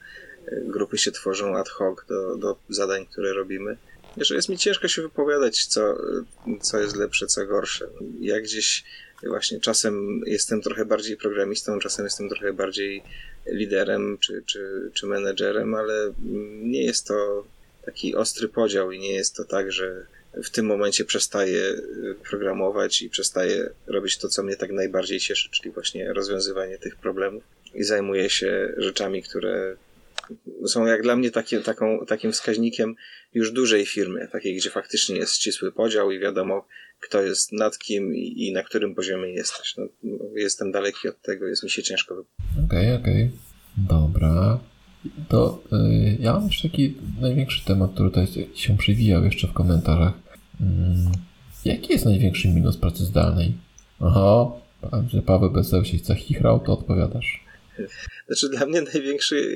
[0.64, 3.76] grupy się tworzą ad hoc do, do zadań, które robimy.
[4.16, 5.96] Wiesz, jest mi ciężko się wypowiadać, co,
[6.60, 7.88] co jest lepsze, co gorsze.
[8.20, 8.84] Ja gdzieś
[9.26, 13.02] właśnie czasem jestem trochę bardziej programistą, czasem jestem trochę bardziej
[13.46, 16.12] liderem czy, czy, czy menedżerem, ale
[16.62, 17.44] nie jest to
[17.84, 20.06] taki ostry podział i nie jest to tak, że
[20.44, 21.62] w tym momencie przestaję
[22.30, 27.42] programować i przestaję robić to, co mnie tak najbardziej cieszy, czyli właśnie rozwiązywanie tych problemów
[27.74, 29.76] i zajmuję się rzeczami, które
[30.66, 32.94] są jak dla mnie takie, taką, takim wskaźnikiem
[33.34, 36.66] już dużej firmy, takiej, gdzie faktycznie jest ścisły podział i wiadomo,
[37.00, 39.74] kto jest nad kim i, i na którym poziomie jesteś.
[39.76, 39.88] No,
[40.34, 42.14] jestem daleki od tego, jest mi się ciężko.
[42.14, 43.24] Okej, okay, okej.
[43.24, 43.30] Okay.
[43.76, 44.60] Dobra.
[45.28, 50.12] To y, ja mam jeszcze taki największy temat, który tutaj się przewijał jeszcze w komentarzach.
[50.60, 51.12] Mm,
[51.64, 53.54] jaki jest największy minus pracy zdalnej?
[54.00, 54.50] Aha,
[55.08, 57.44] że Paweł Beseł się chce chichrał, to odpowiadasz.
[58.26, 59.52] Znaczy dla mnie największy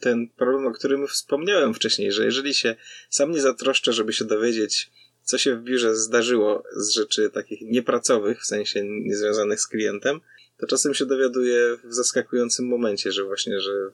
[0.00, 2.76] ten problem, o którym wspomniałem wcześniej, że jeżeli się
[3.10, 4.90] sam nie zatroszczę, żeby się dowiedzieć,
[5.22, 10.20] co się w biurze zdarzyło z rzeczy takich niepracowych, w sensie niezwiązanych z klientem,
[10.58, 13.90] to czasem się dowiaduję w zaskakującym momencie, że właśnie, że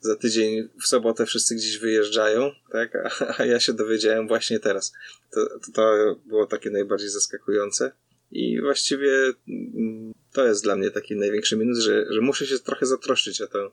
[0.00, 4.92] za tydzień w sobotę wszyscy gdzieś wyjeżdżają, tak, a, a ja się dowiedziałem właśnie teraz.
[5.30, 7.92] To, to, to było takie najbardziej zaskakujące.
[8.30, 9.12] I właściwie
[9.48, 13.46] mm, to jest dla mnie taki największy minus, że, że muszę się trochę zatroszczyć o
[13.46, 13.70] tę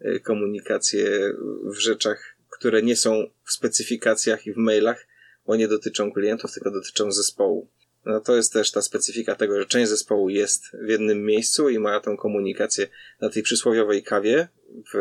[0.00, 5.06] e, komunikację w rzeczach, które nie są w specyfikacjach i w mailach,
[5.46, 7.68] bo nie dotyczą klientów, tylko dotyczą zespołu.
[8.04, 11.78] No to jest też ta specyfika tego, że część zespołu jest w jednym miejscu i
[11.78, 12.88] ma tą komunikację
[13.20, 14.48] na tej przysłowiowej kawie
[14.94, 14.96] w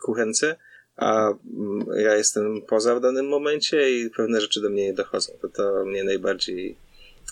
[0.00, 0.56] kuchence,
[0.96, 5.32] a mm, ja jestem poza w danym momencie i pewne rzeczy do mnie nie dochodzą.
[5.42, 6.76] To, to mnie najbardziej,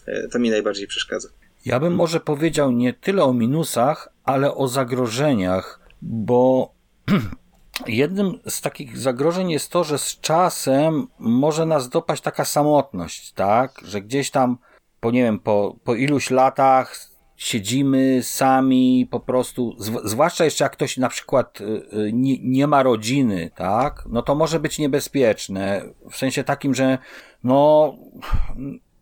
[0.07, 1.29] e, to mi najbardziej przeszkadza.
[1.65, 6.73] Ja bym może powiedział nie tyle o minusach, ale o zagrożeniach, bo
[7.87, 13.81] jednym z takich zagrożeń jest to, że z czasem może nas dopaść taka samotność, tak?
[13.85, 14.59] Że gdzieś tam,
[15.01, 20.97] po nie wiem, po, po iluś latach siedzimy sami, po prostu, zwłaszcza jeszcze jak ktoś
[20.97, 24.05] na przykład y, y, nie, nie ma rodziny, tak?
[24.09, 25.83] No to może być niebezpieczne.
[26.11, 26.99] W sensie takim, że
[27.45, 27.95] no,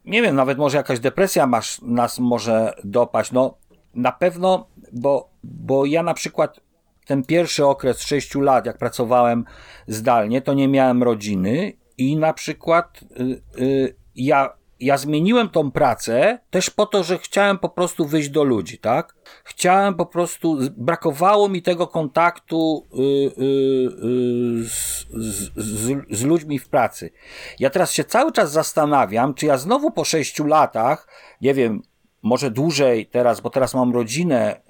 [0.08, 3.32] nie wiem, nawet może jakaś depresja masz, nas może dopaść.
[3.32, 3.58] No,
[3.94, 6.60] na pewno, bo, bo ja na przykład
[7.06, 9.44] ten pierwszy okres sześciu lat, jak pracowałem
[9.86, 16.38] zdalnie, to nie miałem rodziny i na przykład y, y, ja, ja zmieniłem tą pracę
[16.50, 19.14] też po to, że chciałem po prostu wyjść do ludzi, tak?
[19.44, 26.68] Chciałem po prostu, brakowało mi tego kontaktu y, y, y, z, z, z, ludźmi w
[26.68, 27.10] pracy.
[27.58, 31.08] Ja teraz się cały czas zastanawiam, czy ja znowu po sześciu latach,
[31.40, 31.82] nie wiem,
[32.22, 34.60] może dłużej teraz, bo teraz mam rodzinę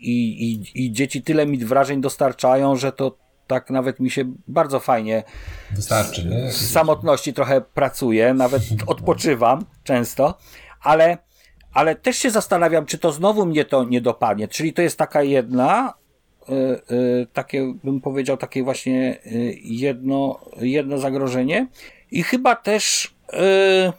[0.00, 4.80] i, i, i dzieci tyle mi wrażeń dostarczają, że to tak nawet mi się bardzo
[4.80, 5.22] fajnie
[5.70, 10.38] Wystarczy, z samotności trochę pracuję, nawet odpoczywam często,
[10.82, 11.18] ale,
[11.72, 14.48] ale też się zastanawiam, czy to znowu mnie to nie dopadnie.
[14.48, 15.94] Czyli to jest taka jedna,
[16.48, 16.52] y,
[16.94, 21.66] y, takie bym powiedział, takie właśnie y, jedno, jedno zagrożenie.
[22.10, 23.92] I chyba też, y,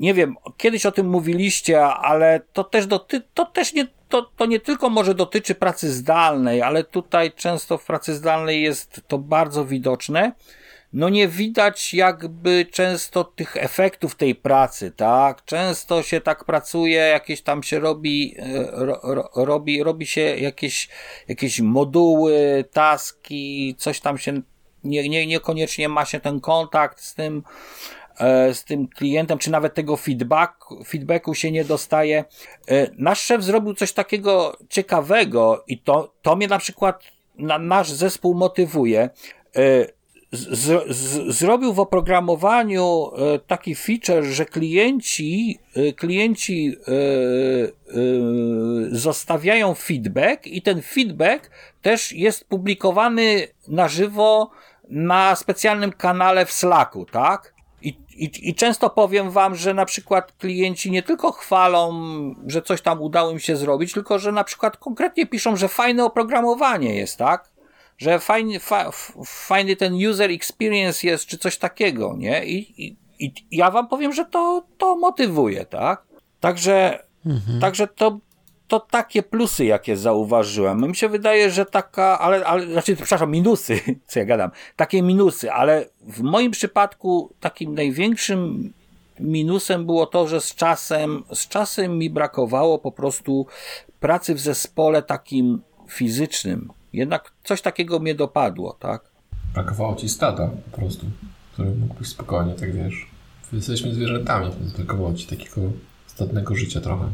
[0.00, 4.46] nie wiem, kiedyś o tym mówiliście, ale to też doty, to też nie, to, to
[4.46, 9.64] nie tylko może dotyczy pracy zdalnej, ale tutaj często w pracy zdalnej jest to bardzo
[9.64, 10.32] widoczne.
[10.92, 15.44] No nie widać jakby często tych efektów tej pracy, tak?
[15.44, 20.88] Często się tak pracuje, jakieś tam się robi, e, ro, ro, robi, robi się jakieś,
[21.28, 24.40] jakieś moduły, taski, coś tam się,
[24.84, 27.42] nie, nie, niekoniecznie ma się ten kontakt z tym,
[28.54, 30.52] z tym klientem, czy nawet tego feedback,
[30.86, 32.24] feedbacku się nie dostaje.
[32.68, 37.02] E, Nasz szef zrobił coś takiego ciekawego i to, to mnie na przykład
[37.38, 39.10] na, nasz zespół motywuje.
[39.56, 39.96] E,
[40.32, 47.96] Z, z, zrobił w oprogramowaniu e, taki feature, że klienci, e, klienci e, e,
[48.90, 51.50] zostawiają feedback i ten feedback
[51.82, 54.50] też jest publikowany na żywo
[54.90, 57.54] na specjalnym kanale w Slacku, tak?
[58.16, 61.92] I, i, często powiem wam, że na przykład klienci nie tylko chwalą,
[62.46, 66.04] że coś tam udało im się zrobić, tylko że na przykład konkretnie piszą, że fajne
[66.04, 67.50] oprogramowanie jest, tak?
[67.98, 68.90] Że fajny, fa,
[69.26, 72.44] fajny ten user experience jest, czy coś takiego, nie?
[72.44, 76.02] I, i, i ja wam powiem, że to, to motywuje, tak?
[76.40, 77.04] Także,
[77.60, 78.18] także to,
[78.68, 80.80] to takie plusy, jakie zauważyłem.
[80.80, 85.52] Mi się wydaje, że taka, ale, ale, znaczy, przepraszam, minusy, co ja gadam, takie minusy,
[85.52, 88.72] ale w moim przypadku takim największym
[89.20, 93.46] minusem było to, że z czasem, z czasem mi brakowało po prostu
[94.00, 96.68] pracy w zespole takim fizycznym.
[96.92, 99.04] Jednak coś takiego mnie dopadło, tak?
[99.54, 101.06] Brakowało ci stada po prostu,
[101.52, 103.06] który mógłbyś spokojnie, tak wiesz.
[103.52, 105.60] Jesteśmy zwierzętami, więc brakowało ci takiego
[106.16, 107.04] stadnego życia trochę.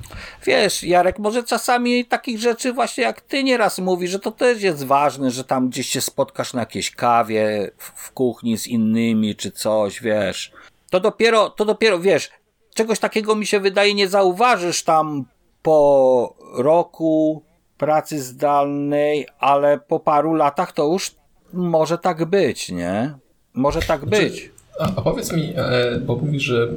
[0.47, 4.85] Wiesz, Jarek, może czasami takich rzeczy właśnie jak ty nieraz mówisz, że to też jest
[4.85, 10.03] ważne, że tam gdzieś się spotkasz na jakiejś kawie w, kuchni z innymi czy coś,
[10.03, 10.53] wiesz.
[10.91, 12.31] To dopiero, to dopiero, wiesz,
[12.75, 15.25] czegoś takiego mi się wydaje nie zauważysz tam
[15.63, 17.43] po roku
[17.79, 21.15] pracy zdalnej, ale po paru latach to już
[21.53, 23.15] może tak być, nie?
[23.55, 24.51] Może tak być.
[24.81, 26.69] A, a powiedz mi, e, bo mówisz, że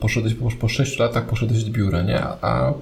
[0.00, 2.22] poszedłeś po, po 6 latach, poszedłeś do biura, nie?
[2.22, 2.72] A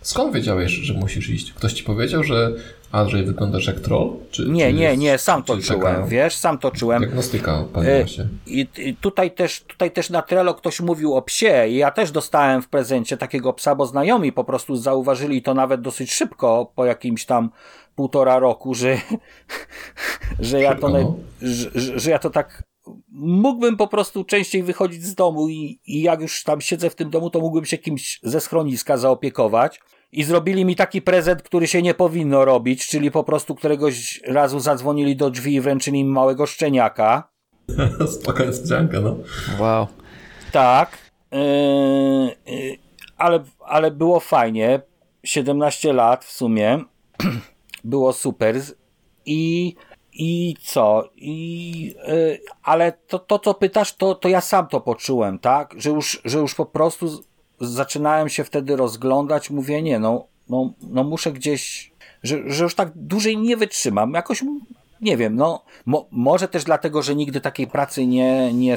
[0.00, 1.52] skąd wiedziałeś, że musisz iść?
[1.52, 2.52] Ktoś ci powiedział, że
[2.92, 4.10] Andrzej wyglądasz jak troll?
[4.30, 7.02] Czy, Nie, czy nie, nie, sam to czułem, wiesz, sam to czułem.
[7.02, 8.26] Diagnostyka pojawiła E, się.
[8.46, 12.10] I, I tutaj też, tutaj też na Trello ktoś mówił o psie i ja też
[12.10, 16.84] dostałem w prezencie takiego psa, bo znajomi po prostu zauważyli to nawet dosyć szybko, po
[16.84, 17.50] jakimś tam
[17.96, 18.96] półtora roku, że,
[20.40, 21.16] że ja to, no.
[21.42, 22.62] że, że ja to tak
[23.08, 27.10] mógłbym po prostu częściej wychodzić z domu i, i jak już tam siedzę w tym
[27.10, 29.80] domu, to mógłbym się kimś ze schroniska zaopiekować.
[30.12, 34.60] I zrobili mi taki prezent, który się nie powinno robić, czyli po prostu któregoś razu
[34.60, 37.28] zadzwonili do drzwi i wręczyli mi małego szczeniaka.
[38.20, 39.16] Spokojna niespodzianka, no.
[39.60, 39.86] Wow.
[40.52, 40.98] Tak.
[41.32, 41.38] Yy,
[42.46, 42.78] yy,
[43.16, 44.80] ale, ale było fajnie.
[45.24, 46.84] 17 lat w sumie.
[47.84, 48.60] było super.
[49.26, 49.74] I,
[50.12, 51.08] i co?
[51.16, 55.74] I, yy, ale to, to, co pytasz, to, to ja sam to poczułem, tak?
[55.76, 57.22] Że już, że już po prostu
[57.60, 59.50] zaczynałem się wtedy rozglądać.
[59.50, 61.92] Mówię, nie, no, no, no muszę gdzieś,
[62.22, 64.12] że, że już tak dłużej nie wytrzymam.
[64.12, 64.44] Jakoś
[65.00, 68.76] nie wiem, no mo, może też dlatego, że nigdy takiej pracy nie, nie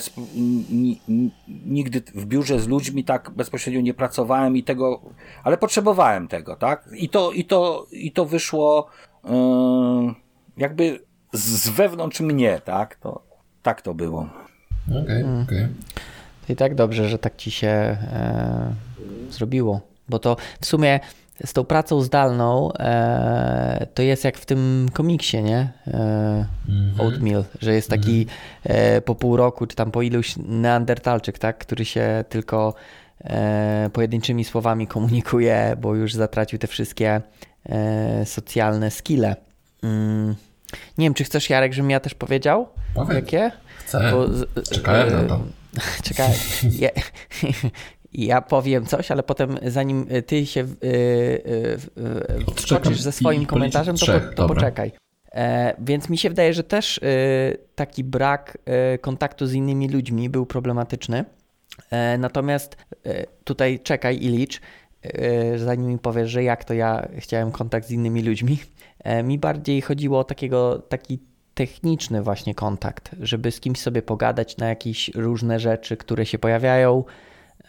[1.66, 5.02] nigdy w biurze z ludźmi tak bezpośrednio nie pracowałem i tego,
[5.44, 6.90] ale potrzebowałem tego, tak?
[6.98, 8.88] I to, i to, i to wyszło
[9.24, 10.14] yy,
[10.58, 11.06] jakby
[11.36, 12.96] z, wewnątrz mnie, tak?
[12.96, 13.22] To,
[13.64, 14.30] tak to było.
[15.04, 15.68] Okej, okej.
[16.48, 18.74] To i tak dobrze, że tak ci się e,
[19.30, 19.82] zrobiło.
[20.10, 21.00] Bo to w sumie
[21.46, 25.74] z tą pracą zdalną e, to jest jak w tym komiksie, nie?
[25.88, 26.46] E,
[27.00, 28.28] Oatmeal, że jest taki
[28.64, 31.58] e, po pół roku, czy tam po iluś neandertalczyk, tak?
[31.58, 32.74] Który się tylko
[33.24, 37.22] e, pojedynczymi słowami komunikuje, bo już zatracił te wszystkie
[37.70, 39.36] e, socjalne skille.
[39.84, 40.36] Mm.
[40.98, 42.68] Nie wiem, czy chcesz, Jarek, żebym ja też powiedział?
[42.94, 43.16] Powiedz.
[43.16, 43.52] Jakie?
[43.80, 44.12] Chcę.
[44.12, 45.40] Bo Czekałem e, na to.
[46.04, 46.32] Czekaj.
[46.80, 46.90] Ja,
[48.14, 51.80] ja powiem coś, ale potem zanim ty się y, y,
[52.56, 54.92] wskoczysz ze swoim komentarzem, to, po, to poczekaj.
[55.32, 57.00] E, więc mi się wydaje, że też
[57.76, 58.58] taki brak
[59.02, 61.26] kontaktu z innymi ludźmi był problematyczny.
[61.92, 62.78] E, natomiast
[63.44, 64.62] tutaj czekaj i licz,
[65.56, 68.60] zanim mi powiesz, że jak to ja chciałem kontakt z innymi ludźmi.
[69.06, 71.20] E, mi bardziej chodziło o takiego, taki
[71.54, 77.04] techniczny właśnie kontakt, żeby z kimś sobie pogadać na jakieś różne rzeczy, które się pojawiają,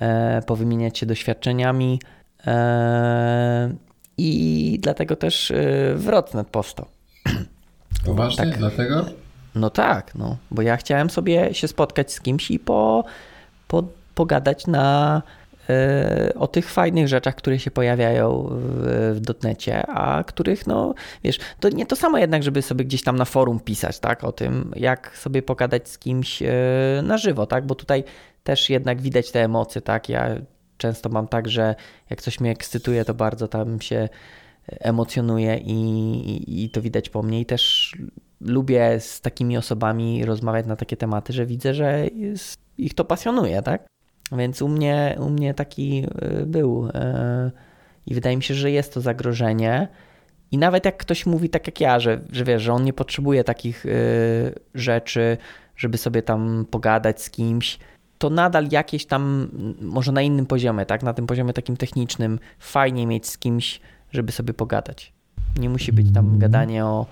[0.00, 2.00] e, powymieniać się doświadczeniami.
[2.46, 3.74] E,
[4.18, 6.86] I dlatego też e, Wrotnet powstał.
[8.06, 8.44] Poważnie?
[8.44, 8.58] Tak.
[8.58, 9.06] Dlatego?
[9.54, 13.04] No tak, no, bo ja chciałem sobie się spotkać z kimś i po,
[13.68, 13.82] po,
[14.14, 15.22] pogadać na,
[16.34, 21.68] o tych fajnych rzeczach, które się pojawiają w, w dotnecie, a których, no wiesz, to
[21.68, 25.18] nie to samo jednak, żeby sobie gdzieś tam na forum pisać, tak, o tym, jak
[25.18, 26.52] sobie pogadać z kimś e,
[27.02, 28.04] na żywo, tak, bo tutaj
[28.44, 30.28] też jednak widać te emocje, tak, ja
[30.76, 31.74] często mam tak, że
[32.10, 34.08] jak coś mnie ekscytuje, to bardzo tam się
[34.66, 37.92] emocjonuje i, i, i to widać po mnie i też
[38.40, 42.06] lubię z takimi osobami rozmawiać na takie tematy, że widzę, że
[42.78, 43.86] ich to pasjonuje, tak?
[44.32, 46.06] Więc u mnie, u mnie taki
[46.42, 46.90] y, był y,
[48.06, 49.88] i wydaje mi się, że jest to zagrożenie.
[50.52, 53.44] I nawet jak ktoś mówi tak jak ja, że, że wiesz, że on nie potrzebuje
[53.44, 55.36] takich y, rzeczy,
[55.76, 57.78] żeby sobie tam pogadać z kimś,
[58.18, 59.48] to nadal jakieś tam,
[59.80, 61.02] może na innym poziomie, tak?
[61.02, 63.80] Na tym poziomie takim technicznym, fajnie mieć z kimś,
[64.12, 65.12] żeby sobie pogadać.
[65.58, 67.06] Nie musi być tam gadanie o,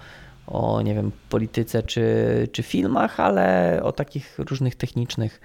[0.47, 2.05] o nie wiem, polityce czy,
[2.53, 5.41] czy filmach, ale o takich różnych technicznych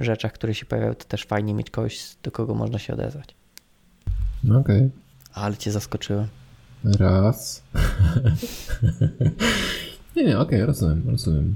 [0.00, 3.34] rzeczach, które się pojawiają, to też fajnie mieć kogoś, do kogo można się odezwać.
[4.60, 4.90] Okej.
[5.32, 6.26] Ale cię zaskoczyłem.
[6.84, 7.62] Raz.
[10.16, 11.54] nie, nie, okej, rozumiem, rozumiem.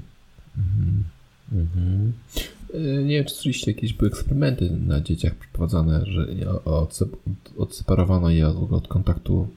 [0.57, 1.03] Mhm.
[1.51, 2.13] Mhm.
[2.75, 6.27] Y, Nie wiem, czy słyszeliście, jakieś były eksperymenty na dzieciach przeprowadzane, że
[7.57, 9.47] odseparowano je od, od kontaktu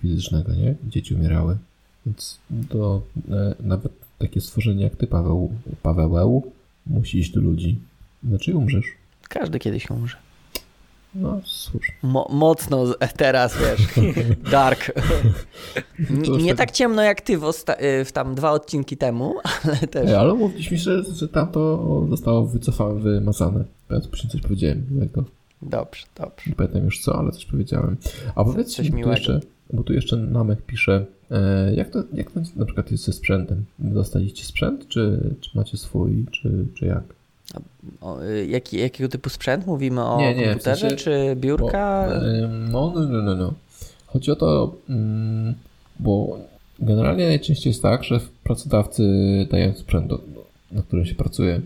[0.00, 0.74] fizycznego, nie?
[0.88, 1.58] Dzieci umierały.
[2.06, 5.52] Więc to e, nawet takie stworzenie jak ty, Paweł,
[5.82, 6.52] Paweł,
[6.86, 7.78] musi iść do ludzi.
[8.24, 8.86] Inaczej umrzesz.
[9.28, 10.16] Każdy kiedyś umrze.
[11.14, 11.94] No, słusznie.
[12.02, 12.84] Mo- mocno
[13.16, 13.88] teraz, wiesz,
[14.50, 14.92] dark.
[16.38, 20.08] Nie, tak- ciemno jak ty w, y, w tam dwa odcinki temu, ale też...
[20.08, 23.64] Ej, ale mówiliśmy, że, że tam to zostało wycofane, wymazane.
[23.90, 25.24] Ja później coś powiedziałem miłego.
[25.62, 26.50] Dobrze, dobrze.
[26.50, 27.96] Nie pamiętam już co, ale coś powiedziałem.
[28.34, 29.40] A powiedz coś mi, tu jeszcze,
[29.72, 33.64] bo tu jeszcze Namek pisze, e, jak, to, jak to na przykład jest ze sprzętem?
[33.78, 37.02] Dostaliście sprzęt, czy, czy macie swój, czy, czy jak?
[38.22, 39.66] Y, jaki, jakiego typu sprzęt?
[39.66, 42.06] Mówimy o Nie, nie, w komputerze sensie- czy biurka?
[42.08, 43.52] Bo, e, no, no, no, no, no.
[44.06, 45.54] Chodzi o to, mm,
[46.00, 46.38] bo
[46.78, 49.02] generalnie najczęściej jest tak, że pracodawcy
[49.50, 50.20] dają sprzęt, do,
[50.72, 51.60] na którym się pracuje.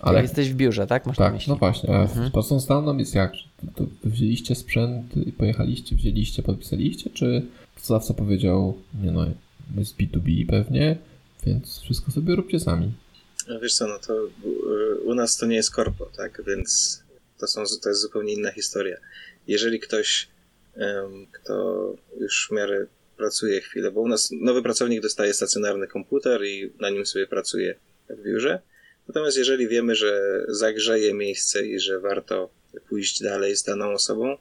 [0.00, 1.06] Ale Ale jesteś w biurze, tak?
[1.06, 2.28] Masz Tak, no właśnie, a Mhm.
[2.28, 3.32] z pracą zdalną jest jak?
[3.74, 9.26] To, wzięliście sprzęt i pojechaliście, wzięliście, podpisaliście, czy pracodawca powiedział, nie no,
[9.78, 10.96] jest B2B pewnie,
[11.46, 12.92] więc wszystko sobie róbcie sami.
[13.50, 17.02] No wiesz co, no to y, u nas to nie jest korpo, tak, więc
[17.38, 18.96] to, są, to jest zupełnie inna historia.
[19.46, 20.28] Jeżeli ktoś,
[21.32, 26.72] kto już w miarę pracuje chwilę, bo u nas nowy pracownik dostaje stacjonarny komputer i
[26.80, 27.74] na nim sobie pracuje
[28.10, 28.60] w biurze,
[29.08, 32.50] natomiast jeżeli wiemy, że zagrzeje miejsce i że warto
[32.88, 34.36] pójść dalej z daną osobą,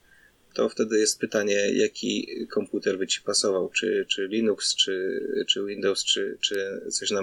[0.54, 6.06] to wtedy jest pytanie, jaki komputer by ci pasował, czy, czy Linux, czy, czy Windows,
[6.06, 7.22] czy, czy coś na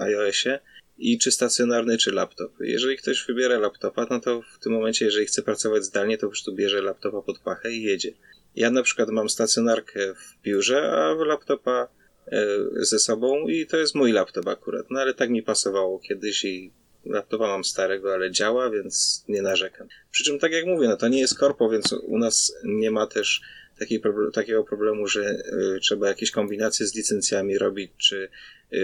[0.00, 0.58] iOSie
[0.98, 2.52] i czy stacjonarny, czy laptop.
[2.60, 6.30] Jeżeli ktoś wybiera laptopa, no to w tym momencie, jeżeli chce pracować zdalnie, to po
[6.30, 8.12] prostu bierze laptopa pod pachę i jedzie.
[8.56, 11.88] Ja na przykład mam stacjonarkę w biurze, a laptopa
[12.26, 14.86] e, ze sobą i to jest mój laptop akurat.
[14.90, 16.72] No ale tak mi pasowało kiedyś i
[17.04, 19.88] laptopa mam starego, ale działa, więc nie narzekam.
[20.10, 23.06] Przy czym tak jak mówię, no to nie jest korpo, więc u nas nie ma
[23.06, 23.40] też
[23.78, 25.42] takiej takiego problemu, że
[25.76, 28.28] y, trzeba jakieś kombinacje z licencjami robić, czy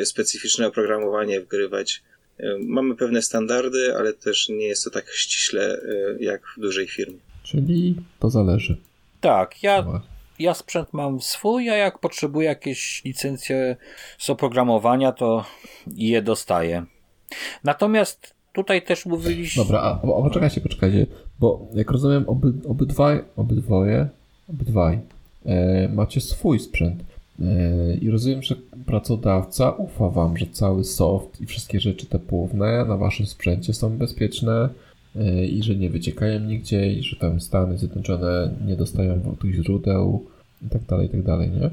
[0.05, 2.03] specyficzne oprogramowanie wgrywać.
[2.41, 6.89] Y, mamy pewne standardy, ale też nie jest to tak ściśle y, jak w dużej
[6.89, 7.19] firmie.
[7.43, 8.77] Czyli to zależy.
[9.21, 10.09] Tak, ja, Właśnie.
[10.39, 13.77] ja sprzęt mam swój, a jak potrzebuję jakieś licencje
[14.19, 15.45] z oprogramowania, to
[15.97, 16.85] je dostaję.
[17.65, 19.63] Natomiast tutaj też mówiliśmy.
[19.65, 21.07] Dobra, a, a poczekajcie, poczekajcie,
[21.41, 24.09] bo jak rozumiem, oby, obydwaj, obydwoje,
[24.49, 24.99] obydwaj
[25.47, 27.03] e, macie swój sprzęt.
[27.41, 32.85] E, I rozumiem, że pracodawca ufa wam, że cały soft i wszystkie rzeczy te połowne
[32.85, 34.69] na waszym sprzęcie są bezpieczne
[35.17, 40.27] e, i że nie wyciekają nigdzie i że tam Stany Zjednoczone nie dostają tych źródeł
[40.67, 41.71] i tak dalej, i tak dalej, nie?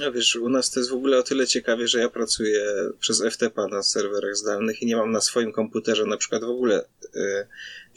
[0.00, 2.64] No wiesz, u nas to jest w ogóle o tyle ciekawie, że ja pracuję
[3.00, 6.84] przez FTP na serwerach zdalnych i nie mam na swoim komputerze na przykład w ogóle
[7.16, 7.46] y,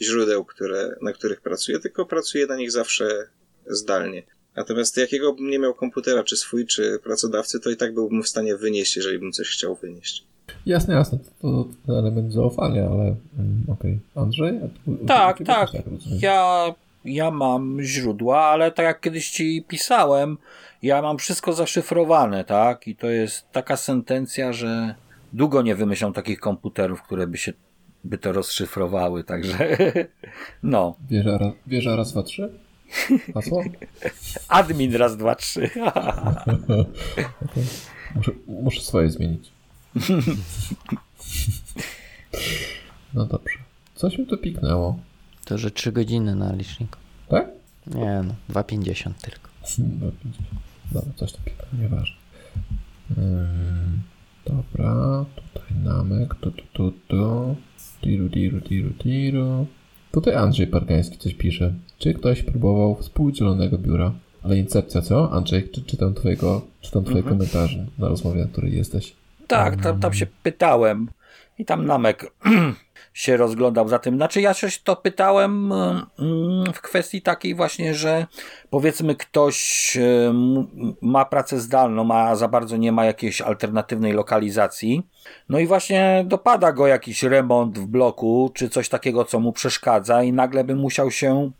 [0.02, 3.28] źródeł, które, na których pracuję, tylko pracuję na nich zawsze
[3.66, 4.22] zdalnie.
[4.56, 8.28] Natomiast jakiego bym nie miał komputera, czy swój, czy pracodawcy, to i tak byłbym w
[8.28, 10.24] stanie wynieść, jeżeli bym coś chciał wynieść.
[10.66, 13.02] Jasne, jasne, to, to element zaufania, ale
[13.38, 13.98] mm, okej.
[14.14, 14.56] Andrzej?
[14.56, 15.68] A tu, Tak, tak.
[15.72, 16.18] rozumiem.
[16.22, 16.74] Ja,
[17.04, 20.36] ja mam źródła, ale tak jak kiedyś ci pisałem,
[20.82, 22.88] ja mam wszystko zaszyfrowane, tak?
[22.88, 24.94] I to jest taka sentencja, że
[25.32, 27.52] długo nie wymyślą takich komputerów, które by się
[28.04, 29.76] by to rozszyfrowały, także
[30.62, 30.96] no.
[31.10, 32.52] Wieża, raz, wieża raz, dwa, trzy?
[33.34, 33.64] Hasło?
[34.48, 35.70] Admin raz, dwa, trzy.
[38.14, 39.52] Muszę, muszę swoje zmienić.
[43.14, 43.58] No dobrze.
[43.94, 44.98] Coś mi tu piknęło.
[45.44, 46.98] To, że 3 godziny na liczniku.
[47.28, 47.48] Tak?
[47.86, 49.48] Nie no, 2,50 tylko.
[49.78, 50.48] Dobra, 50.
[50.92, 52.16] Dobra, coś tu piknęło, nieważne.
[53.18, 54.02] Ym,
[54.46, 57.56] dobra, tutaj namek, tu, tu, tu, tu.
[58.00, 59.66] Tiru, tiru, tiru, tiru.
[60.14, 61.74] Tutaj Andrzej Pargański coś pisze.
[61.98, 64.12] Czy ktoś próbował współdzielonego biura?
[64.42, 65.32] Ale incepcja, co?
[65.32, 69.14] Andrzej, czy, czytam twojego, czytam twoje komentarze na rozmowie, na której jesteś.
[69.46, 71.08] Tak, tam, tam się pytałem
[71.58, 72.32] i tam Namek
[73.14, 74.16] się rozglądał za tym.
[74.16, 78.26] Znaczy ja się to pytałem mm, w kwestii takiej właśnie, że
[78.70, 79.98] powiedzmy ktoś
[81.00, 85.02] ma pracę zdalną, a za bardzo nie ma jakiejś alternatywnej lokalizacji.
[85.48, 90.22] No i właśnie dopada go jakiś remont w bloku, czy coś takiego, co mu przeszkadza
[90.22, 91.50] i nagle by musiał się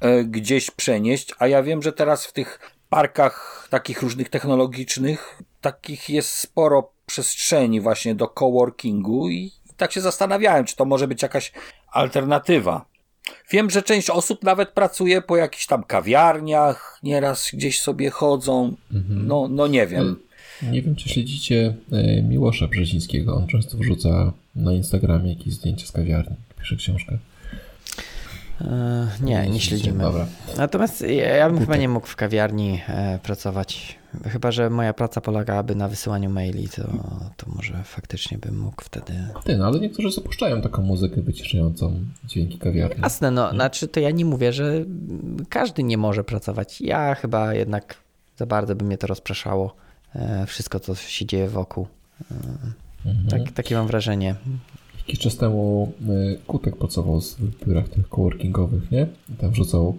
[0.00, 6.10] e, gdzieś przenieść, a ja wiem, że teraz w tych parkach takich różnych technologicznych takich
[6.10, 11.52] jest sporo przestrzeni właśnie do coworkingu i tak się zastanawiałem, czy to może być jakaś
[11.92, 12.84] alternatywa.
[13.50, 18.76] Wiem, że część osób nawet pracuje po jakichś tam kawiarniach, nieraz gdzieś sobie chodzą.
[19.08, 20.16] No, no nie wiem.
[20.62, 23.36] Nie wiem, czy śledzicie e, Miłosza Brzezińskiego.
[23.36, 26.36] On często wrzuca na Instagramie jakieś zdjęcia z kawiarni.
[26.60, 27.18] Pisze książkę.
[28.64, 30.04] E, nie, nie śledzimy.
[30.04, 30.26] Dobra.
[30.56, 31.04] Natomiast
[31.38, 33.98] ja, bym chyba nie mógł w kawiarni e, pracować.
[34.24, 36.82] Chyba, że moja praca polegałaby na wysyłaniu maili, to,
[37.36, 39.12] to może faktycznie bym mógł wtedy.
[39.44, 43.02] Ty, no ale niektórzy zapuszczają taką muzykę wyciszającą dźwięki kawiarni.
[43.02, 44.84] Jasne, no, znaczy to ja nie mówię, że
[45.48, 46.80] każdy nie może pracować.
[46.80, 47.94] Ja chyba jednak
[48.36, 49.74] za bardzo by mnie to rozpraszało.
[50.14, 51.86] E, wszystko, co się dzieje wokół.
[53.06, 53.28] Mhm.
[53.28, 54.34] Tak, takie mam wrażenie.
[55.12, 59.06] Jakiś czas temu y, Kutek pracował w biurach tych coworkingowych, nie?
[59.30, 59.96] I tam wrzucał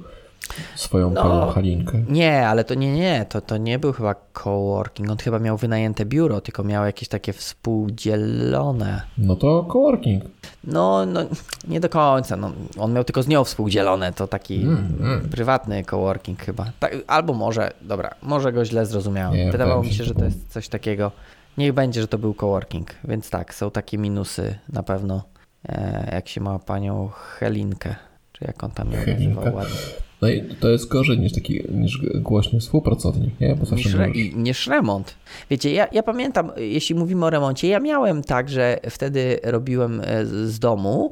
[0.75, 1.22] swoją No.
[1.24, 2.03] panią Halinkę.
[2.09, 5.09] Nie, ale to nie, nie, to, to nie był chyba coworking.
[5.11, 9.01] On chyba miał wynajęte biuro, tylko miał jakieś takie współdzielone.
[9.17, 10.24] No to coworking.
[10.64, 11.19] No, no
[11.67, 12.38] nie do końca.
[12.38, 15.30] No, on miał tylko z nią współdzielone, to taki Mm, mm.
[15.30, 16.66] prywatny coworking chyba.
[16.80, 19.38] Tak, albo może, dobra, może go źle zrozumiałem.
[19.38, 21.11] Nie, Wydawało mi się, że to jest coś takiego.
[21.57, 25.23] Niech będzie, że to był coworking, więc tak, są takie minusy na pewno.
[25.69, 27.95] E, jak się ma panią Helinkę,
[28.32, 29.75] czy jak on tam ją nazywał ładnie.
[30.22, 33.56] No i to jest gorzej niż taki niż głośny współpracownik, nie?
[33.56, 35.15] Bo zawsze Niż, re, niż remont.
[35.49, 40.25] Wiecie, ja, ja pamiętam, jeśli mówimy o remoncie, ja miałem tak, że wtedy robiłem e,
[40.25, 41.11] z z domu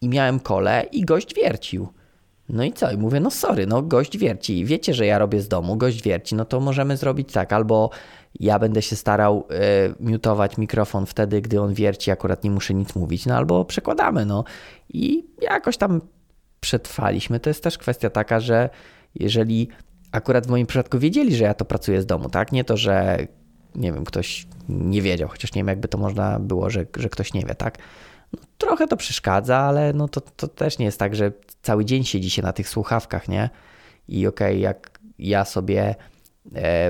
[0.00, 1.88] i miałem kole i gość wiercił.
[2.48, 2.90] No i co?
[2.90, 4.64] I mówię, no sorry, no gość wierci.
[4.64, 7.90] Wiecie, że ja robię z domu, gość wierci, no to możemy zrobić tak, albo
[8.40, 9.54] ja będę się starał e,
[10.00, 14.44] miutować mikrofon wtedy, gdy on wierci, akurat nie muszę nic mówić, no albo przekładamy, no.
[14.88, 16.00] I jakoś tam
[16.60, 17.40] przetrwaliśmy.
[17.40, 18.70] To jest też kwestia taka, że
[19.14, 19.68] jeżeli
[20.12, 22.52] akurat w moim przypadku wiedzieli, że ja to pracuję z domu, tak?
[22.52, 23.26] Nie to, że
[23.74, 27.34] nie wiem, ktoś nie wiedział, chociaż nie wiem, jakby to można było, że, że ktoś
[27.34, 27.78] nie wie, tak?
[28.32, 31.32] No, trochę to przeszkadza, ale no to, to też nie jest tak, że
[31.62, 33.50] cały dzień siedzi się na tych słuchawkach, nie?
[34.08, 35.94] I okej, jak ja sobie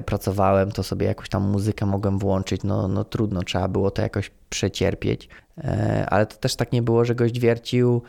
[0.06, 4.30] pracowałem, to sobie jakąś tam muzykę mogłem włączyć, no, no trudno, trzeba było to jakoś
[4.50, 5.28] przecierpieć,
[5.58, 8.02] e, ale to też tak nie było, że gość wiercił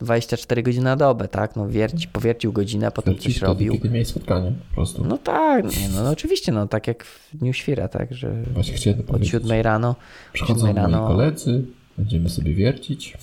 [0.00, 1.56] 24 godziny na dobę, tak?
[1.56, 3.72] No wierci, powiercił godzinę, potem coś robił.
[3.72, 5.04] Kiedy miałeś spotkanie po prostu.
[5.04, 8.74] No tak, nie, no, no oczywiście, no tak jak w Dniu Świra, tak, że Właśnie
[8.74, 9.30] chciałem od powiedzieć.
[9.30, 9.96] 7 rano,
[10.32, 11.06] Przychodzą siódmej moi rano.
[11.06, 11.64] koledzy,
[11.98, 13.16] będziemy sobie wiercić.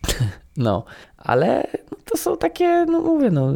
[0.56, 0.84] no,
[1.16, 3.52] ale no, to są takie, no mówię, no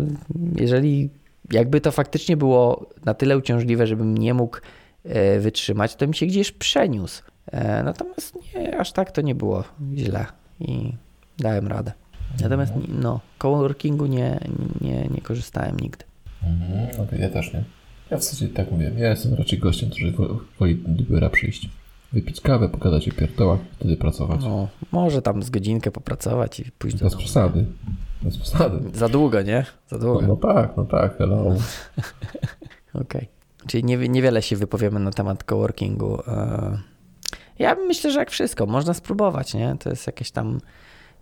[0.57, 1.11] jeżeli
[1.53, 4.59] jakby to faktycznie było na tyle uciążliwe, żebym nie mógł
[5.05, 7.23] e, wytrzymać, to bym się gdzieś przeniósł.
[7.53, 9.65] E, natomiast nie, aż tak to nie było
[9.97, 10.27] źle
[10.61, 10.93] i
[11.39, 11.93] dałem radę.
[12.43, 14.41] Natomiast no, coworkingu nie,
[14.81, 16.05] nie, nie korzystałem nigdy.
[16.43, 17.65] Mhm, okej, ja też nie.
[18.11, 18.91] Ja w zasadzie tak mówię.
[18.99, 21.69] Ja jestem raczej gościem, który wo- woli do biura przyjść.
[22.13, 24.41] Wypić kawę, pogadać o pierdołach, wtedy pracować.
[24.45, 27.65] No, może tam z godzinkę popracować i pójść do Bez przesady.
[28.23, 28.99] Bez przesady.
[28.99, 29.67] Za długo, nie?
[29.89, 30.27] Za No, długo.
[30.27, 31.45] no tak, no tak, hello.
[33.03, 33.29] Okej.
[33.67, 36.23] Czyli nie, niewiele się wypowiemy na temat coworkingu.
[36.27, 36.79] E,
[37.59, 39.77] ja myślę, że jak wszystko, można spróbować, nie?
[39.81, 40.61] To jest jakieś tam...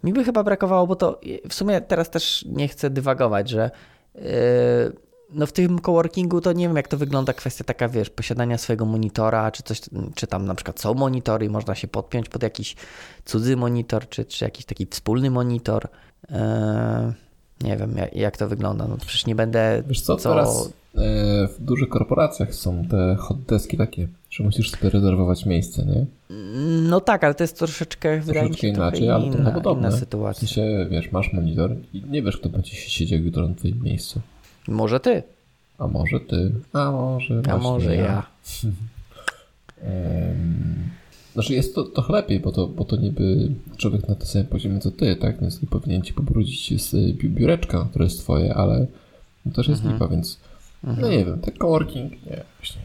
[0.04, 3.70] Mi by chyba brakowało, bo to w sumie teraz też nie chcę dywagować, że
[4.14, 4.22] yy,
[5.30, 8.84] no w tym coworkingu to nie wiem, jak to wygląda kwestia taka, wiesz, posiadania swojego
[8.84, 9.80] monitora, czy coś,
[10.14, 12.76] czy tam na przykład są monitory i można się podpiąć pod jakiś
[13.24, 15.88] cudzy monitor, czy, czy jakiś taki wspólny monitor.
[16.30, 16.36] Yy,
[17.60, 18.86] nie wiem, jak, jak, to wygląda.
[18.88, 19.82] No przecież nie będę.
[19.86, 20.30] Wiesz co, co...
[20.30, 25.84] teraz e, w dużych korporacjach są te hot deski takie, że musisz sobie rezerwować miejsce,
[25.84, 26.06] nie?
[26.88, 29.88] No tak, ale to jest troszeczkę, wydaje mi się, inaczej, ale to podobne.
[29.88, 30.46] Inna sytuacja.
[30.46, 33.82] W sensie, wiesz, masz monitor i nie wiesz, kto będzie się siedział jutro na twoim
[33.82, 34.20] miejscu.
[34.68, 35.22] Może ty.
[35.78, 36.52] A może ty.
[36.72, 38.02] A może A może ja.
[38.02, 38.26] ja.
[41.32, 44.80] Znaczy jest to trochę lepiej, bo to, bo to niby człowiek na tym samym poziomie
[44.80, 45.40] co ty, tak?
[45.40, 48.86] Więc nie powinien ci pobrudzić z biureczka, które jest twoje, ale
[49.44, 49.94] to też jest mhm.
[49.94, 50.38] lipa, więc
[50.84, 51.00] mhm.
[51.00, 52.80] no nie wiem, ten coworking, nie, właśnie.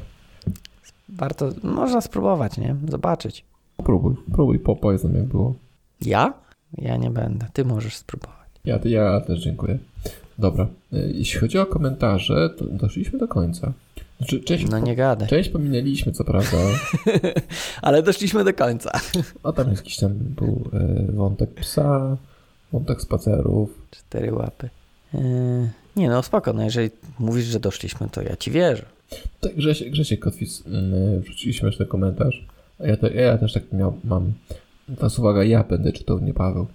[1.09, 2.75] Warto, można spróbować, nie?
[2.89, 3.43] Zobaczyć.
[3.77, 5.53] Próbuj, próbuj, po, powiedz nam jak było.
[6.01, 6.33] Ja?
[6.77, 8.49] Ja nie będę, ty możesz spróbować.
[8.65, 9.77] Ja, ja też dziękuję.
[10.39, 13.73] Dobra, e, jeśli chodzi o komentarze, to doszliśmy do końca.
[14.17, 15.27] Znaczy, część, no nie gadaj.
[15.27, 16.57] Część pominęliśmy, co prawda.
[17.81, 18.91] Ale doszliśmy do końca.
[19.43, 22.17] A tam jakiś tam był e, wątek psa,
[22.71, 23.81] wątek spacerów.
[23.91, 24.69] Cztery łapy.
[25.13, 25.19] E,
[25.95, 26.89] nie no, spoko, no jeżeli
[27.19, 28.85] mówisz, że doszliśmy, to ja ci wierzę.
[29.39, 32.45] Tak, Grzesiek, Grzesiek Kotwis mm, wrzucili śmieszny komentarz.
[32.79, 34.33] A ja, te, ja też tak miał, mam.
[34.95, 36.67] Teraz uwaga, ja będę czytał, nie Paweł.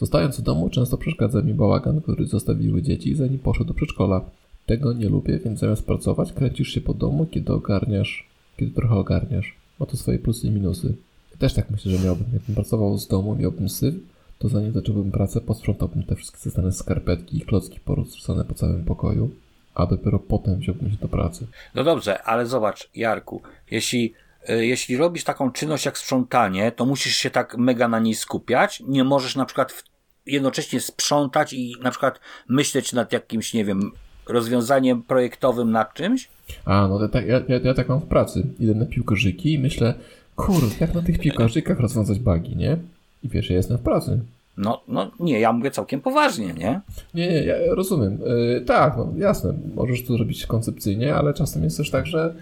[0.00, 4.20] Zostając w domu, często przeszkadza mi bałagan, który zostawiły dzieci, zanim poszły do przedszkola.
[4.66, 9.54] Tego nie lubię, więc zamiast pracować, kręcisz się po domu, kiedy ogarniasz, kiedy trochę ogarniasz.
[9.80, 10.94] Ma to swoje plusy i minusy.
[11.30, 12.26] Ja też tak myślę, że miałbym.
[12.32, 13.94] Jakbym pracował z domu, miałbym syf,
[14.38, 19.30] to zanim zacząłbym pracę, posprzątałbym te wszystkie zastane skarpetki i klocki porozrzucane po całym pokoju,
[19.74, 21.46] a dopiero potem wziąłbym się do pracy.
[21.74, 24.14] No dobrze, ale zobacz, Jarku, jeśli
[24.50, 28.82] y, jeśli robisz taką czynność jak sprzątanie, to musisz się tak mega na niej skupiać.
[28.88, 29.89] Nie możesz na przykład
[30.32, 33.92] jednocześnie sprzątać i na przykład myśleć nad jakimś, nie wiem,
[34.28, 36.28] rozwiązaniem projektowym nad czymś?
[36.64, 38.46] A, no tak, ja, ja, ja tak mam w pracy.
[38.60, 39.94] Idę na piłkarzyki i myślę,
[40.36, 42.76] kurde, jak na tych piłkarzykach rozwiązać bugi, nie?
[43.22, 44.20] I wiesz, ja jestem w pracy.
[44.56, 46.80] No, no nie, ja mówię całkiem poważnie, nie?
[47.14, 48.18] Nie, nie, ja rozumiem.
[48.26, 52.34] Yy, tak, no jasne, możesz to zrobić koncepcyjnie, ale czasem jest też tak, że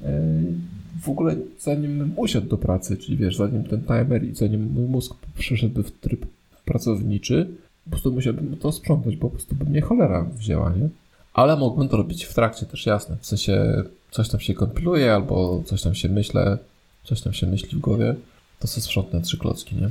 [0.00, 0.08] yy,
[1.02, 5.14] w ogóle zanim usiadł do pracy, czyli wiesz, zanim ten timer i zanim mój mózg
[5.38, 6.26] przeszedłby w tryb
[6.64, 7.48] pracowniczy,
[7.84, 10.88] po prostu musiałbym to sprzątać, bo po prostu by mnie cholera wzięła, nie?
[11.34, 13.16] Ale mógłbym to robić w trakcie też, jasne.
[13.20, 16.58] W sensie coś tam się kompiluje, albo coś tam się myślę,
[17.04, 18.14] coś tam się myśli w głowie,
[18.60, 19.88] to sobie sprzątnę trzy klocki, nie?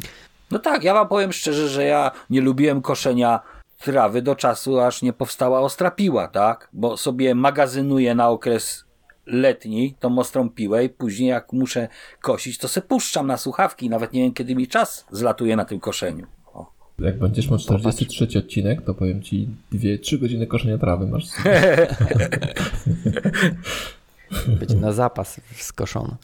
[0.52, 3.40] No tak, ja wam powiem szczerze, że ja nie lubiłem koszenia
[3.80, 6.70] trawy do czasu, aż nie powstała ostra piła, tak?
[6.74, 8.84] Bo sobie magazynuję na okres
[9.26, 11.88] letni tą ostrą piłę i później jak muszę
[12.22, 13.90] kosić, to se puszczam na słuchawki.
[13.90, 16.28] Nawet nie wiem, kiedy mi czas zlatuje na tym koszeniu.
[17.00, 18.36] Jak będziesz miał 43 Popatrz.
[18.36, 21.26] odcinek, to powiem ci 2-3 godziny koszenia trawy masz.
[24.60, 26.16] Będzie na zapas skoszony.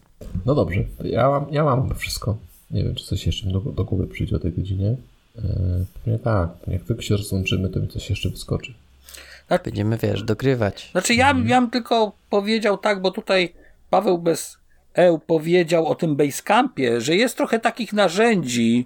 [0.46, 2.38] No dobrze, ja mam, ja mam wszystko.
[2.72, 4.88] Nie wiem, czy coś jeszcze do, do głowy przyjdzie o tej godzinie.
[5.38, 5.46] Eee,
[5.94, 6.50] pewnie tak.
[6.68, 8.74] Jak tylko się rozłączymy, to mi coś jeszcze wyskoczy.
[9.48, 9.64] Tak.
[9.64, 10.90] Będziemy, wiesz, dogrywać.
[10.92, 13.54] Znaczy ja, ja bym tylko powiedział tak, bo tutaj
[13.90, 14.58] Paweł bez
[14.94, 18.86] EU powiedział o tym Basecampie, że jest trochę takich narzędzi.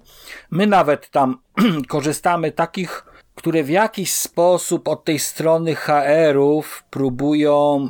[0.50, 1.38] My nawet tam
[1.88, 7.88] korzystamy takich, które w jakiś sposób od tej strony HR-ów próbują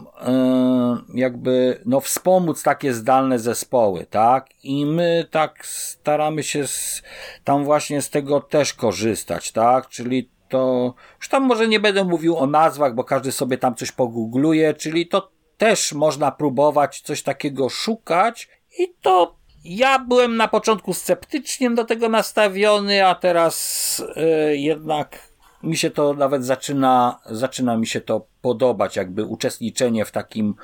[1.15, 4.47] yy, jakby no wspomóc takie zdalne zespoły, tak?
[4.62, 7.02] I my tak staramy się z,
[7.44, 9.89] tam właśnie z tego też korzystać, tak?
[9.89, 13.93] Czyli to już tam może nie będę mówił o nazwach, bo każdy sobie tam coś
[13.93, 20.94] pogoogluje, czyli to też można próbować coś takiego szukać i to ja byłem na początku
[20.94, 25.18] sceptycznie do tego nastawiony, a teraz yy, jednak
[25.62, 30.55] mi się to nawet zaczyna, zaczyna mi się to podobać, jakby uczestniczenie w takim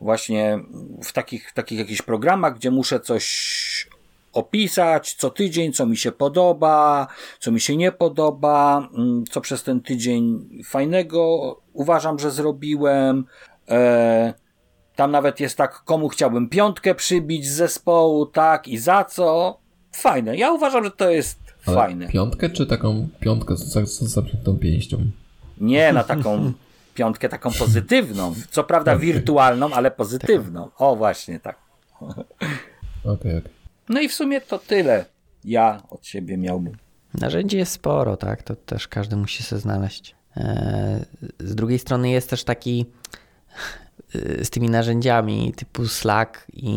[0.00, 0.58] właśnie,
[1.04, 3.90] w takich, takich jakichś programach, gdzie muszę coś
[4.32, 7.06] opisać co tydzień, co mi się podoba,
[7.38, 13.24] co mi się nie podoba, mm, co przez ten tydzień fajnego uważam, że zrobiłem.
[13.68, 14.34] E,
[15.00, 19.58] tam nawet jest tak, komu chciałbym piątkę przybić z zespołu, tak i za co.
[19.92, 20.36] Fajne.
[20.36, 22.08] Ja uważam, że to jest Ale fajne.
[22.08, 25.10] Piątkę czy taką piątkę z, z zamkniętą pięścią?
[25.60, 26.52] Nie, na taką
[26.94, 28.34] piątkę taką pozytywną.
[28.50, 29.06] Co prawda okay.
[29.06, 30.68] wirtualną, ale pozytywną.
[30.78, 31.58] O, właśnie tak.
[32.00, 32.22] Okej,
[33.04, 33.38] okay.
[33.38, 33.50] Okay.
[33.88, 35.04] No i w sumie to tyle
[35.44, 36.76] ja od siebie miałbym.
[37.14, 38.42] Narzędzi jest sporo, tak?
[38.42, 40.14] To też każdy musi się znaleźć.
[40.36, 41.04] E,
[41.38, 42.86] z drugiej strony jest też taki
[44.42, 46.70] z tymi narzędziami typu Slack i,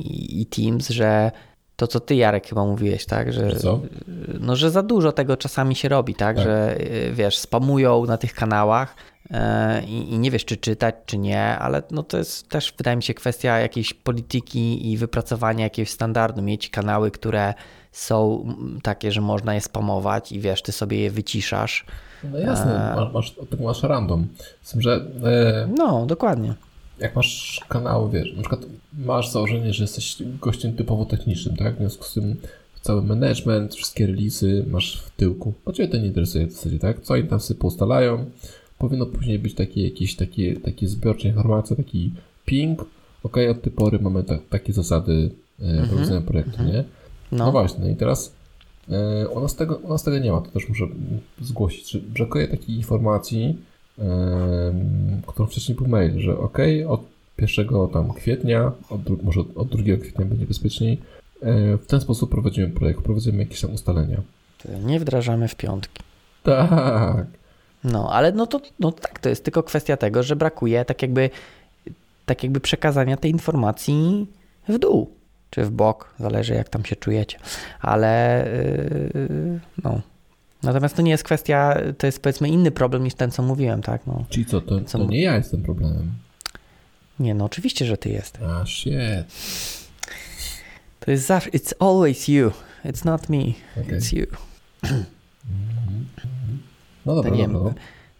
[0.00, 1.32] i, i Teams, że
[1.76, 3.32] to, co ty, Jarek, chyba mówiłeś, tak?
[3.32, 3.80] Że, Co?
[4.40, 6.36] No, że za dużo tego czasami się robi, tak?
[6.36, 6.44] Tak.
[6.44, 8.94] Że y, wiesz, spamują na tych kanałach
[9.86, 13.02] i, i nie wiesz, czy czytać, czy nie, ale no to jest też, wydaje mi
[13.02, 16.42] się, kwestia jakiejś polityki i wypracowania jakiegoś standardu.
[16.42, 17.54] Mieć kanały, które
[17.92, 18.46] są
[18.82, 21.84] takie, że można je spamować i wiesz, ty sobie je wyciszasz.
[22.32, 24.26] No jasne, masz, masz, tak masz random.
[24.62, 26.54] Z tym, że e, No, dokładnie.
[26.98, 28.60] jak masz kanały, wiesz, na przykład
[28.98, 31.74] masz założenie, że jesteś gościem typowo technicznym, tak?
[31.74, 32.36] W związku z tym
[32.82, 35.52] cały management, wszystkie releasy masz w tyłku.
[35.66, 37.00] Bo ciebie to nie interesuje w zasadzie, tak?
[37.00, 38.24] Co oni tam sobie poustalają.
[38.78, 42.12] Powinno później być takie jakieś takie, takie zbiorcze informacje, taki
[42.44, 42.84] ping.
[43.22, 45.30] Ok, od tej pory mamy ta, takie zasady
[45.62, 46.84] e, prowadzenia projektu, nie?
[47.32, 47.44] No.
[47.44, 48.32] No, właśnie, no i teraz e,
[49.34, 50.84] u, nas tego, u nas tego nie ma, to też muszę
[51.40, 53.58] zgłosić, brakuje takiej informacji,
[55.26, 57.00] którą wcześniej był mail, że ok, od
[57.38, 60.98] 1 tam kwietnia, od, może od, od 2 kwietnia będzie bezpieczniej,
[61.42, 64.22] e, w ten sposób prowadzimy projekt, prowadzimy jakieś tam ustalenia.
[64.84, 66.02] nie wdrażamy w piątki.
[66.42, 67.26] Tak,
[67.84, 71.30] No, ale no to no tak, to jest tylko kwestia tego, że brakuje tak jakby,
[72.26, 74.26] tak jakby przekazania tej informacji
[74.68, 75.10] w dół,
[75.50, 77.38] czy w bok, zależy jak tam się czujecie,
[77.80, 78.44] ale
[79.14, 80.00] yy, no.
[80.62, 84.06] Natomiast to nie jest kwestia, to jest powiedzmy inny problem niż ten, co mówiłem, tak?
[84.06, 86.12] No, czyli co, to, Co to nie ja jestem problemem.
[87.20, 88.42] nie, no oczywiście, że ty jesteś.
[88.42, 88.92] A shit,
[91.00, 92.50] To jest zawsze, it's always you,
[92.84, 93.98] it's not me, Okej.
[94.00, 94.26] it's you.
[97.06, 97.74] no dobra, Tak nie dobra.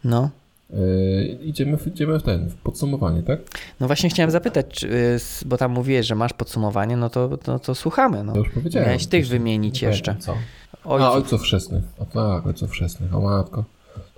[0.04, 0.30] No.
[0.72, 3.40] E, idziemy, w, idziemy w ten, w podsumowanie, tak?
[3.80, 7.58] No właśnie chciałem zapytać, czy, y, bo tam mówiłeś, że masz podsumowanie, no to, to,
[7.58, 8.24] to słuchamy.
[8.24, 8.32] No.
[8.32, 8.88] To już powiedziałem.
[8.88, 10.16] Miałeś tych wymienić Nie jeszcze.
[10.18, 10.36] Co?
[10.84, 11.08] Ojców.
[11.08, 11.84] A, ojców chrzestnych.
[11.98, 13.14] O tak, ojców chrzestnych.
[13.14, 13.64] O matko.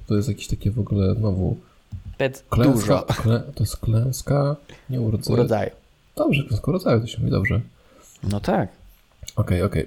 [0.06, 1.56] To jest jakieś takie w ogóle znowu
[2.18, 2.72] Pec klęska.
[2.74, 4.56] dużo Klę, to jest klęska
[4.90, 5.34] nieurodzenia.
[5.34, 5.70] urodzaju.
[6.16, 7.60] Dobrze, klęska urodzaju, to się mówi dobrze.
[8.22, 8.68] No tak.
[9.36, 9.86] Okej, okej.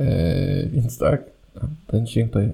[0.00, 1.22] Eee, Więc tak,
[1.86, 2.48] ten dźwięk to ja.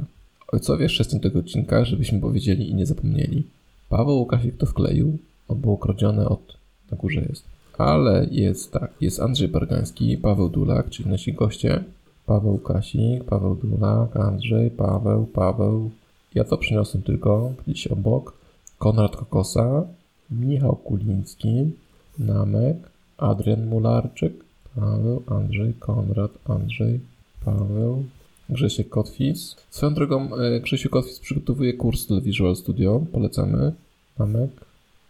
[0.52, 3.46] Ojcowie chrzestni tego odcinka, żebyśmy powiedzieli i nie zapomnieli.
[3.88, 6.56] Paweł Łukasik to wkleił, on było kradzione od...
[6.90, 7.44] na górze jest.
[7.78, 11.84] Ale jest tak, jest Andrzej Bargański, Paweł Dulak, czyli nasi goście.
[12.26, 15.90] Paweł Kasik, Paweł Dulak, Andrzej, Paweł, Paweł.
[16.34, 18.32] Ja to przyniosłem tylko gdzieś obok.
[18.78, 19.86] Konrad Kokosa,
[20.30, 21.70] Michał Kuliński,
[22.18, 22.76] Namek,
[23.16, 24.32] Adrian Mularczyk,
[24.76, 27.00] Paweł, Andrzej, Konrad, Andrzej,
[27.44, 28.04] Paweł,
[28.48, 29.56] Grzesiek Kotwis.
[29.70, 33.06] Swoją drogą e, Grzesiu Kotwis przygotowuje kurs do Visual Studio.
[33.12, 33.72] Polecamy.
[34.18, 34.50] Namek,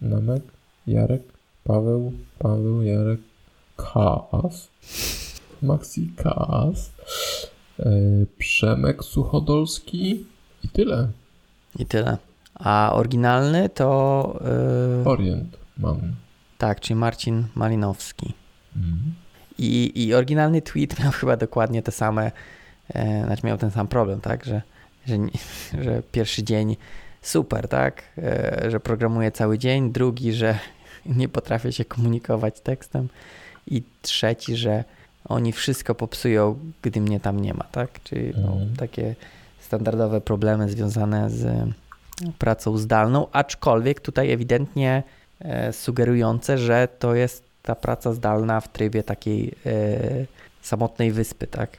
[0.00, 0.42] Namek,
[0.86, 1.22] Jarek,
[1.64, 3.20] Paweł, Paweł, Jarek,
[3.76, 4.68] Kaas,
[5.62, 6.92] Maxi Kaas,
[7.80, 7.90] e,
[8.38, 10.24] Przemek Suchodolski
[10.64, 11.08] i tyle.
[11.78, 12.18] I tyle.
[12.54, 14.40] A oryginalny to
[15.04, 15.98] yy, Orient mam.
[16.58, 18.32] tak, czyli Marcin Malinowski.
[18.76, 19.14] Mhm.
[19.58, 22.32] I, I oryginalny tweet miał chyba dokładnie te same,
[23.24, 24.62] znaczy miał ten sam problem, tak, że,
[25.06, 25.16] że,
[25.84, 26.76] że pierwszy dzień
[27.22, 30.58] super, tak, e, że programuję cały dzień, drugi, że
[31.06, 33.08] nie potrafię się komunikować tekstem
[33.66, 34.84] i trzeci, że
[35.28, 38.76] oni wszystko popsują, gdy mnie tam nie ma, tak, czyli no, Mhm.
[38.76, 39.14] takie
[39.60, 41.68] standardowe problemy związane z
[42.38, 45.02] pracą zdalną, aczkolwiek tutaj ewidentnie
[45.40, 49.72] e, sugerujące, że to jest ta praca zdalna w trybie takiej e,
[50.62, 51.70] samotnej wyspy, tak?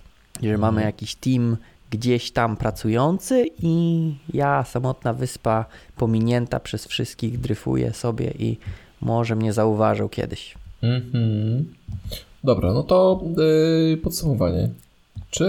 [0.42, 0.62] Że Mhm.
[0.62, 1.58] mamy jakiś team
[1.92, 5.66] gdzieś tam pracujący i ja, samotna wyspa,
[5.98, 8.58] pominięta przez wszystkich, dryfuję sobie i
[9.02, 10.56] może mnie zauważą kiedyś.
[10.82, 11.74] Mhm.
[12.44, 14.70] Dobra, no to yy, podsumowanie.
[15.30, 15.46] Czy,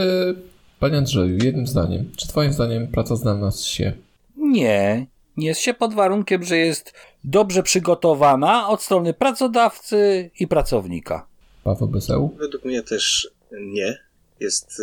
[0.81, 3.93] panie Andrzeju, jednym zdaniem, czy twoim zdaniem praca zdalna się?
[4.37, 5.07] Nie,
[5.37, 11.27] nie jest się pod warunkiem, że jest dobrze przygotowana od strony pracodawcy i pracownika.
[11.65, 12.37] Paweł Beseł?
[12.39, 13.29] Według mnie też
[13.61, 13.99] nie.
[14.41, 14.81] Jest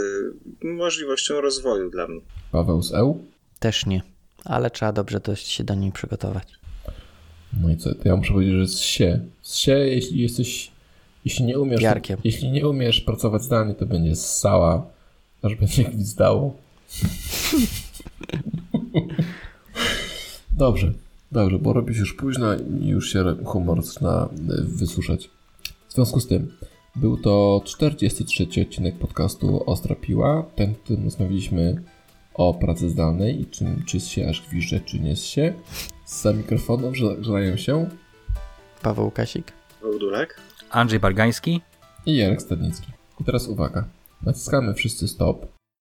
[0.63, 2.21] y, możliwością rozwoju dla mnie.
[2.51, 3.25] Paweł z EU?
[3.59, 4.01] Też nie,
[4.45, 6.47] ale trzeba dobrze dość się do niej przygotować.
[7.61, 9.19] No i co, to ja muszę powiedzieć, że z się.
[9.41, 10.71] Z się, jeśli jesteś,
[11.25, 12.19] jeśli nie umiesz, Jarkiem.
[12.23, 14.87] jeśli nie umiesz pracować zdalnie, to będzie ssała,
[15.41, 16.53] aż będzie gwizdało.
[20.57, 20.93] Dobrze,
[21.31, 25.29] dobrze, bo robi się już późno i już się humor zaczyna y, wysuszać.
[25.89, 26.51] W związku z tym,
[26.95, 31.81] był to 43 odcinek podcastu Ostra Piła, ten, w którym rozmawialiśmy
[32.33, 35.53] o pracy zdalnej i czym, czy się aż gwizdże, czy nie się.
[36.05, 37.89] Za mikrofonem ża- żalają się
[38.81, 39.51] Paweł Kasik?
[39.81, 40.41] Wołdulak?
[40.69, 41.61] Andrzej Bargański?
[42.05, 42.87] i Jarek Stadnicki.
[43.21, 43.85] I teraz uwaga.
[44.21, 45.45] Naciskamy wszyscy stop